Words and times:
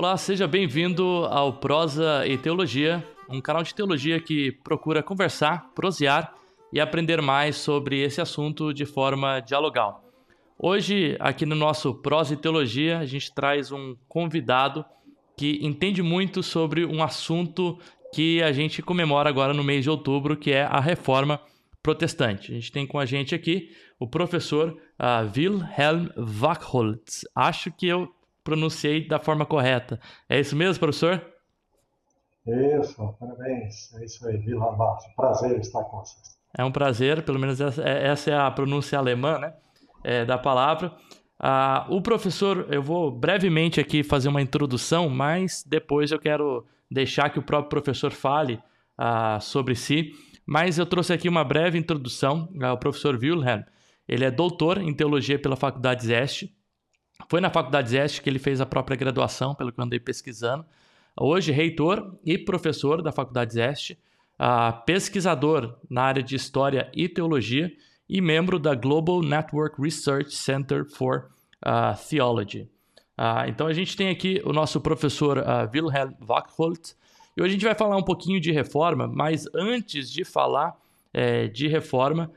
Olá, 0.00 0.16
seja 0.16 0.46
bem-vindo 0.46 1.26
ao 1.28 1.54
Prosa 1.54 2.24
e 2.24 2.38
Teologia, 2.38 3.04
um 3.28 3.40
canal 3.40 3.64
de 3.64 3.74
teologia 3.74 4.20
que 4.20 4.52
procura 4.52 5.02
conversar, 5.02 5.72
prosear 5.74 6.32
e 6.72 6.78
aprender 6.78 7.20
mais 7.20 7.56
sobre 7.56 8.00
esse 8.00 8.20
assunto 8.20 8.72
de 8.72 8.86
forma 8.86 9.40
dialogal. 9.40 10.04
Hoje, 10.56 11.16
aqui 11.18 11.44
no 11.44 11.56
nosso 11.56 11.92
Prosa 11.92 12.34
e 12.34 12.36
Teologia, 12.36 13.00
a 13.00 13.06
gente 13.06 13.34
traz 13.34 13.72
um 13.72 13.96
convidado 14.08 14.84
que 15.36 15.58
entende 15.66 16.00
muito 16.00 16.44
sobre 16.44 16.86
um 16.86 17.02
assunto 17.02 17.76
que 18.14 18.40
a 18.40 18.52
gente 18.52 18.80
comemora 18.80 19.28
agora 19.28 19.52
no 19.52 19.64
mês 19.64 19.82
de 19.82 19.90
outubro, 19.90 20.36
que 20.36 20.52
é 20.52 20.62
a 20.62 20.78
reforma 20.78 21.40
protestante. 21.82 22.52
A 22.52 22.54
gente 22.54 22.70
tem 22.70 22.86
com 22.86 23.00
a 23.00 23.04
gente 23.04 23.34
aqui 23.34 23.74
o 23.98 24.06
professor 24.06 24.78
uh, 24.96 25.28
Wilhelm 25.36 26.06
Wachholz. 26.16 27.24
Acho 27.34 27.72
que 27.72 27.88
eu 27.88 28.08
pronunciei 28.48 29.06
da 29.06 29.18
forma 29.18 29.44
correta. 29.44 30.00
É 30.26 30.40
isso 30.40 30.56
mesmo, 30.56 30.80
professor? 30.80 31.22
Isso, 32.46 33.14
parabéns. 33.20 33.92
É 33.94 34.04
isso 34.06 34.26
aí, 34.26 34.36
Wilhelm 34.38 34.76
Wachholz. 34.76 35.14
Prazer 35.14 35.60
estar 35.60 35.84
com 35.84 35.98
vocês. 35.98 36.38
É 36.56 36.64
um 36.64 36.72
prazer, 36.72 37.22
pelo 37.22 37.38
menos 37.38 37.60
essa 37.60 38.30
é, 38.30 38.34
é 38.34 38.38
a 38.38 38.50
pronúncia 38.50 38.98
alemã, 38.98 39.38
né? 39.38 39.52
É, 40.02 40.24
da 40.24 40.38
palavra. 40.38 40.94
Uh, 41.38 41.96
o 41.96 42.00
professor, 42.00 42.66
eu 42.70 42.82
vou 42.82 43.10
brevemente 43.10 43.78
aqui 43.80 44.02
fazer 44.02 44.28
uma 44.28 44.40
introdução, 44.40 45.10
mas 45.10 45.62
depois 45.66 46.10
eu 46.10 46.18
quero 46.18 46.64
deixar 46.90 47.28
que 47.28 47.38
o 47.38 47.42
próprio 47.42 47.68
professor 47.68 48.10
fale 48.10 48.54
uh, 48.98 49.40
sobre 49.40 49.74
si. 49.74 50.12
Mas 50.46 50.78
eu 50.78 50.86
trouxe 50.86 51.12
aqui 51.12 51.28
uma 51.28 51.44
breve 51.44 51.76
introdução 51.76 52.48
ao 52.62 52.78
professor 52.78 53.14
Wilhelm. 53.14 53.62
Ele 54.08 54.24
é 54.24 54.30
doutor 54.30 54.78
em 54.78 54.94
teologia 54.94 55.38
pela 55.38 55.54
Faculdade 55.54 56.06
Zeste. 56.06 56.56
Foi 57.26 57.40
na 57.40 57.50
Faculdade 57.50 57.90
Zeste 57.90 58.22
que 58.22 58.30
ele 58.30 58.38
fez 58.38 58.60
a 58.60 58.66
própria 58.66 58.96
graduação, 58.96 59.54
pelo 59.54 59.72
que 59.72 59.80
eu 59.80 59.84
andei 59.84 59.98
pesquisando. 59.98 60.64
Hoje, 61.20 61.50
reitor 61.50 62.16
e 62.24 62.38
professor 62.38 63.02
da 63.02 63.10
Faculdade 63.10 63.54
Zeste, 63.54 63.98
uh, 64.38 64.84
pesquisador 64.86 65.76
na 65.90 66.02
área 66.02 66.22
de 66.22 66.36
História 66.36 66.90
e 66.94 67.08
Teologia 67.08 67.72
e 68.08 68.20
membro 68.20 68.58
da 68.58 68.74
Global 68.74 69.20
Network 69.20 69.80
Research 69.82 70.34
Center 70.34 70.86
for 70.88 71.28
uh, 71.66 71.98
Theology. 72.08 72.68
Uh, 73.18 73.48
então 73.48 73.66
a 73.66 73.72
gente 73.72 73.96
tem 73.96 74.08
aqui 74.08 74.40
o 74.44 74.52
nosso 74.52 74.80
professor 74.80 75.44
Wilhelm 75.74 76.14
Wachholz, 76.20 76.96
e 77.36 77.42
hoje 77.42 77.50
a 77.50 77.52
gente 77.52 77.64
vai 77.64 77.74
falar 77.74 77.96
um 77.96 78.02
pouquinho 78.02 78.40
de 78.40 78.52
reforma, 78.52 79.06
mas 79.06 79.44
antes 79.54 80.10
de 80.10 80.24
falar 80.24 80.76
é, 81.12 81.46
de 81.46 81.68
reforma, 81.68 82.32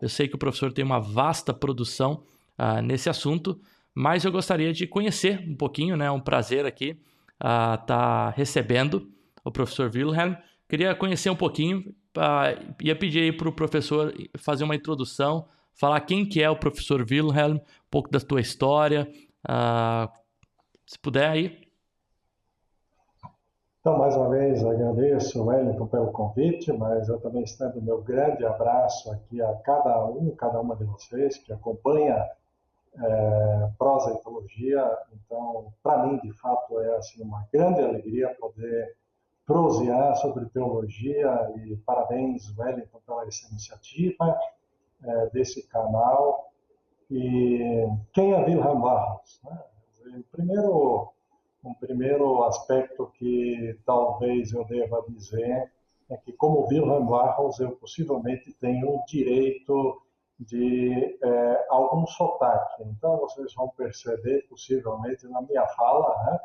eu 0.00 0.08
sei 0.08 0.26
que 0.26 0.34
o 0.34 0.38
professor 0.38 0.72
tem 0.72 0.84
uma 0.84 0.98
vasta 0.98 1.54
produção 1.54 2.24
nesse 2.82 3.08
assunto, 3.08 3.60
mas 3.98 4.24
eu 4.24 4.30
gostaria 4.30 4.72
de 4.72 4.86
conhecer 4.86 5.44
um 5.44 5.56
pouquinho, 5.56 5.96
né? 5.96 6.06
É 6.06 6.10
um 6.10 6.20
prazer 6.20 6.64
aqui 6.64 6.96
estar 7.34 7.78
tá 7.78 8.30
recebendo 8.30 9.10
o 9.44 9.50
professor 9.50 9.90
Wilhelm. 9.92 10.36
Queria 10.68 10.94
conhecer 10.94 11.30
um 11.30 11.34
pouquinho, 11.34 11.80
uh, 12.16 12.74
ia 12.80 12.94
pedir 12.94 13.22
aí 13.24 13.32
para 13.32 13.48
o 13.48 13.52
professor 13.52 14.14
fazer 14.38 14.62
uma 14.62 14.76
introdução, 14.76 15.48
falar 15.74 16.00
quem 16.02 16.24
que 16.24 16.40
é 16.40 16.48
o 16.48 16.54
professor 16.54 17.04
Wilhelm, 17.10 17.56
um 17.56 17.60
pouco 17.90 18.08
da 18.08 18.20
tua 18.20 18.40
história, 18.40 19.10
uh, 19.50 20.08
se 20.86 20.96
puder 21.00 21.28
aí. 21.28 21.68
Então, 23.80 23.98
mais 23.98 24.14
uma 24.14 24.30
vez, 24.30 24.64
agradeço, 24.64 25.44
Wellington, 25.44 25.88
pelo 25.88 26.12
convite, 26.12 26.72
mas 26.72 27.08
eu 27.08 27.18
também 27.18 27.42
estendo 27.42 27.82
meu 27.82 28.00
grande 28.00 28.46
abraço 28.46 29.10
aqui 29.10 29.42
a 29.42 29.52
cada 29.54 30.06
um, 30.06 30.30
cada 30.36 30.60
uma 30.60 30.76
de 30.76 30.84
vocês 30.84 31.36
que 31.36 31.52
acompanha 31.52 32.24
é, 32.96 33.70
prosa 33.78 34.12
e 34.14 34.22
teologia. 34.22 34.98
Então, 35.12 35.72
para 35.82 36.06
mim, 36.06 36.18
de 36.20 36.32
fato, 36.32 36.80
é 36.80 36.96
assim, 36.96 37.22
uma 37.22 37.46
grande 37.52 37.80
alegria 37.80 38.34
poder 38.40 38.96
prosear 39.46 40.14
sobre 40.16 40.44
teologia 40.46 41.50
e 41.56 41.76
parabéns, 41.78 42.54
Wellington, 42.56 43.00
pela 43.06 43.26
essa 43.26 43.48
iniciativa 43.48 44.38
é, 45.02 45.26
desse 45.30 45.66
canal. 45.68 46.52
E 47.10 47.88
quem 48.12 48.32
é 48.32 48.44
Wilhelm 48.44 48.80
Barros? 48.80 49.40
Né? 49.44 49.58
Primeiro, 50.30 51.12
um 51.64 51.74
primeiro 51.74 52.42
aspecto 52.44 53.10
que 53.18 53.78
talvez 53.86 54.52
eu 54.52 54.64
deva 54.64 55.02
dizer 55.08 55.72
é 56.10 56.16
que, 56.16 56.32
como 56.32 56.66
Wilhelm 56.66 57.06
Barros, 57.06 57.58
eu 57.60 57.72
possivelmente 57.72 58.52
tenho 58.54 58.96
o 58.96 59.04
direito 59.06 60.02
de 60.38 61.18
é, 61.22 61.66
algum 61.68 62.06
sotaque. 62.06 62.82
Então, 62.84 63.18
vocês 63.18 63.52
vão 63.54 63.68
perceber, 63.70 64.46
possivelmente, 64.48 65.26
na 65.26 65.42
minha 65.42 65.66
fala, 65.68 66.24
né, 66.24 66.38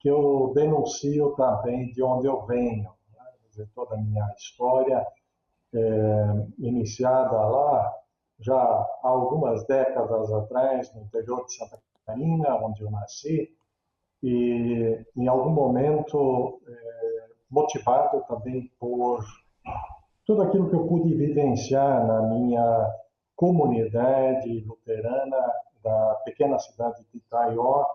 que 0.00 0.08
eu 0.08 0.52
denuncio 0.54 1.34
também 1.36 1.90
de 1.92 2.02
onde 2.02 2.26
eu 2.26 2.44
venho. 2.46 2.90
Né? 3.14 3.66
Toda 3.74 3.94
a 3.94 3.98
minha 3.98 4.26
história 4.36 5.06
é, 5.74 6.46
iniciada 6.58 7.36
lá, 7.36 7.92
já 8.38 8.54
há 8.56 9.08
algumas 9.08 9.66
décadas 9.66 10.32
atrás, 10.32 10.94
no 10.94 11.02
interior 11.02 11.44
de 11.46 11.54
Santa 11.54 11.78
Catarina, 11.94 12.54
onde 12.56 12.82
eu 12.82 12.90
nasci, 12.90 13.50
e 14.22 15.04
em 15.16 15.26
algum 15.26 15.50
momento, 15.50 16.60
é, 16.66 17.28
motivado 17.50 18.22
também 18.28 18.70
por 18.78 19.24
tudo 20.26 20.42
aquilo 20.42 20.68
que 20.68 20.76
eu 20.76 20.86
pude 20.86 21.14
vivenciar 21.14 22.06
na 22.06 22.22
minha 22.22 22.94
comunidade 23.38 24.64
luterana 24.66 25.52
da 25.80 26.14
pequena 26.24 26.58
cidade 26.58 27.06
de 27.12 27.18
Itaió, 27.18 27.86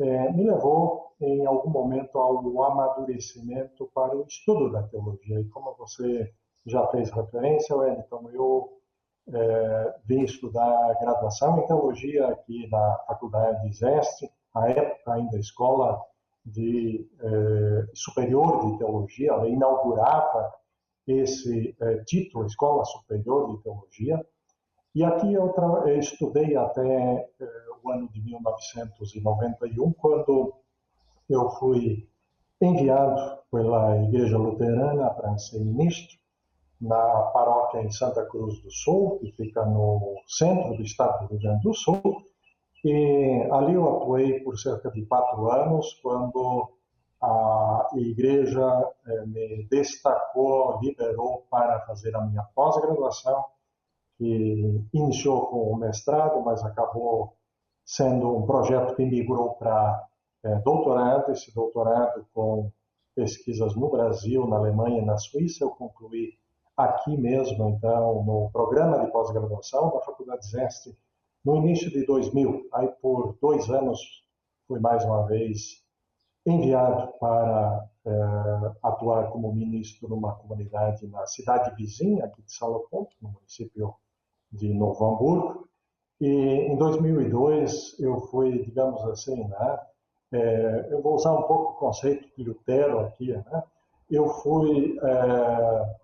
é, 0.00 0.32
me 0.32 0.42
levou 0.42 1.14
em 1.20 1.46
algum 1.46 1.70
momento 1.70 2.18
ao 2.18 2.62
amadurecimento 2.64 3.88
para 3.94 4.16
o 4.16 4.26
estudo 4.26 4.72
da 4.72 4.82
teologia. 4.82 5.40
E 5.40 5.48
como 5.50 5.72
você 5.76 6.32
já 6.66 6.84
fez 6.88 7.12
referência, 7.12 7.76
Wellington, 7.76 8.28
eu 8.32 8.80
é, 9.32 9.94
vim 10.04 10.24
estudar 10.24 10.98
graduação 11.00 11.60
em 11.60 11.66
teologia 11.68 12.26
aqui 12.26 12.68
na 12.68 12.98
Faculdade 13.06 13.68
de 13.68 13.76
Zeste, 13.76 14.28
a 14.52 14.68
época 14.68 15.12
ainda 15.12 15.38
escola 15.38 16.02
de 16.44 17.08
é, 17.20 17.86
superior 17.94 18.66
de 18.66 18.78
teologia, 18.78 19.30
ela 19.30 19.48
inaugurava 19.48 20.52
esse 21.06 21.76
é, 21.80 21.98
título, 22.04 22.46
Escola 22.46 22.84
Superior 22.84 23.54
de 23.54 23.62
Teologia, 23.62 24.26
e 24.96 25.04
aqui 25.04 25.30
eu, 25.30 25.54
estudei 25.98 26.56
até 26.56 27.28
eh, 27.38 27.48
o 27.84 27.90
ano 27.90 28.08
de 28.08 28.18
1991, 28.22 29.92
quando 29.92 30.54
eu 31.28 31.50
fui 31.50 32.08
enviado 32.62 33.38
pela 33.52 33.98
Igreja 34.04 34.38
Luterana 34.38 35.10
para 35.10 35.36
ser 35.36 35.60
ministro 35.60 36.16
na 36.80 36.96
paróquia 37.34 37.82
em 37.82 37.90
Santa 37.90 38.24
Cruz 38.24 38.58
do 38.62 38.70
Sul, 38.70 39.18
que 39.18 39.32
fica 39.32 39.66
no 39.66 40.16
centro 40.26 40.74
do 40.74 40.82
estado 40.82 41.26
do 41.26 41.32
Rio 41.32 41.42
Grande 41.42 41.62
do 41.62 41.74
Sul. 41.74 42.24
E 42.82 43.48
ali 43.52 43.74
eu 43.74 43.98
atuei 43.98 44.40
por 44.40 44.58
cerca 44.58 44.90
de 44.90 45.04
quatro 45.04 45.50
anos, 45.50 45.92
quando 46.02 46.70
a 47.20 47.86
igreja 47.96 48.94
eh, 49.06 49.26
me 49.26 49.68
destacou, 49.70 50.80
liberou 50.80 51.46
para 51.50 51.80
fazer 51.80 52.16
a 52.16 52.22
minha 52.22 52.44
pós-graduação 52.54 53.44
que 54.18 54.84
iniciou 54.92 55.46
com 55.46 55.72
o 55.72 55.76
mestrado, 55.76 56.40
mas 56.42 56.64
acabou 56.64 57.36
sendo 57.84 58.36
um 58.36 58.46
projeto 58.46 58.94
que 58.96 59.04
migrou 59.04 59.54
para 59.54 60.06
é, 60.44 60.54
doutorado. 60.56 61.30
Esse 61.32 61.54
doutorado 61.54 62.26
com 62.32 62.70
pesquisas 63.14 63.74
no 63.74 63.90
Brasil, 63.90 64.46
na 64.46 64.56
Alemanha 64.56 64.98
e 65.00 65.04
na 65.04 65.16
Suíça, 65.16 65.64
eu 65.64 65.70
concluí 65.70 66.34
aqui 66.76 67.16
mesmo, 67.16 67.70
então, 67.70 68.22
no 68.22 68.50
programa 68.52 68.98
de 68.98 69.10
pós-graduação 69.10 69.90
da 69.90 70.00
Faculdade 70.00 70.46
Zeste, 70.46 70.96
no 71.44 71.56
início 71.56 71.90
de 71.90 72.04
2000. 72.04 72.68
Aí, 72.74 72.88
por 73.00 73.38
dois 73.40 73.70
anos, 73.70 73.98
fui 74.66 74.78
mais 74.78 75.04
uma 75.04 75.26
vez 75.26 75.82
enviado 76.44 77.12
para 77.18 77.88
é, 78.04 78.10
atuar 78.82 79.30
como 79.30 79.52
ministro 79.52 80.08
numa 80.08 80.34
comunidade 80.34 81.06
na 81.08 81.26
cidade 81.26 81.74
vizinha 81.74 82.24
aqui 82.24 82.42
de 82.42 82.52
Salopont, 82.52 83.08
no 83.20 83.30
município 83.30 83.94
de 84.52 84.72
Novo 84.72 85.04
Hamburgo. 85.04 85.68
E 86.20 86.26
em 86.28 86.76
2002 86.76 87.98
eu 88.00 88.20
fui, 88.28 88.62
digamos 88.64 89.02
assim, 89.04 89.44
né, 89.44 89.78
é, 90.32 90.88
eu 90.90 91.02
vou 91.02 91.14
usar 91.14 91.32
um 91.32 91.42
pouco 91.42 91.72
o 91.72 91.76
conceito 91.76 92.28
de 92.36 92.42
Lutero 92.42 93.00
aqui, 93.00 93.32
né, 93.32 93.62
eu 94.10 94.28
fui 94.28 94.98
é, 95.02 95.96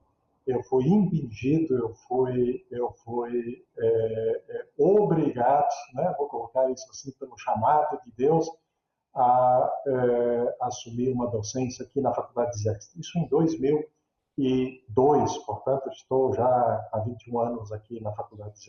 eu 0.46 0.62
fui 0.64 0.84
impedido, 0.86 1.78
eu 1.78 1.94
fui 2.06 2.64
eu 2.70 2.92
fui 3.04 3.64
é, 3.78 4.42
é 4.50 4.66
obrigado, 4.76 5.68
né, 5.94 6.14
vou 6.18 6.28
colocar 6.28 6.70
isso 6.70 6.86
assim 6.90 7.10
pelo 7.12 7.38
chamado 7.38 7.98
de 8.04 8.12
Deus 8.16 8.50
a 9.14 9.72
é, 9.86 10.56
assumir 10.62 11.12
uma 11.12 11.30
docência 11.30 11.84
aqui 11.84 12.00
na 12.00 12.14
Faculdade 12.14 12.52
de 12.52 12.62
Zeste. 12.62 13.00
Isso 13.00 13.18
em 13.18 13.26
2000 13.28 13.84
2002, 14.36 15.38
portanto, 15.44 15.88
estou 15.90 16.34
já 16.34 16.88
há 16.92 16.98
21 17.00 17.40
anos 17.40 17.72
aqui 17.72 18.00
na 18.02 18.12
Faculdade 18.12 18.58
de 18.58 18.64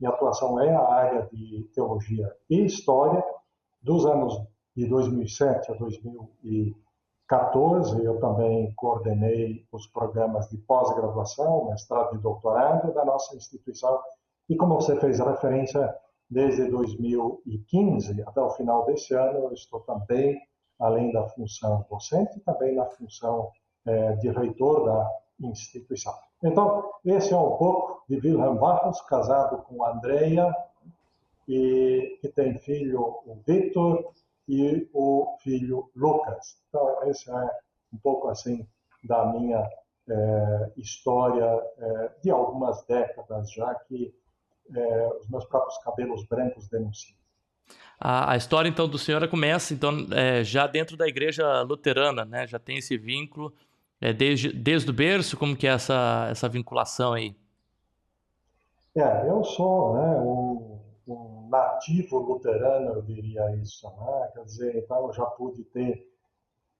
Minha 0.00 0.12
atuação 0.12 0.58
é 0.60 0.74
a 0.74 0.88
área 0.88 1.28
de 1.32 1.68
teologia 1.74 2.34
e 2.48 2.64
história. 2.64 3.22
Dos 3.82 4.06
anos 4.06 4.40
de 4.74 4.86
2007 4.86 5.72
a 5.72 5.74
2014, 5.74 8.02
eu 8.02 8.18
também 8.18 8.72
coordenei 8.74 9.66
os 9.70 9.86
programas 9.86 10.48
de 10.48 10.56
pós-graduação, 10.58 11.68
mestrado 11.68 12.16
e 12.16 12.18
doutorado 12.18 12.92
da 12.94 13.04
nossa 13.04 13.36
instituição. 13.36 14.00
E 14.48 14.56
como 14.56 14.76
você 14.76 14.96
fez 14.96 15.20
referência, 15.20 15.94
desde 16.30 16.70
2015 16.70 18.22
até 18.22 18.40
o 18.40 18.50
final 18.50 18.86
desse 18.86 19.14
ano, 19.14 19.40
eu 19.44 19.52
estou 19.52 19.80
também, 19.80 20.40
além 20.78 21.12
da 21.12 21.28
função 21.28 21.84
docente, 21.90 22.40
também 22.40 22.74
na 22.74 22.86
função 22.86 23.50
é, 23.88 24.16
de 24.16 24.28
reitor 24.28 24.84
da 24.84 25.10
instituição. 25.40 26.14
Então, 26.42 26.92
esse 27.04 27.32
é 27.32 27.36
um 27.36 27.56
pouco 27.56 28.04
de 28.08 28.16
Wilhelm 28.16 28.56
Barros, 28.56 29.00
casado 29.02 29.58
com 29.62 29.84
Andrea, 29.84 30.54
e 31.48 32.18
que 32.20 32.28
tem 32.28 32.58
filho 32.58 33.00
o 33.00 33.40
Victor 33.46 34.12
e 34.46 34.88
o 34.92 35.36
filho 35.42 35.90
Lucas. 35.96 36.58
Então, 36.68 37.02
esse 37.08 37.30
é 37.30 37.50
um 37.92 37.98
pouco 38.02 38.28
assim 38.28 38.66
da 39.02 39.24
minha 39.26 39.66
é, 40.08 40.72
história 40.76 41.46
é, 41.78 42.10
de 42.22 42.30
algumas 42.30 42.84
décadas 42.84 43.50
já 43.50 43.74
que 43.74 44.14
os 45.18 45.26
meus 45.30 45.46
próprios 45.46 45.78
cabelos 45.78 46.26
brancos 46.26 46.68
denunciam. 46.68 47.16
A, 47.98 48.32
a 48.32 48.36
história 48.36 48.68
então 48.68 48.86
do 48.86 48.98
senhor 48.98 49.26
começa 49.28 49.72
então 49.72 50.06
é, 50.12 50.44
já 50.44 50.66
dentro 50.66 50.94
da 50.96 51.08
igreja 51.08 51.62
luterana, 51.62 52.24
né? 52.24 52.46
Já 52.46 52.58
tem 52.58 52.76
esse 52.76 52.96
vínculo 52.98 53.52
é, 54.00 54.12
desde, 54.12 54.52
desde 54.52 54.90
o 54.90 54.94
berço, 54.94 55.36
como 55.36 55.56
que 55.56 55.66
é 55.66 55.70
essa, 55.70 56.28
essa 56.30 56.48
vinculação 56.48 57.12
aí? 57.12 57.34
É, 58.96 59.28
eu 59.28 59.44
sou 59.44 59.94
né, 59.94 60.18
um, 60.20 60.78
um 61.06 61.48
nativo 61.48 62.18
luterano, 62.18 62.94
eu 62.94 63.02
diria 63.02 63.54
isso, 63.56 63.86
né? 63.86 64.30
Quer 64.34 64.44
dizer, 64.44 64.76
então 64.78 65.06
eu 65.06 65.12
já 65.12 65.24
pude 65.24 65.64
ter 65.64 66.08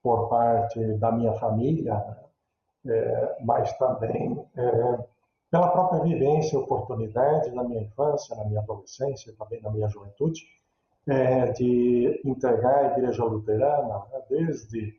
por 0.03 0.29
parte 0.29 0.81
da 0.95 1.13
minha 1.13 1.33
família, 1.35 1.95
né? 1.95 2.17
é, 2.87 3.37
mas 3.45 3.77
também 3.79 4.45
é, 4.57 5.05
pela 5.51 5.69
própria 5.69 6.03
vivência 6.03 6.57
e 6.57 6.59
oportunidade 6.59 7.51
na 7.51 7.65
minha 7.65 7.83
infância, 7.83 8.37
na 8.37 8.45
minha 8.45 8.61
adolescência, 8.61 9.35
também 9.39 9.61
na 9.61 9.71
minha 9.71 9.89
juventude, 9.89 10.47
é, 11.07 11.53
de 11.53 12.21
integrar 12.25 12.85
a 12.85 12.99
igreja 12.99 13.25
luterana, 13.25 14.05
né? 14.13 14.23
desde 14.29 14.95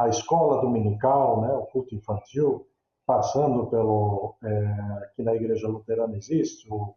a 0.00 0.08
escola 0.08 0.62
dominical, 0.62 1.42
né, 1.42 1.52
o 1.52 1.66
culto 1.66 1.94
infantil, 1.94 2.66
passando 3.06 3.66
pelo 3.66 4.34
é, 4.42 5.10
que 5.14 5.22
na 5.22 5.34
igreja 5.34 5.68
luterana 5.68 6.16
existe 6.16 6.66
o, 6.72 6.94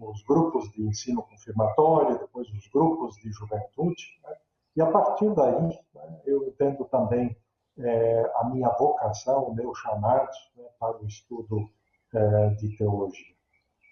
os 0.00 0.22
grupos 0.22 0.70
de 0.70 0.82
ensino 0.82 1.22
confirmatório, 1.22 2.18
depois 2.18 2.48
os 2.48 2.66
grupos 2.68 3.16
de 3.16 3.30
juventude, 3.30 4.06
né, 4.24 4.34
e 4.74 4.80
a 4.80 4.86
partir 4.86 5.28
daí 5.34 5.62
né, 5.94 6.20
eu 6.24 6.46
entendo 6.48 6.86
também 6.86 7.36
é, 7.78 8.32
a 8.36 8.44
minha 8.44 8.70
vocação, 8.70 9.44
o 9.44 9.54
meu 9.54 9.74
chamado 9.74 10.30
né, 10.56 10.64
para 10.80 10.96
o 10.96 11.06
estudo 11.06 11.68
é, 12.14 12.48
de 12.54 12.74
teologia. 12.78 13.36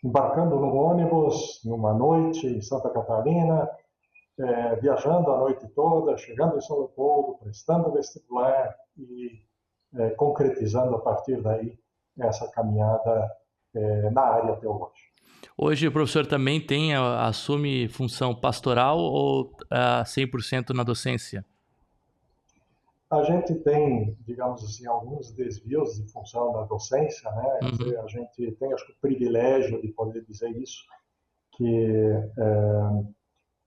Embarcando 0.03 0.57
no 0.57 0.75
ônibus 0.75 1.61
numa 1.65 1.93
noite 1.93 2.47
em 2.47 2.63
Santa 2.63 2.89
Catarina, 2.89 3.71
é, 4.39 4.77
viajando 4.77 5.31
a 5.31 5.39
noite 5.39 5.67
toda, 5.69 6.17
chegando 6.17 6.57
em 6.57 6.61
São 6.61 6.79
Leopoldo, 6.79 7.39
prestando 7.39 7.93
vestibular 7.93 8.75
e 8.97 9.41
é, 9.95 10.11
concretizando 10.11 10.97
a 10.97 11.01
partir 11.01 11.41
daí 11.41 11.79
essa 12.19 12.51
caminhada 12.51 13.31
é, 13.75 14.11
na 14.11 14.23
área 14.23 14.57
teológica. 14.57 15.15
Hoje 15.57 15.87
o 15.87 15.93
professor 15.93 16.27
também 16.27 16.61
tem, 16.61 16.95
assume 16.95 17.89
função 17.89 18.35
pastoral 18.35 18.99
ou 18.99 19.43
uh, 19.45 20.03
100% 20.05 20.71
na 20.75 20.83
docência? 20.83 21.45
A 23.11 23.23
gente 23.23 23.55
tem, 23.57 24.17
digamos 24.27 24.65
assim, 24.65 24.87
alguns 24.87 25.31
desvios 25.33 25.95
de 25.97 26.11
função 26.11 26.53
na 26.53 26.63
docência, 26.63 27.31
né? 27.31 27.61
Uhum. 27.63 28.03
A 28.03 28.07
gente 28.09 28.53
tem, 28.53 28.73
acho 28.73 28.87
que, 28.87 28.93
o 28.93 28.97
privilégio 29.01 29.81
de 29.81 29.89
poder 29.89 30.25
dizer 30.25 30.51
isso, 30.57 30.83
que 31.53 32.01
é, 32.37 33.05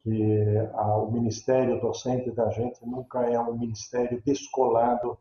que 0.07 0.57
a, 0.73 0.97
o 0.99 1.11
ministério 1.11 1.81
docente 1.81 2.31
da 2.31 2.49
gente 2.49 2.79
nunca 2.87 3.29
é 3.29 3.37
um 3.37 3.57
ministério 3.57 4.21
descolado 4.25 5.17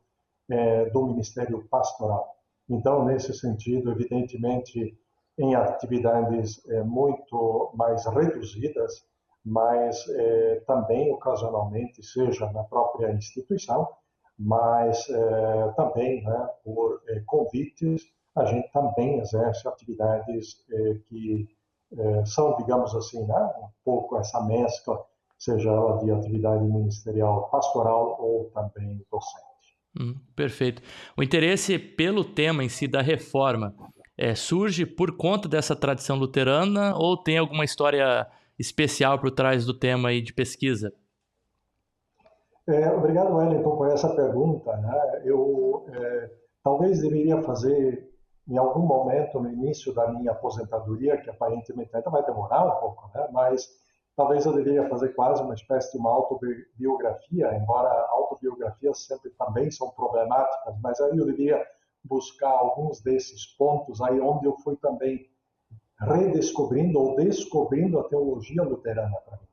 é, 0.48 0.88
do 0.90 1.08
ministério 1.08 1.66
pastoral. 1.68 2.36
Então, 2.70 3.04
nesse 3.04 3.34
sentido, 3.34 3.90
evidentemente, 3.90 4.96
em 5.36 5.56
atividades 5.56 6.64
é, 6.68 6.84
muito 6.84 7.72
mais 7.74 8.06
reduzidas, 8.06 9.04
mas 9.44 10.08
é, 10.08 10.62
também 10.68 11.12
ocasionalmente, 11.12 12.00
seja 12.04 12.48
na 12.52 12.62
própria 12.62 13.12
instituição, 13.12 13.88
mas 14.38 15.08
é, 15.10 15.68
também 15.76 16.22
né, 16.22 16.48
por 16.62 17.02
é, 17.08 17.20
convites, 17.26 18.04
a 18.36 18.44
gente 18.44 18.70
também 18.70 19.18
exerce 19.18 19.66
atividades 19.66 20.64
é, 20.70 20.94
que 21.08 21.48
é, 21.92 22.24
são, 22.24 22.56
digamos 22.56 22.94
assim, 22.94 23.24
né, 23.26 23.50
um 23.62 23.68
pouco 23.84 24.16
essa 24.18 24.42
mescla, 24.44 25.04
seja 25.38 25.70
ela 25.70 25.98
de 25.98 26.10
atividade 26.10 26.64
ministerial 26.64 27.48
pastoral 27.50 28.16
ou 28.20 28.50
também 28.54 29.04
docente. 29.10 29.46
Hum, 29.98 30.14
perfeito. 30.34 30.82
O 31.16 31.22
interesse 31.22 31.78
pelo 31.78 32.24
tema 32.24 32.62
em 32.64 32.68
si 32.68 32.86
da 32.86 33.00
reforma 33.00 33.74
é, 34.16 34.34
surge 34.34 34.84
por 34.86 35.16
conta 35.16 35.48
dessa 35.48 35.76
tradição 35.76 36.16
luterana 36.16 36.94
ou 36.96 37.16
tem 37.16 37.38
alguma 37.38 37.64
história 37.64 38.26
especial 38.58 39.18
por 39.18 39.30
trás 39.30 39.64
do 39.64 39.78
tema 39.78 40.08
aí 40.08 40.20
de 40.20 40.32
pesquisa? 40.32 40.92
É, 42.68 42.90
obrigado, 42.90 43.34
Wellington, 43.34 43.76
por 43.76 43.88
essa 43.88 44.14
pergunta. 44.14 44.76
Né? 44.76 45.22
Eu 45.24 45.86
é, 45.92 46.30
talvez 46.64 47.00
deveria 47.00 47.42
fazer 47.42 48.05
em 48.48 48.56
algum 48.56 48.80
momento 48.80 49.40
no 49.40 49.50
início 49.50 49.92
da 49.92 50.08
minha 50.08 50.30
aposentadoria, 50.30 51.20
que 51.20 51.28
aparentemente 51.28 51.94
ainda 51.94 52.10
vai 52.10 52.24
demorar 52.24 52.64
um 52.64 52.80
pouco, 52.80 53.10
né? 53.14 53.28
mas 53.32 53.68
talvez 54.16 54.46
eu 54.46 54.52
deveria 54.52 54.88
fazer 54.88 55.10
quase 55.14 55.42
uma 55.42 55.54
espécie 55.54 55.92
de 55.92 55.98
uma 55.98 56.10
autobiografia, 56.10 57.54
embora 57.54 57.88
autobiografias 58.10 59.04
sempre 59.04 59.30
também 59.30 59.70
são 59.70 59.90
problemáticas, 59.90 60.74
mas 60.80 61.00
aí 61.00 61.18
eu 61.18 61.26
deveria 61.26 61.66
buscar 62.04 62.50
alguns 62.50 63.00
desses 63.00 63.46
pontos 63.46 64.00
aí 64.00 64.20
onde 64.20 64.46
eu 64.46 64.56
fui 64.58 64.76
também 64.76 65.28
redescobrindo 65.98 67.00
ou 67.00 67.16
descobrindo 67.16 67.98
a 67.98 68.04
teologia 68.04 68.62
luterana 68.62 69.16
para 69.24 69.38
mim. 69.38 69.46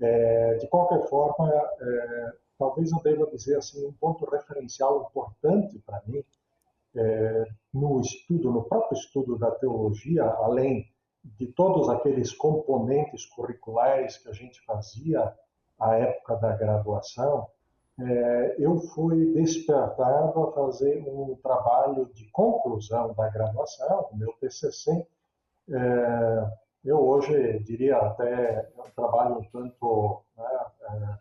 É, 0.00 0.54
de 0.56 0.68
qualquer 0.68 1.08
forma, 1.08 1.50
é, 1.50 2.32
talvez 2.58 2.92
eu 2.92 3.00
deva 3.02 3.26
dizer 3.26 3.56
assim 3.56 3.86
um 3.86 3.92
ponto 3.92 4.24
referencial 4.26 5.08
importante 5.08 5.78
para 5.80 6.00
mim 6.06 6.22
é, 6.96 7.44
no 7.72 8.00
estudo, 8.00 8.50
no 8.50 8.64
próprio 8.64 8.98
estudo 8.98 9.38
da 9.38 9.50
teologia, 9.50 10.24
além 10.24 10.88
de 11.24 11.46
todos 11.46 11.88
aqueles 11.88 12.32
componentes 12.32 13.24
curriculares 13.26 14.18
que 14.18 14.28
a 14.28 14.32
gente 14.32 14.60
fazia 14.64 15.34
à 15.78 15.96
época 15.96 16.36
da 16.36 16.54
graduação, 16.56 17.48
é, 18.00 18.56
eu 18.58 18.76
fui 18.78 19.32
despertado 19.34 20.42
a 20.42 20.52
fazer 20.52 20.98
um 21.08 21.36
trabalho 21.42 22.06
de 22.12 22.28
conclusão 22.30 23.14
da 23.14 23.28
graduação, 23.28 24.08
o 24.10 24.16
meu 24.16 24.32
TCC. 24.40 25.06
É, 25.70 26.50
eu 26.84 27.00
hoje 27.00 27.60
diria 27.60 27.96
até 27.96 28.68
um 28.76 28.90
trabalho 28.90 29.38
um 29.38 29.44
tanto, 29.44 30.22
né, 30.36 30.66
é, 30.82 31.18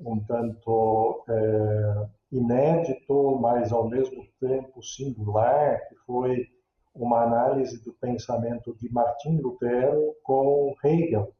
um 0.00 0.20
tanto 0.20 1.24
é, 1.28 2.06
inédito, 2.32 3.38
mas 3.40 3.70
ao 3.70 3.88
mesmo 3.88 4.26
tempo 4.40 4.82
singular, 4.82 5.86
que 5.88 5.94
foi 6.06 6.48
uma 6.94 7.22
análise 7.22 7.82
do 7.84 7.92
pensamento 7.94 8.74
de 8.76 8.90
Martim 8.90 9.38
Lutero 9.38 10.14
com 10.22 10.74
Hegel, 10.82 11.32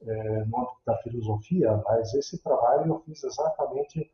é, 0.00 0.44
no 0.44 0.58
âmbito 0.58 0.80
da 0.86 0.96
filosofia, 0.98 1.82
mas 1.84 2.14
esse 2.14 2.40
trabalho 2.42 2.92
eu 2.92 3.00
fiz 3.00 3.22
exatamente 3.24 4.10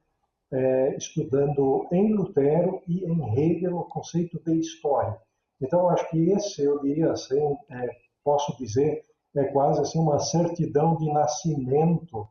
é, 0.51 0.97
estudando 0.97 1.87
em 1.93 2.15
Lutero 2.15 2.83
e 2.89 3.05
em 3.05 3.39
Hegel 3.39 3.77
o 3.77 3.85
conceito 3.85 4.41
de 4.45 4.59
história. 4.59 5.19
Então, 5.61 5.89
acho 5.91 6.09
que 6.11 6.31
esse, 6.31 6.63
eu 6.63 6.81
diria 6.81 7.13
assim, 7.13 7.57
é, 7.71 7.89
posso 8.23 8.57
dizer, 8.57 9.05
é 9.37 9.45
quase 9.45 9.81
assim 9.81 9.99
uma 9.99 10.19
certidão 10.19 10.97
de 10.97 11.13
nascimento 11.13 12.29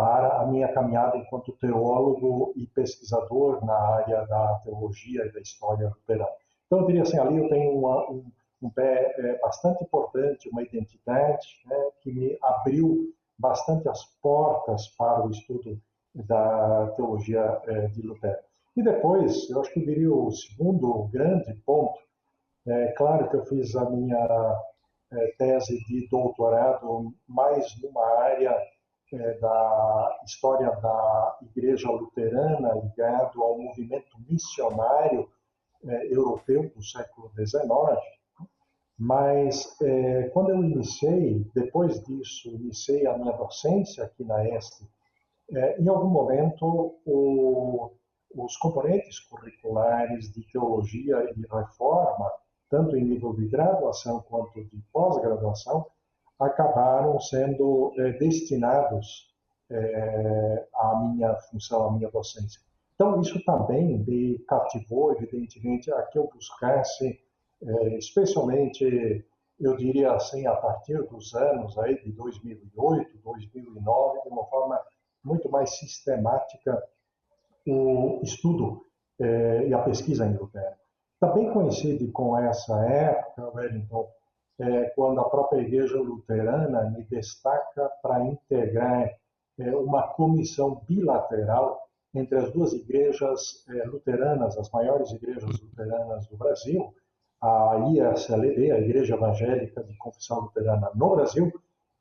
para 0.00 0.40
a 0.40 0.46
minha 0.46 0.72
caminhada 0.72 1.18
enquanto 1.18 1.52
teólogo 1.60 2.54
e 2.56 2.66
pesquisador 2.68 3.62
na 3.66 3.74
área 3.74 4.24
da 4.24 4.54
teologia 4.64 5.26
e 5.26 5.30
da 5.30 5.40
história 5.40 5.88
luterana. 5.88 6.30
Então, 6.64 6.78
eu 6.78 6.86
diria 6.86 7.02
assim, 7.02 7.18
ali 7.18 7.36
eu 7.36 7.50
tenho 7.50 7.78
uma, 7.78 8.10
um, 8.10 8.24
um, 8.62 8.70
pé 8.70 9.14
é, 9.18 9.38
bastante 9.40 9.84
importante, 9.84 10.48
uma 10.48 10.62
identidade 10.62 11.46
né, 11.66 11.76
que 12.00 12.10
me 12.10 12.38
abriu 12.42 13.12
bastante 13.38 13.90
as 13.90 14.02
portas 14.22 14.88
para 14.96 15.26
o 15.26 15.30
estudo 15.30 15.78
da 16.14 16.86
teologia 16.96 17.60
é, 17.66 17.88
de 17.88 18.00
Lutero. 18.00 18.38
E 18.74 18.82
depois, 18.82 19.50
eu 19.50 19.60
acho 19.60 19.70
que 19.70 19.80
eu 19.80 19.84
diria 19.84 20.14
o 20.14 20.30
segundo 20.30 21.08
grande 21.12 21.52
ponto, 21.66 22.00
é 22.66 22.92
claro 22.92 23.28
que 23.28 23.36
eu 23.36 23.44
fiz 23.44 23.76
a 23.76 23.84
minha 23.90 24.58
é, 25.12 25.26
tese 25.36 25.78
de 25.84 26.08
doutorado 26.08 27.12
mais 27.28 27.66
numa 27.82 28.06
área 28.22 28.56
é, 29.12 29.34
da 29.38 30.20
história 30.24 30.70
da 30.70 31.38
Igreja 31.42 31.90
Luterana 31.90 32.74
ligado 32.74 33.42
ao 33.42 33.58
movimento 33.58 34.16
missionário 34.28 35.28
é, 35.84 36.14
europeu 36.14 36.70
do 36.74 36.82
século 36.82 37.30
XIX, 37.34 37.64
mas 38.98 39.80
é, 39.80 40.28
quando 40.28 40.50
eu 40.50 40.62
iniciei, 40.62 41.44
depois 41.54 42.02
disso, 42.04 42.50
iniciei 42.50 43.06
a 43.06 43.16
minha 43.16 43.32
docência 43.32 44.04
aqui 44.04 44.24
na 44.24 44.46
EST, 44.46 44.86
é, 45.52 45.80
em 45.80 45.88
algum 45.88 46.08
momento 46.08 46.98
o, 47.04 47.90
os 48.34 48.56
componentes 48.58 49.18
curriculares 49.20 50.30
de 50.32 50.42
teologia 50.52 51.16
e 51.34 51.40
reforma, 51.40 52.30
tanto 52.68 52.96
em 52.96 53.04
nível 53.04 53.34
de 53.34 53.48
graduação 53.48 54.22
quanto 54.28 54.64
de 54.64 54.80
pós-graduação, 54.92 55.86
acabaram 56.40 57.20
sendo 57.20 57.92
é, 57.98 58.12
destinados 58.12 59.28
é, 59.70 60.66
à 60.74 60.96
minha 61.00 61.34
função, 61.50 61.86
à 61.86 61.92
minha 61.92 62.10
docência. 62.10 62.60
Então, 62.94 63.20
isso 63.20 63.42
também 63.44 63.98
me 63.98 64.38
cativou, 64.40 65.12
evidentemente, 65.12 65.92
a 65.92 66.02
que 66.02 66.18
eu 66.18 66.28
buscasse 66.32 67.20
é, 67.62 67.98
especialmente, 67.98 69.24
eu 69.58 69.76
diria 69.76 70.12
assim, 70.12 70.46
a 70.46 70.56
partir 70.56 71.02
dos 71.08 71.34
anos 71.34 71.78
aí 71.78 72.02
de 72.02 72.10
2008, 72.12 73.18
2009, 73.22 74.22
de 74.22 74.28
uma 74.28 74.44
forma 74.46 74.80
muito 75.22 75.50
mais 75.50 75.78
sistemática, 75.78 76.82
o 77.66 78.20
estudo 78.22 78.86
e 79.68 79.74
a 79.74 79.78
pesquisa 79.80 80.26
em 80.26 80.34
Lutero. 80.34 80.74
Também 81.20 81.52
coincide 81.52 82.08
com 82.08 82.38
essa 82.38 82.82
época, 82.86 83.50
Wellington, 83.54 84.10
é, 84.60 84.90
quando 84.90 85.20
a 85.20 85.28
própria 85.28 85.62
Igreja 85.62 85.98
Luterana 85.98 86.90
me 86.90 87.02
destaca 87.04 87.90
para 88.02 88.24
integrar 88.24 89.10
é, 89.58 89.74
uma 89.74 90.02
comissão 90.08 90.82
bilateral 90.86 91.80
entre 92.14 92.38
as 92.38 92.52
duas 92.52 92.72
igrejas 92.72 93.64
é, 93.68 93.84
luteranas, 93.84 94.58
as 94.58 94.70
maiores 94.70 95.10
igrejas 95.12 95.58
luteranas 95.60 96.26
do 96.26 96.36
Brasil, 96.36 96.92
a 97.40 97.78
ISLD, 97.90 98.70
a 98.70 98.80
Igreja 98.80 99.14
Evangélica 99.14 99.82
de 99.82 99.96
Confissão 99.96 100.40
Luterana 100.40 100.90
no 100.94 101.16
Brasil, 101.16 101.50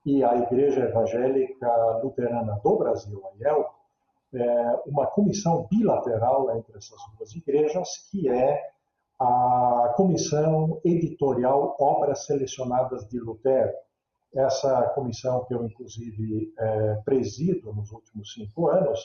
e 0.06 0.24
a 0.24 0.36
Igreja 0.38 0.82
Evangélica 0.82 2.00
Luterana 2.04 2.60
do 2.62 2.78
Brasil, 2.78 3.22
a 3.26 3.44
IEL, 3.44 3.74
é 4.34 4.80
uma 4.86 5.08
comissão 5.08 5.66
bilateral 5.70 6.56
entre 6.58 6.78
essas 6.78 7.00
duas 7.18 7.34
igrejas, 7.36 8.10
que 8.12 8.30
é 8.30 8.62
a 9.20 9.94
Comissão 9.98 10.80
Editorial 10.84 11.76
Obras 11.80 12.26
Selecionadas 12.26 13.08
de 13.10 13.20
Lutero. 13.20 13.74
Essa 14.34 14.84
comissão, 14.90 15.44
que 15.46 15.54
eu 15.54 15.66
inclusive 15.66 16.54
é, 16.58 16.96
presido 17.04 17.74
nos 17.74 17.92
últimos 17.92 18.32
cinco 18.34 18.70
anos, 18.70 19.00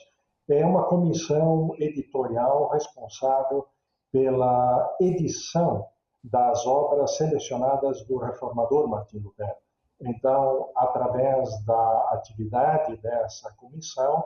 é 0.49 0.65
uma 0.65 0.85
comissão 0.85 1.75
editorial 1.79 2.69
responsável 2.69 3.67
pela 4.13 4.97
edição 5.01 5.87
das 6.23 6.67
obras 6.67 7.17
selecionadas 7.17 8.07
do 8.07 8.19
reformador 8.19 8.87
Martim 8.89 9.19
Lutero. 9.19 9.57
Então, 10.01 10.71
através 10.77 11.49
da 11.65 12.09
atividade 12.13 12.97
dessa 12.99 13.51
comissão, 13.57 14.25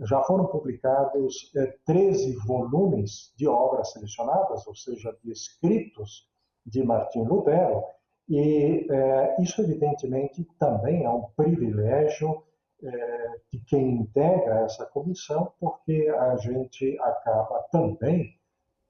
já 0.00 0.22
foram 0.24 0.46
publicados 0.46 1.52
13 1.86 2.32
eh, 2.32 2.46
volumes 2.46 3.32
de 3.36 3.46
obras 3.48 3.92
selecionadas, 3.92 4.66
ou 4.66 4.74
seja, 4.74 5.16
de 5.22 5.30
escritos 5.32 6.28
de 6.64 6.82
Martim 6.82 7.22
Lutero, 7.22 7.82
e 8.28 8.86
é, 8.90 9.40
isso, 9.40 9.62
evidentemente, 9.62 10.44
também 10.58 11.04
é 11.04 11.10
um 11.10 11.22
privilégio 11.36 12.42
é, 12.82 13.40
de 13.52 13.60
quem 13.60 14.00
integra 14.00 14.60
essa 14.60 14.84
comissão, 14.86 15.52
porque 15.60 16.12
a 16.18 16.36
gente 16.36 16.98
acaba 17.00 17.64
também 17.70 18.36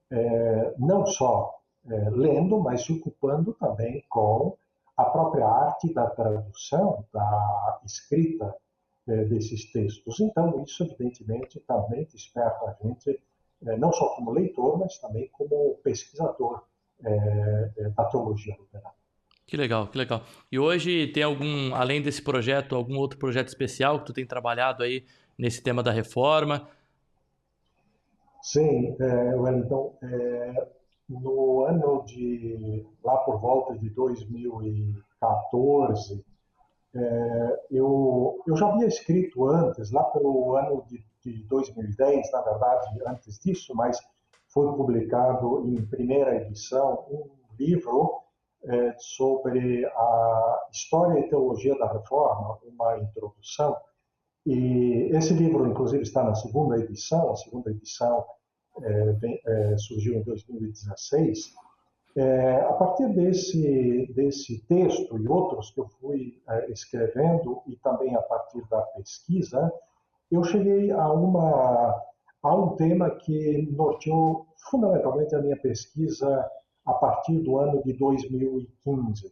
é, 0.09 0.73
não 0.77 1.05
só 1.05 1.59
é, 1.87 2.09
lendo, 2.09 2.59
mas 2.59 2.83
se 2.83 2.93
ocupando 2.93 3.53
também 3.53 4.03
com 4.09 4.57
a 4.95 5.05
própria 5.05 5.45
arte 5.45 5.93
da 5.93 6.09
tradução, 6.09 7.05
da 7.13 7.79
escrita 7.85 8.55
é, 9.07 9.23
desses 9.25 9.71
textos. 9.71 10.19
Então, 10.19 10.63
isso, 10.63 10.83
evidentemente, 10.83 11.59
também 11.61 12.05
desperta 12.05 12.65
a 12.65 12.75
gente, 12.83 13.19
é, 13.65 13.77
não 13.77 13.91
só 13.91 14.09
como 14.15 14.31
leitor, 14.31 14.77
mas 14.77 14.97
também 14.99 15.29
como 15.31 15.79
pesquisador 15.83 16.63
é, 17.03 17.71
é, 17.77 17.89
da 17.89 18.05
teologia 18.05 18.55
luterana. 18.57 18.95
Que 19.45 19.55
legal, 19.55 19.87
que 19.87 19.97
legal. 19.97 20.23
E 20.51 20.59
hoje 20.59 21.07
tem 21.13 21.23
algum, 21.23 21.73
além 21.73 22.01
desse 22.01 22.21
projeto, 22.21 22.75
algum 22.75 22.97
outro 22.97 23.17
projeto 23.17 23.47
especial 23.47 23.99
que 23.99 24.07
tu 24.07 24.13
tem 24.13 24.25
trabalhado 24.25 24.83
aí 24.83 25.05
nesse 25.37 25.63
tema 25.63 25.81
da 25.81 25.91
reforma? 25.91 26.67
Sim, 28.41 28.97
é, 28.99 29.35
Wellington, 29.35 29.97
é, 30.03 30.67
no 31.07 31.63
ano 31.63 32.03
de, 32.05 32.85
lá 33.03 33.17
por 33.17 33.39
volta 33.39 33.77
de 33.77 33.89
2014, 33.89 36.25
é, 36.95 37.63
eu, 37.71 38.41
eu 38.47 38.55
já 38.55 38.67
havia 38.67 38.87
escrito 38.87 39.47
antes, 39.47 39.91
lá 39.91 40.03
pelo 40.05 40.55
ano 40.55 40.83
de, 40.87 41.03
de 41.23 41.43
2010, 41.47 42.31
na 42.31 42.41
verdade, 42.41 42.99
antes 43.05 43.39
disso, 43.39 43.73
mas 43.75 43.99
foi 44.47 44.71
publicado 44.75 45.67
em 45.67 45.85
primeira 45.85 46.35
edição 46.35 47.05
um 47.09 47.29
livro 47.59 48.21
é, 48.63 48.95
sobre 48.97 49.85
a 49.85 50.67
história 50.71 51.19
e 51.19 51.29
teologia 51.29 51.77
da 51.77 51.91
reforma, 51.91 52.57
uma 52.63 52.97
introdução. 52.97 53.75
E 54.45 55.09
esse 55.11 55.33
livro, 55.33 55.67
inclusive, 55.67 56.03
está 56.03 56.23
na 56.23 56.33
segunda 56.33 56.77
edição. 56.79 57.31
A 57.31 57.35
segunda 57.35 57.69
edição 57.69 58.25
é, 58.81 59.15
é, 59.45 59.77
surgiu 59.77 60.15
em 60.15 60.23
2016, 60.23 61.53
é, 62.17 62.61
a 62.61 62.73
partir 62.73 63.07
desse, 63.13 64.11
desse 64.13 64.59
texto 64.67 65.17
e 65.17 65.27
outros 65.27 65.71
que 65.71 65.79
eu 65.79 65.87
fui 66.01 66.41
é, 66.49 66.71
escrevendo, 66.71 67.61
e 67.67 67.75
também 67.77 68.15
a 68.15 68.21
partir 68.21 68.67
da 68.69 68.81
pesquisa, 68.81 69.71
eu 70.31 70.43
cheguei 70.43 70.91
a, 70.91 71.11
uma, 71.11 72.03
a 72.41 72.55
um 72.55 72.75
tema 72.75 73.11
que 73.11 73.69
norteou 73.71 74.47
fundamentalmente 74.69 75.35
a 75.35 75.41
minha 75.41 75.57
pesquisa 75.57 76.49
a 76.85 76.93
partir 76.93 77.39
do 77.39 77.57
ano 77.57 77.83
de 77.83 77.93
2015. 77.93 79.31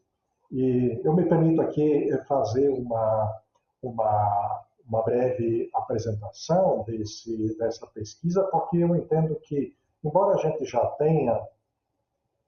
E 0.51 1.01
eu 1.04 1.13
me 1.13 1.25
permito 1.25 1.62
aqui 1.62 2.10
fazer 2.27 2.70
uma, 2.70 3.42
uma 3.82 4.63
uma 4.88 5.01
breve 5.01 5.70
apresentação 5.74 6.84
desse, 6.84 7.58
dessa 7.58 7.88
pesquisa, 7.88 8.44
porque 8.51 8.77
eu 8.77 8.96
entendo 8.96 9.36
que, 9.42 9.75
embora 10.04 10.36
a 10.36 10.38
gente 10.38 10.63
já 10.65 10.86
tenha 10.92 11.42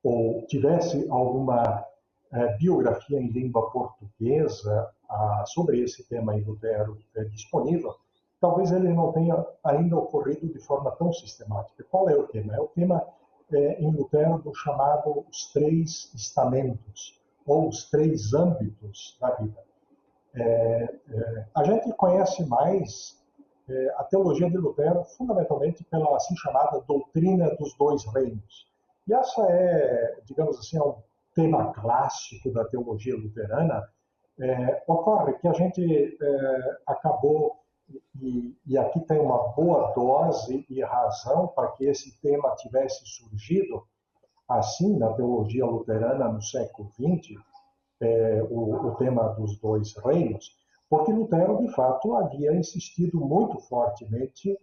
ou 0.04 0.46
tivesse 0.48 1.08
alguma 1.10 1.86
é, 2.32 2.58
biografia 2.58 3.20
em 3.20 3.28
língua 3.28 3.72
portuguesa 3.72 4.90
ah, 5.10 5.44
sobre 5.48 5.80
esse 5.80 6.04
tema 6.08 6.36
em 6.36 6.44
Lutero 6.44 6.98
é, 7.16 7.24
disponível, 7.24 7.96
talvez 8.40 8.72
ele 8.72 8.90
não 8.90 9.14
tenha 9.14 9.46
ainda 9.64 9.96
ocorrido 9.96 10.48
de 10.48 10.60
forma 10.60 10.92
tão 10.92 11.14
sistemática. 11.14 11.86
Qual 11.90 12.10
é 12.10 12.16
o 12.16 12.28
tema? 12.28 12.56
É 12.56 12.60
o 12.60 12.68
tema 12.68 13.02
é, 13.52 13.82
em 13.82 13.90
Lutero 13.92 14.40
do 14.40 14.54
chamado 14.54 15.26
os 15.30 15.52
três 15.54 16.12
estamentos, 16.14 17.18
ou 17.46 17.70
os 17.70 17.90
três 17.90 18.34
âmbitos 18.34 19.18
da 19.22 19.32
vida. 19.32 19.66
A 21.56 21.64
gente 21.64 21.92
conhece 21.94 22.46
mais 22.46 23.18
a 23.96 24.04
teologia 24.04 24.48
de 24.48 24.58
Lutero 24.58 25.04
fundamentalmente 25.18 25.84
pela 25.86 26.16
assim 26.16 26.36
chamada 26.36 26.80
doutrina 26.82 27.56
dos 27.56 27.74
dois 27.76 28.06
reinos. 28.14 28.68
E 29.08 29.14
essa 29.14 29.42
é, 29.50 30.22
digamos 30.26 30.58
assim, 30.60 30.78
é 30.78 30.84
um 30.84 30.96
tema 31.34 31.72
clássico 31.74 32.52
da 32.52 32.66
teologia 32.66 33.16
luterana. 33.16 33.88
É, 34.40 34.84
ocorre 34.88 35.34
que 35.34 35.48
a 35.48 35.54
gente 35.54 36.18
é, 36.22 36.78
acabou, 36.86 37.56
e, 38.22 38.56
e 38.66 38.78
aqui 38.78 39.00
tem 39.02 39.20
uma 39.20 39.50
boa 39.54 39.92
dose 39.94 40.66
e 40.70 40.82
razão 40.84 41.48
para 41.48 41.72
que 41.72 41.86
esse 41.86 42.20
tema 42.22 42.56
tivesse 42.56 43.06
surgido 43.06 43.84
assim 44.48 44.98
na 44.98 45.12
teologia 45.14 45.66
luterana 45.66 46.30
no 46.30 46.42
século 46.42 46.90
XX, 46.92 47.40
é, 48.00 48.44
o, 48.50 48.88
o 48.88 48.96
tema 48.96 49.30
dos 49.30 49.60
dois 49.60 49.96
reinos, 49.98 50.56
porque 50.90 51.12
Lutero, 51.12 51.58
de 51.58 51.68
fato, 51.74 52.16
havia 52.16 52.54
insistido 52.54 53.20
muito 53.20 53.60
fortemente, 53.60 54.58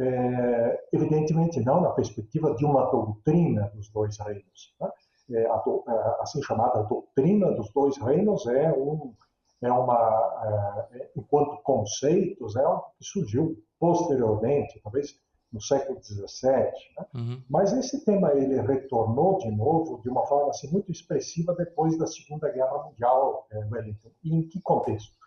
é, 0.00 0.84
evidentemente 0.92 1.60
não 1.60 1.80
na 1.80 1.90
perspectiva 1.90 2.54
de 2.54 2.64
uma 2.64 2.90
doutrina 2.90 3.70
dos 3.74 3.88
dois 3.90 4.18
reinos. 4.18 4.74
Né? 4.80 4.90
É, 5.32 5.46
a, 5.46 5.54
a, 5.54 6.18
assim 6.20 6.42
chamada 6.42 6.82
doutrina 6.84 7.52
dos 7.52 7.72
dois 7.72 7.96
reinos 7.98 8.46
é, 8.46 8.72
um, 8.72 9.14
é 9.62 9.70
uma, 9.70 10.88
é, 10.92 11.10
enquanto 11.16 11.62
conceitos, 11.62 12.56
é 12.56 12.64
algo 12.64 12.86
que 12.98 13.04
surgiu 13.04 13.56
posteriormente, 13.78 14.80
talvez 14.82 15.14
no 15.52 15.60
século 15.60 16.02
XVII. 16.02 16.52
Né? 16.96 17.06
Uhum. 17.14 17.42
Mas 17.48 17.72
esse 17.72 18.04
tema 18.04 18.32
ele 18.32 18.60
retornou 18.60 19.38
de 19.38 19.50
novo 19.50 20.00
de 20.02 20.08
uma 20.08 20.24
forma 20.26 20.50
assim, 20.50 20.70
muito 20.70 20.90
expressiva 20.90 21.54
depois 21.54 21.98
da 21.98 22.06
Segunda 22.06 22.50
Guerra 22.50 22.84
Mundial, 22.84 23.46
é, 23.50 23.58
Wellington. 23.70 24.10
E 24.22 24.34
em 24.34 24.48
que 24.48 24.60
contexto? 24.62 25.20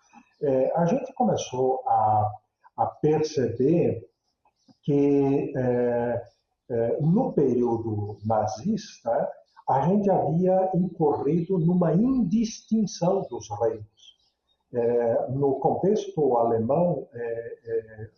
é, 0.44 0.72
a 0.75 0.86
gente 0.86 1.13
começou 1.13 1.82
a, 1.88 2.32
a 2.77 2.86
perceber 2.86 4.06
que 4.83 5.53
é, 5.55 6.23
é, 6.69 6.97
no 7.01 7.33
período 7.33 8.17
nazista 8.25 9.29
a 9.67 9.87
gente 9.87 10.09
havia 10.09 10.69
incorrido 10.75 11.57
numa 11.57 11.93
indistinção 11.93 13.21
dos 13.29 13.49
reinos. 13.49 14.13
É, 14.73 15.27
no 15.29 15.59
contexto 15.59 16.37
alemão 16.37 17.07
é, 17.13 17.57
é, 17.65 18.09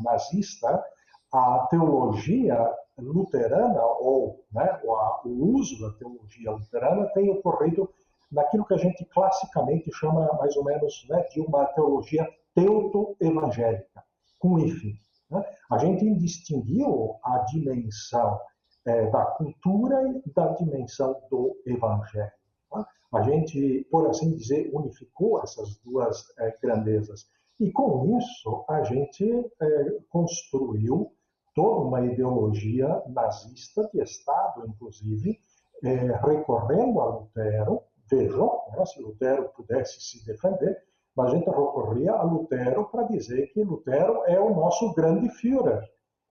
nazista, 0.00 0.84
a 1.32 1.66
teologia 1.68 2.72
luterana 2.98 3.82
ou 3.98 4.44
né, 4.52 4.80
o 4.84 5.56
uso 5.56 5.80
da 5.80 5.90
teologia 5.98 6.52
luterana 6.52 7.06
tem 7.06 7.28
ocorrido 7.30 7.90
naquilo 8.30 8.64
que 8.64 8.74
a 8.74 8.78
gente 8.78 9.04
classicamente 9.06 9.90
chama 9.92 10.32
mais 10.34 10.56
ou 10.56 10.64
menos 10.64 11.06
né, 11.08 11.22
de 11.32 11.40
uma 11.40 11.64
teologia 11.66 12.28
teuto-evangélica, 12.54 14.04
com 14.38 14.58
hífen. 14.58 14.96
Né? 15.34 15.44
A 15.70 15.78
gente 15.78 16.14
distinguiu 16.14 17.16
a 17.22 17.38
dimensão 17.40 18.38
é, 18.86 19.10
da 19.10 19.24
cultura 19.26 20.22
e 20.24 20.32
da 20.32 20.52
dimensão 20.52 21.20
do 21.30 21.60
evangelho. 21.66 22.32
Tá? 22.70 22.86
A 23.12 23.22
gente, 23.22 23.86
por 23.90 24.08
assim 24.08 24.36
dizer, 24.36 24.70
unificou 24.72 25.42
essas 25.42 25.76
duas 25.84 26.24
é, 26.38 26.56
grandezas. 26.62 27.26
E 27.58 27.70
com 27.70 28.18
isso, 28.18 28.64
a 28.68 28.82
gente 28.82 29.24
é, 29.60 29.98
construiu 30.08 31.12
toda 31.54 31.86
uma 31.86 32.04
ideologia 32.04 33.02
nazista 33.08 33.88
de 33.92 34.02
Estado, 34.02 34.66
inclusive, 34.66 35.40
é, 35.82 35.94
recorrendo 36.16 37.00
a 37.00 37.06
Lutero. 37.16 37.82
Vejam, 38.10 38.60
né, 38.76 38.84
se 38.84 39.00
Lutero 39.00 39.48
pudesse 39.56 40.00
se 40.00 40.26
defender, 40.26 40.82
a 41.22 41.28
gente 41.28 41.46
recorria 41.46 42.12
a 42.12 42.22
Lutero 42.22 42.86
para 42.86 43.04
dizer 43.04 43.52
que 43.52 43.62
Lutero 43.62 44.24
é 44.26 44.38
o 44.40 44.54
nosso 44.54 44.92
grande 44.94 45.28
Führer, 45.30 45.82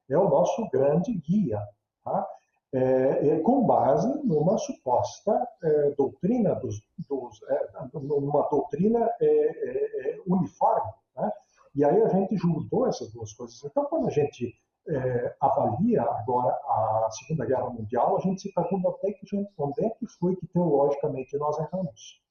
é 0.10 0.18
o 0.18 0.30
nosso 0.30 0.70
grande 0.70 1.14
guia, 1.14 1.60
tá? 2.04 2.28
é, 2.74 3.30
é, 3.30 3.40
com 3.42 3.66
base 3.66 4.08
numa 4.26 4.58
suposta 4.58 5.48
é, 5.64 5.92
doutrina 5.92 6.56
dos, 6.56 6.82
dos 7.08 7.40
é, 7.48 7.70
numa 7.94 8.50
doutrina 8.50 9.08
é, 9.22 10.20
uniforme, 10.26 10.92
né? 11.16 11.32
E 11.76 11.84
aí 11.84 12.02
a 12.02 12.08
gente 12.08 12.36
juntou 12.36 12.88
essas 12.88 13.12
duas 13.12 13.34
coisas. 13.34 13.64
Então, 13.64 13.86
quando 13.86 14.08
a 14.08 14.12
gente 14.12 14.56
avalia 15.40 16.04
agora 16.04 16.50
a 16.52 17.08
Segunda 17.12 17.46
Guerra 17.46 17.70
Mundial, 17.70 18.18
a 18.18 18.20
gente 18.20 18.42
se 18.42 18.54
pergunta 18.54 18.90
onde 18.90 19.08
é 19.08 19.14
que, 19.14 19.26
onde 19.58 19.86
é 19.86 19.90
que 19.92 20.06
foi 20.06 20.36
que 20.36 20.46
teologicamente 20.48 21.36
nós 21.38 21.58
erramos. 21.58 22.22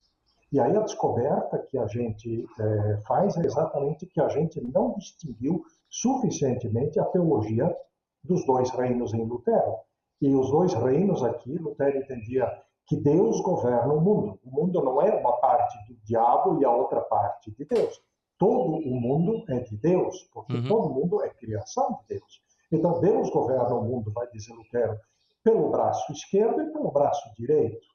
E 0.53 0.61
aí 0.61 0.77
a 0.77 0.83
descoberta 0.83 1.59
que 1.59 1.79
a 1.79 1.87
gente 1.87 2.47
é, 2.61 2.97
faz 3.07 3.37
é 3.39 3.41
exatamente 3.41 4.05
que 4.05 4.21
a 4.21 4.29
gente 4.29 4.61
não 4.61 4.93
distinguiu 4.99 5.65
suficientemente 5.89 7.01
a 7.01 7.05
teologia 7.07 7.75
dos 8.23 8.45
dois 8.45 8.71
reinos 8.71 9.15
em 9.15 9.25
Lutero. 9.25 9.77
E 10.21 10.29
os 10.35 10.51
dois 10.51 10.75
reinos 10.75 11.25
aqui, 11.25 11.57
Lutero 11.57 11.97
entendia 11.97 12.47
que 12.87 12.97
Deus 12.97 13.41
governa 13.41 13.95
o 13.95 14.01
mundo. 14.01 14.39
O 14.45 14.51
mundo 14.51 14.83
não 14.83 15.01
é 15.01 15.15
uma 15.15 15.33
parte 15.39 15.75
do 15.89 15.97
diabo 16.05 16.61
e 16.61 16.65
a 16.67 16.71
outra 16.71 17.01
parte 17.01 17.51
de 17.51 17.65
Deus. 17.65 17.99
Todo 18.39 18.77
o 18.77 19.01
mundo 19.01 19.45
é 19.49 19.61
de 19.61 19.77
Deus, 19.79 20.29
porque 20.35 20.55
uhum. 20.55 20.69
todo 20.69 20.95
mundo 20.95 21.23
é 21.23 21.31
criação 21.31 21.99
de 22.01 22.17
Deus. 22.17 22.43
Então 22.71 23.01
Deus 23.01 23.31
governa 23.31 23.75
o 23.75 23.85
mundo, 23.85 24.13
vai 24.13 24.29
dizer 24.31 24.53
Lutero, 24.53 24.99
pelo 25.43 25.71
braço 25.71 26.13
esquerdo 26.13 26.61
e 26.61 26.73
pelo 26.73 26.91
braço 26.91 27.23
direito 27.39 27.92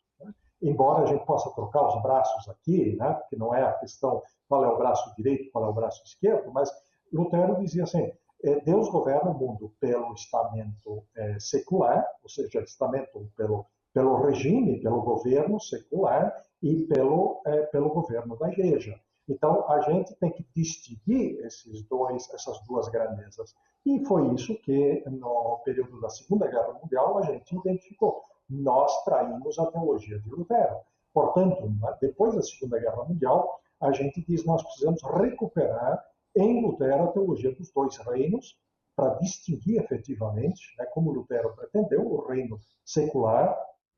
embora 0.62 1.04
a 1.04 1.06
gente 1.06 1.26
possa 1.26 1.50
trocar 1.52 1.88
os 1.88 2.02
braços 2.02 2.48
aqui, 2.50 2.96
né, 2.96 3.14
porque 3.14 3.36
não 3.36 3.54
é 3.54 3.64
a 3.64 3.74
questão 3.74 4.22
qual 4.48 4.64
é 4.64 4.68
o 4.68 4.78
braço 4.78 5.14
direito, 5.16 5.52
qual 5.52 5.66
é 5.66 5.70
o 5.70 5.74
braço 5.74 6.02
esquerdo, 6.06 6.52
mas 6.52 6.72
Lutero 7.12 7.60
dizia 7.60 7.84
assim, 7.84 8.12
é, 8.44 8.60
Deus 8.62 8.90
governa 8.90 9.32
o 9.32 9.38
mundo 9.38 9.74
pelo 9.80 10.14
estamento 10.14 11.04
é, 11.16 11.40
secular, 11.40 12.06
ou 12.22 12.30
seja, 12.30 12.62
estamento 12.62 13.30
pelo, 13.36 13.66
pelo 13.94 14.22
regime, 14.22 14.82
pelo 14.82 15.02
governo 15.02 15.60
secular 15.60 16.34
e 16.62 16.86
pelo, 16.86 17.42
é, 17.46 17.64
pelo 17.64 17.90
governo 17.90 18.38
da 18.38 18.50
igreja. 18.52 19.00
Então, 19.28 19.70
a 19.70 19.82
gente 19.82 20.16
tem 20.16 20.32
que 20.32 20.46
distinguir 20.56 21.40
esses 21.46 21.84
dois, 21.84 22.30
essas 22.34 22.60
duas 22.66 22.88
grandezas. 22.88 23.54
E 23.86 24.04
foi 24.06 24.34
isso 24.34 24.56
que, 24.62 25.04
no 25.10 25.62
período 25.66 26.00
da 26.00 26.10
Segunda 26.10 26.48
Guerra 26.48 26.74
Mundial, 26.82 27.18
a 27.18 27.24
gente 27.24 27.56
identificou 27.56 28.24
nós 28.50 29.04
traímos 29.04 29.58
a 29.60 29.66
teologia 29.68 30.20
de 30.20 30.30
Lutero. 30.30 30.78
Portanto, 31.14 31.72
depois 32.00 32.36
da 32.36 32.42
Segunda 32.42 32.80
Guerra 32.80 33.04
Mundial, 33.04 33.60
a 33.82 33.92
gente 33.92 34.24
diz 34.28 34.46
nós 34.46 34.64
precisamos 34.64 35.02
recuperar 35.04 36.04
em 36.36 36.62
Lutero 36.62 37.06
a 37.06 37.12
teologia 37.12 37.54
dos 37.56 37.72
dois 37.72 37.98
reinos 37.98 38.58
para 38.96 39.16
distinguir 39.16 39.82
efetivamente, 39.82 40.76
né, 40.78 40.86
como 40.86 41.12
Lutero 41.12 41.56
pretendeu, 41.56 42.06
o 42.06 42.28
reino 42.28 42.60
secular 42.84 43.56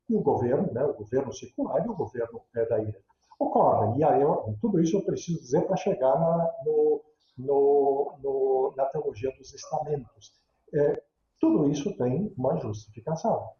e 0.08 0.14
o 0.14 0.20
governo, 0.20 0.72
né, 0.72 0.84
o 0.84 0.94
governo 0.94 1.32
secular 1.32 1.84
e 1.84 1.88
o 1.88 1.94
governo 1.94 2.40
é, 2.54 2.66
da 2.66 2.78
igreja. 2.78 3.04
Ocorre, 3.38 3.98
e 3.98 4.04
aí 4.04 4.20
eu, 4.20 4.54
tudo 4.60 4.80
isso 4.80 4.96
eu 4.96 5.02
preciso 5.02 5.40
dizer 5.40 5.66
para 5.66 5.76
chegar 5.76 6.18
na, 6.18 6.54
no, 6.66 7.02
no, 7.38 8.14
no, 8.22 8.74
na 8.76 8.84
teologia 8.86 9.32
dos 9.38 9.54
estamentos. 9.54 10.34
É, 10.74 11.02
tudo 11.40 11.70
isso 11.70 11.96
tem 11.96 12.34
uma 12.36 12.58
justificação 12.58 13.50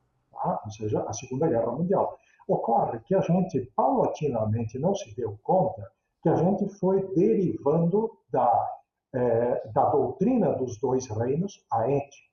ou 0.64 0.70
seja, 0.70 1.02
a 1.06 1.12
Segunda 1.12 1.48
Guerra 1.48 1.72
Mundial. 1.72 2.18
Ocorre 2.48 3.00
que 3.00 3.14
a 3.14 3.20
gente 3.20 3.60
paulatinamente 3.76 4.78
não 4.78 4.94
se 4.94 5.14
deu 5.14 5.38
conta 5.42 5.90
que 6.22 6.28
a 6.28 6.34
gente 6.34 6.68
foi 6.68 7.02
derivando 7.14 8.10
da, 8.30 8.78
é, 9.14 9.68
da 9.68 9.88
doutrina 9.90 10.52
dos 10.52 10.78
dois 10.78 11.06
reinos 11.08 11.64
à 11.72 11.90
ética. 11.90 12.30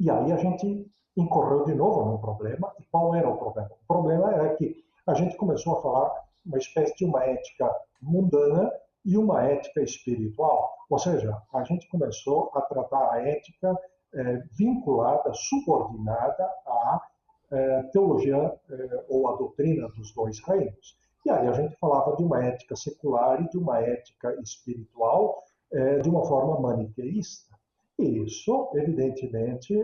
E 0.00 0.10
aí 0.10 0.32
a 0.32 0.36
gente 0.36 0.90
incorreu 1.16 1.64
de 1.64 1.74
novo 1.74 2.04
num 2.04 2.18
problema. 2.18 2.72
E 2.78 2.84
qual 2.90 3.14
era 3.14 3.28
o 3.28 3.36
problema? 3.36 3.70
O 3.70 3.86
problema 3.86 4.32
era 4.32 4.54
que 4.56 4.84
a 5.06 5.14
gente 5.14 5.36
começou 5.36 5.78
a 5.78 5.82
falar 5.82 6.24
uma 6.44 6.58
espécie 6.58 6.94
de 6.96 7.04
uma 7.04 7.24
ética 7.24 7.70
mundana 8.00 8.72
e 9.04 9.16
uma 9.16 9.44
ética 9.44 9.82
espiritual. 9.82 10.70
Ou 10.90 10.98
seja, 10.98 11.36
a 11.52 11.64
gente 11.64 11.88
começou 11.88 12.50
a 12.54 12.62
tratar 12.62 13.12
a 13.12 13.26
ética 13.26 13.76
é, 14.14 14.38
vinculada, 14.52 15.32
subordinada 15.34 16.44
à 16.66 17.02
é, 17.50 17.82
teologia 17.84 18.36
é, 18.70 19.04
ou 19.08 19.28
a 19.28 19.36
doutrina 19.36 19.88
dos 19.90 20.12
dois 20.12 20.38
reinos. 20.40 20.96
E 21.24 21.30
aí 21.30 21.46
a 21.46 21.52
gente 21.52 21.76
falava 21.76 22.16
de 22.16 22.22
uma 22.22 22.44
ética 22.44 22.76
secular 22.76 23.42
e 23.42 23.48
de 23.48 23.58
uma 23.58 23.80
ética 23.80 24.34
espiritual 24.42 25.42
é, 25.72 25.98
de 25.98 26.08
uma 26.08 26.24
forma 26.24 26.60
maniqueísta. 26.60 27.54
E 27.98 28.22
isso, 28.22 28.70
evidentemente, 28.74 29.74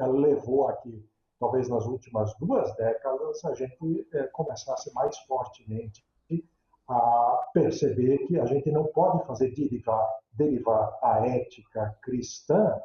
levou 0.00 0.66
a 0.66 0.72
que, 0.72 1.08
talvez 1.38 1.68
nas 1.68 1.86
últimas 1.86 2.34
duas 2.40 2.74
décadas, 2.74 3.44
a 3.44 3.54
gente 3.54 4.08
começasse 4.32 4.92
mais 4.92 5.16
fortemente 5.18 6.04
a 6.88 7.48
perceber 7.54 8.18
que 8.26 8.38
a 8.38 8.44
gente 8.44 8.70
não 8.72 8.84
pode 8.86 9.24
fazer 9.24 9.54
derivar, 9.54 10.04
derivar 10.32 10.98
a 11.00 11.26
ética 11.26 11.96
cristã 12.02 12.76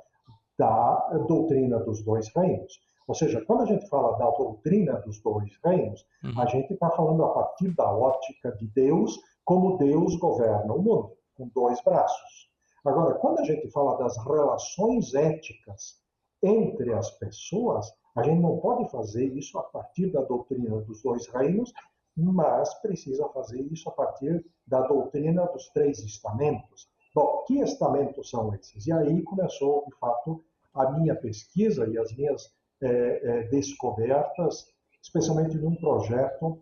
da 0.58 0.96
doutrina 1.28 1.80
dos 1.80 2.04
dois 2.04 2.30
reinos. 2.36 2.80
Ou 3.10 3.16
seja, 3.16 3.44
quando 3.44 3.64
a 3.64 3.66
gente 3.66 3.90
fala 3.90 4.16
da 4.20 4.30
doutrina 4.30 4.94
dos 5.00 5.20
dois 5.24 5.60
reinos, 5.66 6.06
uhum. 6.24 6.40
a 6.40 6.46
gente 6.46 6.72
está 6.72 6.92
falando 6.92 7.24
a 7.26 7.30
partir 7.30 7.72
da 7.72 7.92
ótica 7.92 8.52
de 8.52 8.68
Deus, 8.68 9.20
como 9.44 9.80
Deus 9.80 10.16
governa 10.18 10.72
o 10.72 10.80
mundo, 10.80 11.18
com 11.36 11.48
dois 11.48 11.82
braços. 11.82 12.52
Agora, 12.86 13.16
quando 13.16 13.40
a 13.40 13.44
gente 13.44 13.68
fala 13.72 13.98
das 13.98 14.16
relações 14.24 15.16
éticas 15.16 16.00
entre 16.44 16.94
as 16.94 17.10
pessoas, 17.18 17.92
a 18.16 18.22
gente 18.22 18.42
não 18.42 18.60
pode 18.60 18.88
fazer 18.92 19.26
isso 19.26 19.58
a 19.58 19.64
partir 19.64 20.12
da 20.12 20.22
doutrina 20.22 20.80
dos 20.82 21.02
dois 21.02 21.26
reinos, 21.30 21.74
mas 22.16 22.72
precisa 22.76 23.28
fazer 23.30 23.62
isso 23.72 23.90
a 23.90 23.92
partir 23.92 24.46
da 24.68 24.82
doutrina 24.82 25.48
dos 25.48 25.68
três 25.70 25.98
estamentos. 25.98 26.88
Bom, 27.16 27.44
que 27.48 27.60
estamentos 27.60 28.30
são 28.30 28.54
esses? 28.54 28.86
E 28.86 28.92
aí 28.92 29.24
começou, 29.24 29.84
de 29.88 29.96
fato, 29.96 30.44
a 30.76 30.92
minha 30.92 31.16
pesquisa 31.16 31.88
e 31.88 31.98
as 31.98 32.16
minhas 32.16 32.59
é, 32.82 32.88
é, 32.88 33.44
descobertas, 33.44 34.68
especialmente 35.02 35.58
num 35.58 35.76
projeto 35.76 36.62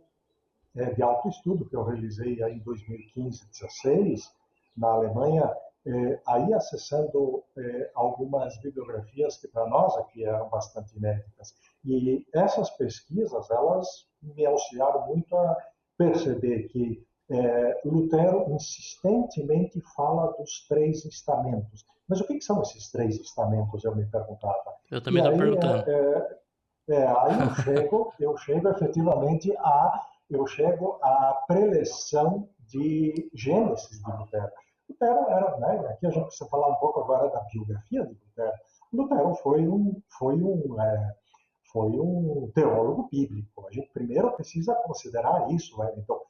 é, 0.75 0.93
de 0.93 1.01
autoestudo 1.01 1.67
que 1.67 1.75
eu 1.75 1.83
realizei 1.83 2.41
aí 2.41 2.55
em 2.55 2.59
2015, 2.59 3.45
2016, 3.45 4.31
na 4.75 4.89
Alemanha, 4.89 5.51
é, 5.85 6.19
aí 6.27 6.53
acessando 6.53 7.43
algumas 7.95 8.59
bibliografias 8.61 9.37
que 9.37 9.47
para 9.47 9.65
nós 9.67 9.95
aqui 9.97 10.25
eram 10.25 10.49
bastante 10.49 10.95
inéditas. 10.97 11.55
E 11.85 12.25
essas 12.33 12.69
pesquisas, 12.71 13.49
elas 13.49 14.07
me 14.21 14.45
auxiliaram 14.45 15.07
muito 15.07 15.35
a 15.35 15.57
perceber 15.97 16.67
que 16.67 17.03
é, 17.29 17.81
Lutero 17.85 18.45
insistentemente 18.53 19.81
fala 19.95 20.31
dos 20.33 20.65
três 20.67 21.03
estamentos. 21.05 21.85
Mas 22.07 22.21
o 22.21 22.27
que, 22.27 22.35
que 22.35 22.43
são 22.43 22.61
esses 22.61 22.89
três 22.89 23.19
estamentos, 23.19 23.83
eu 23.83 23.95
me 23.95 24.05
perguntava. 24.05 24.75
Eu 24.89 25.01
também 25.01 25.21
estou 25.21 25.37
perguntando. 25.37 25.89
É, 25.89 26.37
é, 26.89 27.05
aí 27.05 27.39
eu 27.41 27.55
chego, 27.63 28.13
eu 28.19 28.37
chego 28.37 28.69
efetivamente 28.69 29.53
a, 29.57 30.01
eu 30.29 30.47
chego 30.47 30.99
à 31.01 31.43
preleção 31.47 32.49
de 32.67 33.29
Gênesis 33.33 33.99
de 33.99 34.11
Lutero. 34.11 34.51
Lutero 34.89 35.29
era, 35.29 35.57
né, 35.57 35.87
aqui 35.89 36.07
a 36.07 36.11
gente 36.11 36.25
precisa 36.27 36.49
falar 36.49 36.69
um 36.69 36.75
pouco 36.75 37.01
agora 37.01 37.29
da 37.29 37.41
biografia 37.51 38.05
de 38.05 38.13
Lutero. 38.13 38.57
Lutero 38.93 39.35
foi 39.35 39.67
um, 39.67 40.01
foi 40.17 40.35
um, 40.35 40.81
é, 40.81 41.15
foi 41.73 41.89
um 41.89 42.49
teólogo 42.55 43.09
bíblico. 43.11 43.67
A 43.67 43.71
gente 43.71 43.89
primeiro 43.91 44.31
precisa 44.31 44.73
considerar 44.85 45.51
isso, 45.51 45.77
né? 45.77 45.91
então 45.97 46.21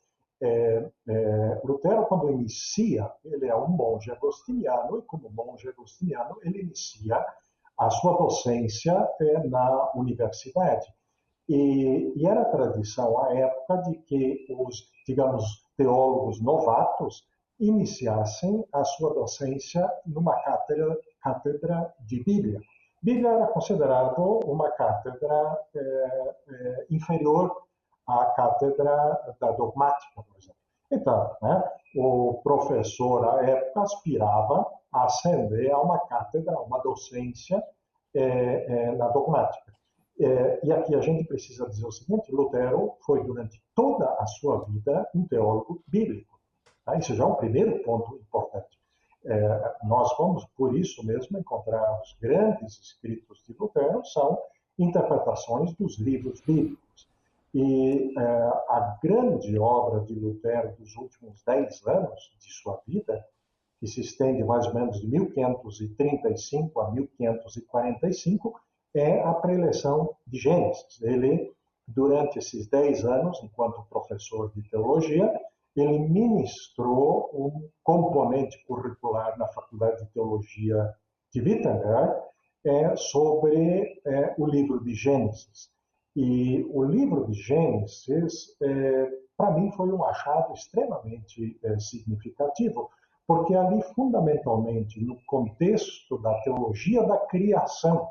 é, 0.41 0.89
é, 1.08 1.62
Lutero, 1.63 2.06
quando 2.06 2.30
inicia, 2.32 3.12
ele 3.26 3.47
é 3.47 3.56
um 3.56 3.67
monge 3.67 4.12
agostiniano, 4.12 5.00
e 5.00 5.02
como 5.04 5.30
monge 5.30 5.67
agostiniano, 5.67 6.38
ele 6.43 6.62
inicia 6.62 7.26
a 7.78 7.89
sua 7.89 8.17
docência 8.17 8.93
é, 9.21 9.47
na 9.47 9.91
universidade. 9.95 10.88
E, 11.47 12.13
e, 12.15 12.28
era 12.28 12.45
tradição 12.45 13.23
à 13.23 13.34
época 13.34 13.78
de 13.84 13.97
que 14.00 14.47
os, 14.50 14.89
digamos, 15.06 15.63
teólogos 15.78 16.41
novatos 16.41 17.26
iniciassem 17.60 18.65
a 18.73 18.84
sua 18.84 19.13
docência 19.13 19.89
numa 20.06 20.36
cátedra, 20.41 20.97
cátedra 21.21 21.93
de 22.02 22.23
Bíblia. 22.23 22.60
Bíblia 23.02 23.30
era 23.30 23.47
considerado 23.47 24.39
uma 24.45 24.69
cátedra 24.71 25.60
é, 25.76 26.36
é, 26.50 26.88
inferior 26.89 27.66
à 28.08 28.26
cátedra 28.28 29.36
da 29.39 29.52
dogmática, 29.52 30.24
por 30.24 30.38
exemplo. 30.38 30.58
Então, 30.91 31.36
né, 31.41 31.63
o 31.96 32.39
professor, 32.43 33.28
à 33.28 33.43
época, 33.43 33.82
aspirava 33.82 34.65
a 34.91 35.06
ascender 35.06 35.72
a 35.74 35.82
uma 35.82 36.00
cátedra, 36.08 36.54
a 36.54 36.62
uma 36.62 36.80
docência 36.80 37.62
é, 38.15 38.22
é, 38.22 38.91
na 38.96 39.10
dogmática. 39.10 39.74
É, 40.20 40.60
e 40.63 40.72
aqui 40.72 40.96
a 40.96 41.02
gente 41.02 41.26
precisa 41.26 41.67
dizer 41.67 41.86
o 41.86 41.91
seguinte: 41.91 42.32
Lutero 42.32 42.93
foi, 43.06 43.24
durante 43.24 43.62
toda 43.76 44.10
a 44.13 44.26
sua 44.26 44.65
vida, 44.65 45.08
um 45.13 45.28
teólogo 45.28 45.84
bíblico. 45.88 46.39
Tá? 46.84 46.96
Isso 46.98 47.13
já 47.13 47.24
é 47.24 47.28
um 47.28 47.36
primeiro 47.36 47.84
ponto 47.84 48.15
importante. 48.15 48.78
É, 49.26 49.76
nós 49.84 50.15
vamos, 50.17 50.46
por 50.58 50.76
isso 50.76 51.06
mesmo, 51.06 51.38
encontrar 51.38 52.02
os 52.02 52.17
grandes 52.20 52.80
escritos 52.80 53.43
de 53.46 53.56
Lutero 53.60 54.04
são 54.06 54.41
interpretações 54.80 55.74
dos 55.74 56.00
livros 56.00 56.39
bíblicos. 56.41 56.87
E 57.53 58.13
é, 58.17 58.21
a 58.21 58.97
grande 59.01 59.57
obra 59.57 60.01
de 60.01 60.13
Lutero 60.13 60.75
dos 60.77 60.95
últimos 60.95 61.41
dez 61.45 61.86
anos 61.88 62.31
de 62.39 62.51
sua 62.51 62.81
vida, 62.86 63.25
que 63.79 63.88
se 63.88 64.01
estende 64.01 64.43
mais 64.43 64.67
ou 64.67 64.73
menos 64.73 64.99
de 64.99 65.07
1535 65.07 66.79
a 66.81 66.91
1545, 66.91 68.60
é 68.93 69.21
a 69.21 69.33
preleção 69.33 70.15
de 70.25 70.39
Gênesis. 70.39 71.01
Ele, 71.01 71.53
durante 71.88 72.39
esses 72.39 72.67
dez 72.67 73.05
anos, 73.05 73.39
enquanto 73.43 73.86
professor 73.89 74.51
de 74.53 74.62
teologia, 74.69 75.31
ele 75.75 75.99
ministrou 75.99 77.29
um 77.33 77.69
componente 77.83 78.57
curricular 78.65 79.38
na 79.38 79.47
Faculdade 79.47 80.03
de 80.03 80.12
Teologia 80.12 80.93
de 81.31 81.39
Wittenberg 81.39 82.19
é, 82.65 82.95
sobre 82.95 84.01
é, 84.05 84.36
o 84.38 84.47
livro 84.47 84.83
de 84.83 84.95
Gênesis. 84.95 85.69
E 86.19 86.67
o 86.73 86.84
livro 86.84 87.27
de 87.27 87.34
Gênesis, 87.39 88.58
é, 88.60 89.08
para 89.38 89.51
mim, 89.51 89.71
foi 89.73 89.88
um 89.93 90.03
achado 90.03 90.51
extremamente 90.51 91.60
é, 91.63 91.77
significativo, 91.77 92.89
porque 93.27 93.53
ali, 93.53 93.84
fundamentalmente, 93.93 94.99
no 94.99 95.15
contexto 95.27 96.17
da 96.17 96.34
teologia 96.41 97.03
da 97.03 97.19
criação, 97.27 98.10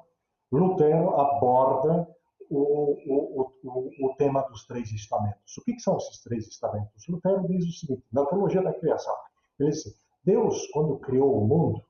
Lutero 0.53 1.19
aborda 1.19 2.09
o, 2.49 2.92
o, 3.12 3.53
o, 3.64 4.07
o, 4.07 4.14
tema 4.14 4.42
dos 4.42 4.64
três 4.69 4.88
estamentos. 4.92 5.59
O 5.59 5.64
que, 5.64 5.73
que, 5.73 5.81
são 5.81 5.97
esses 5.97 6.23
três 6.23 6.47
estamentos? 6.47 7.09
Lutero 7.09 7.45
diz 7.49 7.66
o 7.66 7.73
seguinte, 7.73 8.05
na 8.12 8.25
teologia 8.25 8.62
da 8.62 8.73
criação, 8.73 9.16
ele 9.59 9.71
diz, 9.71 10.01
Deus, 10.23 10.64
quando 10.69 11.01
criou 11.01 11.42
o 11.42 11.45
mundo, 11.45 11.83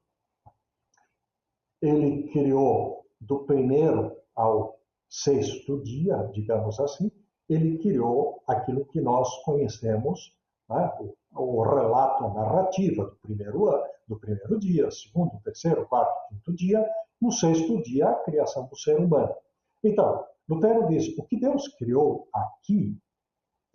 ele 1.83 2.27
criou 2.29 3.05
do 3.21 3.41
primeiro 3.41 4.17
ao 4.35 4.77
sexto 5.09 5.83
dia, 5.83 6.17
digamos 6.33 6.79
assim, 6.81 7.11
ele 7.49 7.79
criou 7.79 8.43
aquilo 8.47 8.85
que 8.87 9.01
nós 9.01 9.29
conhecemos, 9.45 10.35
né, 10.69 10.93
o, 11.01 11.15
o, 11.33 11.63
relato, 11.63 12.25
a 12.25 12.35
narrativa 12.35 13.05
do 13.05 13.17
primeiro, 13.17 13.71
do 14.09 14.19
primeiro 14.19 14.59
dia, 14.59 14.91
segundo, 14.91 15.41
terceiro, 15.45 15.87
quarto, 15.87 16.29
quinto 16.29 16.55
dia, 16.55 16.85
no 17.21 17.31
sexto 17.31 17.83
dia, 17.83 18.09
a 18.09 18.25
criação 18.25 18.67
do 18.67 18.77
ser 18.77 18.99
humano. 18.99 19.35
Então, 19.83 20.25
Lutero 20.49 20.87
diz: 20.89 21.17
o 21.19 21.25
que 21.25 21.39
Deus 21.39 21.69
criou 21.77 22.29
aqui 22.33 22.99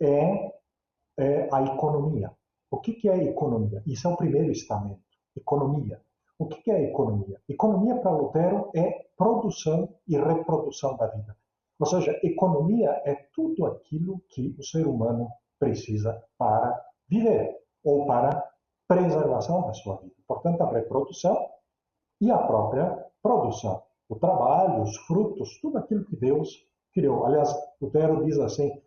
é, 0.00 0.52
é 1.18 1.48
a 1.52 1.62
economia. 1.62 2.30
O 2.70 2.80
que, 2.80 2.94
que 2.94 3.08
é 3.08 3.24
economia? 3.24 3.82
Isso 3.86 4.08
é 4.08 4.10
o 4.10 4.16
primeiro 4.16 4.50
estamento. 4.50 5.02
Economia. 5.36 6.00
O 6.42 6.48
que, 6.48 6.72
é 6.72 6.90
economia? 6.90 7.40
Economia 7.48 7.96
para 8.00 8.10
Lutero 8.10 8.68
é 8.74 9.06
produção 9.16 9.88
e 10.08 10.16
reprodução 10.16 10.96
da 10.96 11.06
vida. 11.06 11.36
Ou 11.78 11.86
seja, 11.86 12.18
economia 12.24 13.00
é 13.04 13.14
tudo 13.32 13.64
aquilo 13.64 14.20
que 14.28 14.52
o 14.58 14.64
ser 14.64 14.88
humano 14.88 15.28
precisa 15.56 16.20
para 16.36 16.84
viver 17.08 17.56
ou 17.84 18.06
para 18.06 18.44
preservação 18.88 19.62
da 19.62 19.72
sua 19.72 19.98
vida. 19.98 20.16
Portanto, 20.26 20.60
a 20.62 20.72
reprodução 20.72 21.48
e 22.20 22.28
a 22.28 22.38
própria 22.38 23.06
produção 23.22 23.80
o 24.08 24.16
trabalho, 24.16 24.82
os 24.82 24.96
frutos, 25.06 25.60
tudo 25.60 25.78
aquilo 25.78 26.04
que 26.04 26.16
Deus 26.16 26.66
criou. 26.92 27.24
Aliás, 27.24 27.54
Lutero 27.80 28.24
diz 28.24 28.36
assim: 28.40 28.82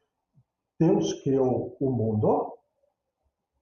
Deus 0.77 1.13
criou 1.23 1.77
o 1.79 1.89
mundo 1.89 2.53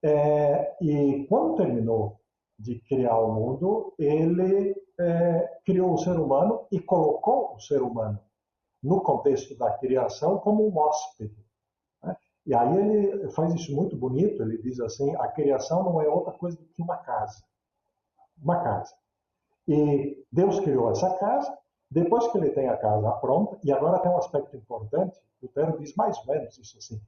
é, 0.02 0.76
e 0.82 1.26
quando 1.28 1.54
terminou 1.54 2.20
de 2.58 2.78
criar 2.80 3.18
o 3.18 3.32
mundo, 3.32 3.94
ele 3.98 4.74
é, 4.98 5.60
criou 5.64 5.94
o 5.94 5.98
ser 5.98 6.18
humano 6.18 6.66
e 6.70 6.78
colocou 6.80 7.54
o 7.54 7.60
ser 7.60 7.82
humano 7.82 8.18
no 8.82 9.00
contexto 9.00 9.56
da 9.56 9.72
criação 9.78 10.38
como 10.38 10.68
um 10.68 10.78
hóspede. 10.78 11.34
Né? 12.02 12.16
E 12.46 12.54
aí 12.54 12.76
ele 12.76 13.30
faz 13.30 13.54
isso 13.54 13.74
muito 13.74 13.96
bonito, 13.96 14.42
ele 14.42 14.58
diz 14.58 14.78
assim, 14.80 15.14
a 15.16 15.28
criação 15.28 15.82
não 15.82 16.00
é 16.00 16.08
outra 16.08 16.32
coisa 16.32 16.56
do 16.56 16.64
que 16.64 16.82
uma 16.82 16.98
casa. 16.98 17.42
Uma 18.40 18.62
casa. 18.62 18.94
E 19.66 20.24
Deus 20.30 20.60
criou 20.60 20.90
essa 20.90 21.14
casa, 21.16 21.56
depois 21.90 22.26
que 22.28 22.38
ele 22.38 22.50
tem 22.50 22.68
a 22.68 22.76
casa 22.76 23.10
pronta, 23.12 23.58
e 23.64 23.72
agora 23.72 24.00
tem 24.00 24.10
um 24.10 24.18
aspecto 24.18 24.56
importante, 24.56 25.18
Lutero 25.42 25.78
diz 25.78 25.94
mais 25.94 26.18
ou 26.18 26.26
menos 26.26 26.56
isso 26.58 26.78
assim, 26.78 27.00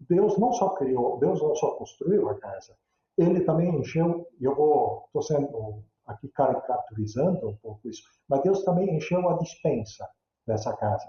Deus 0.00 0.36
não 0.38 0.52
só 0.52 0.70
criou, 0.70 1.18
Deus 1.18 1.40
não 1.40 1.54
só 1.54 1.72
construiu 1.72 2.28
a 2.28 2.34
casa, 2.38 2.76
ele 3.16 3.40
também 3.42 3.74
encheu, 3.78 4.26
e 4.40 4.44
eu 4.44 4.54
vou, 4.54 5.04
estou 5.06 5.22
sendo 5.22 5.82
aqui 6.06 6.28
caricaturizando 6.28 7.48
um 7.48 7.56
pouco 7.56 7.88
isso, 7.88 8.02
mas 8.28 8.42
Deus 8.42 8.64
também 8.64 8.96
encheu 8.96 9.28
a 9.28 9.38
dispensa 9.38 10.08
dessa 10.46 10.74
casa. 10.76 11.08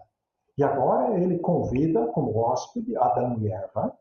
E 0.58 0.64
agora 0.64 1.20
ele 1.20 1.40
convida 1.40 2.08
como 2.08 2.38
hóspede 2.38 2.96
Adão 2.98 3.40
e 3.40 3.52
Eva, 3.52 3.98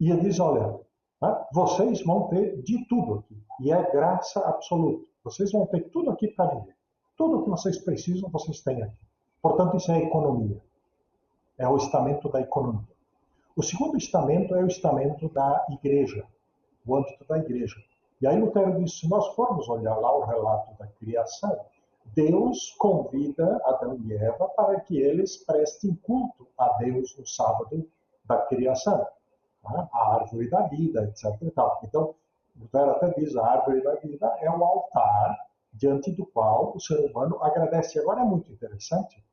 e 0.00 0.10
ele 0.10 0.22
diz, 0.22 0.40
olha, 0.40 0.80
né, 1.20 1.44
vocês 1.52 2.02
vão 2.04 2.28
ter 2.28 2.60
de 2.62 2.84
tudo 2.88 3.14
aqui, 3.14 3.40
e 3.60 3.72
é 3.72 3.90
graça 3.92 4.40
absoluta. 4.40 5.06
Vocês 5.22 5.52
vão 5.52 5.66
ter 5.66 5.88
tudo 5.90 6.10
aqui 6.10 6.28
para 6.28 6.54
viver. 6.54 6.76
Tudo 7.16 7.38
o 7.38 7.44
que 7.44 7.50
vocês 7.50 7.78
precisam, 7.78 8.28
vocês 8.28 8.60
têm 8.62 8.82
aqui. 8.82 9.06
Portanto, 9.40 9.76
isso 9.76 9.92
é 9.92 9.98
economia. 9.98 10.60
É 11.56 11.68
o 11.68 11.76
estamento 11.76 12.28
da 12.28 12.40
economia. 12.40 12.88
O 13.54 13.62
segundo 13.62 13.96
estamento 13.96 14.54
é 14.56 14.64
o 14.64 14.66
estamento 14.66 15.28
da 15.28 15.64
igreja, 15.70 16.26
o 16.86 16.96
âmbito 16.96 17.24
da 17.26 17.38
igreja. 17.38 17.76
E 18.20 18.26
aí 18.26 18.38
Lutero 18.38 18.78
diz, 18.78 18.98
se 18.98 19.08
nós 19.08 19.34
formos 19.34 19.68
olhar 19.68 19.96
lá 19.96 20.16
o 20.16 20.24
relato 20.24 20.76
da 20.78 20.86
criação, 20.86 21.58
Deus 22.14 22.74
convida 22.78 23.60
Adão 23.64 23.98
e 24.04 24.14
Eva 24.14 24.48
para 24.48 24.80
que 24.80 24.98
eles 24.98 25.36
prestem 25.36 25.94
culto 25.96 26.46
a 26.58 26.76
Deus 26.78 27.16
no 27.16 27.26
sábado 27.26 27.88
da 28.24 28.38
criação. 28.46 29.06
Tá? 29.62 29.88
A 29.92 30.14
árvore 30.14 30.48
da 30.50 30.62
vida, 30.62 31.04
etc. 31.04 31.36
Então, 31.82 32.14
Lutero 32.56 32.90
até 32.90 33.08
diz, 33.10 33.34
a 33.36 33.46
árvore 33.46 33.82
da 33.82 33.94
vida 33.96 34.26
é 34.40 34.50
o 34.50 34.64
altar 34.64 35.38
diante 35.72 36.10
do 36.12 36.26
qual 36.26 36.76
o 36.76 36.80
ser 36.80 36.98
humano 36.98 37.42
agradece. 37.42 37.98
Agora 37.98 38.20
é 38.20 38.24
muito 38.24 38.52
interessante. 38.52 39.24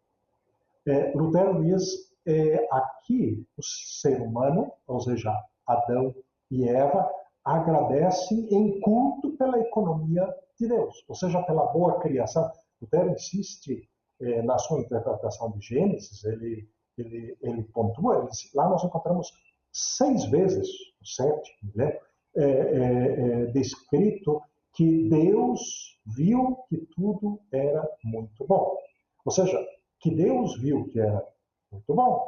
É, 0.85 1.11
Lutero 1.13 1.61
diz, 1.63 2.09
é, 2.25 2.67
aqui 2.71 3.45
o 3.57 3.63
ser 3.63 4.21
humano, 4.21 4.71
ou 4.87 5.01
seja, 5.01 5.33
Adão 5.67 6.15
e 6.49 6.67
Eva, 6.67 7.11
agradecem 7.49 8.47
em 8.51 8.79
culto 8.81 9.31
pela 9.37 9.59
economia 9.59 10.27
de 10.59 10.67
Deus, 10.67 11.03
ou 11.07 11.15
seja, 11.15 11.41
pela 11.43 11.65
boa 11.67 11.99
criação. 11.99 12.51
Lutero 12.81 13.09
insiste 13.11 13.89
é, 14.21 14.41
na 14.41 14.57
sua 14.57 14.81
interpretação 14.81 15.51
de 15.51 15.59
Gênesis, 15.61 16.23
ele, 16.23 16.69
ele, 16.97 17.37
ele 17.41 17.63
pontua, 17.63 18.17
ele 18.19 18.29
lá 18.53 18.69
nós 18.69 18.83
encontramos 18.83 19.31
seis 19.71 20.25
vezes, 20.25 20.67
sete, 21.03 21.51
né, 21.75 21.97
é, 22.35 22.43
é, 22.43 22.45
é, 22.45 23.45
descrito 23.47 24.41
que 24.73 25.09
Deus 25.09 25.97
viu 26.05 26.57
que 26.69 26.77
tudo 26.95 27.39
era 27.51 27.87
muito 28.03 28.45
bom. 28.45 28.77
Ou 29.25 29.31
seja, 29.31 29.57
que 29.99 30.11
Deus 30.13 30.59
viu 30.61 30.87
que 30.89 30.99
era 30.99 31.25
muito 31.71 31.93
bom 31.93 32.27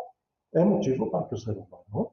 é 0.53 0.63
motivo 0.63 1.09
para 1.09 1.25
que 1.25 1.35
o 1.35 1.37
ser 1.37 1.51
humano 1.51 2.11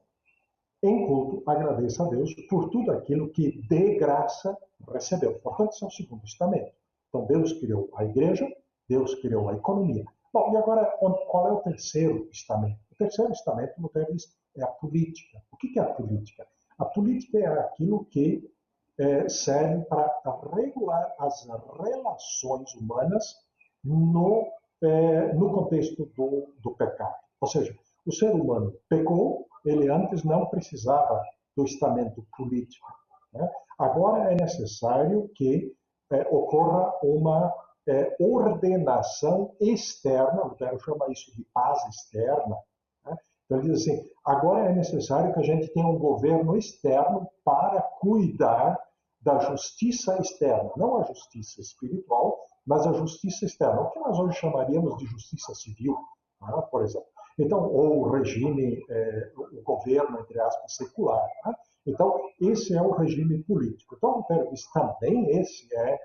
em 0.81 1.05
culto, 1.05 1.43
agradeça 1.49 2.05
a 2.05 2.09
Deus 2.09 2.33
por 2.49 2.69
tudo 2.69 2.91
aquilo 2.91 3.29
que 3.29 3.61
de 3.67 3.95
graça 3.95 4.57
recebeu. 4.91 5.39
Portanto, 5.39 5.73
isso 5.73 5.85
é 5.85 5.87
o 5.87 5.91
segundo 5.91 6.23
estamento. 6.25 6.71
Então, 7.09 7.25
Deus 7.25 7.53
criou 7.53 7.89
a 7.95 8.05
igreja, 8.05 8.47
Deus 8.87 9.13
criou 9.15 9.49
a 9.49 9.55
economia. 9.55 10.05
Bom, 10.31 10.53
e 10.53 10.57
agora, 10.57 10.85
qual 10.85 11.47
é 11.47 11.51
o 11.51 11.61
terceiro 11.61 12.29
estamento? 12.31 12.79
O 12.91 12.95
terceiro 12.95 13.31
estamento, 13.31 13.73
diz, 14.11 14.31
é 14.55 14.63
a 14.63 14.67
política. 14.67 15.41
O 15.51 15.57
que 15.57 15.77
é 15.77 15.81
a 15.81 15.85
política? 15.85 16.47
A 16.77 16.85
política 16.85 17.39
é 17.39 17.45
aquilo 17.45 18.05
que 18.05 18.49
é, 18.97 19.27
serve 19.27 19.83
para 19.85 20.11
regular 20.53 21.13
as 21.19 21.47
relações 21.81 22.73
humanas 22.75 23.35
no, 23.83 24.47
é, 24.81 25.33
no 25.33 25.51
contexto 25.51 26.05
do, 26.15 26.53
do 26.59 26.71
pecado. 26.71 27.15
Ou 27.41 27.47
seja, 27.47 27.75
o 28.05 28.11
ser 28.11 28.31
humano 28.31 28.73
pecou, 28.87 29.47
ele 29.65 29.89
antes 29.89 30.23
não 30.23 30.45
precisava 30.47 31.21
do 31.55 31.63
estamento 31.63 32.25
político. 32.35 32.87
Né? 33.33 33.49
Agora 33.77 34.31
é 34.31 34.35
necessário 34.35 35.29
que 35.35 35.73
é, 36.11 36.21
ocorra 36.29 36.93
uma 37.03 37.53
é, 37.87 38.15
ordenação 38.19 39.55
externa, 39.59 40.43
Lutero 40.43 40.79
chama 40.79 41.07
isso 41.09 41.33
de 41.35 41.43
paz 41.53 41.83
externa. 41.87 42.57
Né? 43.05 43.17
Então 43.45 43.59
ele 43.59 43.71
diz 43.71 43.81
assim: 43.81 44.09
agora 44.25 44.69
é 44.69 44.73
necessário 44.73 45.33
que 45.33 45.39
a 45.39 45.43
gente 45.43 45.71
tenha 45.73 45.87
um 45.87 45.97
governo 45.97 46.55
externo 46.55 47.29
para 47.43 47.81
cuidar 47.99 48.79
da 49.21 49.39
justiça 49.39 50.17
externa, 50.21 50.71
não 50.77 50.97
a 50.97 51.03
justiça 51.03 51.59
espiritual, 51.59 52.39
mas 52.65 52.87
a 52.87 52.93
justiça 52.93 53.45
externa, 53.45 53.81
o 53.81 53.91
que 53.91 53.99
nós 53.99 54.17
hoje 54.17 54.37
chamaríamos 54.37 54.97
de 54.97 55.05
justiça 55.05 55.53
civil, 55.55 55.97
né? 56.41 56.61
por 56.71 56.83
exemplo. 56.83 57.09
Então, 57.39 57.63
ou 57.71 57.99
o 58.01 58.09
regime, 58.09 58.83
é, 58.89 59.31
o 59.37 59.61
governo, 59.63 60.19
entre 60.19 60.39
aspas, 60.41 60.75
secular. 60.75 61.25
Né? 61.45 61.53
Então, 61.87 62.19
esse 62.41 62.75
é 62.75 62.81
o 62.81 62.91
regime 62.91 63.41
político. 63.43 63.95
Então, 63.97 64.25
diz 64.51 64.69
também 64.71 65.29
esse 65.39 65.73
é, 65.73 65.99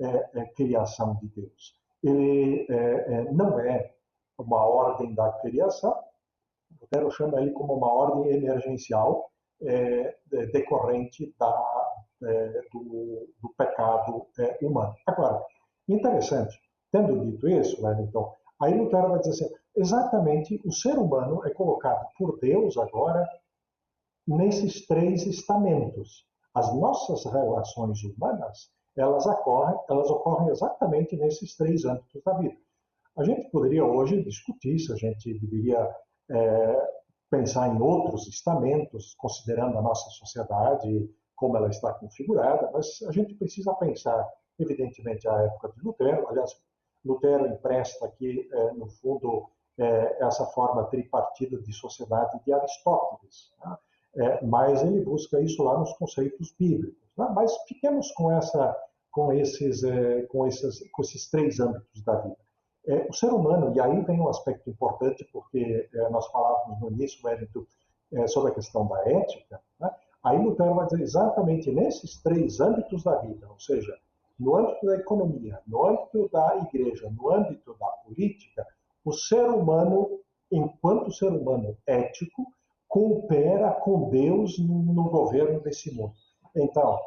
é, 0.00 0.30
é 0.34 0.44
criação 0.54 1.16
de 1.16 1.28
Deus. 1.28 1.76
Ele 2.02 2.66
é, 2.70 2.74
é, 2.74 3.32
não 3.32 3.60
é 3.60 3.92
uma 4.38 4.64
ordem 4.64 5.14
da 5.14 5.30
criação, 5.32 5.94
Lutero 6.80 7.10
chama 7.10 7.40
ele 7.40 7.50
como 7.50 7.74
uma 7.74 7.92
ordem 7.92 8.32
emergencial 8.32 9.30
é, 9.62 10.16
decorrente 10.52 11.34
da, 11.38 11.94
do, 12.72 13.28
do, 13.42 13.48
pecado 13.56 14.26
humano. 14.62 14.94
Agora, 15.06 15.42
interessante, 15.88 16.56
tendo 16.92 17.18
dito 17.20 17.48
isso, 17.48 17.80
então, 18.00 18.32
aí 18.60 18.78
Lutero 18.78 19.08
vai 19.08 19.18
dizer 19.18 19.44
assim, 19.44 19.54
exatamente 19.78 20.60
o 20.64 20.72
ser 20.72 20.98
humano 20.98 21.46
é 21.46 21.50
colocado 21.50 22.06
por 22.16 22.38
Deus 22.40 22.76
agora 22.76 23.26
nesses 24.26 24.86
três 24.86 25.26
estamentos. 25.26 26.26
As 26.54 26.74
nossas 26.74 27.24
relações 27.24 28.02
humanas, 28.04 28.70
elas 28.96 29.24
ocorrem, 29.26 29.78
elas 29.88 30.10
ocorrem 30.10 30.48
exatamente 30.48 31.16
nesses 31.16 31.56
três 31.56 31.84
âmbitos 31.84 32.22
da 32.24 32.34
vida. 32.34 32.56
A 33.16 33.24
gente 33.24 33.50
poderia 33.50 33.84
hoje 33.84 34.22
discutir 34.22 34.78
se 34.78 34.92
a 34.92 34.96
gente 34.96 35.38
deveria 35.38 35.88
é, 36.30 36.88
pensar 37.30 37.74
em 37.74 37.80
outros 37.80 38.26
estamentos, 38.26 39.14
considerando 39.18 39.78
a 39.78 39.82
nossa 39.82 40.08
sociedade, 40.10 41.10
como 41.36 41.56
ela 41.56 41.68
está 41.68 41.92
configurada, 41.94 42.70
mas 42.72 43.00
a 43.08 43.12
gente 43.12 43.34
precisa 43.34 43.72
pensar, 43.74 44.26
evidentemente, 44.58 45.28
a 45.28 45.42
época 45.42 45.72
de 45.72 45.82
Lutero. 45.82 46.28
Aliás, 46.28 46.52
Lutero 47.04 47.46
empresta 47.46 48.06
aqui, 48.06 48.48
é, 48.52 48.72
no 48.72 48.88
fundo, 48.88 49.48
é, 49.78 50.24
essa 50.24 50.44
forma 50.46 50.84
tripartida 50.84 51.58
de 51.58 51.72
sociedade 51.72 52.38
de 52.44 52.52
Aristóteles. 52.52 53.52
Né? 53.64 53.78
É, 54.16 54.44
mas 54.44 54.82
ele 54.82 55.00
busca 55.02 55.40
isso 55.40 55.62
lá 55.62 55.78
nos 55.78 55.92
conceitos 55.94 56.54
bíblicos. 56.58 56.98
Né? 57.16 57.30
Mas 57.34 57.56
fiquemos 57.68 58.10
com, 58.12 58.32
essa, 58.32 58.76
com, 59.10 59.32
esses, 59.32 59.84
é, 59.84 60.22
com, 60.22 60.46
esses, 60.46 60.90
com 60.90 61.02
esses 61.02 61.30
três 61.30 61.60
âmbitos 61.60 62.02
da 62.02 62.16
vida. 62.16 62.36
É, 62.86 63.06
o 63.08 63.12
ser 63.12 63.32
humano, 63.32 63.74
e 63.74 63.80
aí 63.80 64.00
vem 64.02 64.20
um 64.20 64.28
aspecto 64.28 64.68
importante, 64.70 65.28
porque 65.32 65.88
é, 65.92 66.08
nós 66.08 66.26
falávamos 66.28 66.80
no 66.80 66.90
início, 66.90 67.24
Wellington, 67.24 67.64
é, 68.12 68.26
sobre 68.26 68.50
a 68.50 68.54
questão 68.54 68.86
da 68.86 68.98
ética, 69.06 69.60
né? 69.78 69.90
aí 70.24 70.42
Lutero 70.42 70.74
vai 70.74 70.86
dizer 70.86 71.02
exatamente 71.02 71.70
nesses 71.70 72.22
três 72.22 72.60
âmbitos 72.60 73.04
da 73.04 73.16
vida, 73.16 73.46
ou 73.46 73.60
seja, 73.60 73.94
no 74.40 74.56
âmbito 74.56 74.86
da 74.86 74.96
economia, 74.96 75.60
no 75.66 75.84
âmbito 75.84 76.30
da 76.32 76.56
igreja, 76.56 77.10
no 77.10 77.30
âmbito 77.30 77.76
da 77.78 77.86
política, 78.06 78.66
o 79.08 79.12
ser 79.12 79.48
humano, 79.48 80.20
enquanto 80.52 81.12
ser 81.12 81.32
humano 81.32 81.76
ético, 81.86 82.46
coopera 82.86 83.72
com 83.72 84.08
Deus 84.10 84.58
no 84.58 85.10
governo 85.10 85.60
desse 85.60 85.94
mundo. 85.94 86.14
Então, 86.54 86.98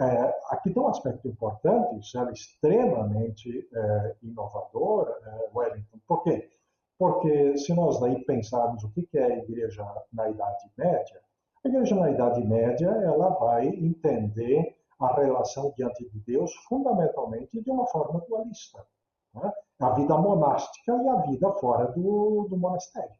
é, 0.00 0.34
aqui 0.50 0.70
tem 0.70 0.82
um 0.82 0.88
aspecto 0.88 1.28
importante, 1.28 2.00
isso 2.00 2.18
é 2.18 2.32
extremamente 2.32 3.68
é, 3.72 4.16
inovador, 4.22 5.08
é, 5.08 5.50
Wellington. 5.54 5.98
Por 6.06 6.22
quê? 6.24 6.50
Porque 6.98 7.56
se 7.56 7.72
nós 7.74 8.00
daí 8.00 8.24
pensarmos 8.24 8.82
o 8.82 8.90
que 8.90 9.08
é 9.14 9.24
a 9.24 9.38
igreja 9.38 9.86
na 10.12 10.28
Idade 10.30 10.70
Média, 10.76 11.20
a 11.64 11.68
igreja 11.68 11.94
na 11.94 12.10
Idade 12.10 12.44
Média 12.44 12.88
ela 12.88 13.30
vai 13.30 13.68
entender 13.68 14.76
a 15.00 15.14
relação 15.14 15.72
diante 15.76 16.08
de 16.08 16.20
Deus 16.20 16.52
fundamentalmente 16.68 17.60
de 17.60 17.70
uma 17.70 17.86
forma 17.86 18.20
dualista. 18.28 18.84
Né? 19.34 19.52
A 19.80 19.90
vida 19.90 20.16
monástica 20.16 20.92
e 20.92 21.08
a 21.08 21.16
vida 21.16 21.50
fora 21.54 21.86
do, 21.92 22.46
do 22.48 22.56
monastério. 22.56 23.10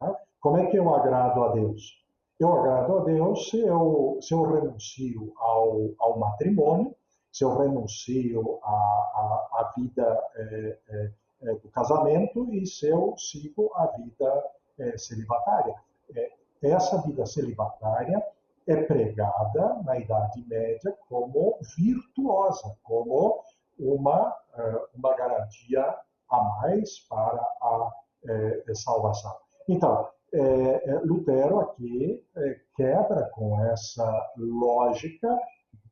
Né? 0.00 0.14
Como 0.40 0.56
é 0.56 0.66
que 0.66 0.78
eu 0.78 0.94
agrado 0.94 1.44
a 1.44 1.52
Deus? 1.52 1.98
Eu 2.38 2.52
agrado 2.52 2.98
a 2.98 3.04
Deus 3.04 3.50
se 3.50 3.60
eu, 3.60 4.18
se 4.20 4.32
eu 4.32 4.42
renuncio 4.42 5.32
ao, 5.36 5.90
ao 5.98 6.18
matrimônio, 6.18 6.94
se 7.32 7.44
eu 7.44 7.56
renuncio 7.56 8.58
à, 8.62 8.70
à, 8.70 9.48
à 9.52 9.72
vida 9.76 10.22
é, 10.36 10.78
é, 10.88 11.10
é, 11.42 11.54
do 11.54 11.68
casamento 11.70 12.52
e 12.52 12.66
se 12.66 12.88
eu 12.88 13.14
sigo 13.16 13.72
a 13.74 13.86
vida 13.86 14.44
é, 14.78 14.96
celibatária. 14.96 15.74
É, 16.14 16.32
essa 16.62 17.00
vida 17.02 17.26
celibatária 17.26 18.24
é 18.66 18.82
pregada 18.82 19.80
na 19.84 19.98
Idade 19.98 20.44
Média 20.46 20.96
como 21.08 21.58
virtuosa, 21.76 22.76
como 22.82 23.42
uma, 23.78 24.34
é, 24.54 24.82
uma 24.94 25.14
garantia 25.14 25.82
a 26.30 26.44
mais 26.60 26.98
para 27.08 27.40
a 27.40 28.74
salvação. 28.74 29.34
Então, 29.68 30.08
é, 30.32 30.90
é, 30.90 30.98
Lutero 31.04 31.60
aqui 31.60 32.22
é, 32.36 32.60
quebra 32.76 33.30
com 33.34 33.64
essa 33.64 34.32
lógica 34.36 35.38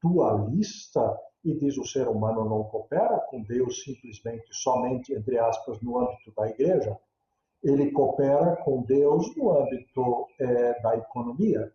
dualista 0.02 1.18
e 1.42 1.54
diz 1.54 1.78
o 1.78 1.84
ser 1.84 2.06
humano 2.08 2.44
não 2.44 2.64
coopera 2.64 3.18
com 3.30 3.42
Deus 3.42 3.82
simplesmente, 3.82 4.46
somente, 4.50 5.14
entre 5.14 5.38
aspas, 5.38 5.80
no 5.80 5.98
âmbito 5.98 6.32
da 6.36 6.48
igreja, 6.48 6.98
ele 7.62 7.90
coopera 7.92 8.56
com 8.56 8.82
Deus 8.82 9.34
no 9.36 9.58
âmbito 9.58 10.26
é, 10.38 10.80
da 10.82 10.96
economia, 10.96 11.72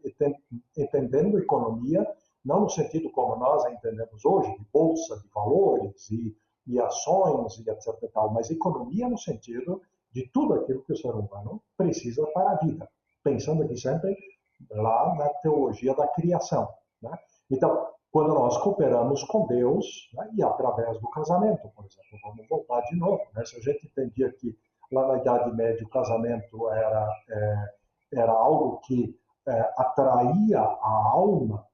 entendendo 0.78 1.39
economia 1.39 2.06
não 2.43 2.62
no 2.62 2.69
sentido 2.69 3.12
como 3.12 3.36
nós 3.36 3.63
a 3.65 3.71
entendemos 3.71 4.23
hoje, 4.25 4.51
de 4.58 4.65
bolsa 4.73 5.19
de 5.19 5.27
valores 5.34 6.10
e, 6.10 6.36
e 6.67 6.80
ações 6.80 7.58
e 7.60 7.69
etc. 7.69 8.12
Tal, 8.13 8.32
mas 8.32 8.49
economia 8.49 9.08
no 9.08 9.17
sentido 9.17 9.82
de 10.12 10.27
tudo 10.34 10.56
aquilo 10.56 10.84
que 10.84 10.93
o 10.93 10.97
ser 10.97 11.12
humano 11.12 11.62
precisa 11.77 12.25
para 12.34 12.51
a 12.51 12.56
vida, 12.56 12.89
pensando 13.23 13.63
aqui 13.63 13.77
sempre 13.77 14.15
lá 14.69 15.15
na 15.15 15.30
teologia 15.36 15.95
da 15.95 16.08
criação. 16.08 16.67
Né? 17.01 17.17
Então, 17.49 17.88
quando 18.12 18.34
nós 18.34 18.58
cooperamos 18.58 19.23
com 19.23 19.47
Deus, 19.47 20.10
né, 20.13 20.30
e 20.36 20.43
através 20.43 20.99
do 20.99 21.10
casamento, 21.10 21.69
por 21.69 21.86
exemplo, 21.86 22.19
vamos 22.23 22.47
voltar 22.49 22.82
de 22.82 22.97
novo, 22.97 23.23
né? 23.34 23.45
se 23.45 23.56
a 23.58 23.62
gente 23.62 23.88
entendia 23.88 24.32
que 24.34 24.58
lá 24.91 25.08
na 25.08 25.17
Idade 25.17 25.56
Média 25.56 25.86
o 25.86 25.89
casamento 25.89 26.69
era, 26.69 27.10
é, 27.30 28.19
era 28.19 28.34
algo 28.34 28.82
que 28.82 29.17
é, 29.47 29.73
atraía 29.77 30.60
a 30.60 31.12
alma 31.13 31.65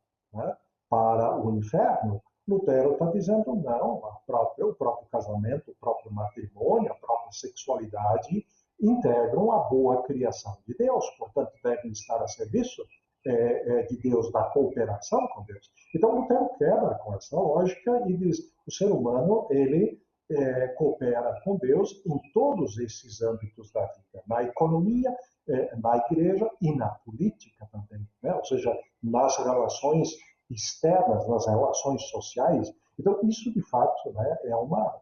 o 1.47 1.57
inferno, 1.57 2.21
Lutero 2.47 2.93
está 2.93 3.05
dizendo 3.07 3.55
não, 3.55 4.01
própria, 4.25 4.65
o 4.65 4.73
próprio 4.73 5.07
casamento, 5.09 5.71
o 5.71 5.75
próprio 5.75 6.11
matrimônio, 6.13 6.91
a 6.91 6.95
própria 6.95 7.31
sexualidade 7.31 8.45
integram 8.79 9.51
a 9.51 9.59
boa 9.59 10.03
criação 10.03 10.57
de 10.65 10.75
Deus, 10.75 11.05
portanto 11.17 11.51
devem 11.63 11.91
estar 11.91 12.21
a 12.21 12.27
serviço 12.27 12.83
é, 13.25 13.31
é, 13.31 13.83
de 13.83 13.97
Deus, 13.97 14.31
da 14.31 14.43
cooperação 14.43 15.27
com 15.29 15.43
Deus. 15.43 15.69
Então 15.93 16.21
Lutero 16.21 16.49
quebra 16.57 16.95
com 16.95 17.15
essa 17.15 17.35
lógica 17.35 18.03
e 18.07 18.15
diz 18.15 18.39
o 18.65 18.71
ser 18.71 18.91
humano 18.91 19.47
ele 19.49 19.99
é, 20.29 20.67
coopera 20.69 21.39
com 21.43 21.57
Deus 21.57 22.01
em 22.05 22.19
todos 22.33 22.77
esses 22.77 23.21
âmbitos 23.21 23.71
da 23.71 23.85
vida, 23.85 24.23
na 24.27 24.43
economia, 24.43 25.15
é, 25.49 25.75
na 25.77 25.97
igreja 25.97 26.49
e 26.61 26.75
na 26.75 26.89
política 26.89 27.67
também, 27.71 28.05
né? 28.21 28.33
ou 28.33 28.45
seja, 28.45 28.77
nas 29.01 29.37
relações 29.37 30.09
externas 30.49 31.27
nas 31.27 31.47
relações 31.47 32.03
sociais. 32.09 32.71
Então, 32.99 33.19
isso 33.23 33.53
de 33.53 33.61
fato 33.61 34.11
né, 34.13 34.37
é 34.45 34.55
uma 34.55 35.01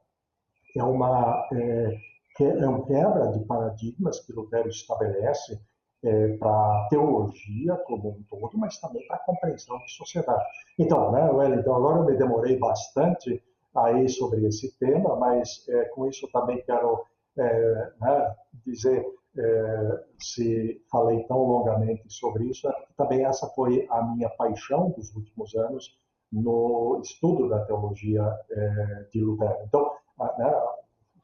é 0.77 0.83
uma 0.83 1.47
é, 1.53 1.97
é 2.39 2.67
um 2.67 2.83
quebra 2.83 3.31
de 3.31 3.45
paradigmas 3.45 4.19
que 4.19 4.33
Lutero 4.33 4.67
estabelece 4.67 5.61
é, 6.03 6.37
para 6.37 6.49
a 6.49 6.87
teologia 6.89 7.75
como 7.85 8.09
um 8.09 8.23
todo, 8.29 8.57
mas 8.57 8.77
também 8.79 9.05
para 9.07 9.15
a 9.15 9.25
compreensão 9.25 9.77
de 9.79 9.91
sociedade. 9.91 10.43
Então, 10.77 11.11
né, 11.11 11.29
Wellington, 11.31 11.73
agora 11.73 11.99
eu 11.99 12.05
me 12.05 12.17
demorei 12.17 12.57
bastante 12.59 13.41
aí 13.75 14.07
sobre 14.09 14.45
esse 14.45 14.77
tema, 14.77 15.15
mas 15.15 15.65
é, 15.69 15.85
com 15.85 16.07
isso 16.07 16.29
também 16.31 16.63
quero 16.63 17.05
é, 17.37 17.91
né, 17.99 18.35
dizer 18.65 19.05
é, 19.37 20.03
se 20.19 20.81
falei 20.89 21.23
tão 21.23 21.37
longamente 21.37 22.03
sobre 22.07 22.45
isso, 22.45 22.67
é 22.67 22.73
também 22.97 23.25
essa 23.25 23.47
foi 23.49 23.87
a 23.89 24.01
minha 24.03 24.29
paixão 24.29 24.91
dos 24.91 25.13
últimos 25.15 25.53
anos 25.55 25.97
no 26.31 26.99
estudo 27.03 27.49
da 27.49 27.65
teologia 27.65 28.23
é, 28.49 29.05
de 29.11 29.21
Lutero. 29.21 29.57
Então, 29.67 29.91
né, 30.37 30.53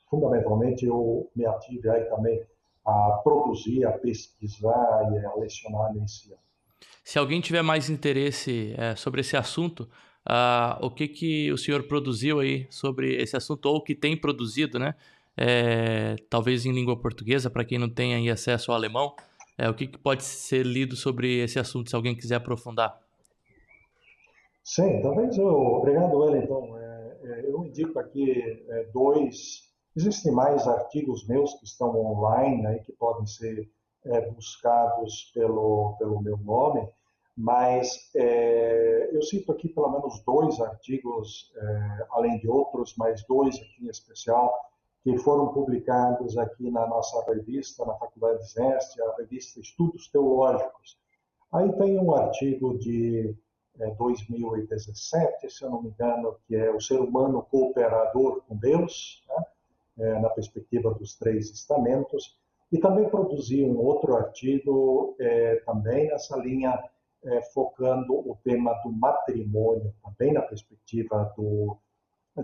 fundamentalmente, 0.09 0.85
eu 0.85 1.29
me 1.35 1.45
ative 1.45 1.89
aí 1.89 2.03
também 2.05 2.45
a 2.85 3.19
produzir, 3.23 3.85
a 3.85 3.91
pesquisar 3.91 5.11
e 5.13 5.25
a 5.25 5.35
lecionar 5.35 5.93
nesse 5.93 6.31
ano. 6.31 6.41
Se 7.03 7.17
alguém 7.17 7.41
tiver 7.41 7.61
mais 7.61 7.89
interesse 7.89 8.75
é, 8.77 8.95
sobre 8.95 9.21
esse 9.21 9.37
assunto, 9.37 9.89
uh, 10.27 10.85
o 10.85 10.91
que, 10.91 11.07
que 11.07 11.51
o 11.51 11.57
senhor 11.57 11.83
produziu 11.83 12.39
aí 12.39 12.67
sobre 12.69 13.15
esse 13.15 13.35
assunto, 13.35 13.65
ou 13.67 13.83
que 13.83 13.95
tem 13.95 14.15
produzido, 14.17 14.77
né? 14.79 14.95
É, 15.37 16.15
talvez 16.29 16.65
em 16.65 16.71
língua 16.71 16.99
portuguesa, 16.99 17.49
para 17.49 17.65
quem 17.65 17.79
não 17.79 17.89
tem 17.89 18.13
aí 18.13 18.29
acesso 18.29 18.71
ao 18.71 18.77
alemão, 18.77 19.15
é, 19.57 19.69
o 19.69 19.73
que, 19.73 19.87
que 19.87 19.97
pode 19.97 20.23
ser 20.23 20.65
lido 20.65 20.95
sobre 20.95 21.39
esse 21.39 21.59
assunto, 21.59 21.89
se 21.89 21.95
alguém 21.95 22.15
quiser 22.15 22.35
aprofundar? 22.35 22.99
Sim, 24.63 25.01
talvez 25.01 25.37
eu. 25.37 25.47
Obrigado, 25.47 26.17
Wellington. 26.17 26.77
É, 26.77 27.17
é, 27.23 27.45
eu 27.47 27.65
indico 27.65 27.99
aqui 27.99 28.65
é, 28.69 28.83
dois. 28.93 29.69
Existem 29.95 30.31
mais 30.31 30.67
artigos 30.67 31.27
meus 31.27 31.53
que 31.55 31.65
estão 31.65 31.95
online, 31.99 32.65
aí, 32.65 32.79
que 32.79 32.91
podem 32.93 33.25
ser 33.25 33.69
é, 34.05 34.21
buscados 34.31 35.31
pelo, 35.33 35.95
pelo 35.97 36.21
meu 36.21 36.37
nome, 36.37 36.87
mas 37.35 38.09
é, 38.15 39.09
eu 39.11 39.21
cito 39.21 39.51
aqui 39.51 39.69
pelo 39.69 39.91
menos 39.91 40.23
dois 40.23 40.59
artigos, 40.59 41.51
é, 41.55 42.05
além 42.11 42.39
de 42.39 42.47
outros, 42.47 42.95
mas 42.97 43.23
dois 43.25 43.55
aqui 43.55 43.85
em 43.85 43.89
especial, 43.89 44.53
que 45.03 45.17
foram 45.17 45.47
publicados 45.51 46.37
aqui 46.37 46.69
na 46.69 46.85
nossa 46.87 47.23
revista, 47.25 47.85
na 47.85 47.95
Faculdade 47.95 48.43
Zeste, 48.47 49.01
a 49.01 49.15
revista 49.15 49.59
Estudos 49.59 50.07
Teológicos. 50.09 50.97
Aí 51.51 51.71
tem 51.73 51.99
um 51.99 52.13
artigo 52.13 52.77
de 52.77 53.35
é, 53.79 53.89
2017, 53.91 55.49
se 55.49 55.63
eu 55.63 55.71
não 55.71 55.81
me 55.81 55.89
engano, 55.89 56.37
que 56.47 56.55
é 56.55 56.71
o 56.71 56.79
ser 56.79 56.99
humano 56.99 57.45
cooperador 57.49 58.41
com 58.47 58.55
Deus, 58.55 59.23
né? 59.27 59.45
é, 60.05 60.19
na 60.19 60.29
perspectiva 60.29 60.93
dos 60.93 61.17
três 61.17 61.49
estamentos, 61.49 62.37
e 62.71 62.77
também 62.77 63.09
produzi 63.09 63.63
um 63.65 63.77
outro 63.79 64.15
artigo 64.15 65.15
é, 65.19 65.55
também 65.65 66.07
nessa 66.07 66.37
linha, 66.37 66.81
focando 67.53 68.15
o 68.15 68.35
tema 68.43 68.73
do 68.83 68.91
matrimônio, 68.91 69.93
também 70.03 70.33
na 70.33 70.41
perspectiva 70.41 71.31
do, 71.37 71.77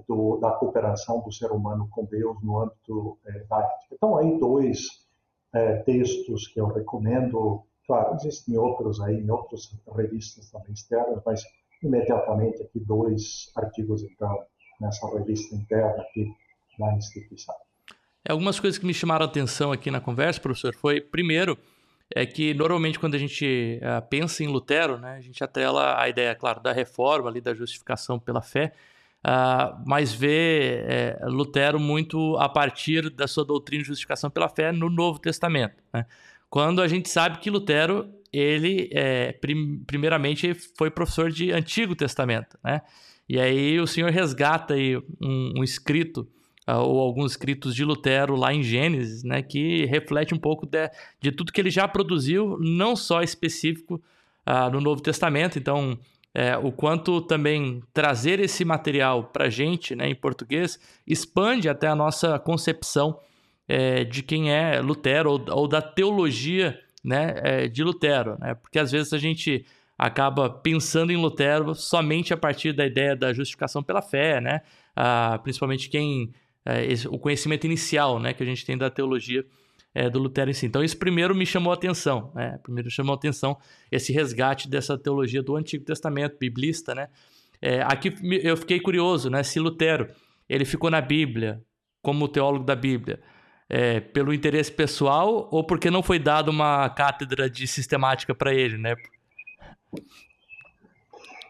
do, 0.08 0.38
da 0.38 0.52
cooperação 0.52 1.22
do 1.22 1.32
ser 1.32 1.52
humano 1.52 1.88
com 1.92 2.06
Deus 2.06 2.42
no 2.44 2.60
âmbito 2.60 3.18
é, 3.26 3.40
da 3.46 3.60
ética. 3.60 3.94
Então, 3.94 4.18
aí 4.18 4.40
dois 4.40 5.06
é, 5.54 5.78
textos 5.84 6.48
que 6.48 6.60
eu 6.60 6.68
recomendo 6.68 7.64
Claro, 7.88 8.16
existem 8.16 8.58
outros 8.58 9.00
aí, 9.00 9.16
em 9.16 9.32
outras 9.32 9.74
revistas 9.96 10.52
também 10.52 10.74
externas, 10.74 11.22
mas 11.26 11.42
imediatamente 11.82 12.62
aqui 12.62 12.82
dois 12.82 13.50
artigos, 13.56 14.04
então, 14.04 14.38
nessa 14.82 15.08
revista 15.18 15.56
interna 15.56 16.02
aqui 16.02 16.30
na 16.78 16.94
instituição. 16.96 17.56
É, 18.26 18.34
algumas 18.34 18.60
coisas 18.60 18.78
que 18.78 18.86
me 18.86 18.94
chamaram 18.94 19.26
a 19.26 19.30
atenção 19.30 19.72
aqui 19.72 19.90
na 19.90 20.02
conversa, 20.02 20.42
professor, 20.42 20.76
foi, 20.76 21.00
primeiro, 21.00 21.58
é 22.14 22.26
que 22.26 22.54
normalmente 22.54 23.00
quando 23.00 23.16
a 23.16 23.18
gente 23.18 23.80
uh, 23.82 24.06
pensa 24.10 24.44
em 24.44 24.48
Lutero, 24.48 24.98
né, 24.98 25.16
a 25.16 25.22
gente 25.22 25.42
atrela 25.42 25.98
a 25.98 26.10
ideia, 26.10 26.36
claro, 26.36 26.62
da 26.62 26.74
reforma, 26.74 27.30
ali, 27.30 27.40
da 27.40 27.54
justificação 27.54 28.20
pela 28.20 28.42
fé, 28.42 28.74
uh, 29.28 29.84
mas 29.86 30.14
vê 30.14 30.84
é, 30.88 31.20
Lutero 31.24 31.80
muito 31.80 32.38
a 32.38 32.48
partir 32.48 33.10
da 33.10 33.28
sua 33.28 33.44
doutrina 33.44 33.84
de 33.84 33.88
justificação 33.90 34.30
pela 34.30 34.48
fé 34.48 34.72
no 34.72 34.90
Novo 34.90 35.20
Testamento. 35.20 35.76
Né? 35.94 36.06
quando 36.50 36.82
a 36.82 36.88
gente 36.88 37.10
sabe 37.10 37.40
que 37.40 37.50
Lutero, 37.50 38.10
ele, 38.32 38.90
é, 38.92 39.34
prim, 39.34 39.84
primeiramente, 39.86 40.54
foi 40.78 40.90
professor 40.90 41.32
de 41.32 41.52
Antigo 41.52 41.96
Testamento, 41.96 42.58
né? 42.64 42.82
E 43.28 43.40
aí 43.40 43.80
o 43.80 43.88
senhor 43.88 44.10
resgata 44.10 44.74
aí 44.74 44.96
um, 45.22 45.54
um 45.58 45.64
escrito, 45.64 46.28
uh, 46.68 46.78
ou 46.78 47.02
alguns 47.02 47.32
escritos 47.32 47.76
de 47.76 47.84
Lutero 47.84 48.36
lá 48.36 48.54
em 48.54 48.64
Gênesis, 48.64 49.24
né? 49.24 49.42
Que 49.42 49.86
reflete 49.86 50.34
um 50.34 50.40
pouco 50.40 50.66
de, 50.66 50.90
de 51.20 51.32
tudo 51.32 51.52
que 51.52 51.60
ele 51.60 51.70
já 51.70 51.88
produziu, 51.88 52.58
não 52.60 52.96
só 52.96 53.22
específico 53.22 54.02
uh, 54.48 54.72
no 54.72 54.82
Novo 54.82 55.02
Testamento, 55.02 55.60
então... 55.60 55.98
É, 56.40 56.56
o 56.56 56.72
quanto 56.72 57.20
também 57.20 57.82
trazer 57.92 58.40
esse 58.40 58.64
material 58.64 59.24
para 59.24 59.46
a 59.46 59.50
gente, 59.50 59.96
né, 59.96 60.08
em 60.08 60.14
português, 60.14 60.80
expande 61.08 61.68
até 61.68 61.88
a 61.88 61.96
nossa 61.96 62.38
concepção 62.38 63.20
é, 63.68 64.04
de 64.04 64.22
quem 64.22 64.52
é 64.52 64.80
Lutero 64.80 65.32
ou, 65.32 65.46
ou 65.50 65.68
da 65.68 65.82
teologia 65.82 66.80
né, 67.04 67.34
é, 67.38 67.68
de 67.68 67.84
Lutero, 67.84 68.38
né? 68.40 68.54
porque 68.54 68.78
às 68.78 68.92
vezes 68.92 69.14
a 69.14 69.18
gente 69.18 69.66
acaba 69.98 70.48
pensando 70.48 71.12
em 71.12 71.18
Lutero 71.18 71.74
somente 71.74 72.36
a 72.36 72.38
partir 72.38 72.72
da 72.72 72.86
ideia 72.86 73.16
da 73.16 73.34
justificação 73.34 73.82
pela 73.82 74.04
fé, 74.04 74.40
né? 74.40 74.62
Ah, 74.96 75.40
principalmente 75.42 75.90
quem 75.90 76.32
é, 76.64 76.86
o 77.10 77.18
conhecimento 77.18 77.66
inicial, 77.66 78.20
né, 78.20 78.32
que 78.32 78.44
a 78.44 78.46
gente 78.46 78.64
tem 78.64 78.78
da 78.78 78.92
teologia 78.92 79.44
é, 79.98 80.12
do 80.12 80.20
Lutero 80.20 80.52
em 80.52 80.54
si. 80.54 80.68
Então 80.68 80.84
isso 80.84 80.96
primeiro 80.96 81.34
me 81.34 81.44
chamou 81.44 81.72
a 81.72 81.74
atenção, 81.74 82.32
né? 82.36 82.60
Primeiro 82.62 82.88
chamou 82.92 83.14
a 83.14 83.16
atenção 83.16 83.58
esse 83.92 84.14
resgate 84.14 84.70
dessa 84.70 84.96
teologia 84.96 85.42
do 85.42 85.56
Antigo 85.56 85.84
Testamento 85.84 86.38
biblista, 86.38 86.94
né? 86.94 87.10
É, 87.60 87.82
aqui 87.82 88.14
eu 88.44 88.56
fiquei 88.56 88.80
curioso, 88.80 89.28
né? 89.28 89.42
Se 89.42 89.60
Lutero 89.60 90.08
ele 90.48 90.66
ficou 90.66 90.92
na 90.92 91.02
Bíblia 91.02 91.64
como 92.04 92.28
teólogo 92.28 92.64
da 92.64 92.76
Bíblia 92.76 93.20
é, 93.68 94.00
pelo 94.00 94.32
interesse 94.32 94.72
pessoal 94.72 95.50
ou 95.52 95.64
porque 95.64 95.90
não 95.90 96.04
foi 96.04 96.20
dada 96.20 96.52
uma 96.52 96.88
cátedra 96.92 97.50
de 97.50 97.66
sistemática 97.66 98.36
para 98.36 98.54
ele, 98.54 98.78
né? 98.78 98.96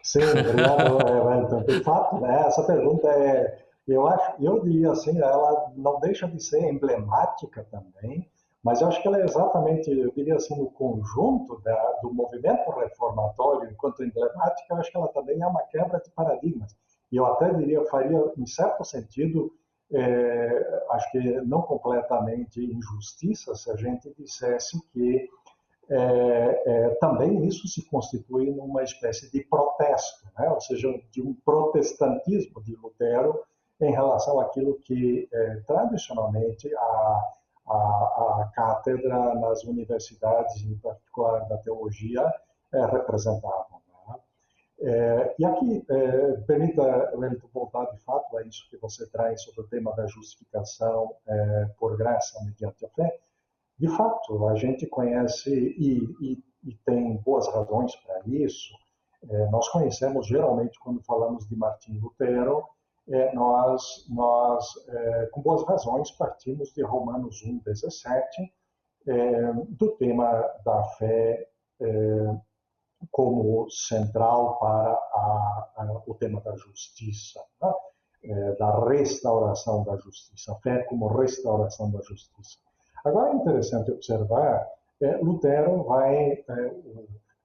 Sim, 0.02 0.20
obrigado, 0.22 0.96
Wellington. 1.04 1.64
De 1.64 1.84
fato, 1.84 2.18
né, 2.18 2.46
essa 2.46 2.62
pergunta 2.62 3.08
é, 3.08 3.62
eu 3.86 4.06
acho, 4.06 4.42
eu 4.42 4.64
diria 4.64 4.92
assim, 4.92 5.20
ela 5.20 5.70
não 5.76 6.00
deixa 6.00 6.26
de 6.26 6.42
ser 6.42 6.62
emblemática 6.62 7.66
também, 7.70 8.26
mas 8.62 8.80
eu 8.80 8.88
acho 8.88 9.00
que 9.00 9.08
ela 9.08 9.20
é 9.20 9.24
exatamente, 9.24 9.90
eu 9.90 10.10
diria 10.12 10.34
assim, 10.34 10.58
no 10.58 10.70
conjunto 10.70 11.60
da, 11.62 11.92
do 12.02 12.12
movimento 12.12 12.70
reformatório, 12.70 13.70
enquanto 13.70 14.02
emblemática, 14.02 14.66
eu 14.70 14.76
acho 14.76 14.90
que 14.90 14.96
ela 14.96 15.08
também 15.08 15.40
é 15.40 15.46
uma 15.46 15.62
quebra 15.62 16.00
de 16.00 16.10
paradigmas. 16.10 16.76
E 17.10 17.16
eu 17.16 17.26
até 17.26 17.52
diria, 17.54 17.84
faria, 17.86 18.32
em 18.36 18.46
certo 18.46 18.84
sentido, 18.84 19.52
é, 19.92 20.82
acho 20.90 21.10
que 21.10 21.18
não 21.42 21.62
completamente 21.62 22.60
injustiça 22.60 23.54
se 23.54 23.70
a 23.70 23.76
gente 23.76 24.12
dissesse 24.18 24.78
que 24.92 25.28
é, 25.90 26.62
é, 26.66 26.88
também 26.96 27.46
isso 27.46 27.66
se 27.66 27.88
constitui 27.88 28.50
numa 28.50 28.82
espécie 28.82 29.30
de 29.32 29.42
protesto, 29.44 30.28
né? 30.38 30.50
ou 30.50 30.60
seja, 30.60 30.92
de 31.10 31.22
um 31.22 31.32
protestantismo 31.32 32.62
de 32.62 32.76
Lutero 32.76 33.42
em 33.80 33.90
relação 33.90 34.38
àquilo 34.40 34.78
que 34.80 35.26
é, 35.32 35.56
tradicionalmente 35.66 36.68
a, 36.74 37.22
a, 37.68 38.42
a, 38.42 38.52
cátedra 38.54 39.34
nas 39.34 39.64
universidades, 39.64 40.62
em 40.62 40.76
particular 40.78 41.46
da 41.48 41.58
teologia, 41.58 42.32
é, 42.72 42.86
representava. 42.86 43.78
É, 44.80 45.34
e 45.36 45.44
aqui, 45.44 45.84
é, 45.90 46.32
permita, 46.46 46.82
Wellington, 47.16 47.48
voltar 47.52 47.86
de 47.86 47.98
fato 48.04 48.36
a 48.36 48.42
isso 48.44 48.68
que 48.70 48.76
você 48.76 49.08
traz 49.08 49.42
sobre 49.42 49.62
o 49.62 49.66
tema 49.66 49.92
da 49.96 50.06
justificação 50.06 51.16
é, 51.26 51.66
por 51.78 51.96
graça 51.96 52.40
mediante 52.44 52.86
a 52.86 52.88
fé. 52.90 53.18
De 53.76 53.88
fato, 53.88 54.46
a 54.46 54.54
gente 54.54 54.86
conhece 54.86 55.50
e, 55.50 55.98
e, 56.20 56.44
e 56.64 56.74
tem 56.86 57.16
boas 57.16 57.48
razões 57.48 57.96
para 57.96 58.20
isso. 58.26 58.72
É, 59.28 59.46
nós 59.50 59.68
conhecemos, 59.68 60.28
geralmente, 60.28 60.78
quando 60.78 61.02
falamos 61.02 61.48
de 61.48 61.56
Martim 61.56 61.98
Lutero, 61.98 62.64
é, 63.10 63.34
nós, 63.34 64.06
nós 64.08 64.64
é, 64.88 65.26
com 65.32 65.40
boas 65.40 65.64
razões, 65.66 66.10
partimos 66.12 66.72
de 66.72 66.82
Romanos 66.82 67.42
1, 67.42 67.58
17, 67.58 68.52
do 69.70 69.92
tema 69.92 70.26
da 70.66 70.84
fé 70.98 71.48
como 73.10 73.70
central 73.70 74.58
para 74.58 74.92
a, 74.92 75.70
a, 75.76 76.02
o 76.06 76.14
tema 76.14 76.40
da 76.42 76.54
justiça, 76.56 77.40
né? 77.62 77.72
é, 78.24 78.52
da 78.56 78.86
restauração 78.86 79.84
da 79.84 79.96
justiça, 79.96 80.54
fé 80.62 80.82
como 80.84 81.06
restauração 81.06 81.90
da 81.90 82.00
justiça. 82.02 82.58
Agora 83.04 83.30
é 83.30 83.34
interessante 83.34 83.92
observar, 83.92 84.66
é, 85.00 85.16
Lutero 85.18 85.84
vai, 85.84 86.32
é, 86.32 86.44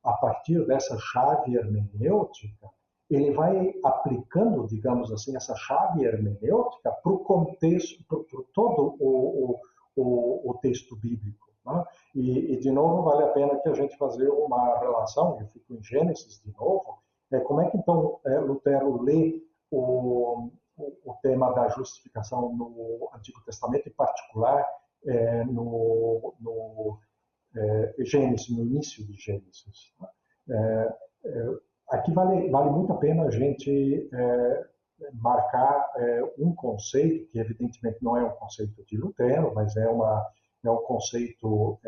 a 0.03 0.13
partir 0.13 0.65
dessa 0.65 0.97
chave 0.97 1.55
hermenêutica, 1.55 2.67
ele 3.15 3.31
vai 3.31 3.73
aplicando, 3.83 4.67
digamos 4.67 5.11
assim, 5.11 5.35
essa 5.35 5.55
chave 5.55 6.03
hermenêutica 6.03 6.91
para 6.91 7.11
o 7.11 7.19
contexto, 7.19 8.03
para 8.05 8.19
todo 8.53 8.95
o, 8.99 9.59
o, 9.95 10.51
o, 10.51 10.53
texto 10.55 10.95
bíblico. 10.95 11.47
Né? 11.65 11.83
E, 12.15 12.53
e, 12.53 12.59
de 12.59 12.71
novo, 12.71 13.03
vale 13.03 13.23
a 13.23 13.31
pena 13.31 13.59
que 13.59 13.69
a 13.69 13.73
gente 13.73 13.97
fazer 13.97 14.29
uma 14.29 14.79
relação, 14.79 15.39
eu 15.39 15.47
fico 15.47 15.73
em 15.73 15.83
Gênesis 15.83 16.41
de 16.43 16.51
novo, 16.53 16.99
é, 17.31 17.39
como 17.39 17.61
é 17.61 17.69
que 17.69 17.77
então 17.77 18.19
é, 18.25 18.39
Lutero 18.39 19.01
lê 19.01 19.41
o, 19.71 20.49
o, 20.77 21.13
tema 21.21 21.51
da 21.53 21.69
justificação 21.69 22.53
no 22.53 23.09
Antigo 23.13 23.41
Testamento, 23.43 23.89
em 23.89 23.93
particular 23.93 24.65
é, 25.05 25.43
no, 25.45 26.33
no 26.39 26.99
é, 27.55 27.93
Gênesis, 27.99 28.49
no 28.49 28.63
início 28.63 29.05
de 29.05 29.13
Gênesis. 29.13 29.93
Né? 29.99 30.07
É, 30.49 30.95
é, 31.25 31.57
aqui 31.93 32.11
vale, 32.11 32.49
vale 32.49 32.69
muito 32.69 32.93
a 32.93 32.97
pena 32.97 33.23
a 33.23 33.31
gente 33.31 34.09
é, 34.13 34.65
marcar 35.13 35.91
um 36.37 36.53
conceito, 36.55 37.29
que 37.31 37.39
evidentemente 37.39 37.97
não 38.01 38.17
é 38.17 38.23
um 38.23 38.31
conceito 38.31 38.83
de 38.85 38.97
Lutero, 38.97 39.53
mas 39.53 39.75
é, 39.75 39.87
uma, 39.87 40.25
é 40.63 40.69
um 40.69 40.77
conceito 40.77 41.79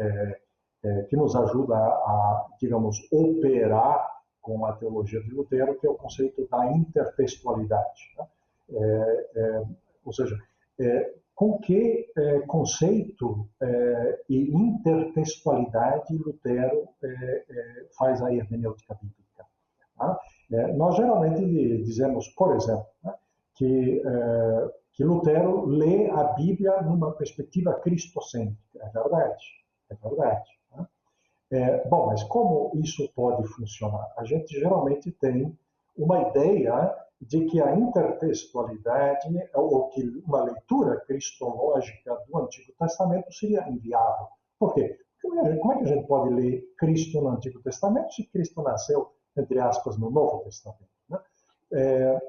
que 1.09 1.15
nos 1.15 1.35
ajuda 1.35 1.75
a, 1.75 2.45
digamos, 2.59 3.07
operar 3.11 4.15
com 4.45 4.63
a 4.63 4.73
teologia 4.73 5.19
de 5.23 5.31
Lutero, 5.31 5.75
que 5.79 5.87
é 5.87 5.89
o 5.89 5.95
conceito 5.95 6.47
da 6.47 6.71
intertextualidade. 6.71 8.13
Né? 8.15 8.27
É, 8.69 9.29
é, 9.35 9.63
ou 10.05 10.13
seja, 10.13 10.37
é, 10.79 11.13
com 11.33 11.57
que 11.57 12.07
é, 12.15 12.39
conceito 12.41 13.49
é, 13.59 14.23
e 14.29 14.55
intertextualidade 14.55 16.15
Lutero 16.15 16.87
é, 17.03 17.85
faz 17.97 18.21
a 18.21 18.31
hermenêutica 18.31 18.93
bíblica? 18.93 19.24
Tá? 19.97 20.19
nós 20.75 20.95
geralmente 20.95 21.43
dizemos, 21.83 22.27
por 22.29 22.55
exemplo, 22.55 22.85
né, 23.03 23.13
que, 23.55 24.01
que 24.93 25.03
Lutero 25.03 25.65
lê 25.65 26.09
a 26.11 26.23
Bíblia 26.33 26.81
numa 26.81 27.13
perspectiva 27.13 27.73
cristocêntrica. 27.75 28.59
É 28.75 28.89
verdade, 28.89 29.43
é 29.89 29.95
verdade. 29.95 30.49
É, 31.51 31.87
bom, 31.87 32.07
mas 32.07 32.23
como 32.23 32.71
isso 32.75 33.07
pode 33.15 33.47
funcionar? 33.47 34.11
A 34.17 34.25
gente 34.25 34.59
geralmente 34.59 35.11
tem 35.11 35.57
uma 35.95 36.21
ideia 36.23 36.93
de 37.21 37.45
que 37.45 37.61
a 37.61 37.75
intertextualidade, 37.75 39.29
ou 39.53 39.89
que 39.89 40.01
uma 40.25 40.43
leitura 40.43 40.99
cristológica 41.01 42.17
do 42.27 42.37
Antigo 42.37 42.73
Testamento 42.77 43.31
seria 43.31 43.67
inviável. 43.69 44.27
Por 44.59 44.73
quê? 44.73 44.99
Como 45.21 45.71
é 45.71 45.77
que 45.77 45.83
a 45.83 45.87
gente 45.87 46.07
pode 46.07 46.33
ler 46.33 46.61
Cristo 46.77 47.21
no 47.21 47.29
Antigo 47.29 47.61
Testamento 47.61 48.13
se 48.13 48.25
Cristo 48.25 48.61
nasceu, 48.61 49.11
entre 49.37 49.59
aspas, 49.59 49.97
no 49.97 50.09
Novo 50.09 50.43
Testamento? 50.43 50.89
Né? 51.09 51.19
É, 51.73 52.21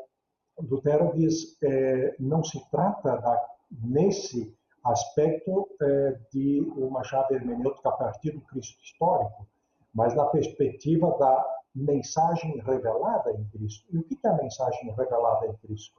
Lutero 0.59 1.13
diz, 1.15 1.57
é, 1.63 2.15
não 2.19 2.43
se 2.43 2.59
trata 2.71 3.17
da, 3.17 3.47
nesse 3.71 4.57
aspecto 4.85 5.69
é, 5.81 6.19
de 6.33 6.61
uma 6.77 7.03
chave 7.03 7.35
hermenêutica 7.35 7.89
a 7.89 7.93
partir 7.93 8.31
do 8.31 8.41
Cristo 8.43 8.83
histórico, 8.83 9.47
mas 9.95 10.15
na 10.15 10.27
perspectiva 10.27 11.17
da 11.19 11.57
mensagem 11.75 12.59
revelada 12.61 13.33
em 13.33 13.45
Cristo. 13.47 13.87
E 13.91 13.99
o 13.99 14.03
que 14.03 14.19
é 14.25 14.29
a 14.29 14.37
mensagem 14.37 14.95
revelada 14.95 15.47
em 15.47 15.57
Cristo? 15.57 15.97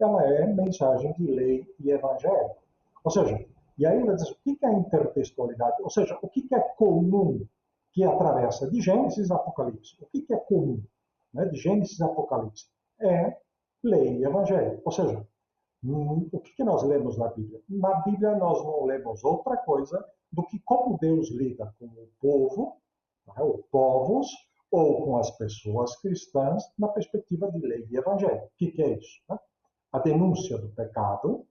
Ela 0.00 0.24
é 0.24 0.46
mensagem 0.46 1.12
de 1.14 1.26
lei 1.26 1.66
e 1.80 1.90
evangelho. 1.90 2.50
Ou 3.04 3.10
seja, 3.10 3.44
e 3.76 3.86
aí 3.86 4.00
ele 4.00 4.14
diz, 4.16 4.30
o 4.30 4.36
que 4.42 4.58
é 4.64 4.72
intertextualidade? 4.72 5.82
Ou 5.82 5.90
seja, 5.90 6.18
o 6.22 6.28
que 6.28 6.46
é 6.52 6.60
comum 6.60 7.46
que 7.98 8.04
atravessa 8.04 8.70
de 8.70 8.80
Gênesis 8.80 9.28
a 9.30 9.34
Apocalipse? 9.34 9.96
O 10.00 10.06
que 10.06 10.24
é 10.32 10.36
comum 10.36 10.80
né, 11.34 11.46
de 11.46 11.56
Gênesis 11.56 12.00
a 12.00 12.06
Apocalipse? 12.06 12.66
É 13.00 13.36
lei 13.82 14.18
e 14.18 14.24
evangelho. 14.24 14.80
Ou 14.84 14.92
seja, 14.92 15.26
Hum, 15.84 16.28
o 16.32 16.40
que, 16.40 16.54
que 16.54 16.64
nós 16.64 16.82
lemos 16.82 17.16
na 17.16 17.28
Bíblia? 17.28 17.60
Na 17.68 18.00
Bíblia 18.00 18.36
nós 18.36 18.64
não 18.64 18.84
lemos 18.84 19.22
outra 19.22 19.56
coisa 19.58 20.04
do 20.32 20.42
que 20.42 20.58
como 20.60 20.98
Deus 20.98 21.30
lida 21.30 21.72
com 21.78 21.86
o 21.86 22.08
povo, 22.20 22.76
né, 23.28 23.34
ou 23.38 23.62
povos, 23.70 24.26
ou 24.72 25.04
com 25.04 25.18
as 25.18 25.30
pessoas 25.36 25.96
cristãs 26.00 26.64
na 26.76 26.88
perspectiva 26.88 27.50
de 27.52 27.60
lei 27.60 27.86
e 27.90 27.96
evangelho. 27.96 28.42
O 28.42 28.50
que, 28.58 28.72
que 28.72 28.82
é 28.82 28.98
isso? 28.98 29.20
Né? 29.30 29.38
A 29.92 30.00
denúncia 30.00 30.58
do 30.58 30.68
pecado, 30.70 31.46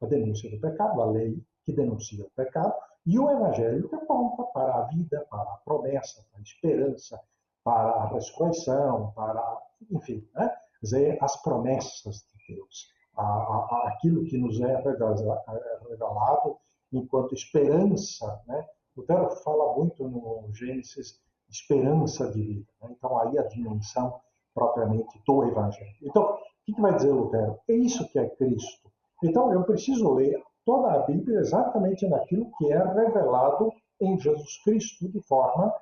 a 0.00 0.06
denúncia 0.06 0.50
do 0.50 0.60
pecado, 0.60 1.00
a 1.00 1.06
lei 1.06 1.40
que 1.64 1.72
denuncia 1.72 2.24
o 2.24 2.30
pecado, 2.30 2.74
e 3.06 3.18
o 3.18 3.30
evangelho 3.30 3.88
que 3.88 3.94
aponta 3.94 4.44
para 4.52 4.74
a 4.74 4.82
vida, 4.82 5.26
para 5.30 5.42
a 5.42 5.56
promessa, 5.64 6.24
para 6.30 6.40
a 6.40 6.42
esperança, 6.42 7.20
para 7.64 7.90
a 7.90 8.06
ressurreição, 8.08 9.12
para, 9.14 9.58
enfim, 9.90 10.26
né? 10.34 10.54
dizer, 10.82 11.18
as 11.22 11.40
promessas 11.42 12.16
de 12.16 12.54
Deus 12.54 12.90
a, 13.16 13.22
a, 13.22 13.88
aquilo 13.88 14.24
que 14.24 14.38
nos 14.38 14.60
é 14.60 14.76
revelado 14.76 16.56
enquanto 16.92 17.34
esperança. 17.34 18.42
Né? 18.46 18.66
Lutero 18.96 19.30
fala 19.42 19.76
muito 19.76 20.08
no 20.08 20.48
Gênesis 20.52 21.20
esperança 21.48 22.30
de 22.30 22.42
vida. 22.42 22.66
Né? 22.82 22.88
Então, 22.96 23.18
aí 23.18 23.38
a 23.38 23.46
dimensão 23.46 24.20
propriamente 24.54 25.20
do 25.26 25.44
Evangelho. 25.44 25.96
Então, 26.02 26.22
o 26.34 26.38
que 26.64 26.80
vai 26.80 26.94
dizer 26.94 27.12
Lutero? 27.12 27.58
É 27.68 27.74
isso 27.74 28.08
que 28.10 28.18
é 28.18 28.28
Cristo. 28.30 28.90
Então, 29.22 29.52
eu 29.52 29.64
preciso 29.64 30.12
ler 30.14 30.42
toda 30.64 30.92
a 30.92 30.98
Bíblia 31.00 31.40
exatamente 31.40 32.08
naquilo 32.08 32.50
que 32.58 32.72
é 32.72 32.78
revelado 32.78 33.72
em 34.00 34.18
Jesus 34.18 34.62
Cristo 34.64 35.08
de 35.08 35.20
forma 35.22 35.72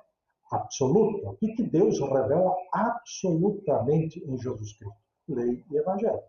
absoluta. 0.51 1.29
O 1.29 1.37
que, 1.37 1.63
Deus 1.63 1.99
revela 1.99 2.55
absolutamente 2.73 4.19
em 4.25 4.37
Jesus 4.37 4.73
Cristo? 4.73 4.97
Lei 5.27 5.63
e 5.71 5.77
Evangelho. 5.77 6.21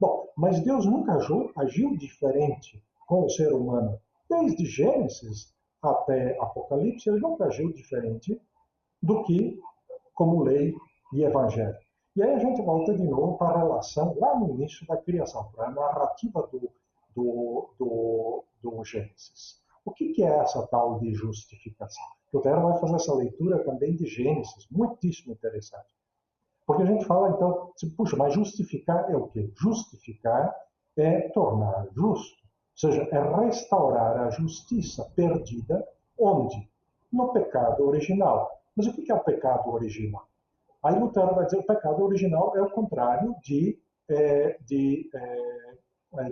Bom, 0.00 0.28
mas 0.36 0.60
Deus 0.60 0.86
nunca 0.86 1.14
agiu, 1.14 1.50
agiu 1.56 1.96
diferente 1.96 2.82
com 3.06 3.24
o 3.24 3.30
ser 3.30 3.52
humano. 3.52 3.98
Desde 4.28 4.64
Gênesis 4.66 5.54
até 5.82 6.36
Apocalipse, 6.40 7.08
ele 7.08 7.20
nunca 7.20 7.46
agiu 7.46 7.72
diferente 7.72 8.40
do 9.02 9.22
que 9.24 9.58
como 10.14 10.42
lei 10.42 10.74
e 11.12 11.22
evangelho. 11.22 11.76
E 12.16 12.22
aí 12.22 12.34
a 12.34 12.38
gente 12.38 12.62
volta 12.62 12.94
de 12.94 13.04
novo 13.04 13.36
para 13.36 13.50
a 13.50 13.58
relação 13.58 14.16
lá 14.18 14.38
no 14.38 14.50
início 14.50 14.86
da 14.86 14.96
criação, 14.96 15.50
para 15.54 15.68
a 15.68 15.70
narrativa 15.70 16.48
do, 16.50 16.70
do, 17.16 17.70
do, 17.78 18.44
do 18.62 18.84
Gênesis. 18.84 19.62
O 19.84 19.90
que, 19.90 20.12
que 20.12 20.22
é 20.22 20.38
essa 20.38 20.66
tal 20.66 20.98
de 20.98 21.14
justificação? 21.14 22.04
Lutero 22.32 22.62
vai 22.62 22.78
fazer 22.78 22.96
essa 22.96 23.14
leitura 23.14 23.64
também 23.64 23.96
de 23.96 24.06
Gênesis, 24.06 24.68
muitíssimo 24.70 25.32
interessante. 25.32 25.96
Porque 26.66 26.82
a 26.82 26.86
gente 26.86 27.06
fala, 27.06 27.30
então, 27.30 27.72
puxa, 27.96 28.16
mas 28.16 28.34
justificar 28.34 29.10
é 29.10 29.16
o 29.16 29.28
quê? 29.28 29.50
Justificar 29.56 30.54
é 30.96 31.28
tornar 31.28 31.86
justo. 31.94 32.36
Ou 32.74 32.90
seja, 32.90 33.08
é 33.10 33.44
restaurar 33.44 34.18
a 34.18 34.30
justiça 34.30 35.10
perdida 35.14 35.86
onde? 36.18 36.68
No 37.10 37.32
pecado 37.32 37.86
original. 37.86 38.60
Mas 38.76 38.86
o 38.86 38.92
que 38.92 39.10
é 39.10 39.14
o 39.14 39.24
pecado 39.24 39.70
original? 39.70 40.28
Aí 40.82 40.98
Lutero 40.98 41.34
vai 41.34 41.46
dizer 41.46 41.58
que 41.58 41.64
o 41.64 41.74
pecado 41.74 42.02
original 42.02 42.56
é 42.56 42.62
o 42.62 42.70
contrário 42.70 43.34
de, 43.42 43.78
é, 44.08 44.58
de, 44.66 45.08
é, 45.14 45.18
é 45.18 45.65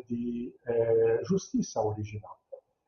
de 0.09 0.55
é, 0.66 1.20
justiça 1.24 1.80
original. 1.80 2.37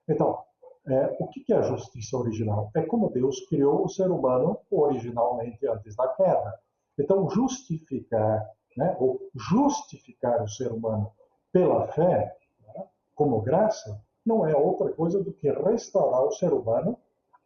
Então, 0.08 0.42
é, 0.86 1.16
o 1.18 1.26
que 1.28 1.52
é 1.52 1.56
a 1.56 1.62
justiça 1.62 2.16
original? 2.16 2.70
É 2.74 2.82
como 2.82 3.10
Deus 3.10 3.40
criou 3.48 3.84
o 3.84 3.88
ser 3.88 4.10
humano 4.10 4.58
originalmente 4.70 5.66
antes 5.66 5.96
da 5.96 6.08
queda. 6.08 6.58
Então, 6.98 7.28
justificar, 7.28 8.48
né, 8.76 8.96
ou 8.98 9.20
justificar 9.34 10.42
o 10.42 10.48
ser 10.48 10.72
humano 10.72 11.10
pela 11.52 11.88
fé, 11.88 12.36
né, 12.74 12.84
como 13.14 13.42
graça, 13.42 14.00
não 14.24 14.46
é 14.46 14.54
outra 14.56 14.92
coisa 14.92 15.22
do 15.22 15.32
que 15.32 15.50
restaurar 15.50 16.22
o 16.22 16.32
ser 16.32 16.52
humano 16.52 16.98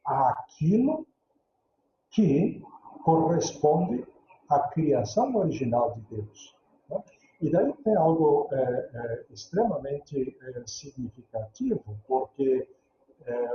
àquilo 0.04 1.06
que 2.10 2.62
corresponde 3.04 4.06
à 4.48 4.60
criação 4.60 5.34
original 5.36 5.94
de 5.94 6.00
Deus. 6.14 6.56
Né? 6.88 7.02
E 7.40 7.50
daí 7.50 7.72
tem 7.84 7.96
algo 7.96 8.48
é, 8.52 8.90
é, 8.92 9.24
extremamente 9.30 10.36
é, 10.42 10.62
significativo, 10.66 11.98
porque 12.06 12.68
é, 13.24 13.54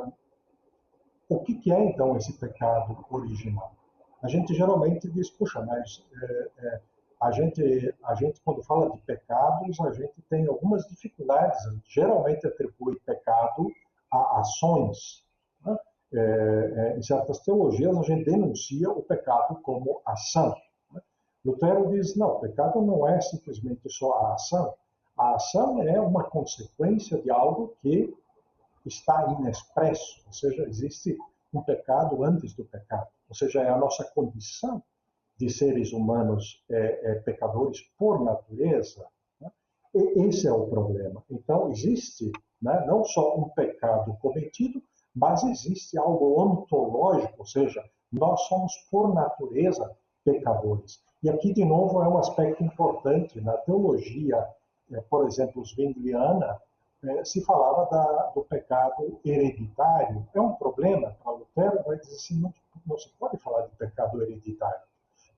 o 1.29 1.39
que, 1.39 1.55
que 1.55 1.71
é 1.71 1.83
então 1.83 2.17
esse 2.17 2.33
pecado 2.33 3.05
original? 3.11 3.75
a 4.25 4.27
gente 4.27 4.55
geralmente 4.55 5.07
diz, 5.11 5.29
puxa, 5.29 5.61
mas 5.61 6.03
é, 6.19 6.49
é, 6.57 6.81
a, 7.21 7.31
gente, 7.31 7.95
a 8.03 8.15
gente, 8.15 8.41
quando 8.41 8.63
fala 8.63 8.89
de 8.89 8.97
pecados, 9.01 9.79
a 9.79 9.91
gente 9.93 10.19
tem 10.29 10.47
algumas 10.47 10.88
dificuldades. 10.88 11.59
Geralmente 11.88 12.47
atribui 12.47 12.99
pecado 13.05 13.71
a 14.11 14.39
ações. 14.39 15.23
Né? 15.63 15.77
Em 16.97 17.03
certas 17.03 17.39
teologias, 17.39 17.95
a 17.95 18.01
gente 18.01 18.25
denuncia 18.25 18.89
o 18.89 19.03
pecado 19.03 19.61
como 19.61 20.01
ação. 20.05 20.55
Lutero 21.45 21.89
diz, 21.91 22.15
não, 22.15 22.39
pecado 22.39 22.81
não 22.81 23.07
é 23.07 23.21
simplesmente 23.21 23.89
só 23.89 24.11
a 24.13 24.33
ação. 24.33 24.73
A 25.17 25.35
ação 25.35 25.81
é 25.83 25.99
uma 26.01 26.23
consequência 26.23 27.21
de 27.21 27.29
algo 27.29 27.75
que 27.81 28.13
está 28.85 29.33
inexpresso, 29.39 30.21
ou 30.27 30.33
seja, 30.33 30.63
existe 30.63 31.17
um 31.53 31.61
pecado 31.61 32.23
antes 32.23 32.53
do 32.53 32.65
pecado 32.65 33.07
ou 33.27 33.35
seja, 33.35 33.61
é 33.61 33.69
a 33.69 33.77
nossa 33.77 34.03
condição 34.03 34.81
de 35.37 35.49
seres 35.49 35.91
humanos 35.91 36.63
é, 36.69 37.11
é, 37.11 37.15
pecadores 37.15 37.81
por 37.97 38.23
natureza, 38.23 39.05
né? 39.41 39.51
esse 39.93 40.47
é 40.47 40.53
o 40.53 40.67
problema. 40.67 41.23
Então, 41.29 41.69
existe 41.69 42.31
né, 42.61 42.85
não 42.87 43.03
só 43.03 43.37
um 43.37 43.49
pecado 43.49 44.15
cometido, 44.21 44.81
mas 45.13 45.43
existe 45.43 45.97
algo 45.97 46.41
ontológico, 46.41 47.35
ou 47.39 47.45
seja, 47.45 47.83
nós 48.11 48.41
somos 48.41 48.73
por 48.89 49.13
natureza 49.13 49.95
pecadores. 50.23 51.01
E 51.26 51.30
aqui, 51.32 51.51
de 51.51 51.65
novo, 51.65 52.03
é 52.03 52.07
um 52.07 52.19
aspecto 52.19 52.63
importante. 52.63 53.41
Na 53.41 53.57
teologia, 53.57 54.47
é, 54.91 55.01
por 55.09 55.26
exemplo, 55.26 55.65
zwingliana, 55.65 56.61
é, 57.03 57.26
se 57.26 57.43
falava 57.43 57.89
da, 57.89 58.28
do 58.36 58.43
pecado 58.43 59.19
hereditário. 59.26 60.23
É 60.36 60.39
um 60.39 60.53
problema 60.53 61.17
para 61.23 61.32
Lutero, 61.32 61.84
vai 61.84 61.97
dizer 61.97 62.13
assim, 62.13 62.39
não, 62.39 62.53
não 62.86 62.95
se 62.95 63.09
pode 63.17 63.39
falar 63.39 63.65
de 63.65 63.76
pecado 63.76 64.21
hereditário. 64.21 64.82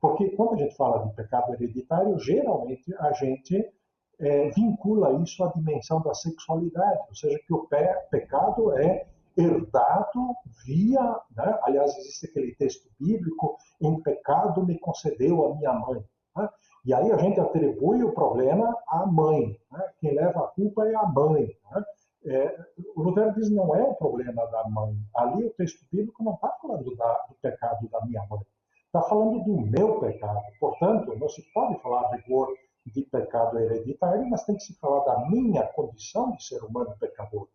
Porque 0.02 0.28
quando 0.32 0.56
a 0.56 0.58
gente 0.58 0.76
fala 0.76 1.08
de 1.08 1.16
pecado 1.16 1.54
hereditário, 1.54 2.20
geralmente 2.20 2.94
a 3.00 3.14
gente 3.14 3.72
é, 4.20 4.50
vincula 4.50 5.14
isso 5.24 5.42
à 5.42 5.54
dimensão 5.54 6.02
da 6.02 6.14
sexualidade, 6.14 7.00
ou 7.08 7.16
seja, 7.16 7.40
que 7.48 7.54
o 7.54 7.66
pecado 8.12 8.78
é 8.78 9.08
herdado 9.38 10.36
via, 10.66 11.02
né? 11.36 11.60
aliás, 11.64 11.96
existe 11.98 12.28
aquele 12.28 12.56
texto 12.56 12.90
bíblico, 13.00 13.58
em 13.82 14.02
pecado 14.02 14.66
me 14.66 14.80
concedeu 14.80 15.46
a 15.46 15.56
minha 15.56 15.74
mãe. 15.74 16.04
Né? 16.36 16.50
E 16.86 16.94
aí 16.94 17.12
a 17.12 17.18
gente 17.18 17.40
atribui 17.40 18.04
o 18.04 18.14
problema 18.14 18.76
à 18.88 19.06
mãe. 19.06 19.60
Né? 19.72 19.90
Quem 20.00 20.16
leva 20.16 20.40
a 20.40 20.48
culpa 20.48 20.88
é 20.88 20.96
a 20.96 21.06
mãe. 21.06 21.48
Né? 21.72 21.84
É, 22.26 22.60
o 22.96 23.04
Lutero 23.04 23.34
diz 23.36 23.50
não 23.50 23.76
é 23.76 23.84
o 23.84 23.96
problema 23.96 24.46
da 24.48 24.68
mãe. 24.68 24.98
Ali 25.16 25.46
o 25.46 25.54
texto 25.54 25.86
bíblico 25.92 26.24
não 26.24 26.34
está 26.34 26.50
falando 26.62 26.96
da, 26.96 27.14
do 27.30 27.36
pecado 27.42 27.88
da 27.90 28.04
minha 28.06 28.26
mãe. 28.30 28.42
Está 28.86 29.02
falando 29.04 29.44
do 29.44 29.62
meu 29.62 30.00
pecado. 30.00 30.42
Portanto, 30.60 31.16
não 31.18 31.30
se 31.30 31.42
pode 31.54 31.80
falar 31.82 32.10
rigor 32.16 32.54
de 32.86 33.02
pecado 33.04 33.60
hereditário, 33.60 34.28
mas 34.30 34.46
tem 34.46 34.56
que 34.56 34.64
se 34.64 34.74
falar 34.80 35.04
da 35.04 35.30
minha 35.30 35.64
condição 35.68 36.32
de 36.32 36.44
ser 36.44 36.64
humano 36.64 36.96
pecador. 37.00 37.48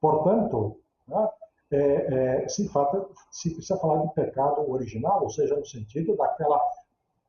Portanto, 0.00 0.80
né, 1.08 1.28
é, 1.70 2.44
é, 2.44 2.48
se, 2.48 2.68
fata, 2.68 3.06
se 3.30 3.50
precisa 3.50 3.78
falar 3.78 4.06
de 4.06 4.14
pecado 4.14 4.70
original, 4.70 5.22
ou 5.22 5.30
seja, 5.30 5.56
no 5.56 5.66
sentido 5.66 6.16
daquela 6.16 6.60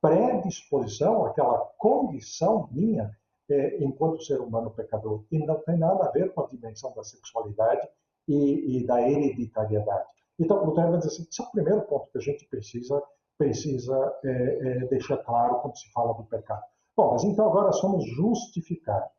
predisposição, 0.02 1.26
aquela 1.26 1.60
condição 1.78 2.70
minha 2.72 3.12
é, 3.50 3.84
enquanto 3.84 4.24
ser 4.24 4.40
humano 4.40 4.72
pecador. 4.72 5.24
E 5.32 5.40
não 5.40 5.60
tem 5.62 5.78
nada 5.78 6.06
a 6.06 6.12
ver 6.12 6.34
com 6.34 6.42
a 6.42 6.48
dimensão 6.48 6.94
da 6.94 7.04
sexualidade 7.04 7.88
e, 8.28 8.78
e 8.78 8.86
da 8.86 9.02
hereditariedade. 9.02 10.08
Então, 10.40 10.64
Lutero 10.64 10.92
vai 10.92 11.00
dizer 11.00 11.10
assim, 11.10 11.28
esse 11.30 11.42
é 11.42 11.46
o 11.46 11.52
primeiro 11.52 11.82
ponto 11.84 12.12
que 12.12 12.18
a 12.18 12.22
gente 12.22 12.46
precisa, 12.46 13.02
precisa 13.38 14.16
é, 14.24 14.30
é, 14.30 14.80
deixar 14.88 15.18
claro 15.18 15.62
quando 15.62 15.78
se 15.78 15.92
fala 15.92 16.14
do 16.14 16.24
pecado. 16.26 16.62
Bom, 16.96 17.12
mas 17.12 17.24
então 17.24 17.48
agora 17.48 17.72
somos 17.72 18.06
justificados. 18.06 19.10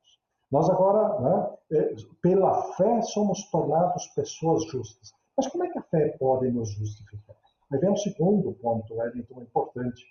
Nós 0.50 0.68
agora, 0.70 1.20
né, 1.20 1.56
é, 1.72 1.94
pela 2.22 2.72
fé, 2.72 3.02
somos 3.02 3.50
tornados 3.50 4.06
pessoas 4.08 4.64
justas. 4.66 5.12
Mas 5.36 5.46
como 5.48 5.64
é 5.64 5.68
que 5.68 5.78
a 5.78 5.82
fé 5.82 6.16
pode 6.18 6.50
nos 6.50 6.70
justificar? 6.70 7.36
Aí 7.70 7.78
vem 7.78 7.92
o 7.92 7.96
segundo 7.96 8.52
ponto, 8.54 8.94
Wellington, 8.94 9.42
importante. 9.42 10.02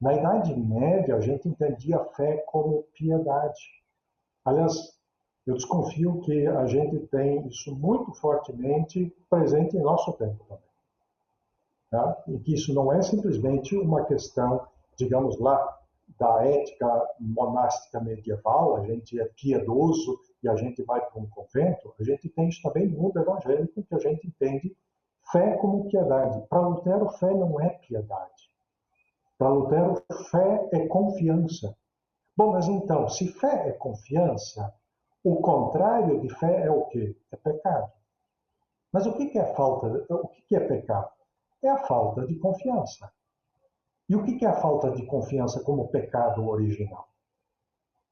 Na 0.00 0.14
Idade 0.14 0.54
Média, 0.54 1.16
a 1.16 1.20
gente 1.20 1.48
entendia 1.48 1.96
a 1.96 2.04
fé 2.04 2.36
como 2.46 2.84
piedade. 2.94 3.60
Aliás, 4.44 4.74
eu 5.46 5.54
desconfio 5.54 6.20
que 6.20 6.46
a 6.46 6.66
gente 6.66 6.98
tem 7.08 7.46
isso 7.48 7.74
muito 7.74 8.12
fortemente 8.12 9.10
presente 9.30 9.76
em 9.76 9.80
nosso 9.80 10.12
tempo 10.12 10.44
também. 10.44 10.62
Tá? 11.90 12.22
E 12.28 12.38
que 12.38 12.52
isso 12.52 12.74
não 12.74 12.92
é 12.92 13.00
simplesmente 13.00 13.74
uma 13.74 14.04
questão, 14.04 14.66
digamos 14.96 15.40
lá, 15.40 15.77
da 16.18 16.44
ética 16.44 17.08
monástica 17.20 18.00
medieval, 18.00 18.76
a 18.76 18.86
gente 18.86 19.20
é 19.20 19.24
piedoso 19.24 20.18
e 20.42 20.48
a 20.48 20.56
gente 20.56 20.82
vai 20.82 21.00
para 21.00 21.20
um 21.20 21.28
convento, 21.28 21.94
a 21.98 22.02
gente 22.02 22.28
tem 22.28 22.48
isso 22.48 22.62
também 22.62 22.88
no 22.88 22.98
mundo 22.98 23.18
evangélico, 23.18 23.82
que 23.82 23.94
a 23.94 23.98
gente 23.98 24.26
entende 24.26 24.76
fé 25.30 25.56
como 25.58 25.88
piedade. 25.88 26.46
Para 26.48 26.66
Lutero, 26.66 27.08
fé 27.10 27.32
não 27.34 27.60
é 27.60 27.70
piedade. 27.70 28.50
Para 29.36 29.48
Lutero, 29.50 30.02
fé 30.30 30.68
é 30.72 30.86
confiança. 30.86 31.76
Bom, 32.36 32.52
mas 32.52 32.68
então, 32.68 33.08
se 33.08 33.28
fé 33.28 33.68
é 33.68 33.72
confiança, 33.72 34.72
o 35.24 35.36
contrário 35.36 36.20
de 36.20 36.28
fé 36.36 36.62
é 36.62 36.70
o 36.70 36.84
quê? 36.86 37.16
É 37.30 37.36
pecado. 37.36 37.92
Mas 38.92 39.06
o 39.06 39.12
que 39.12 39.38
é 39.38 39.54
falta? 39.54 40.06
O 40.08 40.28
que 40.28 40.56
é 40.56 40.60
pecado? 40.60 41.10
É 41.62 41.68
a 41.68 41.78
falta 41.78 42.26
de 42.26 42.36
confiança. 42.36 43.12
E 44.08 44.16
o 44.16 44.24
que 44.24 44.42
é 44.42 44.48
a 44.48 44.54
falta 44.54 44.90
de 44.90 45.04
confiança 45.04 45.60
como 45.60 45.88
pecado 45.88 46.48
original? 46.48 47.08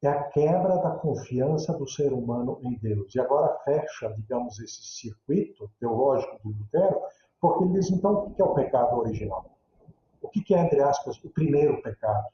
É 0.03 0.09
a 0.09 0.25
quebra 0.25 0.77
da 0.77 0.91
confiança 0.91 1.73
do 1.73 1.89
ser 1.89 2.13
humano 2.13 2.59
em 2.63 2.75
Deus. 2.75 3.15
E 3.15 3.21
agora 3.21 3.57
fecha, 3.65 4.13
digamos, 4.13 4.61
esse 4.61 4.83
circuito 4.83 5.71
teológico 5.81 6.39
do 6.45 6.51
Lutero, 6.51 7.01
porque 7.41 7.65
ele 7.65 7.73
diz 7.73 7.91
então 7.91 8.13
o 8.13 8.35
que 8.35 8.43
é 8.43 8.45
o 8.45 8.55
pecado 8.55 8.99
original? 8.99 9.47
O 10.21 10.29
que 10.29 10.55
é, 10.55 10.59
entre 10.59 10.83
aspas, 10.83 11.17
o 11.25 11.31
primeiro 11.31 11.81
pecado? 11.81 12.27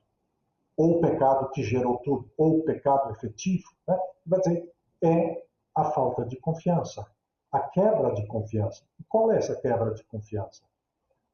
Ou 0.77 0.99
o 0.99 1.01
pecado 1.01 1.51
que 1.51 1.63
gerou 1.63 1.99
tudo, 1.99 2.29
ou 2.37 2.59
o 2.59 2.63
pecado 2.65 3.13
efetivo? 3.13 3.69
Né? 3.87 3.97
Vai 4.27 4.41
dizer, 4.41 4.73
é 5.03 5.45
a 5.75 5.85
falta 5.85 6.25
de 6.25 6.37
confiança, 6.37 7.07
a 7.53 7.61
quebra 7.61 8.13
de 8.15 8.27
confiança. 8.27 8.83
E 8.99 9.05
qual 9.05 9.31
é 9.31 9.39
essa 9.39 9.55
quebra 9.55 9.95
de 9.95 10.03
confiança? 10.05 10.63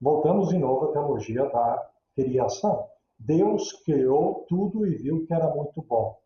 Voltamos 0.01 0.51
de 0.51 0.59
novo 0.59 0.91
à 0.91 0.93
teologia 0.93 1.49
da 1.49 1.91
criação. 2.19 2.89
Deus 3.17 3.73
criou 3.85 4.45
tudo 4.49 4.85
e 4.87 4.97
viu 4.97 5.25
que 5.25 5.33
era 5.33 5.55
muito 5.55 5.81
bom. 5.83 6.19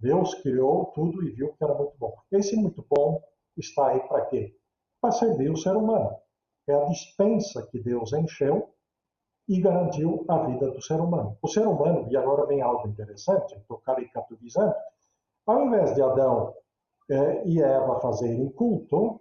Deus 0.00 0.34
criou 0.36 0.86
tudo 0.86 1.22
e 1.22 1.30
viu 1.32 1.52
que 1.52 1.62
era 1.62 1.74
muito 1.74 1.96
bom. 1.98 2.14
Esse 2.32 2.56
muito 2.56 2.84
bom 2.88 3.22
está 3.56 3.88
aí 3.88 4.00
para 4.08 4.24
quê? 4.26 4.56
Para 5.00 5.12
servir 5.12 5.50
o 5.50 5.56
ser 5.56 5.76
humano. 5.76 6.16
É 6.66 6.74
a 6.74 6.84
dispensa 6.84 7.66
que 7.66 7.78
Deus 7.78 8.12
encheu 8.14 8.70
e 9.46 9.60
garantiu 9.60 10.24
a 10.28 10.46
vida 10.46 10.70
do 10.70 10.80
ser 10.80 10.98
humano. 10.98 11.36
O 11.42 11.48
ser 11.48 11.66
humano, 11.66 12.06
e 12.10 12.16
agora 12.16 12.46
vem 12.46 12.62
algo 12.62 12.88
interessante, 12.88 13.54
estou 13.54 13.78
caricaturizando, 13.78 14.74
ao 15.46 15.66
invés 15.66 15.94
de 15.94 16.02
Adão 16.02 16.54
é, 17.10 17.46
e 17.46 17.60
Eva 17.60 18.00
fazerem 18.00 18.48
culto, 18.50 19.20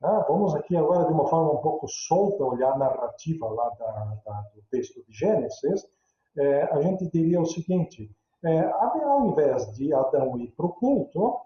ah, 0.00 0.24
vamos 0.28 0.54
aqui 0.54 0.76
agora, 0.76 1.06
de 1.06 1.12
uma 1.12 1.26
forma 1.26 1.54
um 1.54 1.62
pouco 1.62 1.88
solta, 1.88 2.44
olhar 2.44 2.72
a 2.72 2.78
narrativa 2.78 3.48
lá 3.48 3.68
da, 3.70 4.18
da, 4.24 4.40
do 4.54 4.62
texto 4.70 5.04
de 5.04 5.12
Gênesis. 5.12 5.86
É, 6.36 6.62
a 6.72 6.80
gente 6.80 7.10
diria 7.10 7.40
o 7.40 7.46
seguinte: 7.46 8.08
é, 8.44 8.60
ao 8.60 9.26
invés 9.26 9.72
de 9.74 9.92
Adão 9.92 10.38
ir 10.38 10.52
para 10.52 10.66
o 10.66 10.72
culto, 10.72 11.40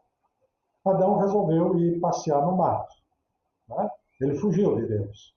Adão 0.84 1.16
resolveu 1.16 1.78
ir 1.78 1.98
passear 1.98 2.44
no 2.44 2.56
mato. 2.56 2.94
Né? 3.68 3.90
Ele 4.20 4.34
fugiu 4.34 4.76
de 4.76 4.86
Deus. 4.86 5.34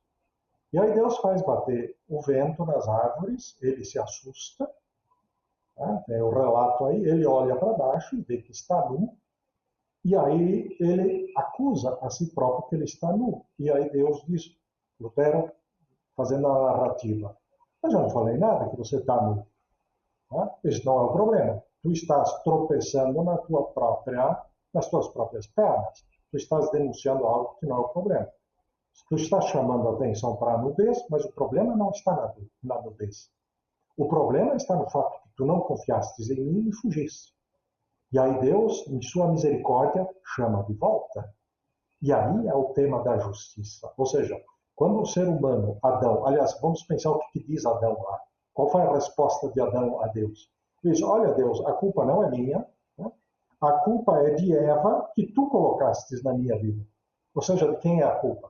E 0.74 0.80
aí 0.80 0.93
Deus 0.93 1.18
faz 1.20 1.41
bater 1.41 1.95
o 2.09 2.22
vento 2.22 2.66
nas 2.66 2.86
árvores, 2.88 3.55
ele 3.61 3.86
se 3.86 3.97
assusta. 3.97 4.70
Né? 5.78 6.03
Tem 6.05 6.22
o 6.22 6.32
relato 6.32 6.86
aí, 6.86 7.05
ele 7.05 7.26
olha 7.26 7.55
para 7.55 7.72
baixo 7.74 8.18
e 8.18 8.22
vê 8.22 8.41
que 8.41 8.51
está 8.51 8.89
nu, 8.89 9.16
e 10.06 10.16
aí 10.16 10.78
ele 10.80 11.34
acusa 11.36 11.97
a 11.99 12.12
si 12.12 12.32
próprio 12.34 12.70
que 12.70 12.76
ele 12.76 12.84
está 12.84 13.12
nu. 13.12 13.43
E 13.58 13.72
aí 13.72 13.89
Deus 13.89 14.24
diz, 14.28 14.56
Lutero, 14.99 15.51
fazendo 16.16 16.45
a 16.47 16.72
narrativa, 16.72 17.36
mas 17.82 17.91
eu 17.91 18.01
não 18.01 18.10
falei 18.12 18.38
nada 18.38 18.70
que 18.70 18.78
você 18.78 18.97
está 18.97 19.20
nu. 19.20 19.45
Esse 20.64 20.86
não 20.86 20.99
é 20.99 21.01
o 21.01 21.12
problema. 21.12 21.64
Tu 21.82 21.91
estás 21.91 22.32
tropeçando 22.43 23.24
na 23.24 23.38
tua 23.39 23.64
própria, 23.72 24.43
nas 24.72 24.88
tuas 24.89 25.08
próprias 25.08 25.47
pernas. 25.47 26.06
Tu 26.30 26.38
estás 26.38 26.70
denunciando 26.72 27.26
algo 27.26 27.56
que 27.60 27.66
não 27.66 27.78
é 27.78 27.80
o 27.80 27.89
problema. 27.89 28.30
Tu 29.10 29.16
estás 29.16 29.45
chamando 29.45 29.88
a 29.88 29.93
atenção 29.93 30.36
para 30.38 30.53
a 30.53 30.58
nudez, 30.58 31.03
mas 31.10 31.26
o 31.26 31.32
problema 31.32 31.76
não 31.76 31.89
está 31.89 32.34
na 32.64 32.82
nudez. 32.82 33.30
O 33.97 34.08
problema 34.08 34.56
está 34.56 34.76
no 34.76 34.89
fato 34.89 35.22
que 35.24 35.30
tu 35.36 35.45
não 35.45 35.62
confiastes 35.62 36.30
em 36.30 36.41
mim 36.41 36.70
e 36.70 36.74
fugiste. 36.74 37.34
E 38.16 38.18
aí 38.18 38.39
Deus, 38.39 38.88
em 38.88 39.01
sua 39.01 39.28
misericórdia, 39.28 40.07
chama 40.24 40.63
de 40.63 40.74
volta. 40.76 41.30
E 42.01 42.13
aí 42.13 42.47
é 42.47 42.55
o 42.55 42.72
tema 42.74 43.03
da 43.03 43.18
justiça. 43.18 43.91
Ou 43.97 44.05
seja, 44.05 44.41
quando 44.74 45.01
o 45.01 45.05
ser 45.05 45.28
humano, 45.28 45.78
Adão, 45.84 46.26
aliás, 46.26 46.57
vamos 46.61 46.82
pensar 46.84 47.11
o 47.11 47.20
que 47.34 47.43
diz 47.43 47.66
Adão 47.66 48.01
lá. 48.01 48.22
Qual 48.53 48.70
foi 48.70 48.84
a 48.84 48.93
resposta 48.93 49.49
de 49.51 49.59
Adão 49.59 49.99
a 49.99 50.07
Deus? 50.07 50.49
Ele 50.82 50.93
diz: 50.93 51.03
Olha, 51.03 51.34
Deus, 51.34 51.59
a 51.66 51.74
culpa 51.74 52.05
não 52.05 52.24
é 52.24 52.30
minha, 52.30 52.66
né? 52.97 53.11
a 53.59 53.72
culpa 53.80 54.18
é 54.20 54.30
de 54.36 54.55
Eva 54.55 55.11
que 55.13 55.34
tu 55.34 55.49
colocastes 55.49 56.24
na 56.24 56.32
minha 56.32 56.57
vida. 56.57 56.88
Ou 57.34 57.41
seja, 57.41 57.68
de 57.68 57.76
quem 57.82 57.99
é 57.99 58.05
a 58.05 58.16
culpa? 58.16 58.49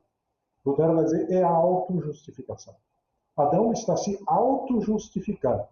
Lutero 0.64 0.94
vai 0.94 1.06
dizer: 1.06 1.32
é 1.32 1.42
a 1.42 1.50
autojustificação. 1.50 2.76
Adão 3.36 3.74
está 3.74 3.98
se 3.98 4.22
autojustificando. 4.28 5.68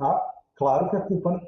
Ah, 0.00 0.34
claro 0.56 0.90
que 0.90 0.96
a 0.96 1.00
culpa 1.00 1.40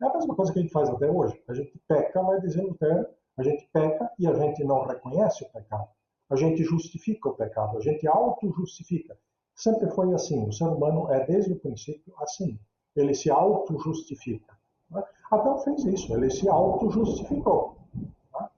é 0.00 0.06
a 0.06 0.12
mesma 0.14 0.34
coisa 0.34 0.52
que 0.52 0.58
a 0.58 0.62
gente 0.62 0.72
faz 0.72 0.88
até 0.88 1.10
hoje. 1.10 1.42
A 1.48 1.54
gente 1.54 1.78
peca, 1.86 2.22
vai 2.22 2.40
dizer 2.40 2.62
Lutero, 2.62 3.06
a 3.36 3.42
gente 3.42 3.68
peca 3.72 4.10
e 4.18 4.26
a 4.26 4.34
gente 4.34 4.64
não 4.64 4.84
reconhece 4.84 5.44
o 5.44 5.50
pecado. 5.50 5.88
A 6.30 6.36
gente 6.36 6.62
justifica 6.62 7.28
o 7.28 7.34
pecado, 7.34 7.76
a 7.76 7.80
gente 7.80 8.06
auto-justifica. 8.06 9.18
Sempre 9.54 9.90
foi 9.90 10.14
assim. 10.14 10.48
O 10.48 10.52
ser 10.52 10.64
humano 10.64 11.10
é, 11.10 11.26
desde 11.26 11.52
o 11.52 11.58
princípio, 11.58 12.14
assim. 12.18 12.58
Ele 12.96 13.14
se 13.14 13.30
auto-justifica. 13.30 14.56
Né? 14.90 15.02
Adão 15.30 15.58
fez 15.58 15.84
isso, 15.84 16.14
ele 16.14 16.30
se 16.30 16.48
auto-justificou. 16.48 17.76
Né? 17.94 18.48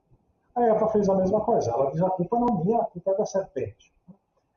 A 0.55 0.61
Eva 0.63 0.87
fez 0.89 1.09
a 1.09 1.15
mesma 1.15 1.41
coisa. 1.41 1.71
Ela 1.71 1.91
diz: 1.91 2.01
a 2.01 2.09
culpa 2.09 2.39
não 2.39 2.47
é 2.47 2.63
minha, 2.63 2.79
a 2.79 2.85
culpa 2.85 3.11
é 3.11 3.17
da 3.17 3.25
serpente. 3.25 3.93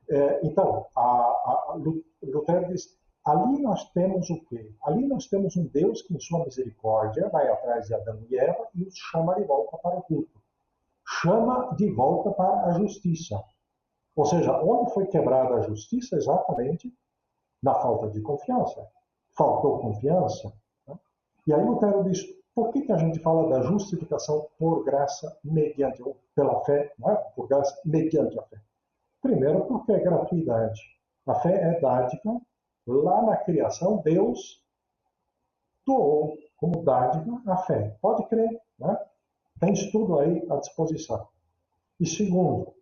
É, 0.09 0.39
então, 0.45 0.85
a, 0.95 1.01
a, 1.01 1.79
Lutero 2.23 2.67
diz: 2.67 2.97
ali 3.27 3.61
nós 3.61 3.89
temos 3.91 4.29
o 4.29 4.39
quê? 4.45 4.73
Ali 4.83 5.05
nós 5.07 5.27
temos 5.27 5.57
um 5.57 5.65
Deus 5.67 6.01
que, 6.01 6.15
em 6.15 6.19
sua 6.19 6.45
misericórdia, 6.45 7.29
vai 7.29 7.47
atrás 7.49 7.87
de 7.87 7.93
Adão 7.93 8.21
e 8.29 8.37
Eva 8.37 8.67
e 8.73 8.83
os 8.83 8.95
chama 8.95 9.35
de 9.35 9.43
volta 9.43 9.77
para 9.77 9.97
o 9.97 10.01
culto. 10.01 10.41
Chama 11.05 11.75
de 11.75 11.91
volta 11.91 12.31
para 12.31 12.65
a 12.65 12.71
justiça. 12.73 13.43
Ou 14.15 14.25
seja, 14.25 14.61
onde 14.63 14.93
foi 14.93 15.05
quebrada 15.07 15.55
a 15.55 15.61
justiça? 15.61 16.15
Exatamente 16.15 16.93
na 17.61 17.73
falta 17.75 18.09
de 18.09 18.21
confiança. 18.21 18.87
Faltou 19.37 19.79
confiança. 19.79 20.53
Né? 20.87 20.97
E 21.47 21.53
aí 21.53 21.63
Lutero 21.63 22.03
diz: 22.03 22.23
por 22.55 22.71
que, 22.71 22.81
que 22.81 22.91
a 22.91 22.97
gente 22.97 23.19
fala 23.19 23.49
da 23.49 23.61
justificação 23.61 24.47
por 24.57 24.83
graça 24.83 25.37
mediante, 25.43 26.01
ou 26.01 26.17
pela 26.33 26.63
fé, 26.65 26.93
não 26.97 27.11
é? 27.11 27.15
por 27.35 27.47
graça 27.47 27.79
mediante 27.85 28.39
a 28.39 28.43
fé? 28.43 28.57
Primeiro, 29.21 29.65
porque 29.65 29.91
é 29.91 29.99
gratuidade. 29.99 30.81
A 31.27 31.35
fé 31.35 31.53
é 31.53 31.79
dádiva. 31.79 32.41
Lá 32.87 33.21
na 33.21 33.37
criação, 33.37 34.01
Deus 34.03 34.63
doou 35.85 36.37
como 36.57 36.83
dádiva 36.83 37.41
a 37.47 37.57
fé. 37.57 37.97
Pode 38.01 38.25
crer, 38.27 38.61
né? 38.79 38.97
tem 39.59 39.73
estudo 39.73 40.19
aí 40.19 40.45
à 40.49 40.55
disposição. 40.55 41.27
E 41.99 42.05
segundo, 42.05 42.73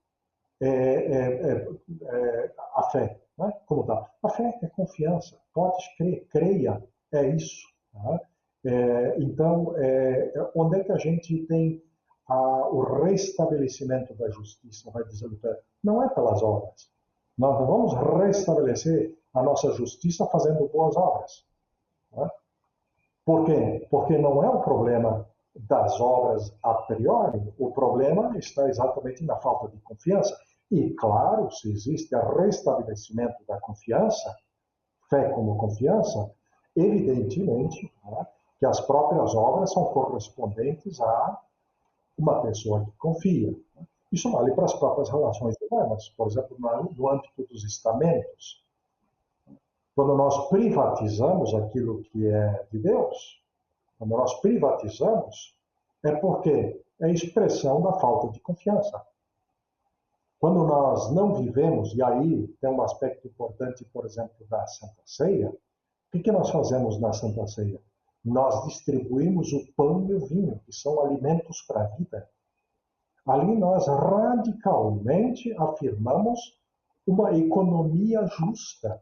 é, 0.62 0.68
é, 0.68 1.52
é, 1.52 1.68
é 2.04 2.54
a 2.76 2.84
fé. 2.92 3.20
Né? 3.38 3.52
Como 3.66 3.84
tá? 3.84 4.10
A 4.24 4.30
fé 4.30 4.58
é 4.62 4.68
confiança. 4.68 5.38
Pode 5.54 5.84
crer, 5.98 6.26
creia, 6.28 6.84
é 7.12 7.28
isso. 7.30 7.68
Né? 7.94 8.20
É, 8.66 9.16
então, 9.20 9.74
é, 9.78 10.52
onde 10.56 10.80
é 10.80 10.84
que 10.84 10.92
a 10.92 10.98
gente 10.98 11.46
tem 11.46 11.84
a, 12.28 12.68
o 12.70 13.04
restabelecimento 13.04 14.14
da 14.16 14.30
justiça, 14.30 14.90
vai 14.92 15.04
dizer 15.04 15.28
Lutero? 15.28 15.58
Não 15.84 16.04
é 16.04 16.10
pelas 16.10 16.42
obras. 16.42 16.90
Nós 17.38 17.60
não 17.60 17.68
vamos 17.68 17.94
restabelecer 18.24 19.14
a 19.36 19.44
nossa 19.44 19.72
justiça 19.74 20.26
fazendo 20.28 20.68
boas 20.70 20.96
obras. 20.96 21.46
Né? 22.14 22.30
Por 23.26 23.46
quê? 23.46 23.86
Porque 23.92 24.18
não 24.18 24.44
é 24.44 24.50
o 24.50 24.62
problema 24.62 25.28
das 25.56 26.00
obras 26.00 26.54
a 26.64 26.74
priori, 26.74 27.54
o 27.58 27.72
problema 27.72 28.38
está 28.38 28.68
exatamente 28.68 29.24
na 29.24 29.36
falta 29.38 29.70
de 29.70 29.80
confiança. 29.82 30.36
E, 30.72 30.92
claro, 30.96 31.52
se 31.52 31.72
existe 31.72 32.16
restabelecimento 32.16 33.38
da 33.48 33.60
confiança, 33.60 34.36
fé 35.10 35.30
como 35.30 35.58
confiança, 35.58 36.32
evidentemente, 36.76 37.92
né, 38.04 38.28
que 38.60 38.66
as 38.66 38.82
próprias 38.82 39.34
obras 39.36 39.72
são 39.72 39.86
correspondentes 39.86 41.00
a 41.00 41.40
uma 42.18 42.42
pessoa 42.42 42.84
que 42.84 42.92
confia. 42.98 43.56
Isso 44.12 44.32
vale 44.32 44.54
para 44.54 44.66
as 44.66 44.74
próprias 44.74 45.10
relações 45.10 45.56
humanas, 45.62 46.10
por 46.18 46.28
exemplo, 46.28 46.58
no 46.60 47.10
âmbito 47.10 47.46
dos 47.50 47.64
estamentos. 47.64 48.65
Quando 49.96 50.16
nós 50.16 50.50
privatizamos 50.50 51.54
aquilo 51.56 52.02
que 52.04 52.28
é 52.28 52.68
de 52.72 52.80
Deus, 52.80 53.42
quando 53.98 54.12
nós 54.12 54.40
privatizamos, 54.42 55.58
é 56.04 56.12
porque 56.12 56.82
é 57.02 57.12
expressão 57.12 57.82
da 57.82 57.94
falta 57.94 58.30
de 58.30 58.40
confiança. 58.42 59.02
Quando 60.40 60.66
nós 60.66 61.12
não 61.14 61.36
vivemos, 61.36 61.96
e 61.96 62.04
aí 62.04 62.48
tem 62.60 62.70
um 62.70 62.82
aspecto 62.82 63.28
importante, 63.28 63.86
por 63.86 64.06
exemplo, 64.06 64.46
da 64.50 64.68
Santa 64.68 65.02
Ceia, 65.06 65.52
o 66.14 66.20
que 66.20 66.32
nós 66.32 66.50
fazemos 66.50 67.00
na 67.00 67.14
Santa 67.14 67.48
Ceia? 67.48 67.80
nós 68.26 68.66
distribuímos 68.66 69.54
o 69.54 69.72
pão 69.74 70.08
e 70.10 70.16
o 70.16 70.26
vinho, 70.26 70.60
que 70.66 70.74
são 70.74 71.00
alimentos 71.00 71.62
para 71.62 71.82
a 71.82 71.88
vida. 71.90 72.28
Ali 73.24 73.56
nós 73.56 73.88
radicalmente 73.88 75.54
afirmamos 75.60 76.40
uma 77.06 77.38
economia 77.38 78.26
justa. 78.26 79.00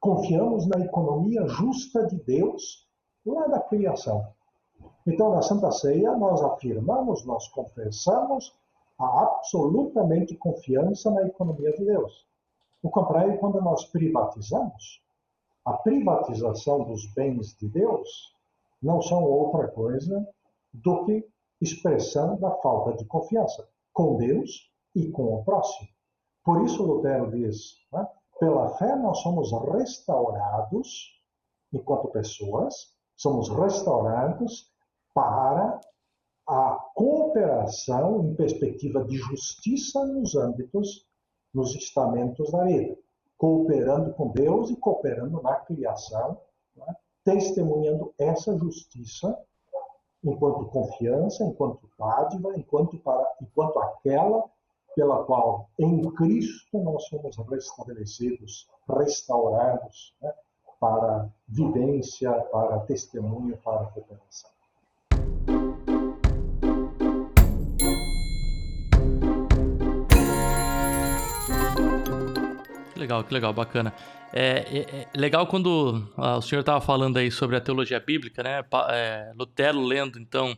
Confiamos 0.00 0.66
na 0.66 0.84
economia 0.84 1.46
justa 1.48 2.06
de 2.06 2.16
Deus 2.22 2.86
lá 3.26 3.46
da 3.46 3.60
criação. 3.60 4.32
Então, 5.06 5.30
na 5.30 5.42
Santa 5.42 5.70
Ceia, 5.70 6.16
nós 6.16 6.42
afirmamos, 6.42 7.24
nós 7.24 7.48
confessamos 7.48 8.54
a 8.98 9.22
absolutamente 9.22 10.36
confiança 10.36 11.10
na 11.10 11.26
economia 11.26 11.72
de 11.72 11.84
Deus. 11.84 12.26
O 12.82 12.90
contrário, 12.90 13.38
quando 13.38 13.60
nós 13.60 13.84
privatizamos, 13.86 15.02
a 15.64 15.72
privatização 15.72 16.84
dos 16.84 17.06
bens 17.12 17.56
de 17.58 17.68
Deus 17.68 18.34
não 18.82 19.02
são 19.02 19.22
outra 19.22 19.68
coisa 19.68 20.26
do 20.72 21.04
que 21.04 21.28
expressão 21.60 22.38
da 22.38 22.50
falta 22.56 22.96
de 22.96 23.04
confiança 23.04 23.68
com 23.92 24.16
Deus 24.16 24.70
e 24.94 25.10
com 25.10 25.34
o 25.34 25.44
próximo. 25.44 25.88
Por 26.44 26.64
isso 26.64 26.82
Lutero 26.84 27.30
diz, 27.30 27.74
né, 27.92 28.06
pela 28.38 28.70
fé 28.76 28.96
nós 28.96 29.18
somos 29.18 29.52
restaurados 29.72 31.16
enquanto 31.72 32.08
pessoas, 32.08 32.94
somos 33.16 33.48
restaurados 33.48 34.72
para 35.14 35.80
a 36.46 36.78
cooperação 36.94 38.24
em 38.24 38.34
perspectiva 38.34 39.04
de 39.04 39.16
justiça 39.16 40.04
nos 40.06 40.34
âmbitos, 40.34 41.06
nos 41.52 41.74
estamentos 41.74 42.50
da 42.50 42.64
vida 42.64 42.96
cooperando 43.38 44.12
com 44.14 44.28
Deus 44.28 44.68
e 44.68 44.76
cooperando 44.76 45.40
na 45.40 45.54
criação, 45.60 46.40
né? 46.76 46.96
testemunhando 47.24 48.12
essa 48.18 48.58
justiça 48.58 49.38
enquanto 50.24 50.66
confiança, 50.66 51.44
enquanto 51.44 51.88
dádiva, 51.96 52.56
enquanto, 52.56 52.98
para, 52.98 53.24
enquanto 53.40 53.78
aquela 53.78 54.44
pela 54.98 55.22
qual 55.22 55.70
em 55.78 56.10
Cristo 56.10 56.82
nós 56.82 57.06
somos 57.06 57.36
restabelecidos, 57.48 58.66
restaurados 58.88 60.12
né? 60.20 60.32
para 60.80 61.28
vivência, 61.46 62.32
para 62.50 62.80
testemunho, 62.80 63.56
para 63.58 63.84
cooperação. 63.84 64.50
Que 72.92 72.98
legal, 72.98 73.22
que 73.22 73.32
legal, 73.32 73.52
bacana. 73.52 73.94
É, 74.32 74.64
é, 74.78 74.80
é 74.80 75.06
legal 75.16 75.46
quando 75.46 76.10
ah, 76.16 76.38
o 76.38 76.42
senhor 76.42 76.62
estava 76.62 76.80
falando 76.80 77.18
aí 77.18 77.30
sobre 77.30 77.54
a 77.54 77.60
teologia 77.60 78.00
bíblica, 78.00 78.42
né? 78.42 78.64
É, 78.88 79.32
Lutero 79.36 79.80
lendo, 79.80 80.18
então, 80.18 80.56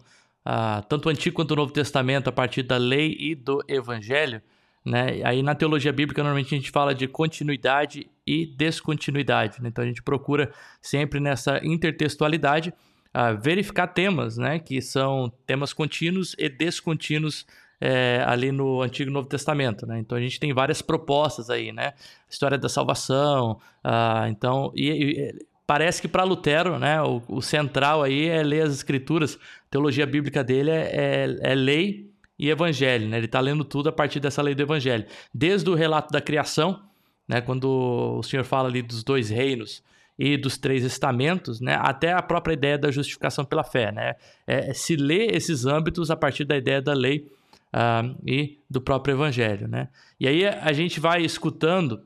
ah, 0.52 0.82
tanto 0.88 1.06
o 1.06 1.10
Antigo 1.10 1.36
quanto 1.36 1.52
o 1.52 1.54
Novo 1.54 1.72
Testamento 1.72 2.26
a 2.26 2.32
partir 2.32 2.64
da 2.64 2.76
lei 2.76 3.16
e 3.20 3.36
do 3.36 3.62
Evangelho. 3.68 4.42
Né? 4.84 5.20
Aí 5.22 5.44
na 5.44 5.54
teologia 5.54 5.92
bíblica 5.92 6.24
normalmente 6.24 6.52
a 6.52 6.58
gente 6.58 6.72
fala 6.72 6.92
de 6.92 7.06
continuidade 7.06 8.10
e 8.26 8.46
descontinuidade. 8.46 9.62
Né? 9.62 9.68
Então 9.68 9.84
a 9.84 9.86
gente 9.86 10.02
procura 10.02 10.50
sempre 10.82 11.20
nessa 11.20 11.64
intertextualidade 11.64 12.74
uh, 13.14 13.40
verificar 13.40 13.86
temas, 13.86 14.38
né? 14.38 14.58
que 14.58 14.82
são 14.82 15.32
temas 15.46 15.72
contínuos 15.72 16.34
e 16.36 16.48
descontínuos 16.48 17.46
é, 17.80 18.24
ali 18.26 18.50
no 18.50 18.82
Antigo 18.82 19.08
e 19.08 19.12
Novo 19.12 19.26
Testamento, 19.26 19.86
né? 19.86 19.98
Então 19.98 20.18
a 20.18 20.20
gente 20.20 20.38
tem 20.38 20.52
várias 20.52 20.82
propostas 20.82 21.48
aí, 21.48 21.72
né? 21.72 21.94
História 22.28 22.58
da 22.58 22.68
salvação, 22.68 23.52
uh, 23.82 24.26
então 24.28 24.70
e, 24.76 24.90
e, 24.90 25.46
parece 25.70 26.02
que 26.02 26.08
para 26.08 26.24
Lutero, 26.24 26.80
né? 26.80 27.00
O, 27.00 27.22
o, 27.28 27.40
central 27.40 28.02
aí 28.02 28.26
é 28.26 28.42
ler 28.42 28.62
as 28.62 28.72
Escrituras. 28.72 29.36
A 29.36 29.70
teologia 29.70 30.04
bíblica 30.04 30.42
dele 30.42 30.68
é, 30.68 31.36
é, 31.44 31.52
é 31.52 31.54
lei 31.54 32.10
e 32.36 32.50
evangelho, 32.50 33.08
né? 33.08 33.18
Ele 33.18 33.26
está 33.26 33.38
lendo 33.38 33.62
tudo 33.62 33.88
a 33.88 33.92
partir 33.92 34.18
dessa 34.18 34.42
lei 34.42 34.52
do 34.52 34.62
evangelho, 34.62 35.06
desde 35.32 35.70
o 35.70 35.74
relato 35.76 36.10
da 36.10 36.20
criação, 36.20 36.82
né? 37.28 37.40
Quando 37.40 38.18
o 38.18 38.22
Senhor 38.24 38.42
fala 38.42 38.68
ali 38.68 38.82
dos 38.82 39.04
dois 39.04 39.30
reinos 39.30 39.80
e 40.18 40.36
dos 40.36 40.58
três 40.58 40.82
estamentos, 40.82 41.60
né, 41.60 41.78
até 41.80 42.12
a 42.12 42.20
própria 42.20 42.54
ideia 42.54 42.76
da 42.76 42.90
justificação 42.90 43.44
pela 43.44 43.62
fé. 43.62 43.92
Né? 43.92 44.16
É, 44.48 44.74
se 44.74 44.96
lê 44.96 45.26
esses 45.26 45.66
âmbitos 45.66 46.10
a 46.10 46.16
partir 46.16 46.44
da 46.44 46.56
ideia 46.56 46.82
da 46.82 46.92
lei 46.92 47.30
uh, 47.72 48.18
e 48.26 48.58
do 48.68 48.80
próprio 48.82 49.14
Evangelho. 49.14 49.66
Né? 49.66 49.88
E 50.18 50.28
aí 50.28 50.44
a 50.46 50.72
gente 50.74 51.00
vai 51.00 51.22
escutando 51.22 52.02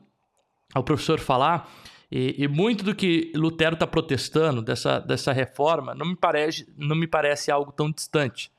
o 0.73 0.83
professor 0.83 1.19
falar, 1.19 1.69
e, 2.11 2.43
e 2.43 2.47
muito 2.47 2.83
do 2.83 2.93
que 2.93 3.31
Lutero 3.35 3.73
está 3.73 3.87
protestando 3.87 4.61
dessa, 4.61 4.99
dessa 4.99 5.33
reforma 5.33 5.95
não 5.95 6.05
me, 6.05 6.15
parece, 6.15 6.67
não 6.77 6.95
me 6.95 7.07
parece 7.07 7.51
algo 7.51 7.71
tão 7.71 7.91
distante. 7.91 8.51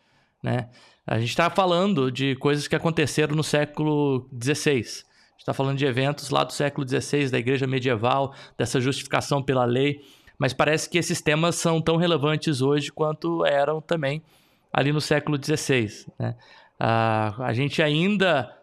Né? 0.43 0.69
A 1.07 1.19
gente 1.19 1.31
está 1.31 1.49
falando 1.49 2.11
de 2.11 2.35
coisas 2.37 2.67
que 2.67 2.75
aconteceram 2.75 3.37
no 3.37 3.45
século 3.45 4.29
XVI. 4.43 4.81
está 5.39 5.53
falando 5.55 5.79
de 5.79 5.87
eventos 5.87 6.31
lá 6.31 6.43
do 6.43 6.53
século 6.53 6.87
XVI, 6.87 7.31
da 7.31 7.39
igreja 7.39 7.67
medieval, 7.67 8.35
dessa 8.59 8.81
justificação 8.81 9.43
pela 9.43 9.65
lei, 9.65 10.01
mas 10.39 10.53
parece 10.53 10.91
que 10.91 10.99
esses 10.99 11.23
temas 11.23 11.55
são 11.55 11.81
tão 11.81 11.97
relevantes 11.97 12.61
hoje 12.61 12.91
quanto 12.91 13.45
eram 13.45 13.81
também 13.81 14.23
ali 14.73 14.93
no 14.93 15.01
século 15.01 15.39
XVI. 15.43 16.07
Né? 16.19 16.37
Uh, 16.79 17.43
a 17.43 17.53
gente 17.55 17.83
ainda 17.83 18.55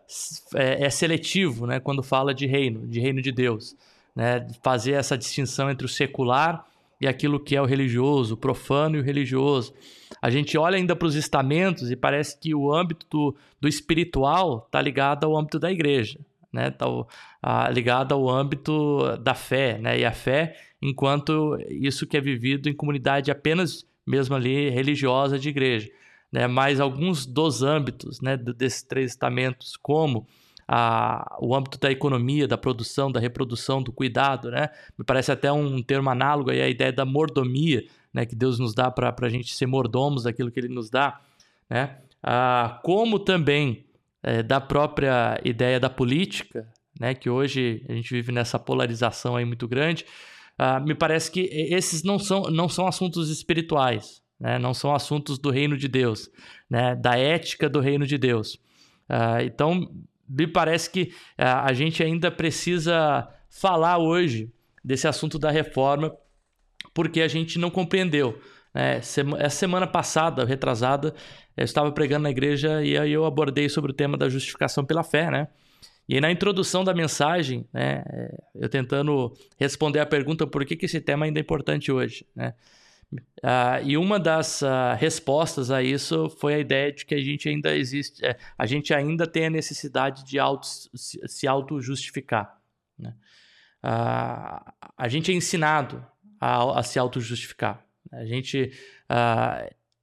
é, 0.53 0.85
é, 0.85 0.89
seletivo 0.89 1.65
né, 1.65 1.79
quando 1.79 2.03
fala 2.03 2.33
de 2.33 2.45
reino, 2.45 2.87
de 2.87 2.99
reino 2.99 3.21
de 3.21 3.31
Deus. 3.31 3.75
Né? 4.15 4.47
Fazer 4.63 4.93
essa 4.93 5.17
distinção 5.17 5.69
entre 5.69 5.85
o 5.85 5.89
secular 5.89 6.65
e 6.99 7.07
aquilo 7.07 7.39
que 7.39 7.55
é 7.55 7.61
o 7.61 7.65
religioso, 7.65 8.35
o 8.35 8.37
profano 8.37 8.95
e 8.95 8.99
o 8.99 9.03
religioso. 9.03 9.73
A 10.21 10.29
gente 10.29 10.57
olha 10.57 10.77
ainda 10.77 10.95
para 10.95 11.07
os 11.07 11.15
estamentos 11.15 11.91
e 11.91 11.95
parece 11.95 12.39
que 12.39 12.55
o 12.55 12.73
âmbito 12.73 13.05
do, 13.09 13.35
do 13.59 13.67
espiritual 13.67 14.63
está 14.65 14.81
ligado 14.81 15.25
ao 15.25 15.35
âmbito 15.35 15.59
da 15.59 15.71
igreja, 15.71 16.19
né? 16.51 16.69
Está 16.69 17.69
ligado 17.69 18.13
ao 18.13 18.29
âmbito 18.29 19.17
da 19.17 19.33
fé, 19.33 19.77
né? 19.79 19.99
E 19.99 20.05
a 20.05 20.11
fé 20.11 20.55
enquanto 20.81 21.57
isso 21.69 22.05
que 22.05 22.17
é 22.17 22.21
vivido 22.21 22.69
em 22.69 22.73
comunidade 22.73 23.31
apenas 23.31 23.85
mesmo 24.05 24.35
ali 24.35 24.69
religiosa 24.69 25.39
de 25.39 25.49
igreja. 25.49 25.89
Né? 26.31 26.47
Mas 26.47 26.79
alguns 26.79 27.25
dos 27.25 27.63
âmbitos 27.63 28.19
né, 28.19 28.35
desses 28.35 28.83
três 28.83 29.11
estamentos, 29.11 29.77
como 29.77 30.27
a, 30.75 31.37
o 31.39 31.55
âmbito 31.55 31.77
da 31.77 31.91
economia, 31.91 32.47
da 32.47 32.57
produção, 32.57 33.11
da 33.11 33.19
reprodução, 33.19 33.83
do 33.83 33.91
cuidado, 33.91 34.49
né? 34.49 34.69
Me 34.97 35.05
parece 35.05 35.31
até 35.31 35.51
um 35.51 35.83
termo 35.83 36.09
análogo 36.09 36.49
aí 36.49 36.63
à 36.63 36.67
ideia 36.67 36.91
da 36.91 37.05
mordomia, 37.05 37.85
né? 38.11 38.25
Que 38.25 38.35
Deus 38.35 38.57
nos 38.57 38.73
dá 38.73 38.89
para 38.89 39.13
a 39.15 39.29
gente 39.29 39.53
ser 39.53 39.67
mordomos 39.67 40.23
daquilo 40.23 40.49
que 40.49 40.59
Ele 40.59 40.69
nos 40.73 40.89
dá, 40.89 41.21
né? 41.69 41.99
Ah, 42.23 42.79
como 42.83 43.19
também 43.19 43.85
é, 44.23 44.41
da 44.41 44.59
própria 44.59 45.39
ideia 45.45 45.79
da 45.79 45.91
política, 45.91 46.67
né? 46.99 47.13
Que 47.13 47.29
hoje 47.29 47.85
a 47.87 47.93
gente 47.93 48.11
vive 48.11 48.31
nessa 48.31 48.57
polarização 48.57 49.35
aí 49.35 49.45
muito 49.45 49.67
grande. 49.67 50.07
Ah, 50.57 50.79
me 50.79 50.95
parece 50.95 51.29
que 51.29 51.41
esses 51.51 52.01
não 52.01 52.17
são, 52.17 52.45
não 52.49 52.67
são 52.67 52.87
assuntos 52.87 53.29
espirituais, 53.29 54.23
né? 54.39 54.57
Não 54.57 54.73
são 54.73 54.91
assuntos 54.91 55.37
do 55.37 55.51
reino 55.51 55.77
de 55.77 55.87
Deus, 55.87 56.31
né? 56.67 56.95
Da 56.95 57.15
ética 57.15 57.69
do 57.69 57.79
reino 57.79 58.07
de 58.07 58.17
Deus. 58.17 58.57
Ah, 59.07 59.43
então 59.43 59.87
me 60.33 60.47
parece 60.47 60.89
que 60.89 61.13
eh, 61.37 61.45
a 61.45 61.71
gente 61.73 62.01
ainda 62.03 62.31
precisa 62.31 63.27
falar 63.49 63.99
hoje 63.99 64.51
desse 64.83 65.07
assunto 65.07 65.37
da 65.37 65.51
reforma, 65.51 66.13
porque 66.93 67.21
a 67.21 67.27
gente 67.27 67.59
não 67.59 67.69
compreendeu. 67.69 68.39
Né? 68.73 68.97
Essa 68.97 69.49
semana 69.49 69.85
passada, 69.85 70.43
retrasada, 70.43 71.13
eu 71.55 71.63
estava 71.63 71.91
pregando 71.91 72.23
na 72.23 72.31
igreja 72.31 72.83
e 72.83 72.97
aí 72.97 73.11
eu 73.11 73.25
abordei 73.25 73.69
sobre 73.69 73.91
o 73.91 73.93
tema 73.93 74.17
da 74.17 74.27
justificação 74.27 74.83
pela 74.83 75.03
fé, 75.03 75.29
né? 75.29 75.47
E 76.09 76.19
na 76.19 76.29
introdução 76.29 76.83
da 76.83 76.93
mensagem, 76.93 77.65
né, 77.71 78.03
eu 78.53 78.67
tentando 78.67 79.33
responder 79.57 79.99
a 79.99 80.05
pergunta 80.05 80.45
por 80.45 80.65
que, 80.65 80.75
que 80.75 80.85
esse 80.85 80.99
tema 80.99 81.25
ainda 81.25 81.39
é 81.39 81.41
importante 81.41 81.91
hoje, 81.93 82.25
né? 82.35 82.53
Uh, 83.43 83.83
e 83.83 83.97
uma 83.97 84.19
das 84.19 84.61
uh, 84.61 84.95
respostas 84.97 85.69
a 85.69 85.83
isso 85.83 86.29
foi 86.29 86.55
a 86.55 86.59
ideia 86.59 86.91
de 86.91 87.05
que 87.05 87.13
a 87.13 87.21
gente 87.21 87.49
ainda 87.49 87.75
existe, 87.75 88.25
é, 88.25 88.37
a 88.57 88.65
gente 88.65 88.93
ainda 88.93 89.27
tem 89.27 89.47
a 89.47 89.49
necessidade 89.49 90.23
de 90.23 90.39
auto, 90.39 90.65
se, 90.65 91.19
se 91.27 91.47
auto-justificar. 91.47 92.57
Né? 92.97 93.13
Uh, 93.83 94.71
a 94.97 95.07
gente 95.07 95.31
é 95.31 95.35
ensinado 95.35 96.05
a, 96.39 96.79
a 96.79 96.83
se 96.83 96.97
auto-justificar. 96.97 97.85
A 98.11 98.25
gente 98.25 98.71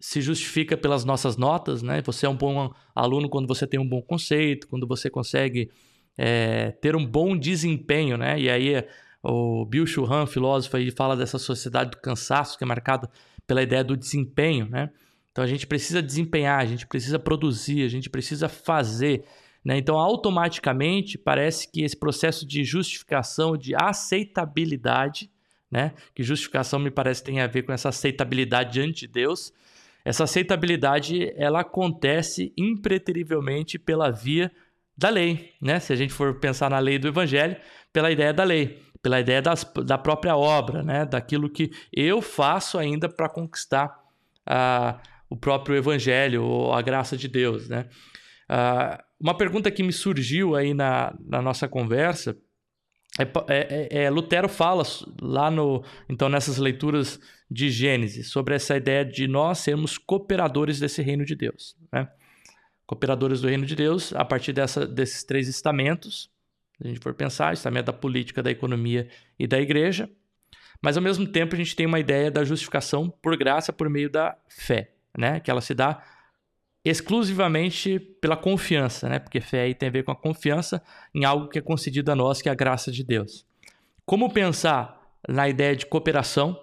se 0.01 0.21
justifica 0.21 0.77
pelas 0.77 1.05
nossas 1.05 1.37
notas, 1.37 1.83
né? 1.83 2.03
Você 2.03 2.27
é 2.27 2.29
um 2.29 2.35
bom 2.35 2.73
aluno 2.95 3.29
quando 3.29 3.47
você 3.47 3.67
tem 3.67 3.79
um 3.79 3.89
bom 3.89 4.03
conceito, 4.03 4.67
quando 4.67 4.87
você 4.87 5.09
consegue 5.09 5.71
é, 6.17 6.71
ter 6.73 6.97
um 6.97 7.07
bom 7.07 7.37
desempenho, 7.37 8.17
né? 8.17 8.41
E 8.41 8.51
aí 8.51 8.85
o 9.23 9.65
Bill 9.67 9.87
Churran, 9.87 10.27
filósofo, 10.27 10.77
ele 10.77 10.91
fala 10.91 11.17
dessa 11.17 11.39
sociedade 11.39 11.91
do 11.91 11.99
cansaço 11.99 12.57
que 12.57 12.65
é 12.65 12.67
marcada 12.67 13.11
pela 13.47 13.63
ideia 13.63 13.85
do 13.85 13.97
desempenho, 13.97 14.69
né? 14.69 14.91
Então 15.31 15.45
a 15.45 15.47
gente 15.47 15.67
precisa 15.67 16.03
desempenhar, 16.03 16.61
a 16.61 16.67
gente 16.67 16.87
precisa 16.87 17.19
produzir, 17.19 17.85
a 17.85 17.89
gente 17.89 18.11
precisa 18.11 18.49
fazer. 18.49 19.25
Né? 19.65 19.79
Então, 19.79 19.97
automaticamente, 19.97 21.17
parece 21.17 21.71
que 21.71 21.83
esse 21.83 21.97
processo 21.97 22.47
de 22.47 22.65
justificação, 22.65 23.57
de 23.57 23.75
aceitabilidade, 23.75 25.31
né? 25.71 25.93
que 26.15 26.23
justificação 26.23 26.81
me 26.81 26.91
parece 26.91 27.23
tem 27.23 27.41
a 27.41 27.47
ver 27.47 27.63
com 27.63 27.73
essa 27.73 27.91
aceitabilidade 27.91 28.73
diante 28.73 29.07
de 29.07 29.13
Deus, 29.13 29.53
essa 30.05 30.25
aceitabilidade 30.25 31.33
ela 31.37 31.61
acontece 31.61 32.53
impreterivelmente 32.57 33.79
pela 33.79 34.11
via 34.11 34.51
da 34.97 35.11
lei. 35.11 35.53
Né? 35.61 35.79
Se 35.79 35.93
a 35.93 35.97
gente 35.97 36.13
for 36.13 36.41
pensar 36.41 36.71
na 36.71 36.79
lei 36.79 36.99
do 36.99 37.07
Evangelho, 37.07 37.57
pela 37.93 38.11
ideia 38.11 38.33
da 38.33 38.43
lei 38.43 38.90
pela 39.03 39.21
ideia 39.21 39.41
das, 39.41 39.65
da 39.85 39.97
própria 39.97 40.37
obra, 40.37 40.83
né? 40.83 41.07
daquilo 41.07 41.49
que 41.49 41.71
eu 41.93 42.21
faço 42.21 42.79
ainda 42.79 43.09
para 43.09 43.29
conquistar 43.29 43.99
uh, 44.49 45.01
o 45.29 45.37
próprio 45.37 45.77
evangelho 45.77 46.43
ou 46.45 46.75
a 46.75 46.83
graça 46.83 47.17
de 47.17 47.29
Deus. 47.29 47.69
Né? 47.69 47.87
Uma 49.19 49.37
pergunta 49.37 49.71
que 49.71 49.83
me 49.83 49.93
surgiu 49.93 50.57
aí 50.57 50.75
na, 50.75 51.15
na 51.21 51.41
nossa 51.41 51.69
conversa 51.69 52.37
é, 53.19 53.23
é, 53.23 53.89
é, 53.91 54.03
é, 54.05 54.11
Lutero 54.11 54.49
fala 54.49 54.85
lá 55.21 55.51
no 55.51 55.85
então 56.09 56.29
nessas 56.29 56.59
leituras 56.59 57.19
de 57.51 57.69
Gênesis 57.69 58.31
sobre 58.31 58.55
essa 58.55 58.77
ideia 58.77 59.05
de 59.05 59.27
nós 59.27 59.59
sermos 59.59 59.99
cooperadores 59.99 60.79
desse 60.79 61.03
reino 61.03 61.25
de 61.25 61.35
Deus, 61.35 61.77
né? 61.93 62.09
Cooperadores 62.87 63.41
do 63.41 63.49
reino 63.49 63.67
de 63.67 63.75
Deus 63.75 64.13
a 64.15 64.25
partir 64.25 64.53
dessa, 64.53 64.87
desses 64.87 65.25
três 65.25 65.49
estamentos, 65.49 66.31
a 66.83 66.89
gente 66.89 67.01
for 67.01 67.15
pensar, 67.15 67.53
isso 67.53 67.63
também 67.63 67.81
é 67.81 67.83
da 67.83 67.93
política, 67.93 68.43
da 68.43 68.51
economia 68.51 69.09
e 69.39 69.47
da 69.47 69.61
igreja. 69.61 70.09
Mas 70.83 70.97
ao 70.97 71.03
mesmo 71.03 71.27
tempo 71.27 71.55
a 71.55 71.59
gente 71.59 71.77
tem 71.77 71.87
uma 71.87 72.01
ideia 72.01 72.31
da 72.31 72.43
justificação 72.45 73.11
por 73.23 73.37
graça 73.37 73.73
por 73.73 73.89
meio 73.91 74.09
da 74.09 74.37
fé, 74.49 74.93
né? 75.17 75.41
Que 75.41 75.51
ela 75.51 75.61
se 75.61 75.75
dá 75.75 76.03
exclusivamente 76.83 77.99
pela 77.99 78.37
confiança, 78.37 79.09
né? 79.09 79.19
Porque 79.19 79.41
fé 79.41 79.63
aí 79.63 79.75
tem 79.75 79.91
a 79.91 79.93
ver 79.93 80.05
com 80.05 80.13
a 80.13 80.17
confiança 80.17 80.83
em 81.15 81.25
algo 81.25 81.49
que 81.49 81.59
é 81.59 81.63
concedido 81.63 82.11
a 82.11 82.17
nós, 82.17 82.41
que 82.41 82.49
é 82.49 82.53
a 82.53 82.55
graça 82.55 82.91
de 82.91 83.05
Deus. 83.05 83.47
Como 84.07 84.33
pensar 84.33 84.99
na 85.29 85.49
ideia 85.49 85.77
de 85.77 85.85
cooperação 85.85 86.59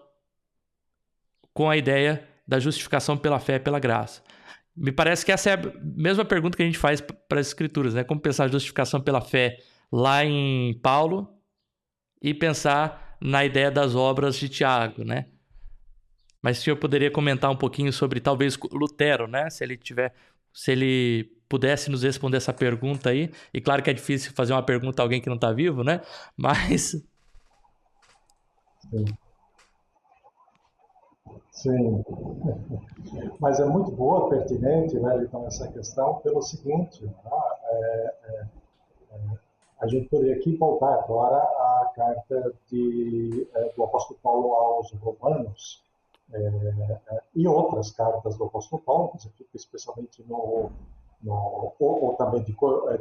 com 1.54 1.70
a 1.70 1.78
ideia 1.78 2.28
da 2.48 2.60
justificação 2.60 3.16
pela 3.16 3.40
fé 3.40 3.56
e 3.56 3.60
pela 3.60 3.80
graça? 3.80 4.24
Me 4.76 4.92
parece 4.92 5.24
que 5.26 5.32
essa 5.32 5.52
é 5.52 5.54
a 5.54 5.60
mesma 5.82 6.26
pergunta 6.26 6.58
que 6.58 6.64
a 6.64 6.66
gente 6.66 6.78
faz 6.78 7.02
para 7.02 7.40
as 7.40 7.48
escrituras, 7.48 7.94
né? 7.94 8.04
Como 8.04 8.20
pensar 8.20 8.46
a 8.46 8.48
justificação 8.48 9.00
pela 9.00 9.22
fé 9.22 9.60
lá 9.92 10.24
em 10.24 10.74
Paulo 10.80 11.28
e 12.22 12.34
pensar 12.34 13.18
na 13.22 13.46
ideia 13.46 13.72
das 13.72 13.96
obras 13.96 14.38
de 14.38 14.50
Tiago, 14.50 15.04
né? 15.04 15.28
Mas 16.42 16.60
o 16.60 16.62
senhor 16.62 16.78
poderia 16.78 17.12
comentar 17.12 17.52
um 17.52 17.56
pouquinho 17.56 17.92
sobre 17.92 18.20
talvez 18.20 18.58
Lutero, 18.72 19.28
né? 19.28 19.50
Se 19.50 19.64
ele 19.64 19.78
tiver, 19.78 20.14
se 20.54 20.72
ele 20.72 21.24
pudesse 21.50 21.90
nos 21.90 22.04
responder 22.04 22.38
essa 22.38 22.54
pergunta 22.54 23.10
aí. 23.10 23.32
E 23.54 23.60
claro 23.62 23.82
que 23.82 23.90
é 23.90 23.94
difícil 23.94 24.32
fazer 24.34 24.54
uma 24.54 24.64
pergunta 24.64 25.02
a 25.02 25.06
alguém 25.06 25.22
que 25.22 25.30
não 25.30 25.36
está 25.36 25.52
vivo, 25.52 25.84
né? 25.84 26.02
Mas 26.38 26.96
Sim. 28.90 29.06
Sim. 31.52 32.04
Mas 33.40 33.60
é 33.60 33.66
muito 33.66 33.92
boa, 33.92 34.30
pertinente, 34.30 34.98
né, 35.00 35.24
então, 35.24 35.46
essa 35.48 35.68
questão, 35.72 36.16
pelo 36.22 36.42
seguinte, 36.42 37.04
né? 37.04 37.14
é, 37.72 38.16
é, 38.24 38.46
é 39.12 39.47
a 39.80 39.88
gente 39.88 40.10
poderia 40.10 40.36
aqui 40.36 40.56
voltar 40.56 40.94
agora 40.94 41.38
à 41.38 41.92
carta 41.96 42.54
de, 42.70 43.48
é, 43.54 43.70
do 43.76 43.84
apóstolo 43.84 44.20
Paulo 44.24 44.54
aos 44.54 44.92
Romanos 44.94 45.84
é, 46.34 47.22
e 47.36 47.48
outras 47.48 47.92
cartas 47.92 48.38
do 48.38 48.46
apóstolo 48.46 48.82
Paulo, 48.82 49.14
especialmente 49.54 50.24
no, 50.28 50.72
no 51.22 51.74
ou, 51.80 52.06
ou, 52.06 52.14
também 52.16 52.44
de, 52.44 52.56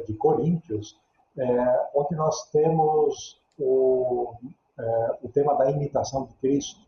de 0.05 0.13
Coríntios, 0.13 0.97
é, 1.37 1.89
onde 1.95 2.15
nós 2.15 2.49
temos 2.51 3.41
o, 3.59 4.33
é, 4.77 5.17
o 5.23 5.29
tema 5.29 5.55
da 5.55 5.71
imitação 5.71 6.25
de 6.25 6.33
Cristo. 6.35 6.79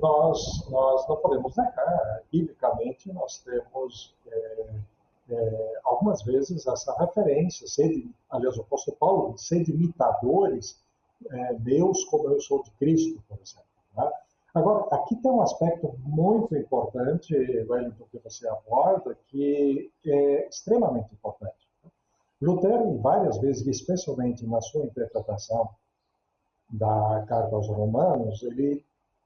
nós, 0.00 0.66
nós 0.70 1.06
não 1.06 1.16
podemos 1.16 1.54
negar, 1.56 2.22
biblicamente, 2.32 3.12
nós 3.12 3.38
temos 3.38 4.14
é, 5.28 5.80
algumas 5.84 6.22
vezes 6.22 6.66
essa 6.66 6.94
referência, 6.98 7.66
de, 7.66 8.10
aliás, 8.30 8.56
o 8.56 8.62
apóstolo 8.62 8.96
Paulo, 8.96 9.34
de 9.34 9.70
imitadores 9.72 10.80
é, 11.30 11.52
meus 11.54 12.04
como 12.04 12.30
eu 12.30 12.40
sou 12.40 12.62
de 12.62 12.70
Cristo, 12.72 13.22
por 13.28 13.38
exemplo. 13.40 13.66
Né? 13.96 14.10
Agora, 14.54 14.86
aqui 14.94 15.16
tem 15.16 15.30
um 15.30 15.42
aspecto 15.42 15.94
muito 16.00 16.56
importante, 16.56 17.34
Wellington, 17.68 18.06
que 18.10 18.18
você 18.18 18.48
aborda, 18.48 19.16
que 19.28 19.90
é 20.04 20.48
extremamente 20.48 21.12
importante. 21.12 21.66
Lutero, 22.40 22.98
várias 22.98 23.38
vezes, 23.38 23.66
especialmente 23.66 24.46
na 24.46 24.60
sua 24.60 24.84
interpretação 24.84 25.68
da 26.68 27.24
carta 27.28 27.54
aos 27.54 27.68
Romanos, 27.68 28.42
ele 28.42 28.84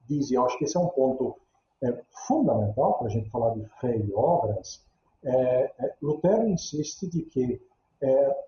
diz, 0.09 0.31
e 0.31 0.35
eu 0.35 0.45
acho 0.45 0.59
que 0.59 0.65
esse 0.65 0.77
é 0.77 0.81
um 0.81 0.89
ponto 0.89 1.37
é, 1.83 2.03
fundamental 2.27 2.95
para 2.99 3.07
a 3.07 3.11
gente 3.11 3.31
falar 3.31 3.55
de 3.55 3.65
fé 3.81 3.97
e 3.97 4.13
obras, 4.15 4.85
é, 5.23 5.73
é, 5.79 5.95
Lutero 6.03 6.49
insiste 6.49 7.09
de 7.09 7.23
que 7.23 7.61
é, 8.03 8.45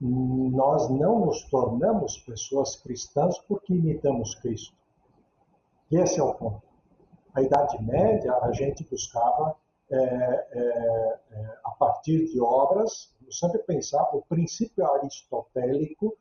nós 0.00 0.90
não 0.90 1.26
nos 1.26 1.44
tornamos 1.44 2.18
pessoas 2.18 2.76
cristãs 2.76 3.38
porque 3.40 3.72
imitamos 3.72 4.34
Cristo. 4.36 4.76
E 5.90 5.96
esse 5.96 6.18
é 6.18 6.22
o 6.22 6.34
ponto. 6.34 6.62
A 7.34 7.42
Idade 7.42 7.82
Média, 7.82 8.34
a 8.42 8.52
gente 8.52 8.84
buscava, 8.84 9.56
é, 9.90 9.96
é, 9.96 11.20
é 11.30 11.58
a 11.64 11.70
partir 11.70 12.26
de 12.26 12.40
obras, 12.40 13.14
sempre 13.30 13.60
pensar 13.60 14.02
o 14.14 14.22
princípio 14.22 14.84
aristotélico 14.86 16.16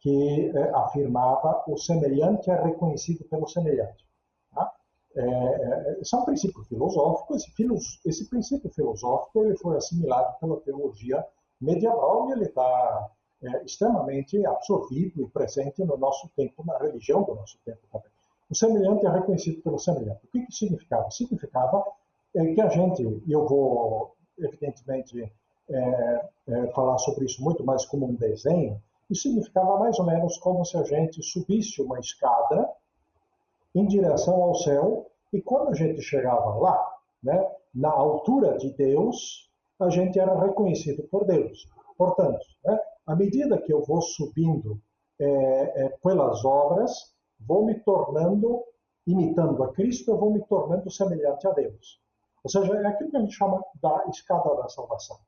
que 0.00 0.52
afirmava 0.74 1.64
o 1.66 1.76
semelhante 1.78 2.50
é 2.50 2.62
reconhecido 2.62 3.24
pelo 3.24 3.48
semelhante. 3.48 4.04
É, 5.16 5.98
esse 6.00 6.14
é 6.14 6.18
um 6.18 6.24
princípio 6.24 6.62
filosófico. 6.64 7.34
Esse, 7.36 7.52
esse 8.04 8.28
princípio 8.28 8.70
filosófico 8.70 9.44
ele 9.44 9.56
foi 9.56 9.76
assimilado 9.76 10.38
pela 10.40 10.60
teologia 10.60 11.24
medieval 11.60 12.28
e 12.28 12.32
ele 12.32 12.44
está 12.44 13.10
é, 13.42 13.64
extremamente 13.64 14.44
absorvido 14.46 15.22
e 15.22 15.28
presente 15.28 15.84
no 15.84 15.96
nosso 15.96 16.28
tempo, 16.36 16.64
na 16.64 16.78
religião 16.78 17.22
do 17.22 17.34
nosso 17.34 17.58
tempo 17.64 17.80
também. 17.92 18.10
O 18.50 18.54
semelhante 18.54 19.06
é 19.06 19.10
reconhecido 19.10 19.62
pelo 19.62 19.78
semelhante. 19.78 20.24
O 20.24 20.28
que, 20.28 20.46
que 20.46 20.52
significava? 20.52 21.10
Significava 21.10 21.84
é, 22.34 22.54
que 22.54 22.60
a 22.60 22.68
gente, 22.68 23.02
eu 23.28 23.46
vou, 23.46 24.14
evidentemente, 24.38 25.32
é, 25.68 26.28
é, 26.48 26.66
falar 26.68 26.98
sobre 26.98 27.24
isso 27.24 27.42
muito 27.42 27.64
mais 27.64 27.86
como 27.86 28.06
um 28.06 28.14
desenho, 28.14 28.80
isso 29.10 29.22
significava 29.22 29.78
mais 29.78 29.98
ou 29.98 30.06
menos 30.06 30.36
como 30.38 30.64
se 30.64 30.76
a 30.76 30.82
gente 30.82 31.22
subisse 31.22 31.80
uma 31.80 31.98
escada 31.98 32.70
em 33.74 33.86
direção 33.86 34.42
ao 34.42 34.54
céu 34.54 35.10
e 35.32 35.42
quando 35.42 35.70
a 35.70 35.74
gente 35.74 36.00
chegava 36.00 36.54
lá, 36.56 36.94
né, 37.22 37.50
na 37.74 37.90
altura 37.90 38.56
de 38.56 38.72
Deus, 38.74 39.50
a 39.80 39.90
gente 39.90 40.18
era 40.18 40.38
reconhecido 40.38 41.02
por 41.10 41.24
Deus. 41.24 41.68
Portanto, 41.98 42.44
né, 42.64 42.78
à 43.06 43.16
medida 43.16 43.60
que 43.60 43.72
eu 43.72 43.82
vou 43.82 44.00
subindo 44.00 44.80
é, 45.18 45.26
é, 45.26 45.88
pelas 46.02 46.44
obras, 46.44 47.12
vou 47.40 47.66
me 47.66 47.74
tornando, 47.80 48.62
imitando 49.06 49.62
a 49.64 49.72
Cristo, 49.72 50.10
eu 50.10 50.18
vou 50.18 50.32
me 50.32 50.44
tornando 50.46 50.90
semelhante 50.90 51.46
a 51.46 51.50
Deus. 51.50 52.00
Ou 52.42 52.50
seja, 52.50 52.74
é 52.76 52.86
aquilo 52.86 53.10
que 53.10 53.16
a 53.16 53.20
gente 53.20 53.34
chama 53.34 53.62
da 53.82 54.04
escada 54.08 54.54
da 54.54 54.68
salvação. 54.68 55.18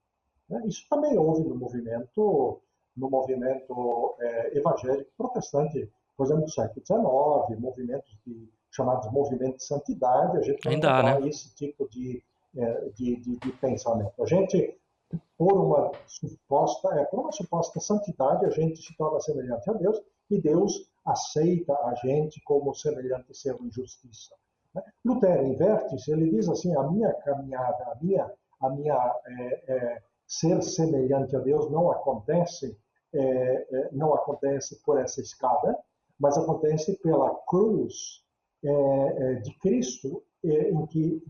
Né? 0.49 0.63
Isso 0.67 0.87
também 0.89 1.19
houve 1.19 1.43
no 1.43 1.57
movimento, 1.57 2.61
no 2.97 3.11
movimento 3.11 4.15
é, 4.21 4.59
evangélico 4.59 5.11
protestante, 5.17 5.91
por 6.17 6.27
exemplo, 6.27 6.45
do 6.45 6.51
século 6.51 6.85
XIX, 6.85 7.61
movimentos 7.61 8.19
de, 8.27 8.49
chamados 8.71 9.11
movimentos 9.13 9.59
de 9.59 9.65
santidade, 9.65 10.39
a 10.39 10.43
gente 10.43 10.69
Ainda, 10.69 11.03
né? 11.03 11.29
esse 11.29 11.55
tipo 11.55 11.89
de, 11.89 12.23
é, 12.57 12.89
de, 12.91 13.17
de, 13.17 13.39
de 13.39 13.53
pensamento. 13.53 14.23
A 14.23 14.27
gente 14.27 14.79
por 15.39 15.53
uma 15.53 15.93
suposta, 16.07 16.89
é, 16.99 17.05
por 17.05 17.21
uma 17.21 17.33
suposta 17.33 17.79
santidade, 17.81 18.45
a 18.47 18.51
gente 18.51 18.83
se 18.83 18.97
torna 18.97 19.21
semelhante 19.21 19.69
a 19.71 19.73
Deus 19.73 20.03
e 20.31 20.41
Deus 20.41 20.91
aceita 21.05 21.73
a 21.73 21.95
gente 21.95 22.41
como 22.43 22.75
semelhante 22.75 23.37
ser 23.37 23.57
em 23.61 23.71
justiça. 23.71 24.35
Né? 24.75 24.83
Lutero 25.05 25.47
inverte-se, 25.47 26.11
ele 26.11 26.31
diz 26.31 26.49
assim: 26.49 26.75
a 26.77 26.83
minha 26.85 27.13
caminhada, 27.15 27.85
a 27.85 27.95
minha, 28.03 28.33
a 28.61 28.71
minha 28.71 29.15
é, 29.27 29.63
é, 29.69 30.03
ser 30.27 30.63
semelhante 30.63 31.37
a 31.37 31.41
Deus 31.41 31.71
não 31.71 31.91
acontece, 31.91 32.77
é, 33.13 33.21
é 33.21 33.89
não 33.93 34.15
acontece 34.15 34.77
por 34.85 34.99
essa 34.99 35.21
escada, 35.21 35.79
mas 36.19 36.37
acontece 36.37 36.97
pela 36.99 37.35
cruz 37.47 38.25
é, 38.65 38.71
é, 38.71 39.35
de 39.35 39.53
Cristo, 39.59 40.23
em 40.45 40.87
que 40.87 41.23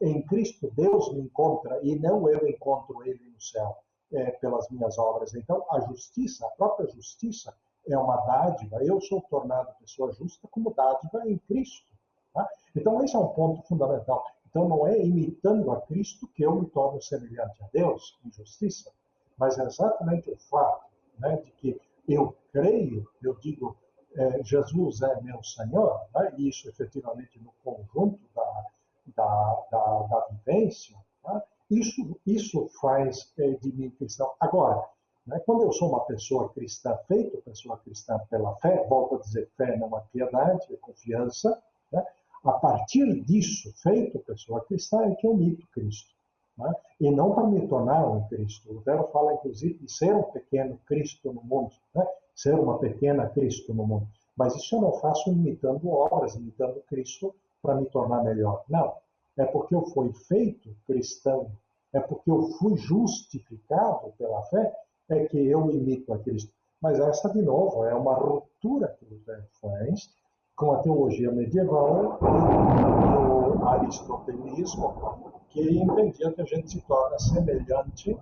em 0.00 0.22
Cristo 0.26 0.70
Deus 0.74 1.12
me 1.12 1.20
encontra 1.20 1.80
e 1.82 1.98
não 1.98 2.28
eu 2.28 2.46
encontro 2.48 3.02
Ele 3.04 3.30
no 3.30 3.40
céu 3.40 3.76
é, 4.12 4.30
pelas 4.32 4.68
minhas 4.70 4.98
obras. 4.98 5.34
Então, 5.34 5.64
a 5.70 5.80
justiça, 5.80 6.46
a 6.46 6.50
própria 6.50 6.88
justiça, 6.88 7.54
é 7.88 7.96
uma 7.98 8.16
dádiva. 8.16 8.82
Eu 8.82 9.00
sou 9.00 9.20
tornado 9.22 9.74
pessoa 9.78 10.12
justa 10.12 10.48
como 10.50 10.74
dádiva 10.74 11.28
em 11.28 11.38
Cristo. 11.38 11.86
Tá? 12.32 12.48
Então, 12.74 13.02
esse 13.04 13.14
é 13.14 13.18
um 13.18 13.28
ponto 13.28 13.62
fundamental. 13.66 14.24
Então, 14.48 14.68
não 14.68 14.86
é 14.86 14.98
imitando 14.98 15.70
a 15.72 15.80
Cristo 15.82 16.28
que 16.28 16.44
eu 16.44 16.54
me 16.54 16.66
torno 16.70 17.00
semelhante 17.02 17.62
a 17.62 17.68
Deus 17.72 18.16
em 18.24 18.32
justiça, 18.32 18.90
mas 19.36 19.58
é 19.58 19.64
exatamente 19.64 20.30
o 20.30 20.36
fato 20.36 20.86
né, 21.18 21.36
de 21.36 21.50
que 21.52 21.80
eu 22.08 22.36
creio, 22.52 23.08
eu 23.22 23.34
digo, 23.34 23.76
é, 24.16 24.42
Jesus 24.44 25.02
é 25.02 25.20
meu 25.20 25.42
Senhor, 25.42 26.00
né, 26.14 26.34
isso 26.38 26.68
efetivamente 26.68 27.40
no 27.40 27.52
conjunto 27.62 28.20
da 28.34 28.64
da, 29.16 29.66
da, 29.70 30.02
da 30.02 30.26
vivência, 30.30 30.96
tá? 31.22 31.42
isso, 31.70 32.18
isso 32.26 32.68
faz 32.80 33.32
é, 33.38 33.50
de 33.52 33.72
mim 33.72 33.90
cristão. 33.90 34.32
Agora, 34.40 34.82
né, 35.26 35.40
quando 35.44 35.62
eu 35.62 35.72
sou 35.72 35.90
uma 35.90 36.04
pessoa 36.04 36.48
cristã, 36.50 36.96
feito 37.06 37.42
pessoa 37.42 37.78
cristã 37.78 38.18
pela 38.30 38.54
fé, 38.56 38.86
volto 38.88 39.16
a 39.16 39.18
dizer, 39.18 39.50
fé 39.56 39.76
não 39.76 39.96
é 39.96 40.02
piedade, 40.12 40.72
é 40.72 40.76
confiança, 40.76 41.62
né? 41.92 42.04
a 42.44 42.52
partir 42.52 43.22
disso, 43.22 43.72
feito 43.82 44.18
pessoa 44.20 44.64
cristã, 44.64 45.02
é 45.04 45.14
que 45.14 45.26
eu 45.26 45.34
mito 45.34 45.66
Cristo. 45.72 46.12
Né? 46.58 46.72
E 47.00 47.10
não 47.10 47.34
para 47.34 47.46
me 47.46 47.66
tornar 47.66 48.06
um 48.06 48.28
Cristo. 48.28 48.70
O 48.70 48.74
Lutero 48.74 49.08
fala, 49.12 49.34
inclusive, 49.34 49.74
de 49.74 49.90
ser 49.90 50.14
um 50.14 50.24
pequeno 50.24 50.78
Cristo 50.86 51.32
no 51.32 51.42
mundo, 51.42 51.72
né? 51.94 52.06
Ser 52.34 52.54
uma 52.54 52.78
pequena 52.78 53.28
Cristo 53.28 53.72
no 53.72 53.86
mundo. 53.86 54.08
Mas 54.36 54.54
isso 54.56 54.76
eu 54.76 54.80
não 54.80 54.92
faço 54.94 55.30
imitando 55.30 55.88
obras, 55.88 56.34
imitando 56.34 56.82
Cristo, 56.88 57.34
para 57.62 57.76
me 57.76 57.86
tornar 57.86 58.22
melhor. 58.24 58.64
Não. 58.68 58.94
É 59.36 59.44
porque 59.44 59.74
eu 59.74 59.82
fui 59.86 60.12
feito 60.12 60.74
cristão, 60.86 61.50
é 61.92 62.00
porque 62.00 62.30
eu 62.30 62.48
fui 62.58 62.76
justificado 62.76 64.12
pela 64.18 64.42
fé, 64.44 64.72
é 65.08 65.24
que 65.26 65.38
eu 65.38 65.70
imito 65.70 66.12
a 66.12 66.18
Cristo. 66.18 66.52
Mas 66.80 67.00
essa, 67.00 67.30
de 67.30 67.40
novo, 67.40 67.84
é 67.84 67.94
uma 67.94 68.14
ruptura 68.14 68.88
que 68.98 69.06
Lutero 69.06 69.46
faz 69.60 70.10
com 70.56 70.72
a 70.72 70.82
teologia 70.82 71.32
medieval 71.32 72.18
e 72.22 73.60
o 73.60 73.66
aristotelismo, 73.66 75.32
que 75.48 75.62
entendia 75.62 76.32
que 76.32 76.42
a 76.42 76.44
gente 76.44 76.70
se 76.70 76.80
torna 76.82 77.18
semelhante 77.18 78.16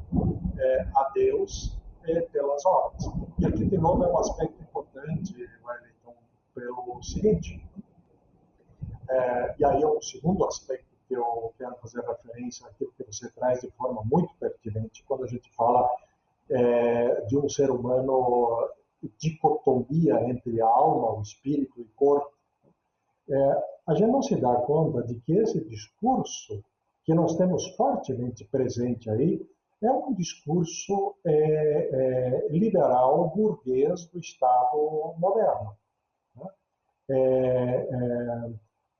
é, 0.58 0.80
a 0.94 1.10
Deus 1.14 1.81
é, 2.04 2.20
pelas 2.22 2.64
obras. 2.64 3.04
E 3.38 3.46
aqui, 3.46 3.64
de 3.64 3.78
novo, 3.78 4.04
é 4.04 4.08
um 4.12 4.18
aspecto 4.18 4.62
importante, 4.62 5.34
Wellington, 5.64 6.14
pelo 6.54 7.02
seguinte: 7.02 7.64
é, 9.08 9.54
e 9.58 9.64
aí 9.64 9.82
é 9.82 9.86
um 9.86 10.00
segundo 10.00 10.44
aspecto 10.46 10.86
que 11.06 11.14
eu 11.14 11.52
quero 11.58 11.76
fazer 11.76 12.00
referência 12.00 12.66
àquilo 12.66 12.92
que 12.96 13.04
você 13.04 13.30
traz 13.32 13.60
de 13.60 13.70
forma 13.72 14.02
muito 14.04 14.34
pertinente 14.36 15.04
quando 15.04 15.24
a 15.24 15.26
gente 15.26 15.52
fala 15.54 15.88
é, 16.50 17.20
de 17.26 17.36
um 17.36 17.48
ser 17.48 17.70
humano 17.70 18.70
dicotomia 19.18 20.20
entre 20.28 20.60
alma, 20.60 21.18
o 21.18 21.22
espírito 21.22 21.80
e 21.80 21.84
corpo. 21.96 22.32
É, 23.28 23.62
a 23.86 23.94
gente 23.94 24.10
não 24.10 24.22
se 24.22 24.36
dá 24.36 24.54
conta 24.56 25.02
de 25.02 25.16
que 25.20 25.32
esse 25.32 25.62
discurso 25.64 26.62
que 27.04 27.14
nós 27.14 27.36
temos 27.36 27.66
fortemente 27.76 28.44
presente 28.44 29.10
aí 29.10 29.44
é 29.82 29.90
um 29.90 30.12
discurso 30.14 31.16
é, 31.24 31.32
é, 31.32 32.48
liberal 32.48 33.28
burguês 33.30 34.06
do 34.06 34.18
Estado 34.20 35.14
moderno. 35.18 35.76
Né? 36.36 36.50
É, 37.10 37.14
é 37.16 38.52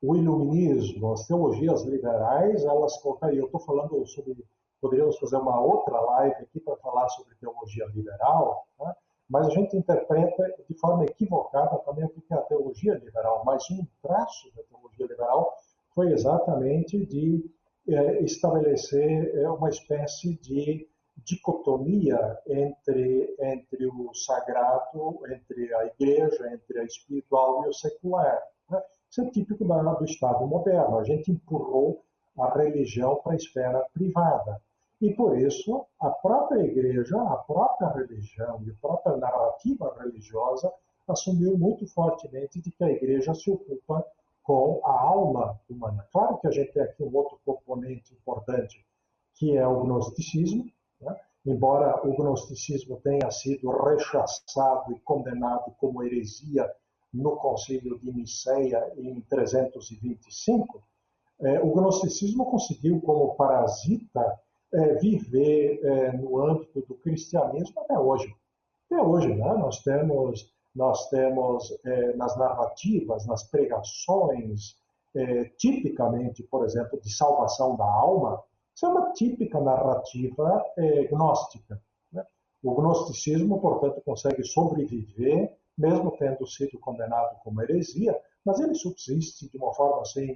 o 0.03 0.16
iluminismo, 0.16 1.12
as 1.12 1.26
teologias 1.28 1.83
liberais, 1.85 2.64
elas 2.64 2.97
colocam, 2.99 3.30
eu 3.30 3.47
estou 3.47 3.61
falando 3.61 4.05
sobre, 4.05 4.37
poderíamos 4.80 5.16
fazer 5.18 5.37
uma 5.37 5.61
outra 5.61 6.01
live 6.01 6.35
aqui 6.43 6.59
para 6.59 6.76
falar 6.78 7.09
sobre 7.11 7.37
teologia 7.37 7.87
liberal, 7.95 8.66
né? 8.80 8.93
mas 9.30 9.47
a 9.47 9.51
gente 9.51 9.76
interpreta 9.76 10.53
de 10.68 10.74
forma 10.74 11.05
equivocada 11.05 11.78
também 11.78 12.05
o 12.05 12.09
que 12.09 12.35
é 12.35 12.35
a 12.35 12.43
teologia 12.43 12.95
liberal, 12.95 13.45
mas 13.47 13.70
um 13.70 13.87
traço 14.03 14.53
da 14.57 14.62
teologia 14.64 15.07
liberal 15.07 15.55
foi 15.95 16.12
exatamente 16.12 17.07
de 17.07 17.49
estabelecer 17.87 19.35
é, 19.37 19.49
uma 19.49 19.68
espécie 19.68 20.37
de 20.39 20.89
dicotomia 21.24 22.39
entre, 22.47 23.37
entre 23.39 23.87
o 23.87 24.12
sagrado, 24.14 25.20
entre 25.30 25.74
a 25.74 25.87
igreja, 25.87 26.53
entre 26.53 26.80
a 26.80 26.85
espiritual 26.85 27.64
e 27.64 27.68
o 27.68 27.72
secular. 27.72 28.43
Né? 28.70 28.83
Isso 29.11 29.20
é 29.20 29.30
típico 29.30 29.64
do 29.64 30.05
Estado 30.05 30.47
moderno. 30.47 30.99
A 30.99 31.05
gente 31.05 31.30
empurrou 31.30 32.03
a 32.39 32.57
religião 32.57 33.16
para 33.16 33.33
a 33.33 33.37
esfera 33.37 33.85
privada. 33.93 34.61
E 35.01 35.12
por 35.14 35.39
isso, 35.39 35.85
a 36.01 36.11
própria 36.11 36.62
igreja, 36.62 37.20
a 37.20 37.37
própria 37.37 37.89
religião 37.89 38.62
e 38.64 38.70
a 38.70 38.74
própria 38.80 39.16
narrativa 39.16 39.95
religiosa 39.99 40.72
assumiu 41.09 41.59
muito 41.59 41.87
fortemente 41.89 42.62
de 42.62 42.70
que 42.70 42.85
a 42.85 42.91
igreja 42.91 43.35
se 43.35 43.51
ocupa 43.51 44.05
com 44.43 44.80
a 44.84 45.01
alma 45.01 45.61
humana. 45.68 46.07
Claro 46.12 46.38
que 46.38 46.49
a 46.49 46.51
gente 46.51 46.72
tem 46.72 46.82
aqui 46.82 47.03
um 47.03 47.14
outro 47.14 47.38
componente 47.45 48.12
importante, 48.14 48.84
que 49.34 49.57
é 49.57 49.66
o 49.66 49.82
gnosticismo, 49.82 50.70
né? 51.01 51.16
embora 51.47 52.07
o 52.07 52.14
gnosticismo 52.16 53.01
tenha 53.03 53.30
sido 53.30 53.70
rechaçado 53.70 54.93
e 54.93 55.01
condenado 55.01 55.72
como 55.78 56.03
heresia 56.03 56.70
no 57.12 57.36
Concílio 57.36 57.99
de 57.99 58.11
Niceia 58.12 58.93
em 58.97 59.20
325, 59.22 60.82
é, 61.40 61.61
o 61.61 61.72
gnosticismo 61.72 62.47
conseguiu, 62.47 63.01
como 63.01 63.34
parasita, 63.34 64.40
é, 64.72 64.95
viver 64.95 65.80
é, 65.84 66.12
no 66.12 66.38
âmbito 66.40 66.80
do 66.82 66.95
cristianismo 66.95 67.80
até 67.80 67.99
hoje. 67.99 68.34
Até 68.86 69.03
hoje, 69.03 69.34
né? 69.34 69.53
nós 69.55 69.82
temos, 69.82 70.51
nós 70.74 71.08
temos 71.10 71.76
é, 71.84 72.16
nas 72.16 72.36
narrativas, 72.36 73.26
nas 73.26 73.44
pregações, 73.44 74.76
é, 75.14 75.44
tipicamente, 75.56 76.42
por 76.44 76.64
exemplo, 76.64 77.00
de 77.00 77.14
salvação 77.14 77.76
da 77.76 77.84
alma, 77.84 78.42
isso 78.74 78.86
é 78.86 78.88
uma 78.88 79.12
típica 79.12 79.60
narrativa 79.60 80.64
é, 80.78 81.04
gnóstica. 81.04 81.80
Né? 82.10 82.24
O 82.62 82.74
gnosticismo, 82.74 83.60
portanto, 83.60 84.00
consegue 84.04 84.42
sobreviver 84.44 85.54
mesmo 85.76 86.10
tendo 86.18 86.46
sido 86.46 86.78
condenado 86.78 87.38
como 87.42 87.62
heresia, 87.62 88.18
mas 88.44 88.60
ele 88.60 88.74
subsiste 88.74 89.50
de 89.50 89.56
uma 89.56 89.72
forma 89.72 90.02
assim 90.02 90.34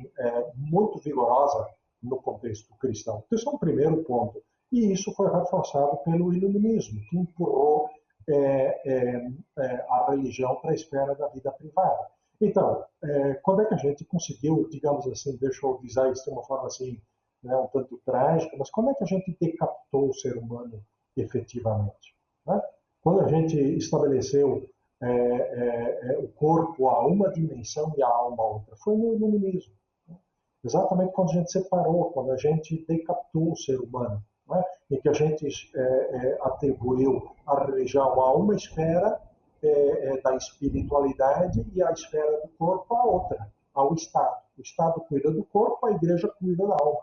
muito 0.54 0.98
vigorosa 0.98 1.68
no 2.02 2.16
contexto 2.16 2.74
cristão. 2.78 3.22
Esse 3.30 3.46
é 3.46 3.50
um 3.50 3.58
primeiro 3.58 4.02
ponto. 4.04 4.42
E 4.72 4.92
isso 4.92 5.12
foi 5.12 5.30
reforçado 5.30 5.98
pelo 5.98 6.32
iluminismo, 6.32 7.00
que 7.08 7.16
empurrou 7.16 7.88
é, 8.28 8.82
é, 8.84 9.30
é 9.58 9.86
a 9.88 10.10
religião 10.10 10.56
para 10.56 10.72
a 10.72 10.74
esfera 10.74 11.14
da 11.14 11.28
vida 11.28 11.50
privada. 11.52 12.10
Então, 12.40 12.84
é, 13.02 13.34
quando 13.34 13.62
é 13.62 13.64
que 13.66 13.74
a 13.74 13.78
gente 13.78 14.04
conseguiu, 14.04 14.68
digamos 14.70 15.06
assim, 15.06 15.36
deixa 15.36 15.66
eu 15.66 15.78
dizer 15.82 16.12
isso 16.12 16.24
de 16.24 16.30
uma 16.30 16.44
forma 16.44 16.66
assim, 16.66 17.00
né, 17.42 17.56
um 17.56 17.66
tanto 17.68 17.98
trágica, 18.04 18.56
mas 18.58 18.70
quando 18.70 18.90
é 18.90 18.94
que 18.94 19.04
a 19.04 19.06
gente 19.06 19.36
decapitou 19.40 20.10
o 20.10 20.14
ser 20.14 20.36
humano 20.36 20.82
efetivamente? 21.16 22.14
Né? 22.46 22.60
Quando 23.00 23.20
a 23.20 23.28
gente 23.28 23.56
estabeleceu 23.76 24.68
é, 25.00 25.08
é, 25.08 26.12
é, 26.12 26.18
o 26.18 26.28
corpo 26.28 26.88
a 26.88 27.06
uma 27.06 27.30
dimensão 27.30 27.92
e 27.96 28.02
a 28.02 28.08
alma 28.08 28.42
a 28.42 28.46
outra, 28.46 28.76
foi 28.76 28.96
no 28.96 29.14
iluminismo. 29.14 29.74
Né? 30.08 30.16
Exatamente 30.64 31.12
quando 31.12 31.30
a 31.30 31.34
gente 31.34 31.52
separou, 31.52 32.10
quando 32.12 32.32
a 32.32 32.36
gente 32.36 32.84
decapitou 32.86 33.52
o 33.52 33.56
ser 33.56 33.78
humano, 33.78 34.22
né? 34.48 34.62
e 34.90 34.96
que 34.98 35.08
a 35.08 35.12
gente 35.12 35.46
é, 35.74 35.80
é, 35.80 36.38
atribuiu 36.42 37.30
a 37.46 37.64
religião 37.64 38.20
a 38.20 38.34
uma 38.34 38.54
esfera 38.54 39.20
da 40.22 40.36
espiritualidade 40.36 41.66
e 41.74 41.82
a 41.82 41.90
esfera 41.90 42.40
do 42.42 42.48
corpo 42.56 42.94
a 42.94 43.04
outra, 43.04 43.48
ao 43.74 43.94
Estado. 43.94 44.36
O 44.56 44.62
Estado 44.62 45.00
cuida 45.08 45.30
do 45.30 45.44
corpo, 45.44 45.86
a 45.86 45.90
igreja 45.90 46.28
cuida 46.38 46.66
da 46.66 46.76
alma. 46.80 47.00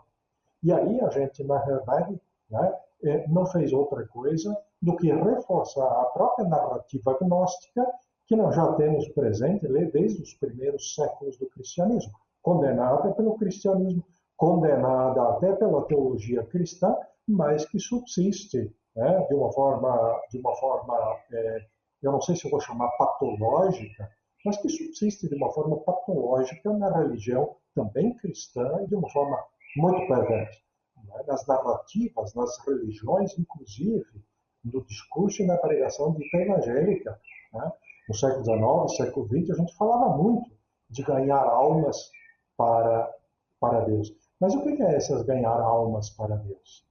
E 0.62 0.72
aí 0.72 1.00
a 1.02 1.10
gente, 1.10 1.44
na 1.44 1.58
verdade, 1.58 2.18
né, 2.50 2.74
é, 3.04 3.28
não 3.28 3.44
fez 3.46 3.72
outra 3.72 4.06
coisa 4.08 4.56
do 4.80 4.96
que 4.96 5.12
reforçar 5.12 5.86
a 5.86 6.04
própria 6.06 6.48
narrativa 6.48 7.16
gnóstica 7.20 7.86
que 8.26 8.34
nós 8.34 8.56
já 8.56 8.72
temos 8.72 9.06
presente 9.08 9.68
desde 9.68 10.22
os 10.22 10.32
primeiros 10.34 10.94
séculos 10.94 11.36
do 11.36 11.46
cristianismo, 11.50 12.12
condenada 12.42 13.12
pelo 13.12 13.36
cristianismo, 13.36 14.02
condenada 14.36 15.22
até 15.30 15.52
pela 15.52 15.84
teologia 15.84 16.42
cristã, 16.44 16.96
mas 17.26 17.64
que 17.66 17.78
subsiste 17.78 18.74
né, 18.94 19.26
de 19.28 19.34
uma 19.34 19.52
forma, 19.52 20.20
de 20.30 20.38
uma 20.38 20.54
forma 20.56 20.94
é, 21.32 21.66
eu 22.04 22.12
não 22.12 22.20
sei 22.20 22.36
se 22.36 22.50
vou 22.50 22.60
chamar 22.60 22.90
patológica, 22.98 24.10
mas 24.44 24.58
que 24.58 24.68
subsiste 24.68 25.26
de 25.26 25.34
uma 25.36 25.50
forma 25.52 25.80
patológica 25.80 26.70
na 26.74 26.94
religião 26.98 27.56
também 27.74 28.14
cristã 28.18 28.82
e 28.82 28.86
de 28.86 28.94
uma 28.94 29.08
forma 29.08 29.42
muito 29.76 30.06
perverso. 30.06 30.60
Né? 31.02 31.24
Nas 31.26 31.46
narrativas, 31.46 32.34
nas 32.34 32.58
religiões, 32.66 33.38
inclusive, 33.38 34.22
no 34.62 34.84
discurso 34.84 35.42
e 35.42 35.46
na 35.46 35.56
pregação 35.56 36.12
dita 36.12 36.36
evangélica. 36.36 37.18
Né? 37.54 37.72
No 38.06 38.14
século 38.14 38.44
XIX, 38.44 38.96
século 38.96 39.26
XX, 39.26 39.50
a 39.50 39.60
gente 39.62 39.74
falava 39.76 40.14
muito 40.14 40.50
de 40.90 41.02
ganhar 41.02 41.42
almas 41.42 42.10
para, 42.54 43.10
para 43.58 43.80
Deus. 43.80 44.14
Mas 44.38 44.54
o 44.54 44.62
que 44.62 44.82
é 44.82 44.96
essas 44.96 45.22
ganhar 45.22 45.58
almas 45.58 46.10
para 46.10 46.36
Deus? 46.36 46.86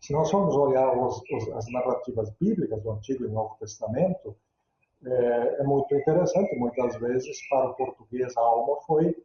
Se 0.00 0.12
nós 0.12 0.30
formos 0.30 0.54
olhar 0.56 0.96
os, 0.96 1.20
os, 1.30 1.48
as 1.52 1.70
narrativas 1.70 2.30
bíblicas 2.40 2.82
do 2.82 2.90
Antigo 2.92 3.24
e 3.24 3.28
Novo 3.28 3.56
Testamento, 3.58 4.36
é, 5.04 5.60
é, 5.60 5.62
muito 5.64 5.94
interessante. 5.94 6.56
Muitas 6.56 6.96
vezes, 6.96 7.46
para 7.48 7.70
o 7.70 7.74
português, 7.74 8.36
a 8.36 8.40
alma 8.40 8.80
foi 8.86 9.16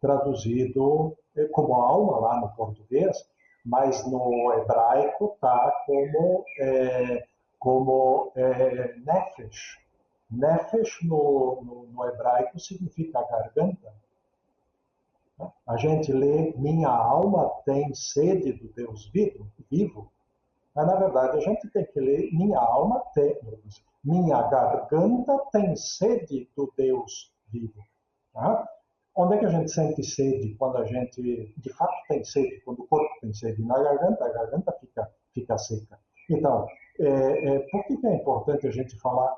traduzido 0.00 1.16
é, 1.36 1.44
como 1.46 1.74
alma 1.74 2.18
lá 2.18 2.40
no 2.40 2.48
português, 2.54 3.16
mas 3.64 4.04
no 4.06 4.52
hebraico 4.54 5.32
está 5.34 5.70
como, 5.86 6.44
é, 6.58 7.24
como 7.58 8.32
é, 8.34 8.96
nefesh. 8.98 9.78
Nefesh 10.30 10.98
no, 11.02 11.60
no, 11.62 11.86
no, 11.92 12.04
hebraico 12.06 12.58
significa 12.58 13.22
garganta. 13.22 13.92
A 15.66 15.76
gente 15.76 16.12
lê 16.12 16.52
minha 16.56 16.88
alma 16.88 17.50
tem 17.64 17.94
sede 17.94 18.52
do 18.52 18.68
Deus 18.68 19.10
vivo, 19.12 19.46
vivo, 19.70 20.10
mas 20.74 20.86
na 20.86 20.96
verdade 20.96 21.38
a 21.38 21.40
gente 21.40 21.68
tem 21.70 21.84
que 21.84 22.00
ler 22.00 22.30
minha 22.32 22.58
alma 22.58 23.02
tem, 23.14 23.36
minha 24.04 24.42
garganta 24.48 25.38
tem 25.52 25.76
sede 25.76 26.48
do 26.56 26.72
Deus 26.76 27.32
vivo. 27.48 27.84
Tá? 28.32 28.66
Onde 29.14 29.34
é 29.34 29.38
que 29.38 29.46
a 29.46 29.50
gente 29.50 29.70
sente 29.70 30.02
sede 30.02 30.54
quando 30.54 30.78
a 30.78 30.84
gente 30.84 31.52
de 31.56 31.72
fato 31.74 31.94
tem 32.08 32.24
sede? 32.24 32.60
Quando 32.64 32.80
o 32.80 32.86
corpo 32.86 33.12
tem 33.20 33.32
sede 33.34 33.62
na 33.62 33.78
garganta, 33.78 34.24
a 34.24 34.32
garganta 34.32 34.72
fica, 34.80 35.10
fica 35.34 35.58
seca. 35.58 35.98
Então, 36.30 36.66
é, 36.98 37.48
é, 37.48 37.58
por 37.70 37.84
que, 37.84 37.96
que, 37.96 38.06
é 38.06 38.14
importante 38.14 38.66
a 38.66 38.70
gente 38.70 38.96
falar? 38.98 39.34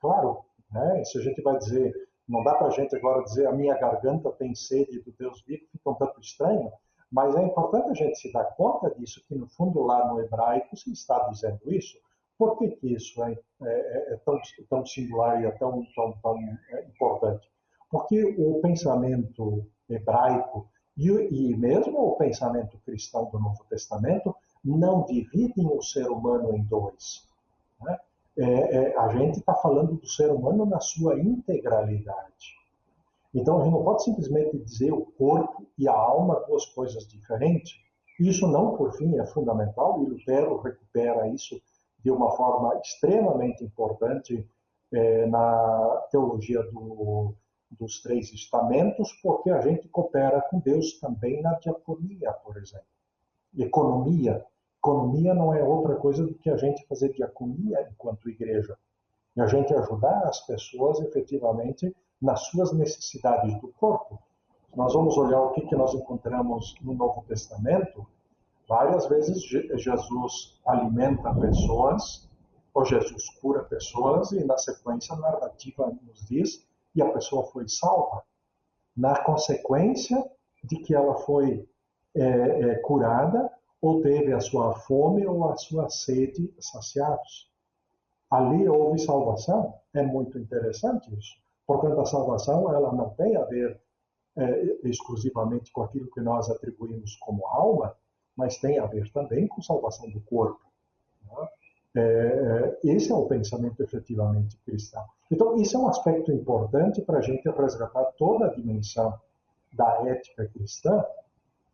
Claro, 0.00 0.44
né, 0.70 1.04
se 1.04 1.18
a 1.18 1.22
gente 1.22 1.40
vai 1.42 1.56
dizer, 1.56 1.94
não 2.28 2.42
dá 2.42 2.54
para 2.54 2.66
a 2.66 2.70
gente 2.70 2.94
agora 2.96 3.22
dizer 3.24 3.46
a 3.46 3.52
minha 3.52 3.78
garganta 3.78 4.32
tem 4.32 4.54
sede 4.54 5.00
do 5.00 5.12
Deus 5.12 5.42
vivo, 5.46 5.64
fica 5.70 5.90
um 5.90 5.94
tanto 5.94 6.20
estranho, 6.20 6.70
mas 7.10 7.34
é 7.36 7.42
importante 7.42 7.90
a 7.90 7.94
gente 7.94 8.18
se 8.18 8.32
dar 8.32 8.44
conta 8.56 8.90
disso, 8.90 9.24
que 9.28 9.34
no 9.34 9.46
fundo 9.48 9.82
lá 9.82 10.12
no 10.12 10.20
hebraico 10.20 10.76
se 10.76 10.92
está 10.92 11.28
dizendo 11.28 11.60
isso. 11.72 11.96
Por 12.36 12.58
que, 12.58 12.68
que 12.70 12.94
isso 12.94 13.22
é, 13.22 13.38
é, 13.62 14.14
é 14.14 14.16
tão, 14.24 14.40
tão, 14.68 14.84
singular 14.84 15.40
e 15.40 15.46
é 15.46 15.50
tão, 15.52 15.84
tão, 15.94 16.12
tão 16.20 16.36
é, 16.70 16.84
importante? 16.86 17.48
Porque 17.88 18.34
o 18.38 18.60
pensamento 18.60 19.64
hebraico 19.88 20.68
e, 20.96 21.08
e 21.08 21.56
mesmo 21.56 21.98
o 21.98 22.16
pensamento 22.16 22.78
cristão 22.84 23.30
do 23.30 23.38
Novo 23.38 23.64
Testamento 23.68 24.34
não 24.64 25.04
dividem 25.04 25.66
o 25.66 25.82
ser 25.82 26.08
humano 26.08 26.56
em 26.56 26.62
dois. 26.64 27.28
Né? 27.80 27.98
É, 28.36 28.76
é, 28.76 28.98
a 28.98 29.08
gente 29.08 29.38
está 29.38 29.54
falando 29.54 29.94
do 29.94 30.06
ser 30.06 30.30
humano 30.30 30.66
na 30.66 30.80
sua 30.80 31.20
integralidade. 31.20 32.56
Então, 33.34 33.60
a 33.60 33.64
gente 33.64 33.72
não 33.72 33.82
pode 33.82 34.04
simplesmente 34.04 34.56
dizer 34.58 34.92
o 34.92 35.06
corpo 35.06 35.66
e 35.76 35.88
a 35.88 35.92
alma 35.92 36.44
duas 36.46 36.64
coisas 36.66 37.06
diferentes. 37.08 37.74
Isso 38.20 38.46
não, 38.46 38.76
por 38.76 38.92
fim, 38.96 39.18
é 39.18 39.26
fundamental, 39.26 40.00
e 40.02 40.06
Lutero 40.06 40.60
recupera 40.60 41.26
isso 41.28 41.60
de 41.98 42.10
uma 42.10 42.30
forma 42.36 42.78
extremamente 42.78 43.64
importante 43.64 44.46
é, 44.92 45.26
na 45.26 46.06
teologia 46.10 46.62
do, 46.62 47.34
dos 47.72 48.00
três 48.02 48.32
estamentos, 48.32 49.12
porque 49.22 49.50
a 49.50 49.60
gente 49.60 49.88
coopera 49.88 50.40
com 50.42 50.60
Deus 50.60 51.00
também 51.00 51.42
na 51.42 51.54
diaconia, 51.54 52.32
por 52.32 52.56
exemplo. 52.56 52.86
Economia. 53.56 54.44
Economia 54.78 55.34
não 55.34 55.52
é 55.52 55.62
outra 55.62 55.96
coisa 55.96 56.24
do 56.24 56.34
que 56.34 56.50
a 56.50 56.56
gente 56.56 56.86
fazer 56.86 57.12
diaconia 57.12 57.88
enquanto 57.90 58.28
igreja. 58.28 58.76
E 59.36 59.40
a 59.40 59.46
gente 59.46 59.74
ajudar 59.74 60.28
as 60.28 60.40
pessoas 60.46 61.00
efetivamente 61.00 61.94
nas 62.24 62.46
suas 62.46 62.72
necessidades 62.72 63.54
do 63.60 63.68
corpo. 63.68 64.18
Nós 64.74 64.94
vamos 64.94 65.16
olhar 65.18 65.42
o 65.42 65.52
que, 65.52 65.60
que 65.60 65.76
nós 65.76 65.92
encontramos 65.92 66.74
no 66.80 66.94
Novo 66.94 67.22
Testamento. 67.28 68.06
Várias 68.66 69.06
vezes 69.06 69.42
Jesus 69.42 70.58
alimenta 70.66 71.34
pessoas, 71.34 72.26
ou 72.72 72.82
Jesus 72.86 73.28
cura 73.40 73.62
pessoas, 73.64 74.32
e 74.32 74.42
na 74.42 74.56
sequência 74.56 75.14
a 75.14 75.18
narrativa 75.18 75.94
nos 76.02 76.26
diz 76.26 76.66
e 76.94 77.02
a 77.02 77.10
pessoa 77.12 77.44
foi 77.48 77.68
salva 77.68 78.22
na 78.96 79.22
consequência 79.22 80.24
de 80.62 80.76
que 80.76 80.94
ela 80.94 81.16
foi 81.18 81.68
é, 82.14 82.22
é, 82.22 82.74
curada 82.76 83.52
ou 83.82 84.00
teve 84.00 84.32
a 84.32 84.40
sua 84.40 84.74
fome 84.76 85.26
ou 85.26 85.50
a 85.50 85.56
sua 85.58 85.90
sede 85.90 86.54
saciados. 86.58 87.50
Ali 88.30 88.66
houve 88.66 88.98
salvação. 88.98 89.74
É 89.92 90.02
muito 90.02 90.38
interessante 90.38 91.12
isso. 91.14 91.43
Portanto, 91.66 92.00
a 92.00 92.06
salvação 92.06 92.72
ela 92.72 92.92
não 92.92 93.10
tem 93.10 93.36
a 93.36 93.44
ver 93.44 93.80
é, 94.36 94.78
exclusivamente 94.84 95.72
com 95.72 95.82
aquilo 95.82 96.10
que 96.10 96.20
nós 96.20 96.50
atribuímos 96.50 97.16
como 97.16 97.46
alma, 97.46 97.94
mas 98.36 98.58
tem 98.58 98.78
a 98.78 98.86
ver 98.86 99.10
também 99.12 99.46
com 99.46 99.62
salvação 99.62 100.10
do 100.10 100.20
corpo. 100.20 100.60
Né? 101.24 101.48
É, 101.96 102.00
é, 102.02 102.78
esse 102.90 103.12
é 103.12 103.14
o 103.14 103.26
pensamento 103.26 103.80
efetivamente 103.82 104.58
cristão. 104.64 105.04
Então, 105.30 105.56
isso 105.56 105.76
é 105.76 105.80
um 105.80 105.88
aspecto 105.88 106.32
importante 106.32 107.00
para 107.00 107.18
a 107.18 107.22
gente 107.22 107.48
resgatar 107.48 108.04
toda 108.18 108.46
a 108.46 108.54
dimensão 108.54 109.18
da 109.72 110.08
ética 110.08 110.46
cristã 110.46 111.04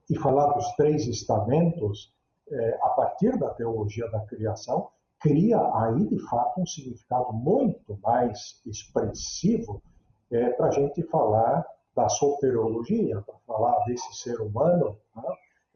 e 0.08 0.18
falar 0.18 0.52
dos 0.52 0.68
três 0.76 1.06
estamentos 1.06 2.12
é, 2.50 2.78
a 2.82 2.88
partir 2.90 3.38
da 3.38 3.50
teologia 3.50 4.08
da 4.10 4.20
criação, 4.20 4.88
cria 5.20 5.58
aí, 5.74 6.06
de 6.08 6.18
fato, 6.28 6.60
um 6.60 6.66
significado 6.66 7.32
muito 7.32 7.98
mais 8.02 8.60
expressivo 8.66 9.82
é, 10.30 10.50
para 10.50 10.68
a 10.68 10.70
gente 10.70 11.02
falar 11.04 11.64
da 11.94 12.08
soteriologia, 12.08 13.20
para 13.20 13.34
falar 13.46 13.84
desse 13.84 14.14
ser 14.14 14.40
humano 14.40 14.98
né, 15.14 15.22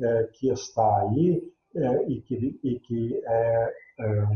é, 0.01 0.25
que 0.33 0.49
está 0.49 1.03
aí 1.03 1.53
é, 1.75 2.09
e 2.09 2.23
que, 2.23 2.59
e 2.63 2.81
que 2.81 3.23
é, 3.27 3.75
é, 4.01 4.27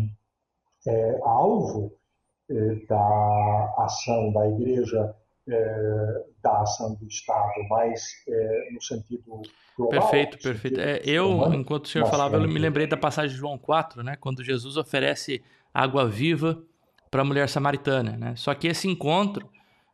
é 0.89 1.21
alvo 1.23 1.93
é, 2.51 2.75
da 2.87 3.75
ação 3.79 4.33
da 4.33 4.49
igreja, 4.49 5.15
da 6.43 6.63
ação 6.63 6.95
do 6.95 7.07
Estado, 7.07 7.53
mas 7.69 8.03
no 8.73 8.81
sentido 8.81 9.43
global. 9.77 10.01
Perfeito, 10.01 10.39
perfeito. 10.39 10.81
eu, 11.09 11.31
humano, 11.31 11.55
enquanto 11.55 11.87
o 11.87 11.89
senhor 11.89 12.09
falava, 12.09 12.37
eu 12.37 12.49
me 12.49 12.59
lembrei 12.59 12.87
da 12.87 12.97
passagem 12.97 13.31
de 13.31 13.41
João 13.41 13.59
4, 13.59 14.03
né, 14.03 14.17
quando 14.17 14.43
Jesus 14.43 14.77
oferece 14.77 15.43
água 15.73 16.07
viva 16.07 16.63
para 17.11 17.23
a 17.23 17.25
mulher 17.25 17.49
samaritana. 17.49 18.17
Né? 18.17 18.35
Só 18.37 18.55
que 18.55 18.69
esse 18.69 18.89
encontro 18.89 19.49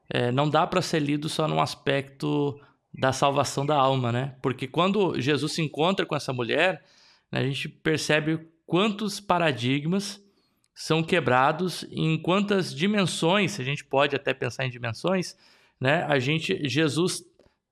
é, 0.09 0.31
não 0.31 0.49
dá 0.49 0.67
para 0.67 0.83
ser 0.83 1.01
lido 1.01 1.29
só 1.29 1.49
num 1.49 1.61
aspecto 1.61 2.61
da 2.93 3.13
salvação 3.13 3.67
da 3.67 3.75
alma, 3.75 4.13
né? 4.13 4.37
Porque 4.41 4.69
quando 4.69 5.21
Jesus 5.21 5.53
se 5.53 5.63
encontra 5.63 6.07
com 6.07 6.15
essa 6.15 6.33
mulher, 6.33 6.85
né, 7.31 7.41
a 7.41 7.43
gente 7.43 7.69
percebe 7.69 8.49
quantos 8.67 9.19
paradigmas 9.19 10.23
são 10.75 11.03
quebrados 11.03 11.85
em 11.91 12.21
quantas 12.21 12.75
dimensões, 12.75 13.59
a 13.59 13.65
gente 13.65 13.85
pode 13.85 14.15
até 14.15 14.33
pensar 14.33 14.65
em 14.65 14.71
dimensões, 14.71 15.37
né? 15.85 16.03
A 16.09 16.19
gente 16.19 16.67
Jesus 16.67 17.23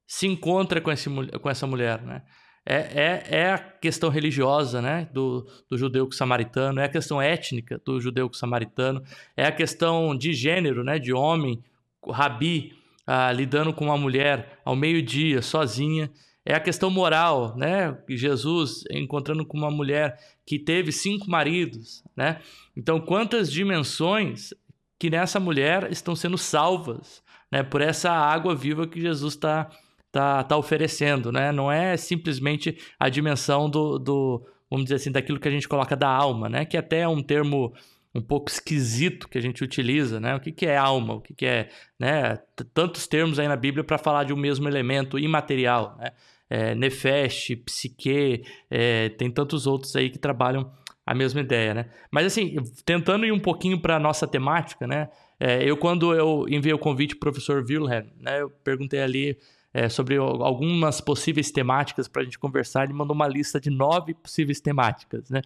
se 0.07 0.27
encontra 0.27 0.83
com, 0.83 0.93
esse, 0.93 1.09
com 1.41 1.49
essa 1.49 1.67
mulher, 1.67 2.03
né? 2.03 2.21
É, 2.65 2.77
é, 2.77 3.25
é 3.41 3.53
a 3.53 3.59
questão 3.59 4.11
religiosa 4.11 4.83
né, 4.83 5.09
do, 5.13 5.45
do 5.69 5.77
judeu 5.77 6.13
samaritano, 6.13 6.79
é 6.79 6.85
a 6.85 6.89
questão 6.89 7.21
étnica 7.21 7.81
do 7.85 7.99
judeu 8.01 8.31
samaritano, 8.33 9.03
é 9.35 9.47
a 9.47 9.51
questão 9.51 10.17
de 10.17 10.33
gênero, 10.33 10.85
né, 10.85 10.97
de 10.97 11.13
homem, 11.13 11.61
rabi, 12.09 12.73
ah, 13.05 13.33
lidando 13.33 13.73
com 13.73 13.87
uma 13.87 13.97
mulher 13.97 14.61
ao 14.65 14.77
meio-dia, 14.77 15.41
sozinha. 15.41 16.11
É 16.45 16.55
a 16.55 16.61
questão 16.61 16.91
moral, 16.91 17.57
né? 17.57 17.97
Jesus 18.11 18.85
encontrando 18.91 19.47
com 19.47 19.57
uma 19.57 19.71
mulher 19.71 20.19
que 20.47 20.59
teve 20.59 20.93
cinco 20.93 21.31
maridos, 21.31 22.05
né? 22.15 22.41
Então, 22.77 23.01
quantas 23.01 23.51
dimensões 23.51 24.53
que 24.99 25.11
nessa 25.11 25.41
mulher 25.41 25.91
estão 25.91 26.15
sendo 26.15 26.39
salvas, 26.39 27.22
né? 27.53 27.63
Por 27.63 27.83
essa 27.83 28.11
água 28.11 28.55
viva 28.55 28.87
que 28.87 28.99
Jesus 28.99 29.35
está 29.35 29.69
tá, 30.11 30.43
tá 30.43 30.57
oferecendo, 30.57 31.31
né? 31.31 31.53
Não 31.53 31.71
é 31.71 31.97
simplesmente 31.97 32.79
a 32.99 33.11
dimensão 33.11 33.69
do, 33.69 33.99
do, 33.99 34.47
vamos 34.71 34.87
dizer 34.87 34.97
assim, 34.97 35.13
daquilo 35.13 35.39
que 35.39 35.49
a 35.49 35.51
gente 35.51 35.69
coloca 35.69 35.95
da 35.95 36.09
alma, 36.09 36.49
né? 36.49 36.65
Que 36.65 36.79
até 36.79 37.01
é 37.01 37.09
um 37.09 37.23
termo 37.23 37.75
um 38.15 38.21
pouco 38.21 38.51
esquisito 38.51 39.29
que 39.29 39.39
a 39.39 39.41
gente 39.41 39.63
utiliza, 39.63 40.19
né? 40.19 40.35
O 40.35 40.41
que, 40.41 40.51
que 40.51 40.67
é 40.67 40.77
alma? 40.77 41.15
O 41.15 41.21
que, 41.21 41.35
que 41.35 41.47
é, 41.47 41.69
né? 41.99 42.39
Tantos 42.73 43.07
termos 43.07 43.39
aí 43.39 43.49
na 43.49 43.57
Bíblia 43.57 43.85
para 43.85 43.99
falar 43.99 44.25
de 44.25 44.33
um 44.33 44.37
mesmo 44.37 44.69
elemento 44.69 45.19
imaterial, 45.19 45.97
né? 45.99 46.11
É, 46.49 46.75
nefesh, 46.75 47.57
psique, 47.65 48.45
é, 48.71 49.09
tem 49.11 49.31
tantos 49.31 49.67
outros 49.67 49.97
aí 49.97 50.11
que 50.11 50.19
trabalham 50.19 50.71
a 51.07 51.15
mesma 51.15 51.41
ideia, 51.41 51.73
né? 51.73 51.87
Mas 52.11 52.27
assim, 52.27 52.57
tentando 52.85 53.25
ir 53.25 53.33
um 53.33 53.41
pouquinho 53.41 53.81
para 53.81 53.99
nossa 53.99 54.27
temática, 54.27 54.87
né? 54.87 55.09
É, 55.45 55.69
eu 55.69 55.77
quando 55.77 56.15
eu 56.15 56.47
enviei 56.49 56.73
o 56.73 56.79
convite 56.79 57.17
para 57.17 57.29
o 57.29 57.33
professor 57.33 57.65
Wilhelm, 57.69 58.07
né? 58.21 58.43
Eu 58.43 58.49
perguntei 58.49 59.03
ali 59.03 59.37
é, 59.75 59.89
sobre 59.89 60.17
algumas 60.17 61.01
possíveis 61.01 61.51
temáticas 61.51 62.07
para 62.07 62.23
a 62.23 62.25
gente 62.25 62.39
conversar. 62.39 62.85
Ele 62.85 62.93
mandou 62.93 63.13
uma 63.13 63.27
lista 63.27 63.61
de 63.61 63.69
nove 63.69 64.15
possíveis 64.15 64.61
temáticas, 64.61 65.29
né? 65.31 65.43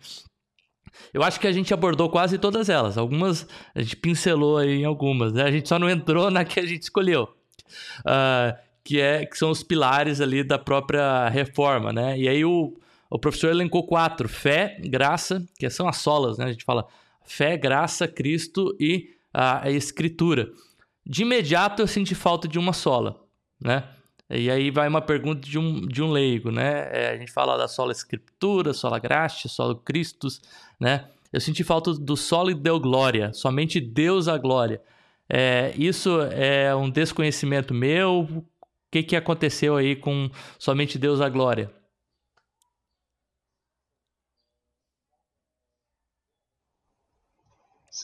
Eu 1.14 1.22
acho 1.22 1.40
que 1.40 1.46
a 1.46 1.52
gente 1.52 1.72
abordou 1.72 2.10
quase 2.10 2.36
todas 2.36 2.68
elas. 2.68 2.98
Algumas 2.98 3.48
a 3.74 3.80
gente 3.80 3.96
pincelou 3.96 4.58
aí 4.58 4.82
em 4.82 4.84
algumas, 4.84 5.32
né? 5.32 5.44
A 5.44 5.50
gente 5.50 5.66
só 5.66 5.78
não 5.78 5.88
entrou 5.88 6.30
na 6.30 6.44
que 6.44 6.60
a 6.60 6.66
gente 6.66 6.82
escolheu. 6.82 7.34
Uh, 8.00 8.54
que, 8.84 9.00
é, 9.00 9.24
que 9.24 9.38
são 9.38 9.50
os 9.50 9.62
pilares 9.62 10.20
ali 10.20 10.44
da 10.44 10.58
própria 10.58 11.26
reforma, 11.30 11.90
né? 11.90 12.18
E 12.18 12.28
aí 12.28 12.44
o, 12.44 12.78
o 13.08 13.18
professor 13.18 13.48
elencou 13.48 13.86
quatro: 13.86 14.28
fé, 14.28 14.78
graça, 14.78 15.42
que 15.58 15.70
são 15.70 15.88
as 15.88 15.96
solas, 15.96 16.36
né? 16.36 16.44
A 16.44 16.52
gente 16.52 16.64
fala 16.64 16.86
fé, 17.24 17.56
graça, 17.56 18.06
Cristo 18.06 18.76
e 18.78 19.15
a, 19.36 19.66
a 19.66 19.70
escritura. 19.70 20.50
De 21.04 21.22
imediato 21.22 21.82
eu 21.82 21.86
senti 21.86 22.14
falta 22.14 22.48
de 22.48 22.58
uma 22.58 22.72
sola, 22.72 23.22
né? 23.62 23.86
E 24.30 24.50
aí 24.50 24.70
vai 24.70 24.88
uma 24.88 25.02
pergunta 25.02 25.46
de 25.46 25.58
um, 25.58 25.86
de 25.86 26.02
um 26.02 26.10
leigo, 26.10 26.50
né? 26.50 26.88
É, 26.90 27.10
a 27.10 27.16
gente 27.18 27.30
fala 27.30 27.58
da 27.58 27.68
sola 27.68 27.92
escritura, 27.92 28.72
sola 28.72 28.98
graça, 28.98 29.46
sola 29.46 29.78
Christus, 29.84 30.40
né? 30.80 31.04
Eu 31.30 31.40
senti 31.40 31.62
falta 31.62 31.92
do 31.92 32.16
solo 32.16 32.50
e 32.50 32.54
deu 32.54 32.80
glória, 32.80 33.32
somente 33.34 33.78
Deus 33.78 34.26
a 34.26 34.38
glória. 34.38 34.80
É, 35.28 35.74
isso 35.76 36.22
é 36.32 36.74
um 36.74 36.88
desconhecimento 36.88 37.74
meu? 37.74 38.20
O 38.22 38.44
que, 38.90 39.02
que 39.02 39.16
aconteceu 39.16 39.76
aí 39.76 39.94
com 39.94 40.30
somente 40.58 40.98
Deus 40.98 41.20
a 41.20 41.28
glória? 41.28 41.70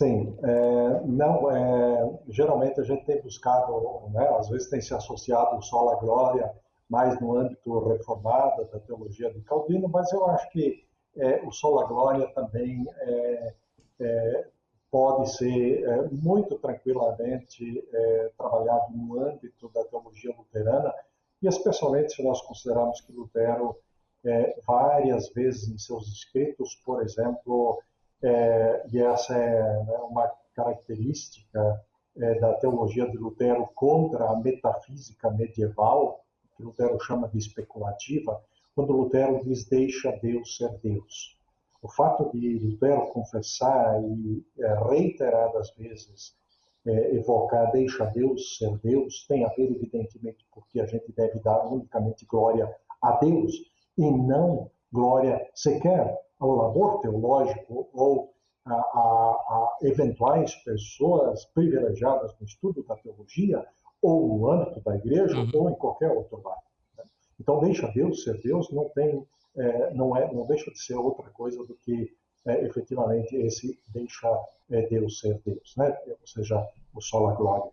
Sim, 0.02 0.36
é, 0.42 1.00
não, 1.06 1.48
é, 1.48 2.18
geralmente 2.26 2.80
a 2.80 2.82
gente 2.82 3.04
tem 3.04 3.22
buscado, 3.22 4.10
né, 4.10 4.28
às 4.36 4.48
vezes 4.48 4.68
tem 4.68 4.80
se 4.80 4.92
associado 4.92 5.56
o 5.56 5.62
sol 5.62 5.90
à 5.90 5.94
glória 5.94 6.52
mais 6.90 7.20
no 7.20 7.36
âmbito 7.36 7.78
reformado 7.86 8.64
da 8.64 8.80
teologia 8.80 9.32
de 9.32 9.40
Calvino, 9.42 9.88
mas 9.88 10.12
eu 10.12 10.26
acho 10.26 10.50
que 10.50 10.84
é, 11.16 11.40
o 11.46 11.52
sol 11.52 11.78
à 11.78 11.84
glória 11.86 12.26
também 12.34 12.84
é, 12.98 13.54
é, 14.00 14.48
pode 14.90 15.36
ser 15.36 15.84
é, 15.84 16.08
muito 16.10 16.58
tranquilamente 16.58 17.88
trabalhado 18.36 18.92
no 18.96 19.20
âmbito 19.20 19.68
da 19.68 19.84
teologia 19.84 20.34
luterana, 20.36 20.92
e 21.40 21.46
especialmente 21.46 22.12
se 22.12 22.24
nós 22.24 22.42
considerarmos 22.42 23.00
que 23.02 23.12
Lutero, 23.12 23.76
várias 24.66 25.28
vezes 25.28 25.68
em 25.68 25.78
seus 25.78 26.08
escritos, 26.08 26.74
por 26.84 27.02
exemplo, 27.02 27.80
é, 28.22 28.86
e 28.92 29.00
essa 29.00 29.34
é 29.34 29.84
né, 29.84 29.98
uma 30.08 30.30
característica 30.54 31.82
é, 32.16 32.34
da 32.38 32.54
teologia 32.54 33.08
de 33.10 33.16
Lutero 33.16 33.68
contra 33.74 34.28
a 34.28 34.36
metafísica 34.36 35.30
medieval, 35.30 36.24
que 36.56 36.62
Lutero 36.62 36.98
chama 37.00 37.28
de 37.28 37.38
especulativa, 37.38 38.40
quando 38.74 38.92
Lutero 38.92 39.42
diz 39.44 39.64
deixa 39.68 40.12
Deus 40.22 40.56
ser 40.56 40.70
Deus. 40.82 41.36
O 41.82 41.88
fato 41.88 42.30
de 42.32 42.58
Lutero 42.58 43.08
confessar 43.08 44.00
e 44.02 44.44
é, 44.58 44.74
reiteradas 44.88 45.70
vezes 45.76 46.36
é, 46.86 47.14
evocar 47.16 47.70
deixa 47.72 48.04
Deus 48.06 48.56
ser 48.58 48.76
Deus 48.78 49.26
tem 49.26 49.44
a 49.44 49.48
ver, 49.48 49.70
evidentemente, 49.70 50.46
porque 50.52 50.80
a 50.80 50.86
gente 50.86 51.12
deve 51.12 51.40
dar 51.40 51.64
unicamente 51.66 52.24
glória 52.26 52.72
a 53.00 53.12
Deus 53.16 53.52
e 53.96 54.10
não 54.10 54.70
glória 54.92 55.48
sequer 55.54 56.20
ao 56.42 56.56
labor 56.56 57.00
teológico 57.00 57.88
ou 57.92 58.34
a, 58.66 58.74
a, 58.74 58.76
a, 58.76 59.78
eventuais 59.82 60.54
pessoas 60.56 61.44
privilegiadas 61.46 62.34
no 62.38 62.46
estudo 62.46 62.82
da 62.82 62.96
teologia 62.96 63.64
ou 64.00 64.38
no 64.38 64.50
âmbito 64.50 64.80
da 64.80 64.96
igreja 64.96 65.36
uhum. 65.38 65.50
ou 65.54 65.70
em 65.70 65.74
qualquer 65.74 66.10
outro 66.10 66.42
lado. 66.42 66.62
Né? 66.98 67.04
Então 67.40 67.60
deixa 67.60 67.86
Deus 67.92 68.24
ser 68.24 68.40
Deus 68.42 68.70
não 68.70 68.88
tem 68.88 69.24
é, 69.56 69.94
não 69.94 70.16
é 70.16 70.32
não 70.32 70.46
deixa 70.46 70.70
de 70.70 70.78
ser 70.78 70.94
outra 70.94 71.30
coisa 71.30 71.64
do 71.64 71.74
que 71.76 72.12
é, 72.44 72.64
efetivamente 72.64 73.36
esse 73.36 73.78
deixa 73.88 74.28
é, 74.70 74.82
Deus 74.88 75.20
ser 75.20 75.40
Deus, 75.44 75.74
né? 75.76 75.96
Ou 76.08 76.26
seja, 76.26 76.66
o 76.92 77.00
sol 77.00 77.28
a 77.28 77.34
glória. 77.34 77.70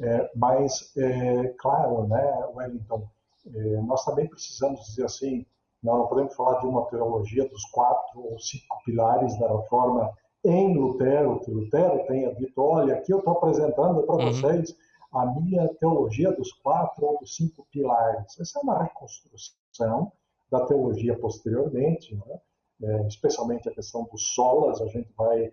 É, 0.00 0.30
mas 0.34 0.92
é, 0.96 1.48
claro, 1.58 2.08
né, 2.08 2.46
Wellington, 2.54 3.08
é, 3.54 3.58
nós 3.82 4.04
também 4.04 4.26
precisamos 4.26 4.84
dizer 4.86 5.04
assim 5.04 5.46
nós 5.82 5.98
não 5.98 6.06
podemos 6.06 6.34
falar 6.34 6.60
de 6.60 6.66
uma 6.66 6.86
teologia 6.86 7.48
dos 7.48 7.64
quatro 7.66 8.20
ou 8.20 8.38
cinco 8.38 8.82
pilares 8.84 9.38
da 9.38 9.48
reforma 9.48 10.12
em 10.44 10.76
Lutero, 10.76 11.40
que 11.40 11.50
Lutero 11.50 12.06
tenha 12.06 12.34
dito: 12.34 12.60
olha, 12.60 12.94
aqui 12.94 13.12
eu 13.12 13.18
estou 13.18 13.34
apresentando 13.34 14.02
para 14.02 14.16
uhum. 14.16 14.32
vocês 14.32 14.76
a 15.12 15.26
minha 15.26 15.68
teologia 15.74 16.32
dos 16.32 16.52
quatro 16.52 17.04
ou 17.04 17.18
dos 17.18 17.34
cinco 17.34 17.66
pilares. 17.72 18.38
Essa 18.38 18.58
é 18.58 18.62
uma 18.62 18.82
reconstrução 18.82 20.12
da 20.50 20.64
teologia 20.66 21.18
posteriormente, 21.18 22.14
né? 22.14 22.40
é, 22.82 23.06
especialmente 23.06 23.68
a 23.68 23.72
questão 23.72 24.04
dos 24.10 24.34
solas, 24.34 24.80
a 24.80 24.86
gente 24.86 25.12
vai 25.16 25.52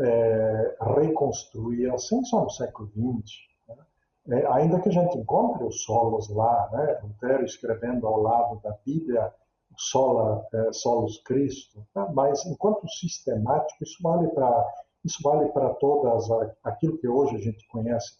é, 0.00 0.76
reconstruir 0.96 1.90
assim 1.90 2.24
só 2.24 2.44
no 2.44 2.50
século 2.50 2.88
XX. 2.88 3.38
Né? 3.68 4.40
É, 4.40 4.46
ainda 4.52 4.80
que 4.80 4.88
a 4.88 4.92
gente 4.92 5.18
encontre 5.18 5.64
os 5.64 5.82
solos 5.82 6.28
lá, 6.28 6.68
né? 6.72 7.00
Lutero 7.02 7.44
escrevendo 7.44 8.06
ao 8.06 8.20
lado 8.20 8.60
da 8.62 8.76
Bíblia 8.84 9.32
sola, 9.80 10.46
é, 10.52 10.72
solos 10.72 11.18
Cristo, 11.24 11.86
tá? 11.94 12.10
mas 12.12 12.44
enquanto 12.44 12.86
sistemático, 12.88 13.82
isso 13.82 13.96
vale 14.02 14.28
para 14.28 14.74
isso 15.02 15.22
vale 15.22 15.48
para 15.52 15.72
todas 15.74 16.28
aquilo 16.62 16.98
que 16.98 17.08
hoje 17.08 17.34
a 17.34 17.38
gente 17.38 17.66
conhece, 17.68 18.12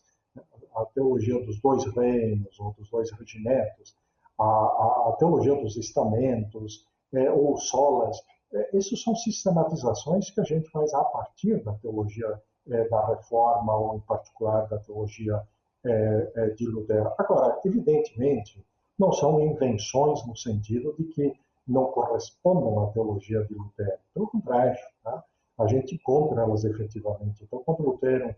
a 0.75 0.87
teologia 0.87 1.39
dos 1.45 1.61
dois 1.61 1.85
reinos 1.95 2.59
ou 2.59 2.73
dos 2.73 2.89
dois 2.89 3.11
regimentos, 3.13 3.95
a, 4.39 4.45
a, 4.45 5.11
a 5.11 5.17
teologia 5.19 5.55
dos 5.57 5.77
estamentos 5.77 6.87
é, 7.13 7.31
ou 7.31 7.59
solas. 7.59 8.17
É, 8.53 8.79
isso 8.79 8.97
são 8.97 9.15
sistematizações 9.15 10.31
que 10.31 10.41
a 10.41 10.45
gente 10.45 10.71
faz 10.71 10.95
a 10.95 11.05
partir 11.05 11.63
da 11.63 11.75
teologia 11.75 12.41
é, 12.71 12.89
da 12.89 13.07
Reforma 13.09 13.77
ou 13.77 13.97
em 13.97 14.01
particular 14.01 14.67
da 14.69 14.79
teologia 14.79 15.43
é, 15.85 16.33
é, 16.35 16.51
de 16.51 16.67
Lutero. 16.67 17.13
Agora, 17.19 17.61
evidentemente, 17.65 18.65
não 18.99 19.13
são 19.13 19.41
invenções 19.41 20.27
no 20.27 20.37
sentido 20.37 20.95
de 20.99 21.05
que 21.05 21.33
não 21.71 21.87
correspondam 21.87 22.85
à 22.85 22.93
teologia 22.93 23.45
de 23.45 23.55
Lutero. 23.55 23.99
Pelo 24.13 24.29
contrário, 24.29 24.77
tá? 25.03 25.25
a 25.59 25.67
gente 25.67 25.95
encontra 25.95 26.43
elas 26.43 26.65
efetivamente. 26.65 27.45
Então, 27.45 27.63
quando 27.65 27.83
Lutero, 27.83 28.35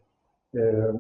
é, 0.55 0.95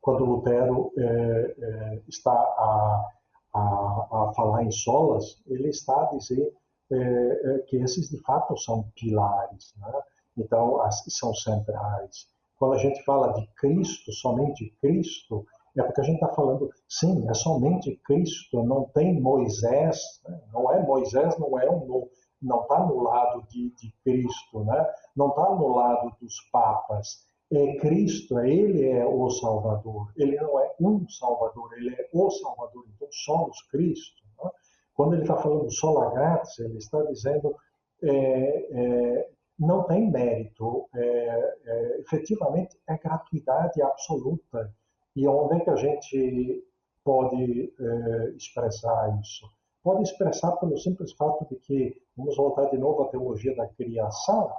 quando 0.00 0.24
Lutero 0.24 0.92
é, 0.96 1.54
é, 1.58 2.02
está 2.08 2.32
a, 2.32 3.06
a, 3.54 3.58
a, 3.60 4.32
falar 4.34 4.64
em 4.64 4.70
solas, 4.70 5.40
ele 5.46 5.68
está 5.68 6.02
a 6.02 6.16
dizer 6.16 6.52
é, 6.90 6.96
é, 6.96 7.58
que 7.60 7.76
esses 7.76 8.10
de 8.10 8.18
fato 8.18 8.56
são 8.56 8.84
pilares, 8.94 9.74
né? 9.78 9.92
então 10.36 10.80
as, 10.82 11.04
são 11.08 11.34
centrais. 11.34 12.26
Quando 12.56 12.74
a 12.74 12.78
gente 12.78 13.02
fala 13.04 13.32
de 13.32 13.46
Cristo, 13.56 14.12
somente 14.12 14.74
Cristo, 14.80 15.46
é 15.76 15.82
porque 15.82 16.00
a 16.00 16.04
gente 16.04 16.16
está 16.16 16.28
falando, 16.28 16.70
sim, 16.88 17.28
é 17.28 17.34
somente 17.34 17.96
Cristo, 18.04 18.62
não 18.62 18.84
tem 18.94 19.20
Moisés, 19.20 19.98
né? 20.28 20.40
não 20.52 20.72
é 20.72 20.82
Moisés, 20.82 21.38
não 21.38 21.58
é 21.58 21.70
um, 21.70 22.08
não 22.40 22.62
está 22.62 22.84
no 22.84 23.00
lado 23.02 23.46
de, 23.48 23.70
de 23.70 23.94
Cristo, 24.04 24.64
né? 24.64 24.86
não 25.16 25.28
está 25.28 25.48
no 25.54 25.68
lado 25.68 26.14
dos 26.20 26.34
papas. 26.50 27.30
É 27.50 27.76
Cristo, 27.76 28.38
ele 28.40 28.88
é 28.88 29.04
o 29.04 29.28
Salvador. 29.28 30.10
Ele 30.16 30.36
não 30.40 30.58
é 30.58 30.74
um 30.80 31.06
Salvador, 31.08 31.70
ele 31.74 31.94
é 31.94 32.08
o 32.12 32.30
Salvador. 32.30 32.84
Então 32.94 33.08
somos 33.10 33.60
Cristo. 33.70 34.22
Né? 34.42 34.50
Quando 34.94 35.14
ele 35.14 35.22
está 35.22 35.36
falando 35.36 35.70
sola 35.70 36.10
grátis, 36.12 36.58
ele 36.58 36.78
está 36.78 37.02
dizendo 37.02 37.54
é, 38.02 38.10
é, 38.10 39.30
não 39.58 39.84
tem 39.84 40.10
mérito. 40.10 40.88
É, 40.94 41.54
é, 41.64 42.00
efetivamente 42.00 42.78
é 42.88 42.96
gratuidade 42.96 43.80
absoluta. 43.82 44.74
E 45.14 45.26
onde 45.28 45.56
é 45.56 45.60
que 45.60 45.70
a 45.70 45.76
gente 45.76 46.64
pode 47.04 47.74
é, 47.78 48.30
expressar 48.36 49.18
isso? 49.20 49.46
Pode 49.82 50.02
expressar 50.02 50.52
pelo 50.52 50.78
simples 50.78 51.12
fato 51.12 51.46
de 51.48 51.56
que, 51.56 52.00
vamos 52.16 52.36
voltar 52.36 52.66
de 52.66 52.78
novo 52.78 53.02
à 53.02 53.08
teologia 53.08 53.54
da 53.56 53.66
criação, 53.66 54.50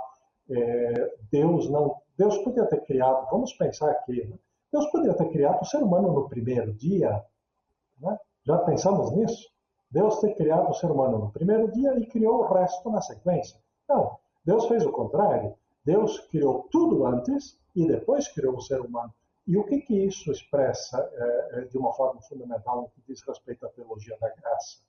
é, 0.50 1.16
Deus 1.32 1.70
não, 1.70 1.96
Deus 2.18 2.38
podia 2.40 2.66
ter 2.66 2.82
criado, 2.82 3.28
vamos 3.32 3.54
pensar 3.54 3.90
aqui, 3.90 4.26
né? 4.28 4.38
Deus 4.72 4.88
podia 4.88 5.14
ter 5.14 5.30
criado 5.30 5.62
o 5.62 5.66
ser 5.66 5.84
humano 5.84 6.12
no 6.12 6.28
primeiro 6.28 6.74
dia, 6.74 7.24
né? 8.00 8.18
já 8.44 8.58
pensamos 8.58 9.12
nisso? 9.12 9.48
Deus 9.90 10.20
ter 10.20 10.34
criado 10.34 10.72
o 10.72 10.74
ser 10.74 10.90
humano 10.90 11.20
no 11.20 11.32
primeiro 11.32 11.72
dia 11.72 11.98
e 12.00 12.08
criou 12.08 12.40
o 12.40 12.54
resto 12.54 12.90
na 12.90 13.00
sequência. 13.00 13.60
Não, 13.88 14.18
Deus 14.44 14.66
fez 14.66 14.84
o 14.84 14.92
contrário. 14.92 15.54
Deus 15.86 16.20
criou 16.32 16.68
tudo 16.72 17.06
antes 17.06 17.60
e 17.76 17.86
depois 17.86 18.28
criou 18.28 18.56
o 18.56 18.62
ser 18.62 18.82
humano. 18.82 19.14
E 19.46 19.58
o 19.58 19.66
que, 19.66 19.82
que 19.82 20.06
isso 20.06 20.32
expressa 20.32 20.98
é, 21.52 21.62
de 21.66 21.78
uma 21.78 21.94
forma 21.94 22.22
fundamental 22.22 22.84
no 22.84 22.90
que 22.90 23.02
diz 23.08 23.22
respeito 23.28 23.66
à 23.66 23.70
teologia 23.70 24.18
da 24.20 24.30
graça? 24.30 24.80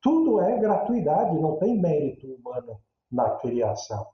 Tudo 0.00 0.40
é 0.40 0.58
gratuidade, 0.58 1.38
não 1.38 1.56
tem 1.56 1.78
mérito 1.78 2.26
humano 2.26 2.80
na 3.10 3.36
criação. 3.36 4.08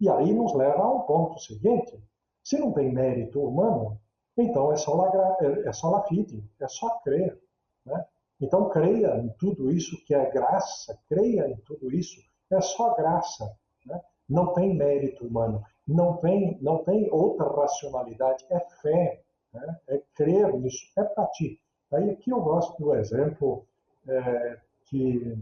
E 0.00 0.08
aí 0.08 0.32
nos 0.32 0.54
leva 0.54 0.82
a 0.82 0.94
um 0.94 1.00
ponto 1.02 1.38
seguinte: 1.38 2.02
se 2.42 2.58
não 2.58 2.72
tem 2.72 2.92
mérito 2.92 3.40
humano, 3.40 4.00
então 4.36 4.72
é 4.72 4.76
só 4.76 4.94
la, 4.94 5.36
é, 5.40 5.68
é 5.68 5.72
só 5.72 5.90
la 5.90 6.02
fide, 6.04 6.44
é 6.60 6.68
só 6.68 6.98
crer. 7.00 7.40
Né? 7.84 8.04
Então 8.40 8.68
creia 8.68 9.16
em 9.18 9.28
tudo 9.38 9.70
isso 9.70 9.96
que 10.04 10.14
é 10.14 10.30
graça, 10.30 10.98
creia 11.08 11.48
em 11.48 11.56
tudo 11.58 11.92
isso, 11.92 12.20
é 12.50 12.60
só 12.60 12.94
graça. 12.94 13.56
Né? 13.84 14.00
Não 14.28 14.52
tem 14.52 14.74
mérito 14.76 15.26
humano, 15.26 15.64
não 15.86 16.16
tem, 16.16 16.58
não 16.60 16.78
tem 16.78 17.08
outra 17.10 17.48
racionalidade, 17.48 18.44
é 18.50 18.60
fé, 18.82 19.22
né? 19.52 19.78
é 19.88 20.02
crer 20.14 20.52
nisso, 20.54 20.86
é 20.96 21.04
para 21.04 21.26
ti. 21.28 21.60
Aí 21.92 22.10
aqui 22.10 22.30
eu 22.30 22.40
gosto 22.40 22.76
do 22.82 22.94
exemplo 22.94 23.64
é, 24.08 24.58
que 24.86 25.38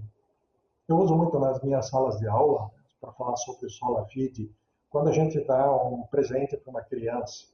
eu 0.87 0.97
uso 0.97 1.17
muito 1.17 1.39
nas 1.39 1.63
minhas 1.63 1.89
salas 1.89 2.19
de 2.19 2.29
aula, 2.29 2.71
para 3.01 3.13
falar 3.13 3.37
sobre 3.37 3.67
o 3.67 3.71
Sola 3.71 4.05
Fide, 4.07 4.51
quando 4.91 5.09
a 5.09 5.13
gente 5.13 5.41
dá 5.41 5.75
um 5.75 6.03
presente 6.03 6.57
para 6.57 6.71
uma 6.71 6.83
criança. 6.83 7.47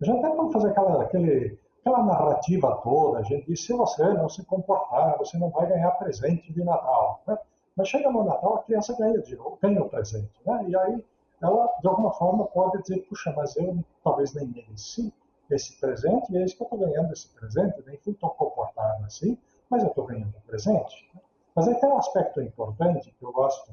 A 0.00 0.04
gente 0.04 0.18
até 0.18 0.34
pode 0.34 0.52
fazer 0.52 0.70
aquela, 0.70 1.02
aquele, 1.02 1.58
aquela 1.80 2.02
narrativa 2.04 2.80
toda, 2.82 3.18
a 3.18 3.22
gente 3.22 3.46
diz, 3.46 3.64
se 3.64 3.72
você 3.72 4.02
não 4.12 4.28
se 4.28 4.44
comportar, 4.44 5.16
você 5.18 5.38
não 5.38 5.50
vai 5.50 5.66
ganhar 5.68 5.90
presente 5.92 6.52
de 6.52 6.62
Natal. 6.62 7.22
Né? 7.26 7.38
Mas 7.76 7.88
chega 7.88 8.10
no 8.10 8.24
Natal, 8.24 8.56
a 8.56 8.62
criança 8.62 8.94
ganha, 8.96 9.20
de, 9.20 9.38
ganha 9.60 9.82
o 9.82 9.88
presente. 9.88 10.32
Né? 10.44 10.66
E 10.68 10.76
aí 10.76 11.04
ela, 11.40 11.68
de 11.80 11.88
alguma 11.88 12.12
forma, 12.12 12.46
pode 12.46 12.82
dizer, 12.82 13.00
puxa, 13.08 13.32
mas 13.36 13.56
eu 13.56 13.84
talvez 14.02 14.32
nem 14.34 14.46
mereci 14.46 15.12
esse 15.50 15.78
presente, 15.78 16.32
e 16.32 16.38
é 16.38 16.44
isso 16.44 16.56
que 16.56 16.62
eu 16.62 16.66
estou 16.66 16.78
ganhando 16.78 17.12
esse 17.12 17.28
presente, 17.28 17.82
nem 17.86 17.98
fui 17.98 18.14
tão 18.14 18.30
comportado 18.30 19.04
assim, 19.04 19.36
mas 19.68 19.82
eu 19.82 19.88
estou 19.88 20.06
ganhando 20.06 20.34
um 20.36 20.46
presente. 20.46 21.10
Mas 21.54 21.68
aí 21.68 21.74
tem 21.78 21.88
um 21.88 21.98
aspecto 21.98 22.40
importante 22.40 23.14
que 23.18 23.24
eu 23.24 23.32
gosto, 23.32 23.72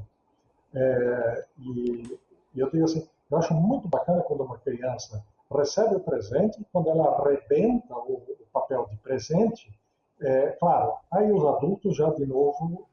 é, 0.74 1.46
e, 1.58 2.20
e, 2.54 2.60
eu 2.60 2.70
digo 2.70 2.86
assim, 2.86 3.08
eu 3.30 3.38
acho 3.38 3.54
muito 3.54 3.88
bacana 3.88 4.22
quando 4.22 4.44
uma 4.44 4.58
criança 4.58 5.24
recebe 5.54 5.96
o 5.96 6.00
presente, 6.00 6.66
quando 6.72 6.90
ela 6.90 7.20
arrebenta 7.20 7.94
o, 7.96 8.14
o 8.14 8.46
papel 8.52 8.88
de 8.90 8.98
presente, 8.98 9.74
é, 10.22 10.52
claro, 10.60 10.94
aí 11.12 11.32
os 11.32 11.44
adultos 11.46 11.96
já 11.96 12.10
de 12.12 12.26
novo 12.26 12.88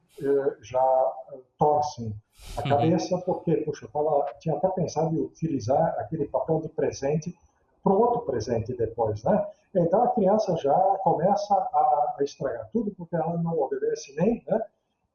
já 0.62 1.12
torcem 1.59 2.14
a 2.56 2.62
uhum. 2.62 2.68
cabeça, 2.68 3.18
porque, 3.18 3.56
puxa, 3.59 3.86
eu 3.86 3.90
tava, 3.90 4.26
tinha 4.40 4.56
até 4.56 4.68
pensado 4.68 5.14
em 5.14 5.20
utilizar 5.20 5.94
aquele 5.98 6.26
papel 6.26 6.60
de 6.60 6.68
presente 6.68 7.35
para 7.82 7.93
outro 7.93 8.22
presente 8.22 8.76
depois, 8.76 9.22
né? 9.24 9.47
Então 9.74 10.02
a 10.02 10.09
criança 10.09 10.56
já 10.56 10.78
começa 11.02 11.55
a, 11.55 12.16
a 12.18 12.22
estragar 12.22 12.68
tudo 12.72 12.90
porque 12.97 13.14
ela 13.14 13.36
não 13.39 13.59
obedece 13.59 14.14
nem, 14.16 14.43
né? 14.47 14.60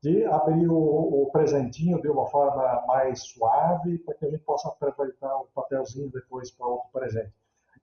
De 0.02 0.26
abrir 0.26 0.68
o, 0.68 0.76
o, 1.24 1.30
presentinho 1.32 2.02
de 2.02 2.10
uma 2.10 2.28
forma 2.28 2.84
mais 2.86 3.22
suave 3.22 3.98
para 4.00 4.16
que 4.16 4.26
a 4.26 4.30
gente 4.30 4.44
possa 4.44 4.68
aproveitar 4.68 5.34
o 5.38 5.48
papelzinho 5.56 6.12
depois 6.12 6.52
para 6.52 6.68
outro 6.68 6.90
presente. 6.92 7.32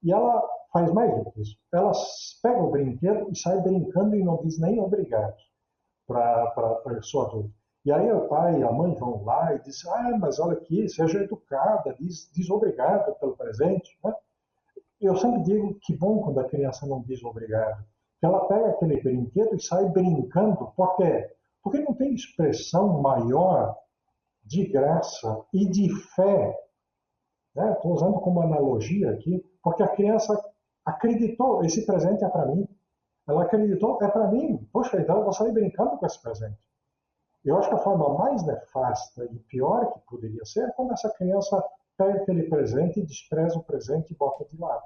E 0.03 0.11
ela 0.11 0.41
faz 0.71 0.91
mais 0.91 1.11
do 1.15 1.31
que 1.31 1.41
isso. 1.41 1.57
Ela 1.73 1.91
pega 2.43 2.61
o 2.61 2.69
brinquedo 2.69 3.27
e 3.31 3.35
sai 3.35 3.59
brincando 3.59 4.15
e 4.15 4.23
não 4.23 4.37
diz 4.37 4.59
nem 4.59 4.79
obrigado 4.79 5.35
para 6.07 6.53
a 6.55 6.75
pessoa 6.89 7.27
adulta. 7.27 7.61
E 7.83 7.91
aí 7.91 8.11
o 8.11 8.27
pai 8.27 8.59
e 8.59 8.63
a 8.63 8.71
mãe 8.71 8.93
vão 8.93 9.23
lá 9.23 9.55
e 9.55 9.59
dizem, 9.59 9.91
ah, 9.91 10.17
mas 10.19 10.39
olha 10.39 10.53
aqui, 10.53 10.87
seja 10.87 11.23
educada, 11.23 11.95
diz, 11.99 12.49
obrigado 12.49 13.15
pelo 13.19 13.35
presente. 13.35 13.97
Né? 14.03 14.13
Eu 14.99 15.17
sempre 15.17 15.41
digo 15.41 15.79
que 15.81 15.97
bom 15.97 16.21
quando 16.21 16.39
a 16.39 16.47
criança 16.47 16.85
não 16.85 17.01
diz 17.01 17.23
obrigado. 17.23 17.83
Ela 18.21 18.45
pega 18.47 18.69
aquele 18.69 19.01
brinquedo 19.01 19.55
e 19.55 19.59
sai 19.59 19.89
brincando. 19.89 20.71
Por 20.75 20.95
quê? 20.95 21.27
Porque 21.63 21.79
não 21.79 21.95
tem 21.95 22.13
expressão 22.13 23.01
maior 23.01 23.75
de 24.45 24.67
graça 24.67 25.43
e 25.51 25.65
de 25.67 25.89
fé. 26.15 26.55
Estou 27.55 27.91
né? 27.91 27.95
usando 27.95 28.19
como 28.19 28.41
analogia 28.41 29.11
aqui, 29.11 29.43
porque 29.63 29.81
a 29.81 29.87
criança 29.87 30.39
acreditou, 30.85 31.63
esse 31.63 31.85
presente 31.85 32.23
é 32.23 32.29
para 32.29 32.45
mim. 32.45 32.67
Ela 33.27 33.43
acreditou, 33.43 33.97
é 34.01 34.07
para 34.07 34.27
mim. 34.27 34.57
Poxa, 34.71 34.99
então 34.99 35.17
eu 35.17 35.23
vou 35.23 35.33
sair 35.33 35.51
brincando 35.51 35.97
com 35.97 36.05
esse 36.05 36.21
presente. 36.21 36.57
Eu 37.43 37.57
acho 37.57 37.69
que 37.69 37.75
a 37.75 37.79
forma 37.79 38.17
mais 38.17 38.43
nefasta 38.45 39.25
e 39.25 39.39
pior 39.39 39.91
que 39.93 39.99
poderia 40.07 40.45
ser 40.45 40.67
é 40.67 40.71
quando 40.71 40.93
essa 40.93 41.09
criança 41.11 41.63
pega 41.97 42.21
aquele 42.21 42.43
presente 42.43 43.01
despreza 43.01 43.57
o 43.57 43.63
presente 43.63 44.13
e 44.13 44.15
bota 44.15 44.45
de 44.45 44.59
lado. 44.59 44.83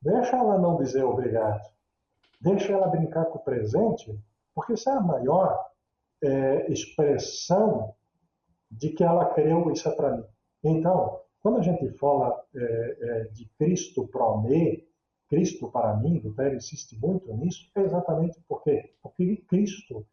Deixa 0.00 0.36
ela 0.36 0.58
não 0.58 0.76
dizer 0.76 1.04
obrigado. 1.04 1.68
Deixa 2.40 2.72
ela 2.72 2.88
brincar 2.88 3.26
com 3.26 3.38
o 3.38 3.42
presente, 3.42 4.16
porque 4.54 4.74
isso 4.74 4.88
é 4.88 4.92
a 4.92 5.00
maior 5.00 5.58
é, 6.22 6.72
expressão 6.72 7.94
de 8.70 8.90
que 8.90 9.02
ela 9.02 9.26
creu 9.26 9.70
isso 9.70 9.88
é 9.88 9.92
para 9.92 10.16
mim. 10.16 10.24
Então, 10.62 11.20
quando 11.40 11.58
a 11.58 11.62
gente 11.62 11.88
fala 11.98 12.44
é, 12.54 12.98
é, 13.00 13.24
de 13.32 13.48
Cristo 13.58 14.06
pro 14.08 14.40
me, 14.40 14.87
Cristo 15.28 15.70
para 15.70 15.94
mim, 15.96 16.20
Lutero 16.24 16.56
insiste 16.56 16.98
muito 16.98 17.32
nisso, 17.34 17.70
é 17.74 17.82
exatamente 17.82 18.40
porque, 18.48 18.92
porque 19.02 19.36
Cristo 19.48 20.06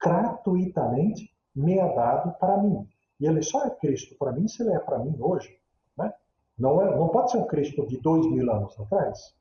gratuitamente 0.00 1.32
me 1.54 1.78
é 1.78 1.94
dado 1.94 2.32
para 2.38 2.56
mim. 2.62 2.88
E 3.20 3.26
ele 3.26 3.42
só 3.42 3.64
é 3.64 3.70
Cristo 3.70 4.14
para 4.16 4.32
mim 4.32 4.46
se 4.46 4.62
ele 4.62 4.72
é 4.72 4.78
para 4.78 4.98
mim 4.98 5.16
hoje. 5.18 5.58
Né? 5.96 6.12
Não, 6.56 6.80
é, 6.80 6.96
não 6.96 7.08
pode 7.08 7.32
ser 7.32 7.38
um 7.38 7.46
Cristo 7.46 7.86
de 7.86 8.00
dois 8.00 8.24
mil 8.26 8.50
anos 8.52 8.78
atrás. 8.78 9.34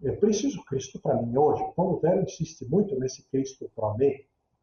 Eu 0.00 0.16
preciso 0.16 0.64
Cristo 0.64 1.00
para 1.00 1.20
mim 1.20 1.36
hoje. 1.36 1.64
Então 1.64 1.86
Lutero 1.86 2.22
insiste 2.22 2.64
muito 2.66 2.98
nesse 2.98 3.22
Cristo 3.30 3.68
para 3.74 3.94
mim. 3.94 4.14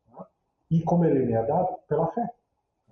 Né? 0.10 0.26
E 0.69 0.82
como 0.82 1.03
ele 1.03 1.26
me 1.26 1.34
é 1.34 1.44
dado? 1.45 1.78
Pela 1.90 2.07
fé. 2.14 2.30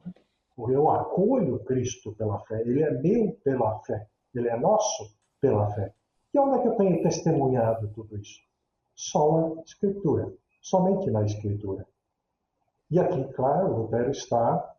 Né? 0.05 0.13
Eu 0.57 0.89
acolho 0.89 1.59
Cristo 1.59 2.11
pela 2.13 2.39
fé. 2.39 2.61
Ele 2.61 2.83
é 2.83 2.91
meu 2.91 3.31
pela 3.43 3.79
fé. 3.79 4.07
Ele 4.35 4.49
é 4.49 4.57
nosso 4.57 5.15
pela 5.39 5.73
fé. 5.73 5.93
E 6.33 6.39
onde 6.39 6.57
é 6.57 6.61
que 6.61 6.67
eu 6.67 6.75
tenho 6.75 7.01
testemunhado 7.01 7.87
tudo 7.89 8.17
isso? 8.17 8.39
Só 8.95 9.55
na 9.55 9.61
Escritura. 9.63 10.31
Somente 10.61 11.09
na 11.09 11.23
Escritura. 11.23 11.87
E 12.91 12.99
aqui, 12.99 13.23
claro, 13.33 13.75
Lutero 13.75 14.11
está, 14.11 14.75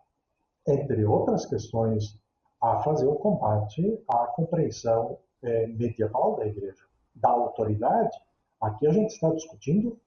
entre 0.66 1.04
outras 1.04 1.46
questões, 1.46 2.18
a 2.60 2.80
fazer 2.80 3.06
o 3.06 3.14
combate 3.14 4.02
à 4.08 4.26
compreensão 4.26 5.18
é, 5.42 5.66
medieval 5.66 6.36
da 6.36 6.46
Igreja, 6.46 6.84
da 7.14 7.30
autoridade. 7.30 8.16
Aqui 8.60 8.86
a 8.86 8.92
gente 8.92 9.14
está 9.14 9.30
discutindo 9.30 9.98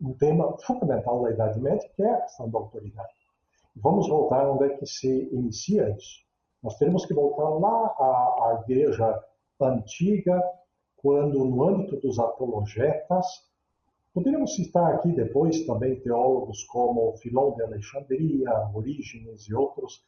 um 0.00 0.14
tema 0.14 0.56
fundamental 0.58 1.22
da 1.22 1.30
Idade 1.30 1.60
Média, 1.60 1.88
que 1.94 2.02
é 2.02 2.10
a 2.10 2.20
questão 2.22 2.48
da 2.48 2.58
autoridade. 2.58 3.12
Vamos 3.76 4.08
voltar 4.08 4.48
onde 4.48 4.64
é 4.64 4.76
que 4.76 4.86
se 4.86 5.28
inicia 5.32 5.90
isso. 5.90 6.24
Nós 6.62 6.76
temos 6.78 7.04
que 7.06 7.14
voltar 7.14 7.48
lá 7.48 7.94
à, 7.98 8.50
à 8.50 8.60
Igreja 8.62 9.22
antiga, 9.60 10.42
quando, 11.02 11.44
no 11.44 11.64
âmbito 11.64 11.96
dos 11.96 12.18
apologetas, 12.18 13.48
Poderíamos 14.18 14.56
citar 14.56 14.94
aqui 14.94 15.12
depois 15.12 15.64
também 15.64 16.00
teólogos 16.00 16.64
como 16.64 17.16
Filão 17.18 17.54
de 17.54 17.62
Alexandria, 17.62 18.50
Orígenes 18.74 19.42
e 19.42 19.54
outros, 19.54 20.02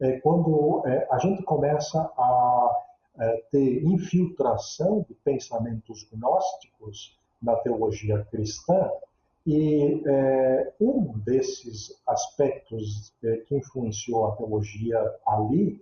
é, 0.00 0.18
quando 0.20 0.82
é, 0.86 1.06
a 1.10 1.18
gente 1.18 1.42
começa 1.42 2.00
a, 2.16 2.84
é, 3.18 3.44
ter 3.50 3.84
infiltração 3.84 5.04
de 5.06 5.14
pensamentos 5.14 6.08
gnósticos 6.10 7.18
na 7.42 7.54
teologia 7.56 8.26
cristã, 8.30 8.90
e 9.46 10.02
é, 10.06 10.72
um 10.80 11.18
desses 11.18 12.00
aspectos 12.06 13.12
é, 13.22 13.36
que 13.38 13.56
influenciou 13.56 14.26
a 14.26 14.36
teologia 14.36 14.98
ali 15.26 15.78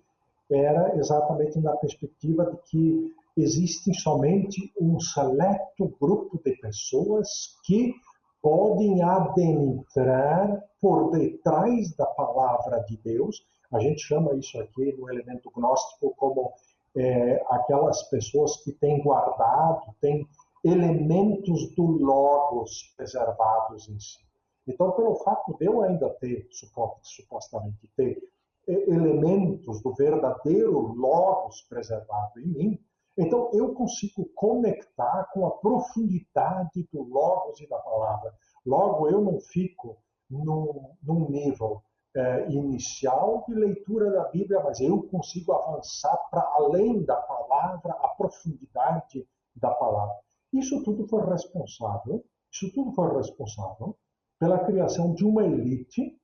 era 0.50 0.96
exatamente 0.96 1.60
na 1.60 1.76
perspectiva 1.76 2.44
de 2.50 2.56
que 2.68 3.14
existe 3.42 3.94
somente 3.94 4.72
um 4.80 4.98
seleto 4.98 5.96
grupo 6.00 6.40
de 6.44 6.56
pessoas 6.56 7.56
que 7.64 7.94
podem 8.42 9.02
adentrar 9.02 10.64
por 10.80 11.10
detrás 11.10 11.94
da 11.96 12.06
palavra 12.06 12.80
de 12.80 12.96
Deus. 12.98 13.44
A 13.72 13.80
gente 13.80 14.00
chama 14.00 14.34
isso 14.34 14.58
aqui 14.60 14.92
no 14.98 15.10
elemento 15.10 15.50
gnóstico 15.54 16.14
como 16.16 16.52
é, 16.96 17.44
aquelas 17.50 18.02
pessoas 18.04 18.56
que 18.64 18.72
têm 18.72 19.02
guardado, 19.02 19.94
têm 20.00 20.26
elementos 20.64 21.74
do 21.74 21.82
Logos 21.82 22.92
preservados 22.96 23.88
em 23.88 23.98
si. 24.00 24.18
Então, 24.66 24.92
pelo 24.92 25.16
fato 25.16 25.56
de 25.58 25.66
eu 25.66 25.82
ainda 25.82 26.10
ter, 26.20 26.46
supostamente 26.50 27.88
ter, 27.96 28.18
elementos 28.66 29.80
do 29.80 29.94
verdadeiro 29.94 30.92
Logos 30.94 31.62
preservado 31.62 32.38
em 32.38 32.46
mim, 32.46 32.78
então 33.18 33.50
eu 33.52 33.74
consigo 33.74 34.24
conectar 34.34 35.28
com 35.32 35.44
a 35.44 35.50
profundidade 35.50 36.88
do 36.92 37.02
Logos 37.02 37.60
e 37.60 37.68
da 37.68 37.78
palavra. 37.78 38.32
Logo, 38.64 39.08
eu 39.08 39.20
não 39.20 39.40
fico 39.40 39.98
num, 40.30 40.94
num 41.02 41.28
nível 41.28 41.82
é, 42.16 42.48
inicial 42.50 43.44
de 43.48 43.54
leitura 43.54 44.12
da 44.12 44.28
Bíblia, 44.28 44.62
mas 44.62 44.80
eu 44.80 45.02
consigo 45.08 45.52
avançar 45.52 46.16
para 46.30 46.42
além 46.54 47.04
da 47.04 47.16
palavra, 47.16 47.92
a 47.92 48.08
profundidade 48.08 49.28
da 49.54 49.70
palavra. 49.72 50.14
Isso 50.52 50.82
tudo 50.84 51.06
foi 51.08 51.24
responsável, 51.28 52.24
isso 52.50 52.72
tudo 52.72 52.92
foi 52.92 53.14
responsável 53.16 53.96
pela 54.38 54.64
criação 54.64 55.12
de 55.12 55.24
uma 55.24 55.44
elite 55.44 56.16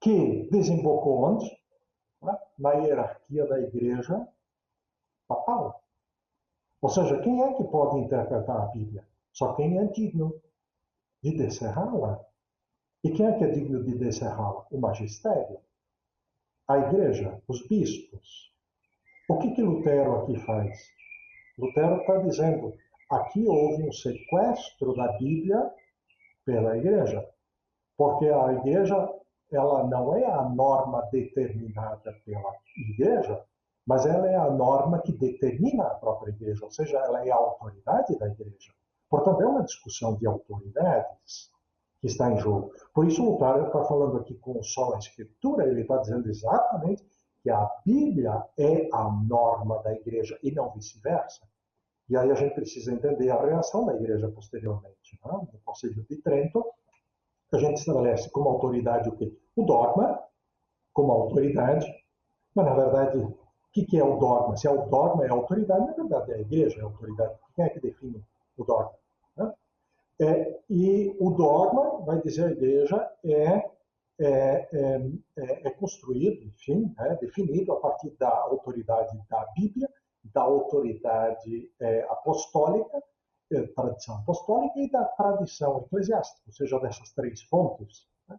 que 0.00 0.48
desembocou 0.50 1.22
onde? 1.22 1.50
Né? 2.22 2.36
Na 2.58 2.72
hierarquia 2.72 3.46
da 3.46 3.60
igreja 3.60 4.26
papal. 5.26 5.82
Ou 6.82 6.88
seja, 6.88 7.20
quem 7.20 7.42
é 7.42 7.54
que 7.54 7.64
pode 7.64 7.98
interpretar 7.98 8.56
a 8.56 8.66
Bíblia? 8.66 9.06
Só 9.32 9.54
quem 9.54 9.78
é 9.78 9.84
digno 9.86 10.40
de 11.22 11.36
descerrá-la. 11.36 12.24
E 13.02 13.10
quem 13.10 13.26
é 13.26 13.38
que 13.38 13.44
é 13.44 13.50
digno 13.50 13.82
de 13.82 13.98
descerrá-la? 13.98 14.66
O 14.70 14.78
magistério, 14.78 15.58
a 16.68 16.78
igreja, 16.78 17.42
os 17.48 17.66
bispos. 17.66 18.52
O 19.28 19.38
que 19.38 19.52
que 19.52 19.62
Lutero 19.62 20.22
aqui 20.22 20.38
faz? 20.40 20.78
Lutero 21.58 22.00
está 22.00 22.18
dizendo, 22.18 22.74
aqui 23.10 23.46
houve 23.46 23.88
um 23.88 23.92
sequestro 23.92 24.94
da 24.94 25.12
Bíblia 25.18 25.72
pela 26.44 26.76
igreja, 26.76 27.26
porque 27.96 28.26
a 28.26 28.52
igreja 28.52 29.08
ela 29.50 29.86
não 29.86 30.16
é 30.16 30.24
a 30.24 30.42
norma 30.42 31.02
determinada 31.12 32.12
pela 32.24 32.54
igreja, 32.76 33.44
mas 33.86 34.06
ela 34.06 34.26
é 34.26 34.36
a 34.36 34.50
norma 34.50 35.00
que 35.00 35.12
determina 35.12 35.84
a 35.84 35.94
própria 35.94 36.30
igreja, 36.30 36.64
ou 36.64 36.70
seja, 36.70 36.98
ela 36.98 37.26
é 37.26 37.30
a 37.30 37.36
autoridade 37.36 38.18
da 38.18 38.28
igreja. 38.28 38.72
Portanto, 39.08 39.42
é 39.42 39.46
uma 39.46 39.62
discussão 39.62 40.16
de 40.16 40.26
autoridades 40.26 41.50
que 42.00 42.06
está 42.06 42.30
em 42.30 42.38
jogo. 42.38 42.72
Por 42.94 43.06
isso, 43.06 43.22
o 43.22 43.32
Lutero 43.32 43.66
está 43.66 43.84
falando 43.84 44.18
aqui 44.18 44.34
com 44.34 44.62
só 44.62 44.94
a 44.94 44.98
Escritura, 44.98 45.66
ele 45.66 45.82
está 45.82 45.98
dizendo 45.98 46.28
exatamente 46.28 47.04
que 47.42 47.50
a 47.50 47.70
Bíblia 47.84 48.42
é 48.58 48.88
a 48.92 49.10
norma 49.10 49.82
da 49.82 49.92
igreja 49.92 50.38
e 50.42 50.50
não 50.50 50.70
vice-versa. 50.72 51.46
E 52.08 52.16
aí 52.16 52.30
a 52.30 52.34
gente 52.34 52.54
precisa 52.54 52.92
entender 52.92 53.30
a 53.30 53.40
reação 53.40 53.86
da 53.86 53.94
igreja 53.94 54.28
posteriormente. 54.30 55.18
Né? 55.24 55.32
No 55.32 55.60
Conselho 55.64 56.04
de 56.08 56.16
Trento, 56.16 56.64
a 57.52 57.58
gente 57.58 57.78
estabelece 57.78 58.30
como 58.30 58.48
autoridade 58.48 59.08
o 59.08 59.12
quê? 59.16 59.32
O 59.56 59.64
dogma, 59.64 60.22
como 60.92 61.12
autoridade, 61.12 61.86
mas 62.54 62.66
na 62.66 62.74
verdade, 62.74 63.34
o 63.82 63.86
que 63.86 63.98
é 63.98 64.04
o 64.04 64.16
dogma? 64.16 64.56
Se 64.56 64.66
é 64.66 64.70
o 64.70 64.86
dogma, 64.86 65.24
é 65.24 65.28
a 65.28 65.32
autoridade, 65.32 65.86
na 65.86 65.92
verdade 65.92 66.32
é 66.32 66.34
a 66.36 66.40
igreja 66.40 66.78
é 66.78 66.82
a 66.82 66.84
autoridade. 66.84 67.34
Quem 67.54 67.64
é 67.64 67.68
que 67.68 67.80
define 67.80 68.22
o 68.56 68.64
dogma? 68.64 68.92
Né? 69.36 69.54
É, 70.20 70.60
e 70.70 71.16
o 71.18 71.30
dogma, 71.30 72.00
vai 72.04 72.20
dizer 72.20 72.44
a 72.46 72.52
igreja, 72.52 73.10
é 73.24 73.70
é, 74.18 74.68
é, 74.72 75.66
é, 75.66 75.70
construído, 75.70 76.44
enfim, 76.44 76.94
é 77.00 77.16
definido 77.16 77.72
a 77.72 77.80
partir 77.80 78.10
da 78.10 78.28
autoridade 78.28 79.18
da 79.28 79.44
Bíblia, 79.56 79.88
da 80.22 80.42
autoridade 80.42 81.70
é, 81.80 82.02
apostólica, 82.02 83.02
é, 83.52 83.62
tradição 83.68 84.18
apostólica 84.18 84.78
e 84.78 84.90
da 84.90 85.04
tradição 85.04 85.78
eclesiástica, 85.78 86.42
ou 86.46 86.52
seja, 86.52 86.78
dessas 86.78 87.12
três 87.12 87.42
fontes. 87.42 88.06
Né? 88.28 88.38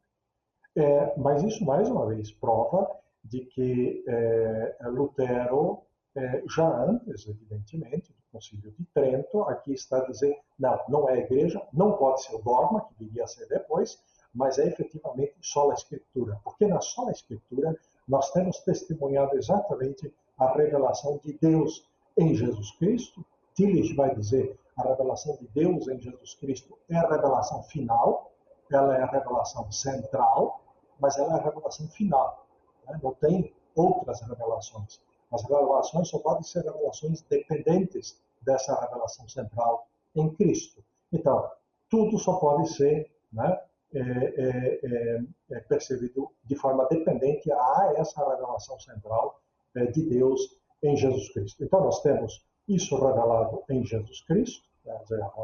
É, 0.77 1.19
mas 1.19 1.43
isso, 1.43 1.65
mais 1.65 1.89
uma 1.89 2.07
vez, 2.07 2.31
prova 2.31 2.89
de 3.25 3.41
que 3.45 4.03
é, 4.07 4.77
Lutero, 4.87 5.81
é, 6.15 6.43
já 6.49 6.67
antes, 6.83 7.27
evidentemente, 7.27 8.13
do 8.13 8.21
Concílio 8.31 8.71
de 8.71 8.85
Trento, 8.93 9.41
aqui 9.43 9.73
está 9.73 9.99
dizendo, 10.05 10.37
não, 10.57 10.79
não 10.87 11.09
é 11.09 11.13
a 11.13 11.17
igreja, 11.17 11.61
não 11.73 11.93
pode 11.97 12.23
ser 12.23 12.35
o 12.35 12.41
dogma, 12.41 12.85
que 12.85 13.03
viria 13.03 13.23
a 13.23 13.27
ser 13.27 13.47
depois, 13.47 13.99
mas 14.33 14.57
é 14.59 14.67
efetivamente 14.67 15.35
só 15.41 15.71
a 15.71 15.73
escritura, 15.73 16.39
porque 16.43 16.67
na 16.67 16.81
sola 16.81 17.11
escritura 17.11 17.75
nós 18.07 18.31
temos 18.31 18.59
testemunhado 18.59 19.35
exatamente 19.37 20.13
a 20.37 20.51
revelação 20.53 21.19
de 21.23 21.33
Deus 21.33 21.87
em 22.17 22.35
Jesus 22.35 22.71
Cristo. 22.77 23.25
Tillich 23.55 23.93
vai 23.95 24.13
dizer 24.13 24.59
a 24.77 24.83
revelação 24.83 25.37
de 25.37 25.47
Deus 25.47 25.87
em 25.87 25.99
Jesus 25.99 26.33
Cristo 26.35 26.77
é 26.89 26.97
a 26.97 27.09
revelação 27.09 27.63
final, 27.63 28.31
ela 28.69 28.97
é 28.97 29.01
a 29.01 29.05
revelação 29.05 29.71
central, 29.71 30.61
mas 30.99 31.17
ela 31.17 31.37
é 31.37 31.39
a 31.39 31.43
revelação 31.43 31.87
final. 31.87 32.44
Né? 32.87 32.99
Não 33.01 33.13
tem 33.13 33.53
outras 33.75 34.21
revelações. 34.21 35.01
As 35.31 35.41
revelações 35.43 36.07
só 36.07 36.19
podem 36.19 36.43
ser 36.43 36.63
revelações 36.63 37.21
dependentes 37.23 38.21
dessa 38.41 38.79
revelação 38.79 39.27
central 39.27 39.87
em 40.15 40.29
Cristo. 40.35 40.83
Então, 41.11 41.49
tudo 41.89 42.17
só 42.17 42.35
pode 42.35 42.69
ser 42.69 43.11
né, 43.31 43.59
é, 43.93 43.99
é, 43.99 44.79
é, 44.83 45.23
é 45.51 45.59
percebido 45.61 46.29
de 46.43 46.55
forma 46.55 46.87
dependente 46.89 47.51
a 47.51 47.93
essa 47.97 48.27
revelação 48.27 48.79
central 48.79 49.39
é, 49.75 49.85
de 49.85 50.03
Deus 50.09 50.57
em 50.81 50.95
Jesus 50.95 51.29
Cristo. 51.29 51.63
Então, 51.63 51.81
nós 51.81 52.01
temos 52.01 52.45
isso 52.67 52.95
revelado 52.95 53.63
em 53.69 53.85
Jesus 53.85 54.21
Cristo, 54.21 54.65
né? 54.85 54.99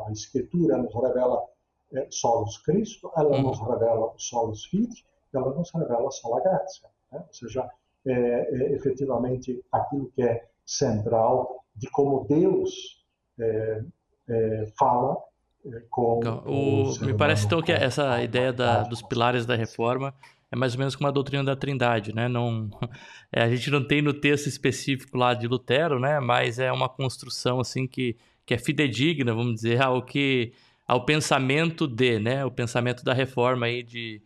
a 0.08 0.12
Escritura 0.12 0.78
nos 0.78 0.94
revela 0.94 1.46
é, 1.94 2.08
solos 2.10 2.58
Cristo, 2.60 3.12
ela 3.16 3.30
uhum. 3.30 3.44
nos 3.44 3.60
revela 3.60 4.14
solos 4.18 4.66
Fide, 4.66 5.06
ela 5.34 5.54
nos 5.54 5.72
revela 5.72 6.12
sola 6.12 6.42
graça. 6.42 6.90
Né? 7.12 7.20
Ou 7.20 7.34
seja, 7.34 7.70
é, 8.06 8.12
é, 8.12 8.74
efetivamente 8.74 9.64
aquilo 9.72 10.12
que 10.16 10.24
é 10.24 10.48
central 10.66 11.64
de 11.76 11.90
como 11.90 12.26
Deus 12.28 13.04
é, 13.40 13.84
é 14.30 14.66
fala 14.78 15.18
é, 15.66 15.84
com 15.90 16.20
o, 16.46 16.92
o 16.92 17.06
me 17.06 17.14
parece 17.14 17.46
então 17.46 17.62
que 17.62 17.72
essa 17.72 18.22
ideia 18.24 18.52
da, 18.52 18.84
dos 18.84 19.02
pilares 19.02 19.46
da 19.46 19.56
reforma 19.56 20.14
é 20.52 20.56
mais 20.56 20.74
ou 20.74 20.80
menos 20.80 20.96
como 20.96 21.08
a 21.08 21.12
doutrina 21.12 21.44
da 21.44 21.56
Trindade, 21.56 22.14
né? 22.14 22.28
Não, 22.28 22.70
é, 23.32 23.42
a 23.42 23.50
gente 23.50 23.72
não 23.72 23.86
tem 23.86 24.02
no 24.02 24.14
texto 24.14 24.48
específico 24.48 25.18
lá 25.18 25.34
de 25.34 25.48
Lutero, 25.48 26.00
né? 26.00 26.20
Mas 26.20 26.60
é 26.60 26.72
uma 26.72 26.90
construção 26.90 27.60
assim 27.62 27.88
que, 27.88 28.18
que 28.46 28.54
é 28.54 28.58
fidedigna, 28.58 29.34
vamos 29.34 29.56
dizer, 29.56 29.82
ao 29.82 30.04
que 30.04 30.52
ao 30.86 31.06
pensamento 31.06 31.88
de, 31.88 32.20
né? 32.20 32.44
O 32.44 32.52
pensamento 32.52 33.02
da 33.04 33.14
reforma 33.14 33.66
aí 33.66 33.82
de 33.82 34.22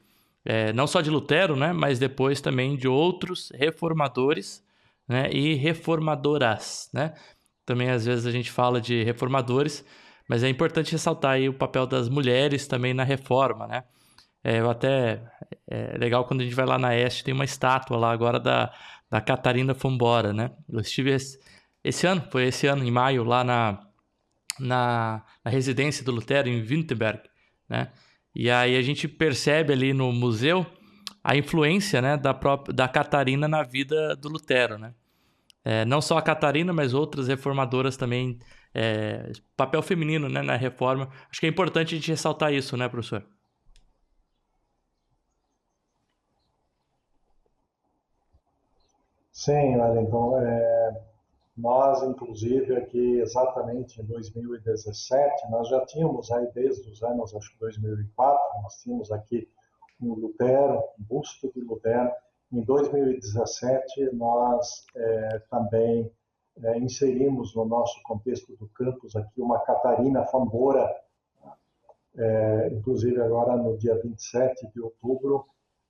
é, 0.45 0.71
não 0.71 0.85
só 0.85 1.01
de 1.01 1.09
Lutero, 1.09 1.55
né? 1.55 1.73
Mas 1.73 1.97
depois 1.97 2.39
também 2.39 2.77
de 2.77 2.87
outros 2.87 3.51
reformadores, 3.55 4.63
né? 5.07 5.29
E 5.31 5.55
reformadoras, 5.55 6.89
né? 6.93 7.13
Também 7.65 7.89
às 7.89 8.05
vezes 8.05 8.27
a 8.27 8.31
gente 8.31 8.51
fala 8.51 8.79
de 8.79 9.03
reformadores, 9.03 9.83
mas 10.29 10.43
é 10.43 10.49
importante 10.49 10.91
ressaltar 10.91 11.31
aí 11.33 11.49
o 11.49 11.53
papel 11.53 11.87
das 11.87 12.07
mulheres 12.09 12.67
também 12.67 12.93
na 12.93 13.03
reforma, 13.03 13.67
né? 13.67 13.83
É, 14.43 14.59
até 14.59 15.23
é 15.67 15.97
legal 15.97 16.25
quando 16.25 16.41
a 16.41 16.43
gente 16.43 16.55
vai 16.55 16.65
lá 16.65 16.77
na 16.77 16.95
Este, 16.95 17.23
tem 17.23 17.33
uma 17.33 17.45
estátua 17.45 17.97
lá 17.97 18.11
agora 18.11 18.39
da, 18.39 18.71
da 19.09 19.19
Catarina 19.19 19.73
Fombora, 19.73 20.31
né? 20.31 20.51
Eu 20.69 20.79
estive 20.79 21.11
esse, 21.11 21.39
esse 21.83 22.05
ano, 22.05 22.23
foi 22.31 22.45
esse 22.47 22.67
ano, 22.67 22.83
em 22.83 22.91
maio, 22.91 23.23
lá 23.23 23.43
na, 23.43 23.79
na, 24.59 25.23
na 25.43 25.51
residência 25.51 26.05
do 26.05 26.11
Lutero, 26.11 26.47
em 26.47 26.61
Wittenberg, 26.61 27.21
né? 27.67 27.91
E 28.35 28.51
aí 28.51 28.75
a 28.75 28.81
gente 28.81 29.07
percebe 29.07 29.71
ali 29.71 29.93
no 29.93 30.11
museu 30.11 30.65
a 31.23 31.35
influência 31.35 32.01
né, 32.01 32.17
da, 32.17 32.33
própria, 32.33 32.73
da 32.73 32.87
Catarina 32.87 33.47
na 33.47 33.63
vida 33.63 34.15
do 34.15 34.29
Lutero, 34.29 34.77
né? 34.77 34.93
É, 35.63 35.83
não 35.85 35.99
só 35.99 36.17
a 36.17 36.21
Catarina, 36.21 36.71
mas 36.71 36.93
outras 36.93 37.27
reformadoras 37.27 37.97
também, 37.97 38.37
é, 38.73 39.31
papel 39.57 39.81
feminino 39.81 40.29
né, 40.29 40.43
na 40.43 40.55
reforma. 40.55 41.09
Acho 41.31 41.39
que 41.39 41.47
é 41.47 41.49
importante 41.49 41.95
a 41.95 41.97
gente 41.97 42.11
ressaltar 42.11 42.53
isso, 42.53 42.77
né, 42.77 42.87
professor? 42.87 43.25
Sim, 49.31 49.75
Wellington. 49.77 50.39
É, 50.41 51.01
Nós, 51.57 52.03
inclusive, 52.03 52.75
aqui 52.75 53.19
exatamente 53.19 54.01
em 54.01 54.05
2017, 54.05 55.49
nós 55.49 55.69
já 55.69 55.85
tínhamos 55.85 56.29
aí 56.31 56.47
desde 56.53 56.89
os 56.89 57.01
anos, 57.01 57.33
acho 57.33 57.51
que 57.53 57.59
2004, 57.59 58.61
nós 58.61 58.75
tínhamos 58.81 59.11
aqui 59.11 59.49
um 60.01 60.13
Lutero, 60.13 60.83
um 60.99 61.03
busto 61.03 61.51
de 61.53 61.61
Lutero. 61.61 62.11
Em 62.51 62.61
2017, 62.61 64.13
nós 64.13 64.85
é, 64.95 65.39
também 65.49 66.11
é, 66.61 66.77
inserimos 66.77 67.55
no 67.55 67.65
nosso 67.65 68.01
contexto 68.03 68.55
do 68.57 68.67
campus 68.69 69.15
aqui 69.15 69.41
uma 69.41 69.59
Catarina 69.59 70.25
Fambora, 70.25 70.93
é, 72.17 72.69
inclusive 72.73 73.21
agora 73.21 73.55
no 73.55 73.77
dia 73.77 73.97
27 74.01 74.67
de 74.73 74.81
outubro, 74.81 75.45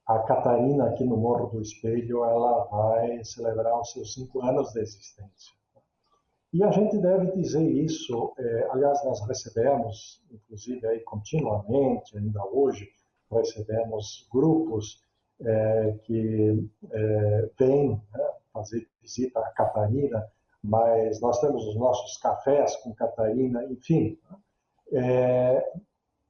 a 0.07 0.19
Catarina 0.19 0.87
aqui 0.87 1.03
no 1.03 1.17
Morro 1.17 1.47
do 1.47 1.61
Espelho, 1.61 2.23
ela 2.23 2.65
vai 2.65 3.23
celebrar 3.23 3.79
os 3.79 3.91
seus 3.91 4.13
cinco 4.13 4.41
anos 4.41 4.71
de 4.71 4.79
existência. 4.79 5.53
E 6.53 6.63
a 6.63 6.71
gente 6.71 6.97
deve 6.97 7.31
dizer 7.31 7.69
isso, 7.69 8.33
é, 8.37 8.67
aliás, 8.71 9.03
nós 9.03 9.19
recebemos, 9.27 10.23
inclusive 10.31 10.87
aí 10.87 10.99
continuamente, 11.01 12.17
ainda 12.17 12.45
hoje, 12.45 12.87
recebemos 13.31 14.27
grupos 14.31 15.03
é, 15.41 15.95
que 16.03 16.69
é, 16.91 17.49
vêm 17.59 17.89
né, 17.89 18.29
fazer 18.53 18.87
visita 19.01 19.39
a 19.39 19.49
Catarina, 19.49 20.25
mas 20.63 21.19
nós 21.19 21.39
temos 21.41 21.65
os 21.67 21.75
nossos 21.75 22.17
cafés 22.17 22.75
com 22.77 22.93
Catarina, 22.93 23.63
enfim. 23.65 24.17
É, 24.93 25.73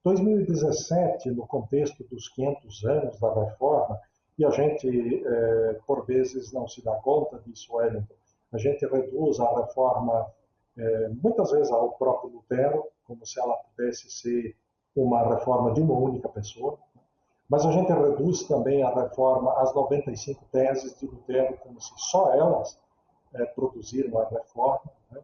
2017, 0.05 1.31
no 1.31 1.47
contexto 1.47 2.03
dos 2.03 2.29
500 2.29 2.85
anos 2.85 3.19
da 3.19 3.33
reforma, 3.33 3.99
e 4.37 4.45
a 4.45 4.51
gente, 4.51 4.87
é, 5.25 5.79
por 5.87 6.05
vezes, 6.05 6.53
não 6.53 6.67
se 6.67 6.83
dá 6.83 6.93
conta 6.97 7.39
disso, 7.39 7.75
Wellington, 7.75 8.13
a 8.53 8.57
gente 8.59 8.85
reduz 8.85 9.39
a 9.39 9.61
reforma, 9.61 10.27
é, 10.77 11.09
muitas 11.09 11.51
vezes, 11.51 11.71
ao 11.71 11.93
próprio 11.93 12.29
Lutero, 12.29 12.85
como 13.07 13.25
se 13.25 13.39
ela 13.39 13.55
pudesse 13.55 14.11
ser 14.11 14.55
uma 14.95 15.27
reforma 15.27 15.73
de 15.73 15.81
uma 15.81 15.95
única 15.95 16.29
pessoa, 16.29 16.77
mas 17.49 17.65
a 17.65 17.71
gente 17.71 17.91
reduz 17.91 18.43
também 18.43 18.83
a 18.83 18.93
reforma 18.93 19.53
às 19.59 19.73
95 19.73 20.45
teses 20.51 20.95
de 20.99 21.07
Lutero, 21.07 21.57
como 21.57 21.81
se 21.81 21.91
só 21.97 22.31
elas 22.31 22.77
é, 23.33 23.43
produziram 23.45 24.19
a 24.19 24.29
reforma, 24.29 24.91
né? 25.11 25.21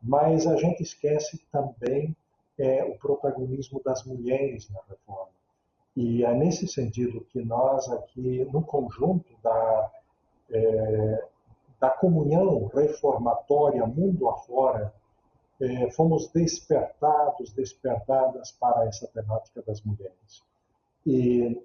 mas 0.00 0.46
a 0.46 0.56
gente 0.56 0.84
esquece 0.84 1.44
também 1.50 2.16
é 2.60 2.84
o 2.84 2.96
protagonismo 2.98 3.80
das 3.82 4.04
mulheres 4.04 4.68
na 4.70 4.80
reforma. 4.88 5.32
E 5.96 6.24
é 6.24 6.32
nesse 6.34 6.68
sentido 6.68 7.26
que 7.32 7.42
nós 7.42 7.90
aqui, 7.90 8.44
no 8.52 8.62
conjunto 8.62 9.34
da, 9.42 9.90
é, 10.50 11.24
da 11.80 11.90
comunhão 11.90 12.66
reformatória 12.66 13.86
mundo 13.86 14.28
afora, 14.28 14.92
é, 15.60 15.90
fomos 15.90 16.28
despertados, 16.28 17.52
despertadas 17.52 18.52
para 18.52 18.86
essa 18.86 19.06
temática 19.08 19.62
das 19.62 19.82
mulheres. 19.82 20.42
E 21.06 21.60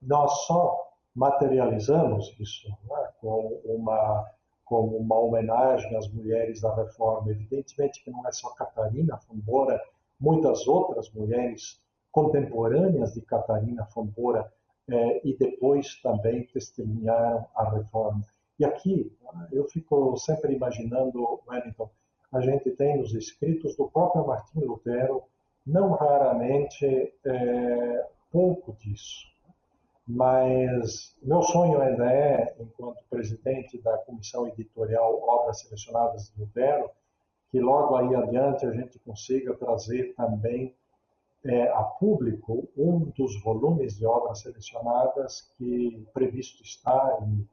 nós 0.00 0.32
só 0.46 0.90
materializamos 1.14 2.34
isso 2.38 2.68
né, 2.68 3.08
com 3.20 3.60
uma 3.64 4.30
como 4.64 4.98
uma 4.98 5.18
homenagem 5.18 5.96
às 5.96 6.06
mulheres 6.06 6.60
da 6.60 6.72
reforma. 6.72 7.28
Evidentemente 7.32 8.04
que 8.04 8.10
não 8.10 8.24
é 8.28 8.30
só 8.30 8.50
Catarina 8.50 9.16
Fambora 9.16 9.82
muitas 10.20 10.66
outras 10.66 11.10
mulheres 11.10 11.80
contemporâneas 12.12 13.14
de 13.14 13.22
Catarina 13.22 13.86
Fombora 13.86 14.52
eh, 14.88 15.20
e 15.24 15.36
depois 15.36 16.00
também 16.02 16.46
testemunharam 16.52 17.46
a 17.54 17.70
reforma. 17.70 18.24
E 18.58 18.64
aqui 18.64 19.10
eu 19.50 19.64
fico 19.68 20.16
sempre 20.18 20.54
imaginando, 20.54 21.40
Wellington, 21.48 21.90
a 22.32 22.40
gente 22.40 22.70
tem 22.72 22.98
nos 22.98 23.14
escritos 23.14 23.74
do 23.76 23.88
próprio 23.88 24.26
Martinho 24.26 24.66
Lutero, 24.66 25.22
não 25.66 25.92
raramente 25.92 26.86
é, 27.24 28.06
pouco 28.30 28.72
disso. 28.74 29.26
Mas 30.06 31.16
meu 31.22 31.42
sonho 31.42 31.80
ainda 31.80 32.12
é, 32.12 32.54
enquanto 32.60 33.02
presidente 33.08 33.80
da 33.80 33.96
comissão 33.98 34.46
editorial 34.48 35.22
Obras 35.22 35.60
Selecionadas 35.60 36.30
de 36.30 36.40
Lutero, 36.40 36.90
que 37.50 37.60
logo 37.60 37.96
aí 37.96 38.14
adiante 38.14 38.66
a 38.66 38.72
gente 38.72 38.98
consiga 39.00 39.54
trazer 39.54 40.14
também 40.14 40.74
é, 41.44 41.68
a 41.70 41.82
público 41.82 42.68
um 42.76 43.10
dos 43.16 43.40
volumes 43.42 43.96
de 43.96 44.06
obras 44.06 44.40
selecionadas 44.40 45.52
que 45.56 46.06
previsto 46.12 46.62
está 46.62 47.18
em 47.22 47.48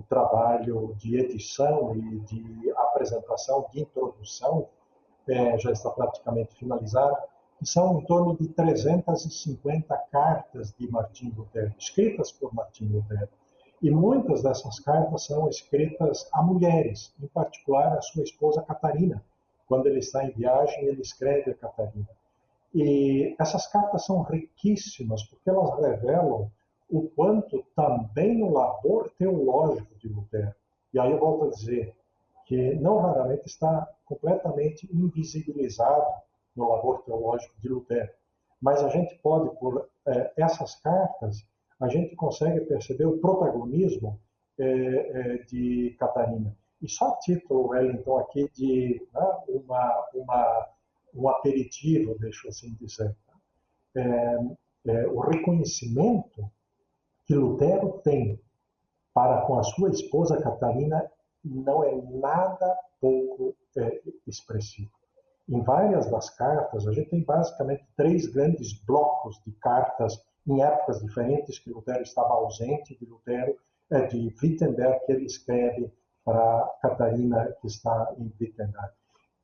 o 0.00 0.02
trabalho 0.04 0.94
de 0.96 1.18
edição 1.18 1.94
e 1.94 2.20
de 2.20 2.72
apresentação, 2.74 3.66
de 3.70 3.82
introdução, 3.82 4.66
é, 5.28 5.58
já 5.58 5.70
está 5.70 5.90
praticamente 5.90 6.56
finalizado, 6.56 7.18
que 7.58 7.66
são 7.66 8.00
em 8.00 8.06
torno 8.06 8.34
de 8.34 8.48
350 8.48 9.94
cartas 10.10 10.72
de 10.72 10.90
Martim 10.90 11.30
Lutero, 11.36 11.74
escritas 11.78 12.32
por 12.32 12.54
Martim 12.54 12.86
Lutero. 12.86 13.28
E 13.82 13.90
muitas 13.90 14.42
dessas 14.42 14.80
cartas 14.80 15.26
são 15.26 15.48
escritas 15.48 16.28
a 16.32 16.42
mulheres, 16.42 17.14
em 17.22 17.26
particular 17.26 17.96
a 17.96 18.00
sua 18.00 18.22
esposa 18.22 18.62
Catarina, 18.62 19.22
quando 19.70 19.86
ele 19.86 20.00
está 20.00 20.24
em 20.24 20.32
viagem, 20.32 20.84
ele 20.84 21.00
escreve 21.00 21.52
a 21.52 21.54
Catarina. 21.54 22.08
E 22.74 23.36
essas 23.38 23.68
cartas 23.68 24.04
são 24.04 24.22
riquíssimas, 24.22 25.22
porque 25.22 25.48
elas 25.48 25.78
revelam 25.78 26.50
o 26.90 27.08
quanto 27.10 27.64
também 27.76 28.36
no 28.36 28.52
labor 28.52 29.12
teológico 29.16 29.94
de 30.00 30.08
Lutero, 30.08 30.52
e 30.92 30.98
aí 30.98 31.12
eu 31.12 31.20
volto 31.20 31.44
a 31.44 31.50
dizer 31.50 31.94
que 32.46 32.74
não 32.74 32.98
raramente 32.98 33.46
está 33.46 33.88
completamente 34.04 34.88
invisibilizado 34.92 36.04
no 36.56 36.68
labor 36.68 37.04
teológico 37.04 37.54
de 37.60 37.68
Lutero, 37.68 38.10
mas 38.60 38.82
a 38.82 38.88
gente 38.88 39.14
pode, 39.22 39.56
por 39.60 39.88
é, 40.04 40.32
essas 40.36 40.74
cartas, 40.80 41.46
a 41.78 41.86
gente 41.86 42.16
consegue 42.16 42.62
perceber 42.62 43.06
o 43.06 43.18
protagonismo 43.18 44.18
é, 44.58 44.64
é, 44.64 45.36
de 45.44 45.94
Catarina. 45.96 46.56
E 46.82 46.88
só 46.88 47.16
título, 47.18 47.68
Wellington, 47.68 48.18
aqui 48.18 48.50
de 48.54 49.06
né, 49.12 49.20
uma, 49.48 50.08
uma, 50.14 50.68
um 51.14 51.28
aperitivo, 51.28 52.18
deixa 52.18 52.46
eu 52.46 52.50
assim 52.50 52.74
dizer. 52.80 53.14
É, 53.94 54.36
é, 54.86 55.06
o 55.08 55.20
reconhecimento 55.20 56.50
que 57.26 57.34
Lutero 57.34 58.00
tem 58.02 58.40
para 59.12 59.42
com 59.42 59.58
a 59.58 59.62
sua 59.62 59.90
esposa 59.90 60.40
Catarina 60.40 61.10
não 61.44 61.84
é 61.84 62.00
nada 62.02 62.78
pouco 63.00 63.54
é, 63.76 64.00
expressivo. 64.26 64.90
Em 65.48 65.62
várias 65.62 66.08
das 66.10 66.30
cartas, 66.30 66.86
a 66.86 66.92
gente 66.92 67.10
tem 67.10 67.24
basicamente 67.24 67.84
três 67.96 68.26
grandes 68.26 68.72
blocos 68.84 69.40
de 69.44 69.52
cartas 69.52 70.22
em 70.46 70.62
épocas 70.62 71.00
diferentes 71.00 71.58
que 71.58 71.70
Lutero 71.70 72.02
estava 72.02 72.34
ausente, 72.34 72.96
de 72.96 73.04
Lutero, 73.04 73.56
é, 73.90 74.06
de 74.06 74.34
Wittenberg, 74.40 75.04
que 75.04 75.12
ele 75.12 75.24
escreve 75.26 75.92
para 76.24 76.68
Catarina, 76.82 77.54
que 77.60 77.66
está 77.66 78.12
em 78.18 78.32
Wittenberg. 78.40 78.90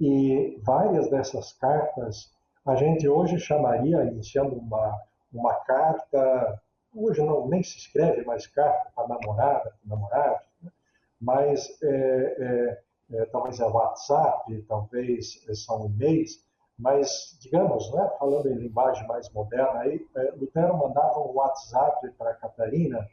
E 0.01 0.61
várias 0.63 1.09
dessas 1.11 1.53
cartas 1.53 2.31
a 2.67 2.75
gente 2.75 3.09
hoje 3.09 3.39
chamaria, 3.39 4.03
iniciando 4.03 4.57
uma, 4.57 5.01
uma 5.33 5.55
carta, 5.61 6.61
hoje 6.93 7.23
não 7.23 7.47
nem 7.47 7.63
se 7.63 7.79
escreve 7.79 8.25
mais 8.25 8.47
carta 8.49 8.91
para 8.95 9.07
namorada, 9.07 9.73
namorado, 9.85 10.41
né? 10.61 10.73
mas 11.21 11.79
é, 11.81 11.89
é, 11.89 12.83
é, 13.19 13.25
talvez 13.27 13.61
é 13.61 13.65
WhatsApp, 13.65 14.63
talvez 14.69 15.45
são 15.65 15.87
e-mails, 15.87 16.45
mas, 16.77 17.39
digamos, 17.41 17.91
né, 17.93 18.11
falando 18.19 18.51
em 18.51 18.57
linguagem 18.57 19.07
mais 19.07 19.31
moderna, 19.31 19.81
aí, 19.81 20.05
é, 20.17 20.33
Lutero 20.37 20.77
mandava 20.77 21.21
um 21.21 21.35
WhatsApp 21.35 22.11
para 22.19 22.35
Catarina, 22.35 23.09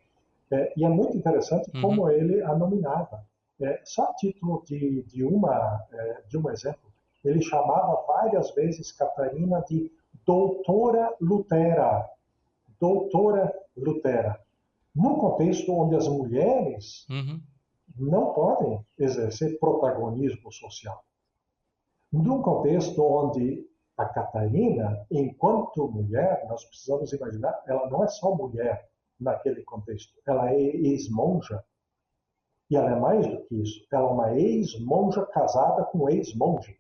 é, 0.52 0.74
e 0.76 0.84
é 0.84 0.90
muito 0.90 1.16
interessante 1.16 1.70
uhum. 1.76 1.82
como 1.82 2.10
ele 2.10 2.42
a 2.42 2.56
nominava. 2.56 3.24
É, 3.62 3.82
só 3.86 4.04
a 4.06 4.14
título 4.16 4.64
de, 4.66 5.04
de, 5.04 5.24
uma, 5.24 5.86
é, 5.92 6.22
de 6.28 6.38
um 6.38 6.50
exemplo, 6.50 6.92
ele 7.24 7.42
chamava 7.42 8.04
várias 8.08 8.52
vezes 8.52 8.92
Catarina 8.92 9.62
de 9.62 9.92
doutora 10.26 11.16
Lutera. 11.22 12.10
Doutora 12.80 13.54
Lutera. 13.78 14.40
Num 14.94 15.16
contexto 15.16 15.74
onde 15.74 15.96
as 15.96 16.08
mulheres 16.08 17.08
uhum. 17.10 17.42
não 17.98 18.34
podem 18.34 18.86
exercer 18.98 19.58
protagonismo 19.60 20.52
social. 20.52 21.04
Num 22.12 22.42
contexto 22.42 23.02
onde 23.02 23.68
a 23.98 24.06
Catarina, 24.06 25.06
enquanto 25.10 25.88
mulher, 25.88 26.46
nós 26.48 26.64
precisamos 26.66 27.12
imaginar, 27.14 27.64
ela 27.68 27.90
não 27.90 28.04
é 28.04 28.08
só 28.08 28.36
mulher 28.36 28.88
naquele 29.20 29.64
contexto, 29.64 30.14
ela 30.26 30.52
é 30.52 30.60
ex-monja, 30.60 31.64
e 32.74 32.76
ela 32.76 32.90
é 32.90 33.00
mais 33.00 33.28
do 33.28 33.40
que 33.44 33.62
isso, 33.62 33.86
ela 33.92 34.10
é 34.10 34.12
uma 34.12 34.34
ex-monja 34.34 35.24
casada 35.28 35.84
com 35.86 36.00
um 36.00 36.10
ex-monge. 36.10 36.76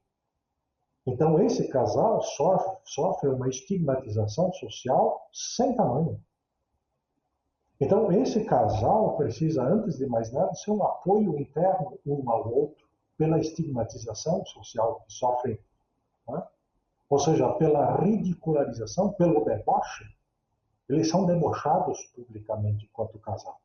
Então, 1.05 1.39
esse 1.39 1.67
casal 1.67 2.19
sofre, 2.19 2.77
sofre 2.83 3.29
uma 3.29 3.47
estigmatização 3.47 4.51
social 4.53 5.29
sem 5.31 5.75
tamanho. 5.75 6.19
Então, 7.79 8.11
esse 8.11 8.43
casal 8.43 9.15
precisa, 9.17 9.61
antes 9.61 9.97
de 9.97 10.07
mais 10.07 10.31
nada, 10.33 10.55
ser 10.55 10.71
um 10.71 10.81
apoio 10.81 11.39
interno 11.39 11.99
um 12.03 12.27
ao 12.27 12.51
outro. 12.51 12.83
pela 13.15 13.37
estigmatização 13.37 14.43
social 14.47 15.01
que 15.01 15.13
sofrem, 15.13 15.59
né? 16.27 16.43
ou 17.07 17.19
seja, 17.19 17.47
pela 17.53 18.01
ridicularização, 18.01 19.13
pelo 19.13 19.45
deboche. 19.45 20.05
Eles 20.89 21.07
são 21.07 21.23
debochados 21.27 21.99
publicamente 22.15 22.85
enquanto 22.85 23.19
casal. 23.19 23.62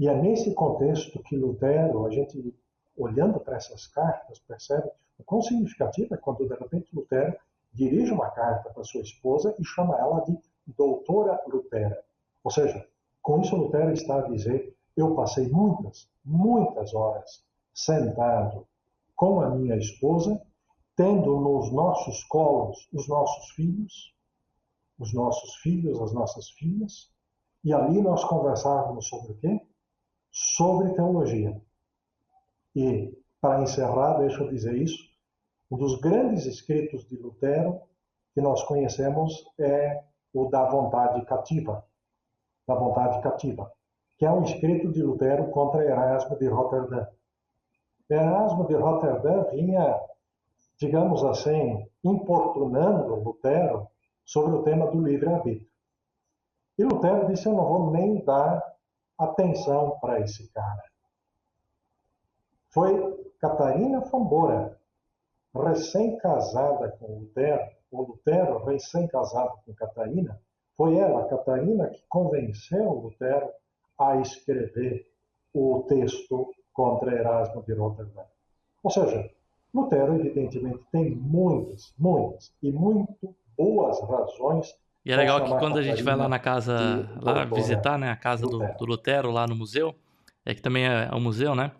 E 0.00 0.08
é 0.08 0.14
nesse 0.14 0.54
contexto 0.54 1.22
que 1.24 1.36
Lutero, 1.36 2.06
a 2.06 2.10
gente 2.10 2.56
olhando 2.96 3.38
para 3.38 3.58
essas 3.58 3.86
cartas, 3.86 4.38
percebe 4.38 4.88
o 5.18 5.22
quão 5.22 5.42
significativo 5.42 6.14
é 6.14 6.16
quando 6.16 6.48
de 6.48 6.54
repente 6.54 6.96
Lutero 6.96 7.36
dirige 7.70 8.10
uma 8.10 8.30
carta 8.30 8.70
para 8.70 8.82
sua 8.82 9.02
esposa 9.02 9.54
e 9.58 9.64
chama 9.64 9.98
ela 9.98 10.20
de 10.20 10.38
doutora 10.66 11.38
Lutera. 11.46 12.02
Ou 12.42 12.50
seja, 12.50 12.88
com 13.20 13.42
isso 13.42 13.54
Lutero 13.54 13.92
está 13.92 14.20
a 14.20 14.28
dizer: 14.28 14.74
eu 14.96 15.14
passei 15.14 15.50
muitas, 15.50 16.08
muitas 16.24 16.94
horas 16.94 17.44
sentado 17.74 18.66
com 19.14 19.42
a 19.42 19.50
minha 19.50 19.76
esposa, 19.76 20.40
tendo 20.96 21.38
nos 21.40 21.70
nossos 21.70 22.24
colos 22.24 22.88
os 22.90 23.06
nossos 23.06 23.50
filhos, 23.50 24.14
os 24.98 25.12
nossos 25.12 25.56
filhos, 25.56 26.00
as 26.00 26.14
nossas 26.14 26.48
filhas, 26.52 27.12
e 27.62 27.74
ali 27.74 28.00
nós 28.00 28.24
conversávamos 28.24 29.06
sobre 29.06 29.32
o 29.32 29.36
quê? 29.36 29.60
Sobre 30.30 30.92
teologia. 30.94 31.60
E, 32.74 33.16
para 33.40 33.62
encerrar, 33.62 34.18
deixa 34.18 34.42
eu 34.42 34.48
dizer 34.48 34.74
isso, 34.74 35.10
um 35.70 35.76
dos 35.76 36.00
grandes 36.00 36.46
escritos 36.46 37.06
de 37.08 37.16
Lutero 37.16 37.80
que 38.34 38.40
nós 38.40 38.62
conhecemos 38.64 39.44
é 39.58 40.02
o 40.32 40.46
da 40.46 40.64
vontade 40.68 41.24
cativa, 41.24 41.84
da 42.66 42.74
vontade 42.74 43.20
cativa, 43.22 43.72
que 44.18 44.24
é 44.24 44.30
um 44.30 44.42
escrito 44.42 44.92
de 44.92 45.02
Lutero 45.02 45.50
contra 45.50 45.84
Erasmo 45.84 46.38
de 46.38 46.46
Roterdã. 46.46 47.06
Erasmo 48.08 48.66
de 48.66 48.74
Roterdã 48.74 49.44
vinha, 49.50 50.00
digamos 50.78 51.24
assim, 51.24 51.86
importunando 52.04 53.16
Lutero 53.16 53.88
sobre 54.24 54.56
o 54.56 54.62
tema 54.62 54.86
do 54.88 55.00
livre-arbítrio. 55.00 55.68
E 56.78 56.84
Lutero 56.84 57.26
disse: 57.26 57.46
Eu 57.46 57.54
não 57.54 57.66
vou 57.66 57.90
nem 57.90 58.24
dar 58.24 58.62
atenção 59.24 59.98
para 60.00 60.20
esse 60.20 60.48
cara. 60.52 60.84
Foi 62.70 63.32
Catarina 63.40 64.02
Fambora, 64.02 64.78
recém-casada 65.54 66.90
com 66.98 67.20
Lutero, 67.20 67.68
o 67.90 68.02
Lutero, 68.02 68.64
recém-casado 68.64 69.58
com 69.64 69.74
Catarina, 69.74 70.40
foi 70.76 70.96
ela, 70.96 71.28
Catarina, 71.28 71.90
que 71.90 72.02
convenceu 72.08 72.90
Lutero 72.92 73.50
a 73.98 74.16
escrever 74.16 75.06
o 75.52 75.82
texto 75.88 76.54
contra 76.72 77.14
Erasmo 77.14 77.62
de 77.64 77.74
Rotterdam. 77.74 78.24
Ou 78.82 78.90
seja, 78.90 79.30
Lutero, 79.74 80.14
evidentemente, 80.14 80.82
tem 80.90 81.14
muitas, 81.14 81.92
muitas 81.98 82.54
e 82.62 82.72
muito 82.72 83.36
boas 83.58 84.00
razões. 84.00 84.74
E 85.04 85.12
é 85.12 85.16
legal 85.16 85.42
que 85.44 85.58
quando 85.58 85.78
a 85.78 85.82
gente 85.82 86.02
vai 86.02 86.14
lá 86.14 86.28
na 86.28 86.38
casa, 86.38 87.08
lá 87.20 87.44
visitar 87.44 87.98
né, 87.98 88.10
a 88.10 88.16
casa. 88.16 88.46
Do, 88.46 88.58
do 88.58 88.84
Lutero, 88.84 89.30
lá 89.30 89.46
no 89.46 89.56
museu, 89.56 89.94
é 90.44 90.54
que 90.54 90.60
também 90.60 90.86
é, 90.86 91.08
é 91.10 91.14
um 91.14 91.20
museu, 91.20 91.54
né? 91.54 91.72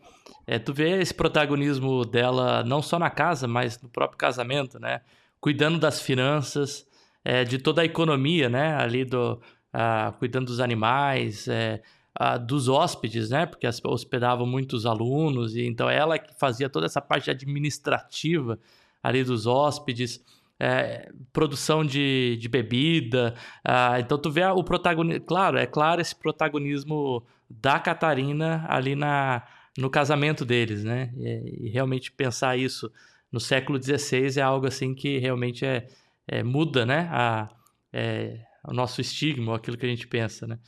É, 0.46 0.58
tu 0.58 0.72
vê 0.72 1.00
esse 1.00 1.12
protagonismo 1.12 2.04
dela 2.04 2.64
não 2.64 2.80
só 2.80 2.98
na 2.98 3.10
casa, 3.10 3.46
mas 3.46 3.80
no 3.80 3.88
próprio 3.88 4.18
casamento, 4.18 4.78
né? 4.78 5.00
Cuidando 5.40 5.78
das 5.78 6.00
finanças, 6.00 6.86
é, 7.24 7.44
de 7.44 7.58
toda 7.58 7.82
a 7.82 7.84
economia, 7.84 8.48
né? 8.48 8.74
Ali 8.74 9.04
do, 9.04 9.40
ah, 9.72 10.14
cuidando 10.18 10.46
dos 10.46 10.60
animais, 10.60 11.46
é, 11.48 11.82
ah, 12.14 12.36
dos 12.36 12.68
hóspedes, 12.68 13.30
né? 13.30 13.46
Porque 13.46 13.66
hospedavam 13.84 14.46
muitos 14.46 14.86
alunos 14.86 15.54
e 15.54 15.66
então 15.66 15.88
ela 15.88 16.18
que 16.18 16.34
fazia 16.38 16.68
toda 16.68 16.86
essa 16.86 17.00
parte 17.00 17.30
administrativa 17.30 18.58
ali 19.02 19.22
dos 19.24 19.46
hóspedes. 19.46 20.24
É, 20.62 21.10
produção 21.32 21.82
de, 21.84 22.36
de 22.38 22.48
bebida. 22.48 23.34
Ah, 23.64 23.98
então 23.98 24.18
tu 24.18 24.30
vê 24.30 24.44
o 24.44 24.62
protagonismo. 24.62 25.24
Claro, 25.24 25.56
é 25.56 25.66
claro 25.66 26.00
esse 26.02 26.14
protagonismo 26.14 27.24
da 27.48 27.78
Catarina 27.78 28.66
ali 28.68 28.94
na, 28.94 29.42
no 29.78 29.88
casamento 29.88 30.44
deles, 30.44 30.84
né? 30.84 31.12
E, 31.16 31.66
e, 31.66 31.70
realmente 31.70 32.12
pensar 32.12 32.58
isso 32.58 32.92
no 33.32 33.40
século 33.40 33.82
XVI 33.82 34.38
é 34.38 34.42
algo 34.42 34.66
assim 34.66 34.94
que 34.94 35.18
realmente 35.18 35.64
é, 35.64 35.86
é 36.28 36.42
muda, 36.42 36.84
né? 36.84 37.08
A, 37.10 37.48
é, 37.92 38.40
o 38.64 38.74
nosso 38.74 39.00
estigma, 39.00 39.56
aquilo 39.56 39.76
que 39.76 39.86
a 39.86 39.88
gente 39.88 40.06
pensa, 40.06 40.46
né? 40.46 40.58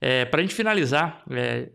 É, 0.00 0.24
para 0.24 0.40
a 0.40 0.42
gente 0.42 0.54
finalizar, 0.54 1.22
é, 1.30 1.70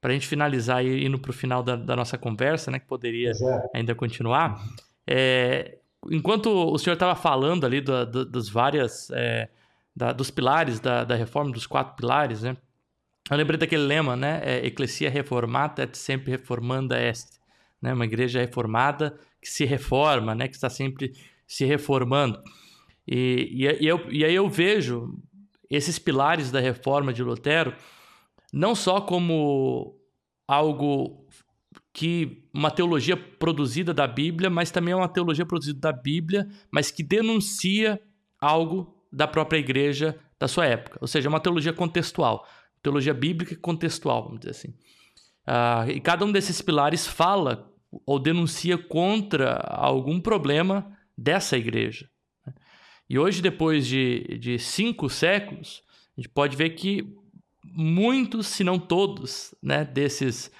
para 0.00 0.10
a 0.10 0.14
gente 0.14 0.26
finalizar 0.26 0.84
e 0.84 1.04
indo 1.04 1.18
para 1.18 1.30
o 1.30 1.34
final 1.34 1.62
da, 1.62 1.74
da, 1.76 1.96
nossa 1.96 2.18
conversa, 2.18 2.70
né? 2.70 2.78
Que 2.78 2.86
poderia 2.86 3.30
é. 3.30 3.78
ainda 3.78 3.94
continuar. 3.94 4.62
É, 5.06 5.78
enquanto 6.10 6.46
o 6.46 6.78
senhor 6.78 6.94
estava 6.94 7.14
falando 7.14 7.64
ali 7.64 7.80
do, 7.80 8.06
do, 8.06 8.24
dos 8.24 8.48
várias 8.48 9.10
é, 9.10 9.48
da, 9.94 10.12
dos 10.12 10.30
pilares 10.30 10.80
da, 10.80 11.04
da 11.04 11.14
reforma, 11.14 11.52
dos 11.52 11.66
quatro 11.66 11.94
pilares, 11.96 12.42
né? 12.42 12.56
Eu 13.30 13.36
lembrei 13.36 13.56
daquele 13.56 13.84
lema, 13.84 14.16
né? 14.16 14.40
É, 14.44 14.66
Ecclesia 14.66 15.08
reformata 15.08 15.84
et 15.84 15.96
sempre 15.96 16.32
reformanda 16.32 17.00
est. 17.00 17.40
Né? 17.80 17.92
Uma 17.92 18.04
igreja 18.04 18.40
reformada 18.40 19.18
que 19.40 19.48
se 19.48 19.64
reforma, 19.64 20.34
né? 20.34 20.48
Que 20.48 20.54
está 20.54 20.68
sempre 20.68 21.12
se 21.46 21.64
reformando. 21.64 22.42
E, 23.06 23.48
e, 23.52 23.84
e, 23.84 23.86
eu, 23.86 24.10
e 24.10 24.24
aí 24.24 24.34
eu 24.34 24.48
vejo 24.48 25.14
esses 25.70 25.98
pilares 25.98 26.50
da 26.50 26.60
reforma 26.60 27.12
de 27.12 27.22
Lutero 27.22 27.74
não 28.52 28.74
só 28.74 29.00
como 29.00 29.96
algo 30.46 31.21
que 31.92 32.42
uma 32.54 32.70
teologia 32.70 33.16
produzida 33.16 33.92
da 33.92 34.06
Bíblia, 34.06 34.48
mas 34.48 34.70
também 34.70 34.92
é 34.92 34.96
uma 34.96 35.08
teologia 35.08 35.44
produzida 35.44 35.78
da 35.78 35.92
Bíblia, 35.92 36.48
mas 36.70 36.90
que 36.90 37.02
denuncia 37.02 38.00
algo 38.40 38.96
da 39.12 39.28
própria 39.28 39.58
igreja 39.58 40.18
da 40.38 40.48
sua 40.48 40.66
época, 40.66 40.98
ou 41.00 41.06
seja, 41.06 41.28
uma 41.28 41.38
teologia 41.38 41.72
contextual 41.72 42.46
teologia 42.82 43.14
bíblica 43.14 43.54
contextual, 43.56 44.24
vamos 44.24 44.40
dizer 44.40 44.50
assim. 44.50 44.68
Uh, 45.46 45.90
e 45.90 46.00
cada 46.00 46.24
um 46.24 46.32
desses 46.32 46.60
pilares 46.60 47.06
fala 47.06 47.70
ou 48.06 48.18
denuncia 48.18 48.76
contra 48.76 49.54
algum 49.54 50.20
problema 50.20 50.96
dessa 51.16 51.56
igreja. 51.56 52.08
Né? 52.44 52.52
E 53.08 53.18
hoje, 53.18 53.40
depois 53.40 53.86
de, 53.86 54.38
de 54.38 54.58
cinco 54.58 55.08
séculos, 55.08 55.82
a 56.16 56.20
gente 56.20 56.28
pode 56.30 56.56
ver 56.56 56.70
que 56.70 57.16
muitos, 57.64 58.48
se 58.48 58.64
não 58.64 58.78
todos, 58.78 59.54
né, 59.62 59.84
desses, 59.84 60.50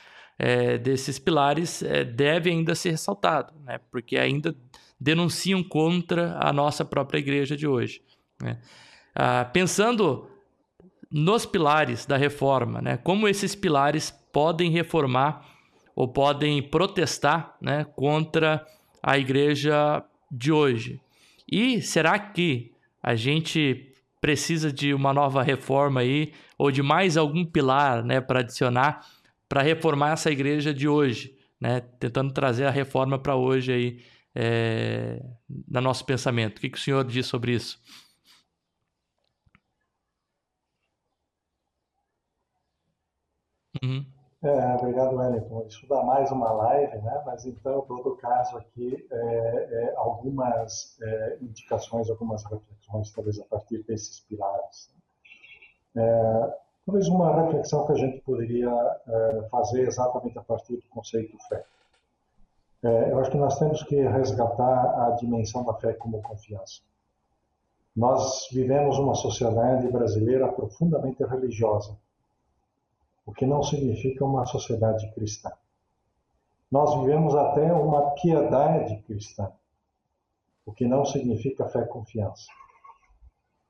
é, 0.44 0.76
desses 0.76 1.20
pilares 1.20 1.84
é, 1.84 2.02
devem 2.02 2.58
ainda 2.58 2.74
ser 2.74 2.90
ressaltados, 2.90 3.54
né, 3.60 3.78
porque 3.92 4.18
ainda 4.18 4.52
denunciam 5.00 5.62
contra 5.62 6.36
a 6.40 6.52
nossa 6.52 6.84
própria 6.84 7.20
igreja 7.20 7.56
de 7.56 7.64
hoje. 7.64 8.02
Né. 8.42 8.58
Ah, 9.14 9.44
pensando 9.44 10.28
nos 11.08 11.46
pilares 11.46 12.06
da 12.06 12.16
reforma, 12.16 12.80
né? 12.80 12.96
Como 12.96 13.28
esses 13.28 13.54
pilares 13.54 14.10
podem 14.32 14.70
reformar 14.70 15.46
ou 15.94 16.08
podem 16.08 16.60
protestar, 16.60 17.56
né, 17.60 17.84
contra 17.94 18.66
a 19.00 19.18
igreja 19.18 20.02
de 20.30 20.50
hoje. 20.50 21.00
E 21.46 21.80
será 21.82 22.18
que 22.18 22.72
a 23.00 23.14
gente 23.14 23.94
precisa 24.20 24.72
de 24.72 24.92
uma 24.94 25.12
nova 25.12 25.42
reforma 25.42 26.00
aí 26.00 26.32
ou 26.58 26.72
de 26.72 26.82
mais 26.82 27.16
algum 27.16 27.44
pilar, 27.44 28.02
né, 28.02 28.20
para 28.20 28.40
adicionar 28.40 29.06
para 29.52 29.60
reformar 29.60 30.12
essa 30.12 30.30
igreja 30.30 30.72
de 30.72 30.88
hoje, 30.88 31.38
né? 31.60 31.82
Tentando 32.00 32.32
trazer 32.32 32.64
a 32.64 32.70
reforma 32.70 33.18
para 33.18 33.36
hoje 33.36 33.70
aí 33.70 34.00
é, 34.34 35.22
no 35.68 35.82
nosso 35.82 36.06
pensamento. 36.06 36.56
O 36.56 36.60
que, 36.62 36.70
que 36.70 36.78
o 36.78 36.80
senhor 36.80 37.04
diz 37.04 37.26
sobre 37.26 37.52
isso? 37.52 37.78
Uhum. 43.84 44.06
É, 44.42 44.74
obrigado, 44.74 45.16
Wellington. 45.16 45.66
Isso 45.68 45.86
dá 45.86 46.02
mais 46.02 46.30
uma 46.30 46.50
live, 46.50 46.96
né? 47.02 47.22
mas 47.26 47.44
então, 47.44 47.80
em 47.80 47.86
todo 47.86 48.16
caso, 48.16 48.56
aqui, 48.56 49.06
é, 49.12 49.16
é, 49.18 49.94
algumas 49.98 50.98
é, 51.02 51.38
indicações, 51.42 52.08
algumas 52.08 52.42
reflexões, 52.44 53.12
talvez 53.12 53.38
a 53.38 53.44
partir 53.44 53.82
desses 53.82 54.18
pilares. 54.20 54.90
É, 55.94 56.61
talvez 56.84 57.08
uma 57.08 57.42
reflexão 57.42 57.86
que 57.86 57.92
a 57.92 57.96
gente 57.96 58.20
poderia 58.20 58.70
é, 59.06 59.48
fazer 59.50 59.86
exatamente 59.86 60.38
a 60.38 60.42
partir 60.42 60.76
do 60.76 60.88
conceito 60.90 61.36
fé. 61.48 61.64
eu 62.82 63.18
acho 63.20 63.30
que 63.30 63.38
nós 63.38 63.58
temos 63.58 63.82
que 63.84 63.96
resgatar 63.96 65.06
a 65.06 65.10
dimensão 65.12 65.64
da 65.64 65.74
fé 65.74 65.92
como 65.92 66.22
confiança. 66.22 66.80
Nós 67.94 68.48
vivemos 68.50 68.98
uma 68.98 69.14
sociedade 69.14 69.86
brasileira 69.88 70.50
profundamente 70.50 71.22
religiosa 71.24 71.96
o 73.24 73.32
que 73.32 73.46
não 73.46 73.62
significa 73.62 74.24
uma 74.24 74.44
sociedade 74.46 75.10
cristã. 75.12 75.50
Nós 76.70 76.94
vivemos 77.00 77.34
até 77.34 77.72
uma 77.72 78.10
piedade 78.12 79.00
cristã, 79.02 79.50
o 80.64 80.72
que 80.72 80.86
não 80.86 81.04
significa 81.04 81.68
fé 81.68 81.84
confiança. 81.84 82.46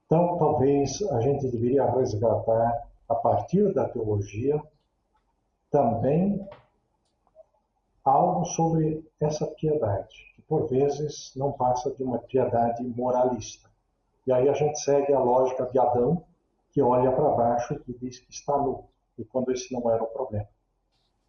Então, 0.07 0.39
talvez 0.39 1.03
a 1.11 1.21
gente 1.21 1.51
deveria 1.51 1.91
resgatar, 1.91 2.87
a 3.13 3.15
partir 3.17 3.73
da 3.73 3.89
teologia, 3.89 4.61
também 5.71 6.47
algo 8.05 8.45
sobre 8.45 9.09
essa 9.21 9.47
piedade, 9.47 10.33
que 10.35 10.43
por 10.43 10.69
vezes 10.69 11.33
não 11.37 11.53
passa 11.53 11.91
de 11.95 12.03
uma 12.03 12.19
piedade 12.19 12.83
moralista. 12.83 13.71
E 14.27 14.33
aí 14.33 14.49
a 14.49 14.55
gente 14.55 14.81
segue 14.81 15.13
a 15.13 15.21
lógica 15.21 15.67
de 15.67 15.79
Adão, 15.79 16.25
que 16.73 16.83
olha 16.83 17.13
para 17.13 17.29
baixo 17.31 17.81
e 17.87 17.93
diz 17.93 18.19
que 18.19 18.33
está 18.33 18.57
nu, 18.57 18.85
e 19.19 19.25
quando 19.25 19.53
esse 19.53 19.73
não 19.73 19.91
era 19.91 20.03
o 20.03 20.07
problema. 20.07 20.49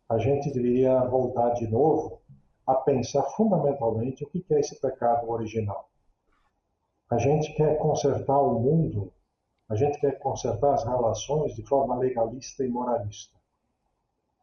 A 0.09 0.17
gente 0.17 0.51
deveria 0.51 1.03
voltar 1.05 1.51
de 1.51 1.67
novo 1.67 2.21
a 2.65 2.75
pensar 2.75 3.23
fundamentalmente 3.35 4.23
o 4.23 4.27
que 4.27 4.45
é 4.51 4.59
esse 4.59 4.79
pecado 4.79 5.29
original. 5.29 5.89
A 7.09 7.17
gente 7.17 7.53
quer 7.53 7.77
consertar 7.77 8.39
o 8.39 8.59
mundo, 8.59 9.12
a 9.69 9.75
gente 9.75 9.99
quer 9.99 10.19
consertar 10.19 10.73
as 10.73 10.83
relações 10.83 11.55
de 11.55 11.63
forma 11.63 11.95
legalista 11.95 12.63
e 12.63 12.69
moralista. 12.69 13.37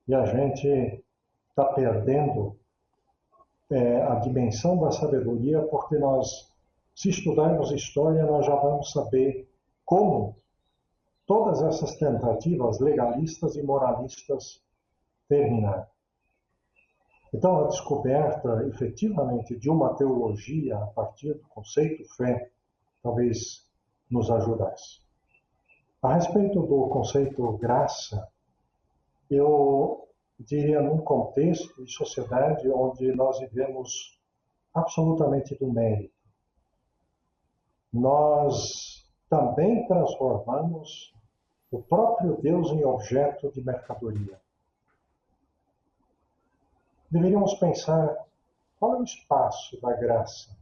E 0.09 0.15
a 0.15 0.25
gente 0.25 1.05
está 1.51 1.65
perdendo 1.73 2.57
é, 3.71 4.03
a 4.03 4.17
dimensão 4.17 4.79
da 4.79 4.91
sabedoria 4.91 5.63
porque 5.63 5.97
nós, 5.99 6.51
se 6.95 7.11
estudarmos 7.11 7.71
história, 7.71 8.25
nós 8.25 8.47
já 8.47 8.55
vamos 8.57 8.91
saber 8.93 9.49
como 9.85 10.37
todas 11.27 11.63
essas 11.63 11.97
tentativas 11.97 12.81
legalistas 12.81 13.55
e 13.57 13.63
moralistas 13.63 14.61
terminaram. 15.29 15.87
Então, 17.33 17.65
a 17.65 17.69
descoberta 17.69 18.67
efetivamente 18.67 19.57
de 19.57 19.71
uma 19.71 19.95
teologia 19.95 20.77
a 20.77 20.87
partir 20.89 21.35
do 21.35 21.47
conceito 21.49 22.05
fé 22.17 22.51
talvez 23.01 23.65
nos 24.11 24.29
ajudasse. 24.31 25.01
A 26.03 26.15
respeito 26.15 26.63
do 26.63 26.89
conceito 26.89 27.59
graça, 27.59 28.27
eu 29.31 30.09
diria 30.39 30.81
num 30.81 30.99
contexto 30.99 31.85
de 31.85 31.93
sociedade 31.93 32.71
onde 32.71 33.13
nós 33.13 33.39
vivemos 33.39 34.19
absolutamente 34.73 35.55
do 35.57 35.71
mérito. 35.71 36.15
Nós 37.93 39.07
também 39.29 39.87
transformamos 39.87 41.13
o 41.71 41.83
próprio 41.83 42.41
Deus 42.41 42.71
em 42.71 42.83
objeto 42.83 43.53
de 43.53 43.63
mercadoria. 43.63 44.41
Deveríamos 47.11 47.55
pensar 47.55 48.25
qual 48.79 48.95
é 48.95 49.01
o 49.01 49.05
espaço 49.05 49.79
da 49.83 49.93
graça 49.93 50.57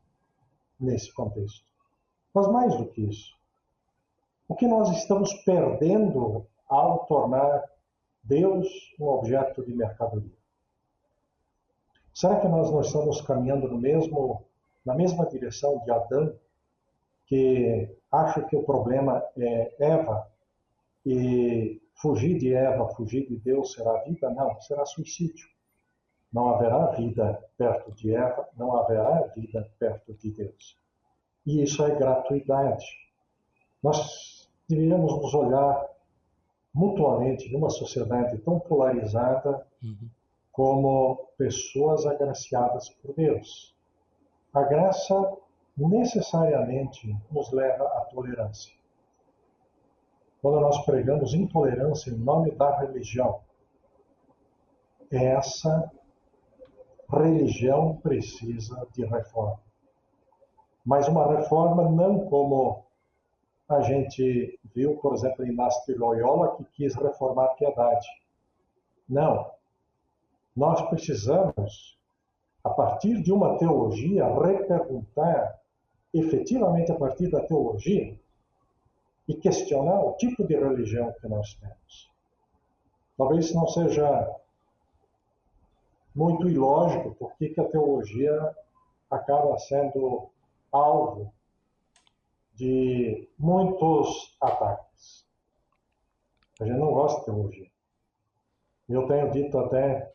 nesse 0.81 1.13
contexto. 1.15 1.65
Mas 2.35 2.49
mais 2.49 2.77
do 2.77 2.87
que 2.89 3.03
isso, 3.03 3.38
o 4.49 4.55
que 4.55 4.67
nós 4.67 4.91
estamos 4.97 5.35
perdendo 5.45 6.47
ao 6.67 7.05
tornar 7.07 7.63
Deus 8.25 8.67
um 8.99 9.05
objeto 9.07 9.63
de 9.65 9.75
mercadoria? 9.75 10.39
Será 12.15 12.41
que 12.41 12.49
nós 12.49 12.73
não 12.73 12.81
estamos 12.81 13.21
caminhando 13.21 13.69
no 13.69 13.79
mesmo, 13.79 14.45
na 14.85 14.95
mesma 14.95 15.27
direção 15.27 15.79
de 15.85 15.91
Adão, 15.91 16.35
que 17.27 17.95
acha 18.11 18.43
que 18.43 18.57
o 18.57 18.63
problema 18.63 19.23
é 19.37 19.75
Eva 19.79 20.27
e 21.05 21.81
fugir 21.95 22.39
de 22.39 22.55
Eva, 22.55 22.89
fugir 22.95 23.29
de 23.29 23.37
Deus 23.37 23.73
será 23.73 24.03
vida? 24.03 24.31
Não, 24.31 24.59
será 24.63 24.85
suicídio. 24.87 25.47
Não 26.33 26.49
haverá 26.49 26.87
vida 26.93 27.43
perto 27.57 27.93
de 27.93 28.15
Eva, 28.15 28.49
não 28.57 28.77
haverá 28.77 29.21
vida 29.35 29.71
perto 29.79 30.15
de 30.15 30.31
Deus. 30.31 30.77
E 31.47 31.63
isso 31.63 31.85
é 31.85 31.95
gratuidade. 31.95 32.85
Nós 33.83 34.38
deveríamos 34.69 35.17
nos 35.21 35.35
olhar 35.35 35.89
mutuamente 36.75 37.51
numa 37.53 37.71
sociedade 37.71 38.39
tão 38.39 38.59
polarizada 38.61 39.67
uhum. 39.83 40.09
como 40.53 41.29
pessoas 41.37 42.07
agraciadas 42.07 42.89
por 42.91 43.15
Deus. 43.15 43.75
A 44.53 44.63
graça 44.63 45.37
necessariamente 45.77 47.17
nos 47.31 47.51
leva 47.53 47.85
à 47.85 48.01
tolerância 48.03 48.79
quando 50.41 50.61
nós 50.61 50.85
pregamos 50.85 51.35
intolerância 51.35 52.11
em 52.11 52.17
nome 52.17 52.53
da 52.53 52.79
religião, 52.79 53.41
essa 55.11 55.91
religião 57.11 57.97
precisa 57.97 58.87
de 58.93 59.05
reforma. 59.05 59.61
Mas 60.85 61.09
uma 61.09 61.27
reforma 61.35 61.91
não 61.91 62.27
como 62.27 62.85
a 63.69 63.83
gente 63.83 64.59
viu, 64.75 64.97
por 64.97 65.15
exemplo, 65.15 65.45
em 65.45 65.51
Inácio 65.51 65.99
Loyola, 65.99 66.57
que 66.57 66.65
quis 66.65 66.95
reformar 66.95 67.45
a 67.45 67.55
piedade. 67.55 68.09
Não. 69.09 69.51
Nós 70.57 70.81
precisamos, 70.89 71.99
a 72.65 72.71
partir 72.71 73.23
de 73.23 73.31
uma 73.31 73.59
teologia, 73.59 74.27
reperguntar, 74.27 75.61
efetivamente 76.15 76.91
a 76.91 76.97
partir 76.97 77.31
da 77.31 77.45
teologia, 77.45 78.19
e 79.29 79.35
questionar 79.35 80.01
o 80.01 80.15
tipo 80.15 80.47
de 80.47 80.57
religião 80.57 81.13
que 81.21 81.29
nós 81.29 81.53
temos. 81.55 82.11
Talvez 83.19 83.55
não 83.55 83.69
seja 83.69 84.35
muito 86.15 86.49
ilógico 86.49 87.15
porque 87.19 87.51
que 87.51 87.61
a 87.61 87.69
teologia 87.69 88.57
acaba 89.11 89.59
sendo 89.59 90.31
alvo 90.73 91.31
de 92.59 93.29
muitos 93.39 94.37
ataques. 94.43 95.25
A 96.61 96.65
gente 96.65 96.79
não 96.79 96.93
gosta 96.93 97.21
de 97.21 97.27
teologia. 97.27 97.71
Eu 98.89 99.07
tenho 99.07 99.31
dito 99.31 99.59
até, 99.59 100.13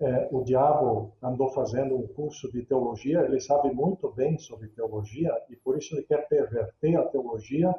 é, 0.00 0.28
o 0.30 0.44
diabo 0.44 1.16
andou 1.20 1.48
fazendo 1.48 1.96
um 1.96 2.06
curso 2.06 2.50
de 2.52 2.64
teologia, 2.64 3.22
ele 3.22 3.40
sabe 3.40 3.72
muito 3.72 4.12
bem 4.12 4.38
sobre 4.38 4.68
teologia 4.68 5.32
e 5.50 5.56
por 5.56 5.76
isso 5.76 5.96
ele 5.96 6.04
quer 6.04 6.28
perverter 6.28 6.96
a 6.96 7.06
teologia 7.06 7.74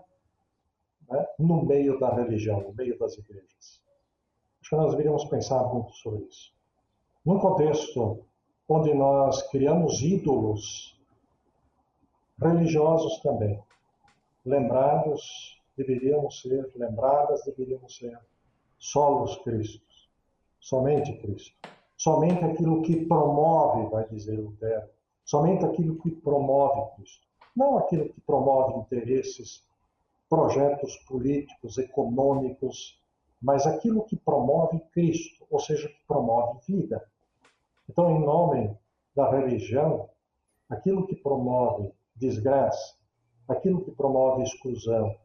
né, 1.09 1.25
no 1.39 1.63
meio 1.63 1.97
da 1.97 2.13
religião, 2.13 2.59
no 2.61 2.73
meio 2.73 2.99
das 2.99 3.17
igrejas. 3.17 3.81
Acho 4.59 4.71
que 4.71 4.75
nós 4.75 4.91
deveríamos 4.91 5.23
pensar 5.25 5.63
muito 5.73 5.93
sobre 5.93 6.25
isso. 6.25 6.53
Num 7.25 7.39
contexto 7.39 8.25
onde 8.67 8.93
nós 8.93 9.41
criamos 9.51 10.01
ídolos 10.01 10.99
religiosos 12.37 13.21
também, 13.21 13.63
lembrados 14.45 15.61
deveriam 15.75 16.29
ser, 16.29 16.71
lembradas 16.75 17.43
deveriam 17.45 17.87
ser 17.89 18.19
solos 18.77 19.37
Cristos, 19.37 20.09
somente 20.59 21.13
Cristo. 21.17 21.55
Somente 21.97 22.43
aquilo 22.43 22.81
que 22.81 23.05
promove, 23.05 23.89
vai 23.89 24.07
dizer 24.09 24.37
Lutero, 24.37 24.87
somente 25.23 25.65
aquilo 25.65 25.97
que 25.97 26.11
promove 26.11 26.95
Cristo. 26.95 27.25
Não 27.55 27.77
aquilo 27.77 28.09
que 28.09 28.21
promove 28.21 28.79
interesses 28.79 29.65
projetos 30.29 30.97
políticos, 31.07 31.77
econômicos, 31.77 32.99
mas 33.41 33.65
aquilo 33.65 34.03
que 34.03 34.17
promove 34.17 34.79
Cristo, 34.91 35.45
ou 35.49 35.59
seja, 35.59 35.87
que 35.87 36.03
promove 36.07 36.59
vida. 36.67 37.03
Então, 37.89 38.11
em 38.11 38.19
nome 38.19 38.75
da 39.15 39.29
religião, 39.29 40.09
aquilo 40.69 41.07
que 41.07 41.15
promove 41.15 41.91
desgraça, 42.15 42.95
aquilo 43.47 43.83
que 43.83 43.91
promove 43.91 44.43
exclusão, 44.43 45.15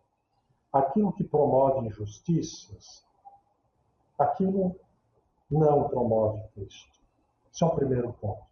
aquilo 0.72 1.12
que 1.12 1.24
promove 1.24 1.86
injustiças, 1.86 3.04
aquilo 4.18 4.76
não 5.50 5.88
promove 5.88 6.42
Cristo. 6.54 7.00
Esse 7.52 7.64
é 7.64 7.66
o 7.66 7.74
primeiro 7.74 8.12
ponto. 8.14 8.44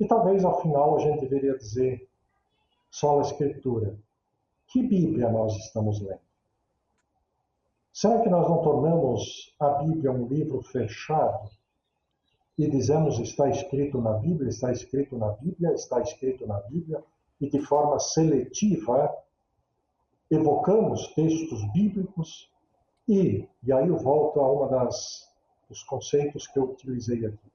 E 0.00 0.06
talvez, 0.06 0.44
ao 0.44 0.60
final, 0.62 0.96
a 0.96 1.00
gente 1.00 1.20
deveria 1.20 1.56
dizer 1.56 2.08
só 2.90 3.18
a 3.18 3.22
Escritura. 3.22 3.98
Que 4.66 4.82
Bíblia 4.82 5.30
nós 5.30 5.54
estamos 5.56 6.00
lendo? 6.00 6.20
Será 7.92 8.20
que 8.22 8.28
nós 8.30 8.48
não 8.48 8.62
tornamos 8.62 9.54
a 9.60 9.68
Bíblia 9.82 10.10
um 10.10 10.26
livro 10.26 10.62
fechado 10.62 11.50
e 12.56 12.68
dizemos 12.68 13.18
está 13.18 13.50
escrito 13.50 14.00
na 14.00 14.14
Bíblia, 14.14 14.48
está 14.48 14.72
escrito 14.72 15.18
na 15.18 15.28
Bíblia, 15.32 15.72
está 15.74 16.00
escrito 16.00 16.46
na 16.46 16.58
Bíblia 16.60 17.04
e 17.42 17.50
de 17.50 17.60
forma 17.60 17.98
seletiva 17.98 19.12
evocamos 20.30 21.08
textos 21.08 21.60
bíblicos 21.72 22.48
e, 23.06 23.46
e 23.62 23.72
aí 23.72 23.88
eu 23.88 23.98
volto 23.98 24.40
a 24.40 24.50
uma 24.50 24.68
das 24.68 25.30
dos 25.68 25.82
conceitos 25.84 26.46
que 26.46 26.58
eu 26.58 26.64
utilizei 26.64 27.24
aqui. 27.24 27.50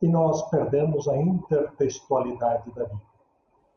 E 0.00 0.08
nós 0.08 0.48
perdemos 0.48 1.06
a 1.06 1.16
intertextualidade 1.18 2.70
da 2.74 2.84
Bíblia. 2.84 3.10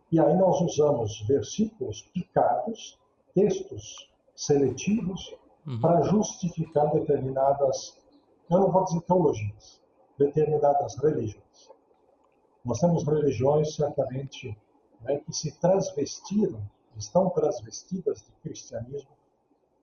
E 0.09 0.19
aí 0.19 0.37
nós 0.37 0.61
usamos 0.61 1.21
versículos 1.27 2.01
picados, 2.13 2.97
textos 3.35 4.09
seletivos, 4.33 5.35
uhum. 5.67 5.81
para 5.81 6.01
justificar 6.03 6.89
determinadas, 6.91 7.97
eu 8.49 8.59
não 8.61 8.71
vou 8.71 8.85
dizer 8.85 9.01
teologias, 9.01 9.81
determinadas 10.17 10.95
religiões. 10.95 11.71
Nós 12.63 12.79
temos 12.79 13.03
religiões, 13.05 13.75
certamente, 13.75 14.57
né, 15.03 15.17
que 15.17 15.33
se 15.33 15.51
transvestiram, 15.59 16.61
estão 16.97 17.29
transvestidas 17.29 18.23
de 18.23 18.31
cristianismo, 18.41 19.11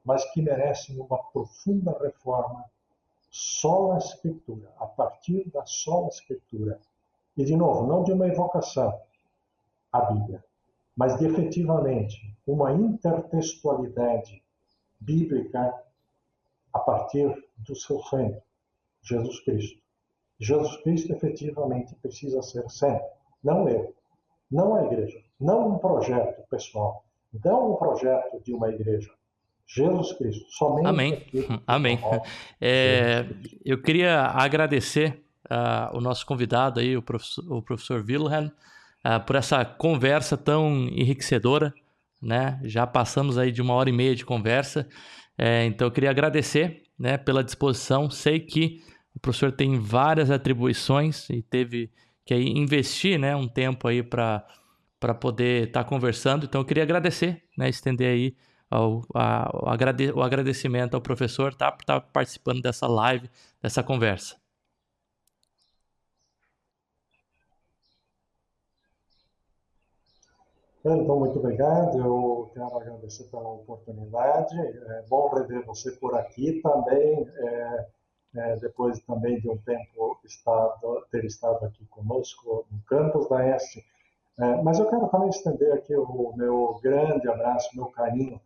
mas 0.04 0.24
que 0.32 0.40
merecem 0.40 0.98
uma 0.98 1.18
profunda 1.30 1.96
reforma 2.00 2.64
só 3.30 3.92
a 3.92 3.98
Escritura, 3.98 4.72
a 4.78 4.86
partir 4.86 5.48
da 5.50 5.64
só 5.66 6.04
a 6.04 6.08
Escritura, 6.08 6.80
E, 7.36 7.44
de 7.44 7.56
novo, 7.56 7.86
não 7.86 8.02
de 8.02 8.12
uma 8.12 8.26
evocação 8.26 9.00
à 9.92 10.00
Bíblia, 10.00 10.44
mas 10.96 11.16
de 11.16 11.26
efetivamente 11.26 12.36
uma 12.46 12.72
intertextualidade 12.72 14.42
bíblica 14.98 15.72
a 16.72 16.78
partir 16.78 17.32
do 17.56 17.74
seu 17.76 18.02
centro, 18.02 18.42
Jesus 19.02 19.40
Cristo. 19.40 19.80
Jesus 20.38 20.76
Cristo 20.78 21.12
efetivamente 21.12 21.94
precisa 21.96 22.42
ser 22.42 22.68
centro, 22.68 23.08
não 23.42 23.68
eu, 23.68 23.94
não 24.50 24.74
a 24.74 24.84
igreja, 24.84 25.18
não 25.40 25.74
um 25.74 25.78
projeto 25.78 26.42
pessoal, 26.50 27.04
não 27.44 27.72
um 27.72 27.76
projeto 27.76 28.42
de 28.44 28.52
uma 28.52 28.68
igreja. 28.68 29.10
Jesus 29.66 30.12
Cristo, 30.14 30.44
somente. 30.50 30.86
Amém. 30.86 31.26
Amém. 31.66 31.98
É, 32.60 33.24
eu 33.64 33.80
queria 33.80 34.22
agradecer 34.22 35.22
uh, 35.46 35.96
o 35.96 36.00
nosso 36.00 36.26
convidado 36.26 36.80
aí, 36.80 36.96
o 36.96 37.02
professor, 37.02 37.50
o 37.50 37.62
professor 37.62 38.04
Wilhelm, 38.06 38.48
uh, 38.48 39.24
por 39.24 39.36
essa 39.36 39.64
conversa 39.64 40.36
tão 40.36 40.88
enriquecedora, 40.88 41.72
né? 42.20 42.60
Já 42.64 42.86
passamos 42.86 43.38
aí 43.38 43.50
de 43.50 43.62
uma 43.62 43.72
hora 43.74 43.88
e 43.88 43.92
meia 43.92 44.14
de 44.14 44.26
conversa, 44.26 44.86
é, 45.42 45.64
então 45.64 45.86
eu 45.86 45.90
queria 45.90 46.10
agradecer, 46.10 46.82
né, 46.98 47.16
pela 47.16 47.42
disposição. 47.42 48.10
Sei 48.10 48.38
que 48.38 48.82
o 49.14 49.18
professor 49.18 49.50
tem 49.50 49.78
várias 49.78 50.30
atribuições 50.30 51.30
e 51.30 51.40
teve 51.40 51.90
que 52.24 52.34
aí 52.34 52.46
investir, 52.48 53.18
né, 53.18 53.34
um 53.36 53.48
tempo 53.48 53.88
aí 53.88 54.02
para 54.02 54.46
para 55.00 55.14
poder 55.14 55.68
estar 55.68 55.82
tá 55.82 55.88
conversando. 55.88 56.44
Então 56.44 56.60
eu 56.60 56.64
queria 56.66 56.82
agradecer, 56.82 57.42
né, 57.56 57.68
estender 57.70 58.08
aí 58.08 58.36
ao, 58.70 59.02
a, 59.14 59.50
o, 59.54 59.68
agrade, 59.68 60.12
o 60.12 60.22
agradecimento 60.22 60.94
ao 60.94 61.00
professor 61.00 61.54
tá, 61.54 61.72
por 61.72 61.82
estar 61.82 62.00
tá 62.00 62.06
participando 62.12 62.60
dessa 62.62 62.86
live, 62.86 63.30
dessa 63.62 63.82
conversa. 63.82 64.36
Então, 70.84 71.18
muito 71.18 71.38
obrigado. 71.38 71.98
Eu 71.98 72.50
quero 72.54 72.76
agradecer 72.76 73.24
pela 73.24 73.48
oportunidade. 73.50 74.58
É 74.58 75.04
bom 75.08 75.28
rever 75.28 75.64
você 75.66 75.92
por 75.92 76.14
aqui 76.14 76.60
também, 76.62 77.28
é, 77.36 77.86
é, 78.34 78.56
depois 78.56 79.00
também 79.00 79.40
de 79.40 79.48
um 79.48 79.56
tempo 79.58 80.18
estado, 80.24 81.06
ter 81.10 81.24
estado 81.24 81.64
aqui 81.64 81.84
conosco 81.86 82.66
no 82.70 82.80
campus 82.82 83.28
da 83.28 83.46
Este. 83.56 83.84
É, 84.38 84.62
mas 84.62 84.78
eu 84.78 84.88
quero 84.88 85.08
também 85.08 85.28
estender 85.28 85.72
aqui 85.72 85.94
o 85.94 86.32
meu 86.36 86.78
grande 86.82 87.28
abraço, 87.28 87.74
meu 87.74 87.86
carinho 87.86 88.40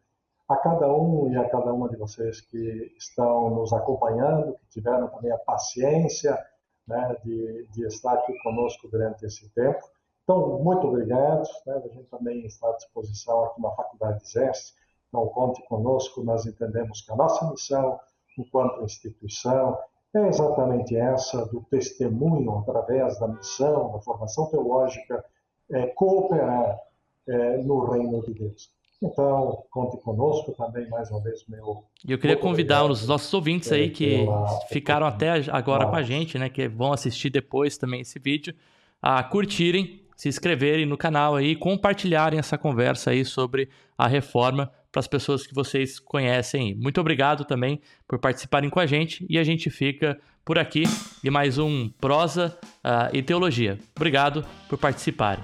a 0.49 0.57
cada 0.57 0.93
um 0.93 1.31
e 1.31 1.37
a 1.37 1.49
cada 1.49 1.73
uma 1.73 1.89
de 1.89 1.97
vocês 1.97 2.41
que 2.41 2.93
estão 2.99 3.51
nos 3.51 3.73
acompanhando, 3.73 4.55
que 4.59 4.67
tiveram 4.69 5.09
também 5.09 5.33
a 5.33 5.39
paciência 5.39 6.39
né, 6.87 7.17
de, 7.25 7.67
de 7.73 7.87
estar 7.87 8.13
aqui 8.13 8.33
conosco 8.43 8.89
durante 8.89 9.25
esse 9.25 9.49
tempo. 9.51 9.81
Então, 10.23 10.59
muito 10.63 10.87
obrigado. 10.87 11.49
Né? 11.67 11.83
A 11.85 11.89
gente 11.89 12.11
também 12.11 12.45
está 12.45 12.69
à 12.69 12.77
disposição 12.77 13.45
aqui 13.45 13.61
na 13.61 13.71
Faculdade 13.71 14.29
ZEST. 14.29 14.75
Então, 15.09 15.27
conte 15.29 15.67
conosco. 15.67 16.23
Nós 16.23 16.45
entendemos 16.47 17.01
que 17.03 17.13
a 17.13 17.17
nossa 17.17 17.51
missão, 17.51 17.99
enquanto 18.39 18.85
instituição, 18.85 19.79
é 20.15 20.29
exatamente 20.29 20.97
essa 20.97 21.45
do 21.47 21.61
testemunho 21.71 22.59
através 22.59 23.19
da 23.19 23.29
missão, 23.29 23.93
da 23.93 24.01
formação 24.01 24.47
teológica, 24.47 25.25
é, 25.71 25.87
cooperar 25.89 26.79
é, 27.27 27.57
no 27.59 27.85
reino 27.91 28.23
de 28.23 28.35
Deus. 28.35 28.71
Então, 29.03 29.65
conte 29.71 29.99
conosco 29.99 30.53
também, 30.53 30.89
mais 30.89 31.11
uma 31.11 31.21
vez, 31.21 31.45
meu. 31.49 31.85
E 32.07 32.13
eu 32.13 32.19
queria 32.19 32.37
convidar 32.37 32.85
os 32.85 33.07
nossos 33.07 33.33
ouvintes 33.35 33.71
aí 33.71 33.91
que 33.91 34.25
ficaram 34.69 35.07
até 35.07 35.31
agora 35.51 35.87
com 35.87 35.97
a 35.97 36.03
gente, 36.03 36.39
né, 36.39 36.49
que 36.49 36.69
vão 36.69 36.93
assistir 36.93 37.29
depois 37.29 37.77
também 37.77 38.01
esse 38.01 38.19
vídeo, 38.19 38.55
a 39.03 39.23
curtirem 39.23 40.05
se 40.17 40.29
inscreverem 40.29 40.87
no 40.87 40.97
canal 40.97 41.35
aí 41.35 41.51
e 41.51 41.57
compartilharem 41.57 42.39
essa 42.39 42.57
conversa 42.57 43.11
aí 43.11 43.25
sobre 43.25 43.69
a 43.99 44.07
reforma 44.07 44.71
para 44.95 45.01
as 45.01 45.09
pessoas 45.09 45.45
que 45.45 45.53
vocês 45.53 45.99
conhecem. 45.99 46.73
Muito 46.77 47.01
obrigado 47.01 47.45
também 47.45 47.81
por 48.07 48.21
participarem 48.21 48.71
com 48.71 48.79
a 48.79 48.87
gente 48.87 49.27
e 49.29 49.41
a 49.41 49.43
gente 49.43 49.69
fica 49.69 50.17
por 50.45 50.57
aqui 50.57 50.85
e 51.25 51.31
mais 51.31 51.59
um 51.59 51.89
Prosa 52.01 52.57
uh, 52.63 53.11
e 53.13 53.21
Teologia. 53.21 53.77
Obrigado 53.97 54.47
por 54.69 54.79
participarem. 54.79 55.43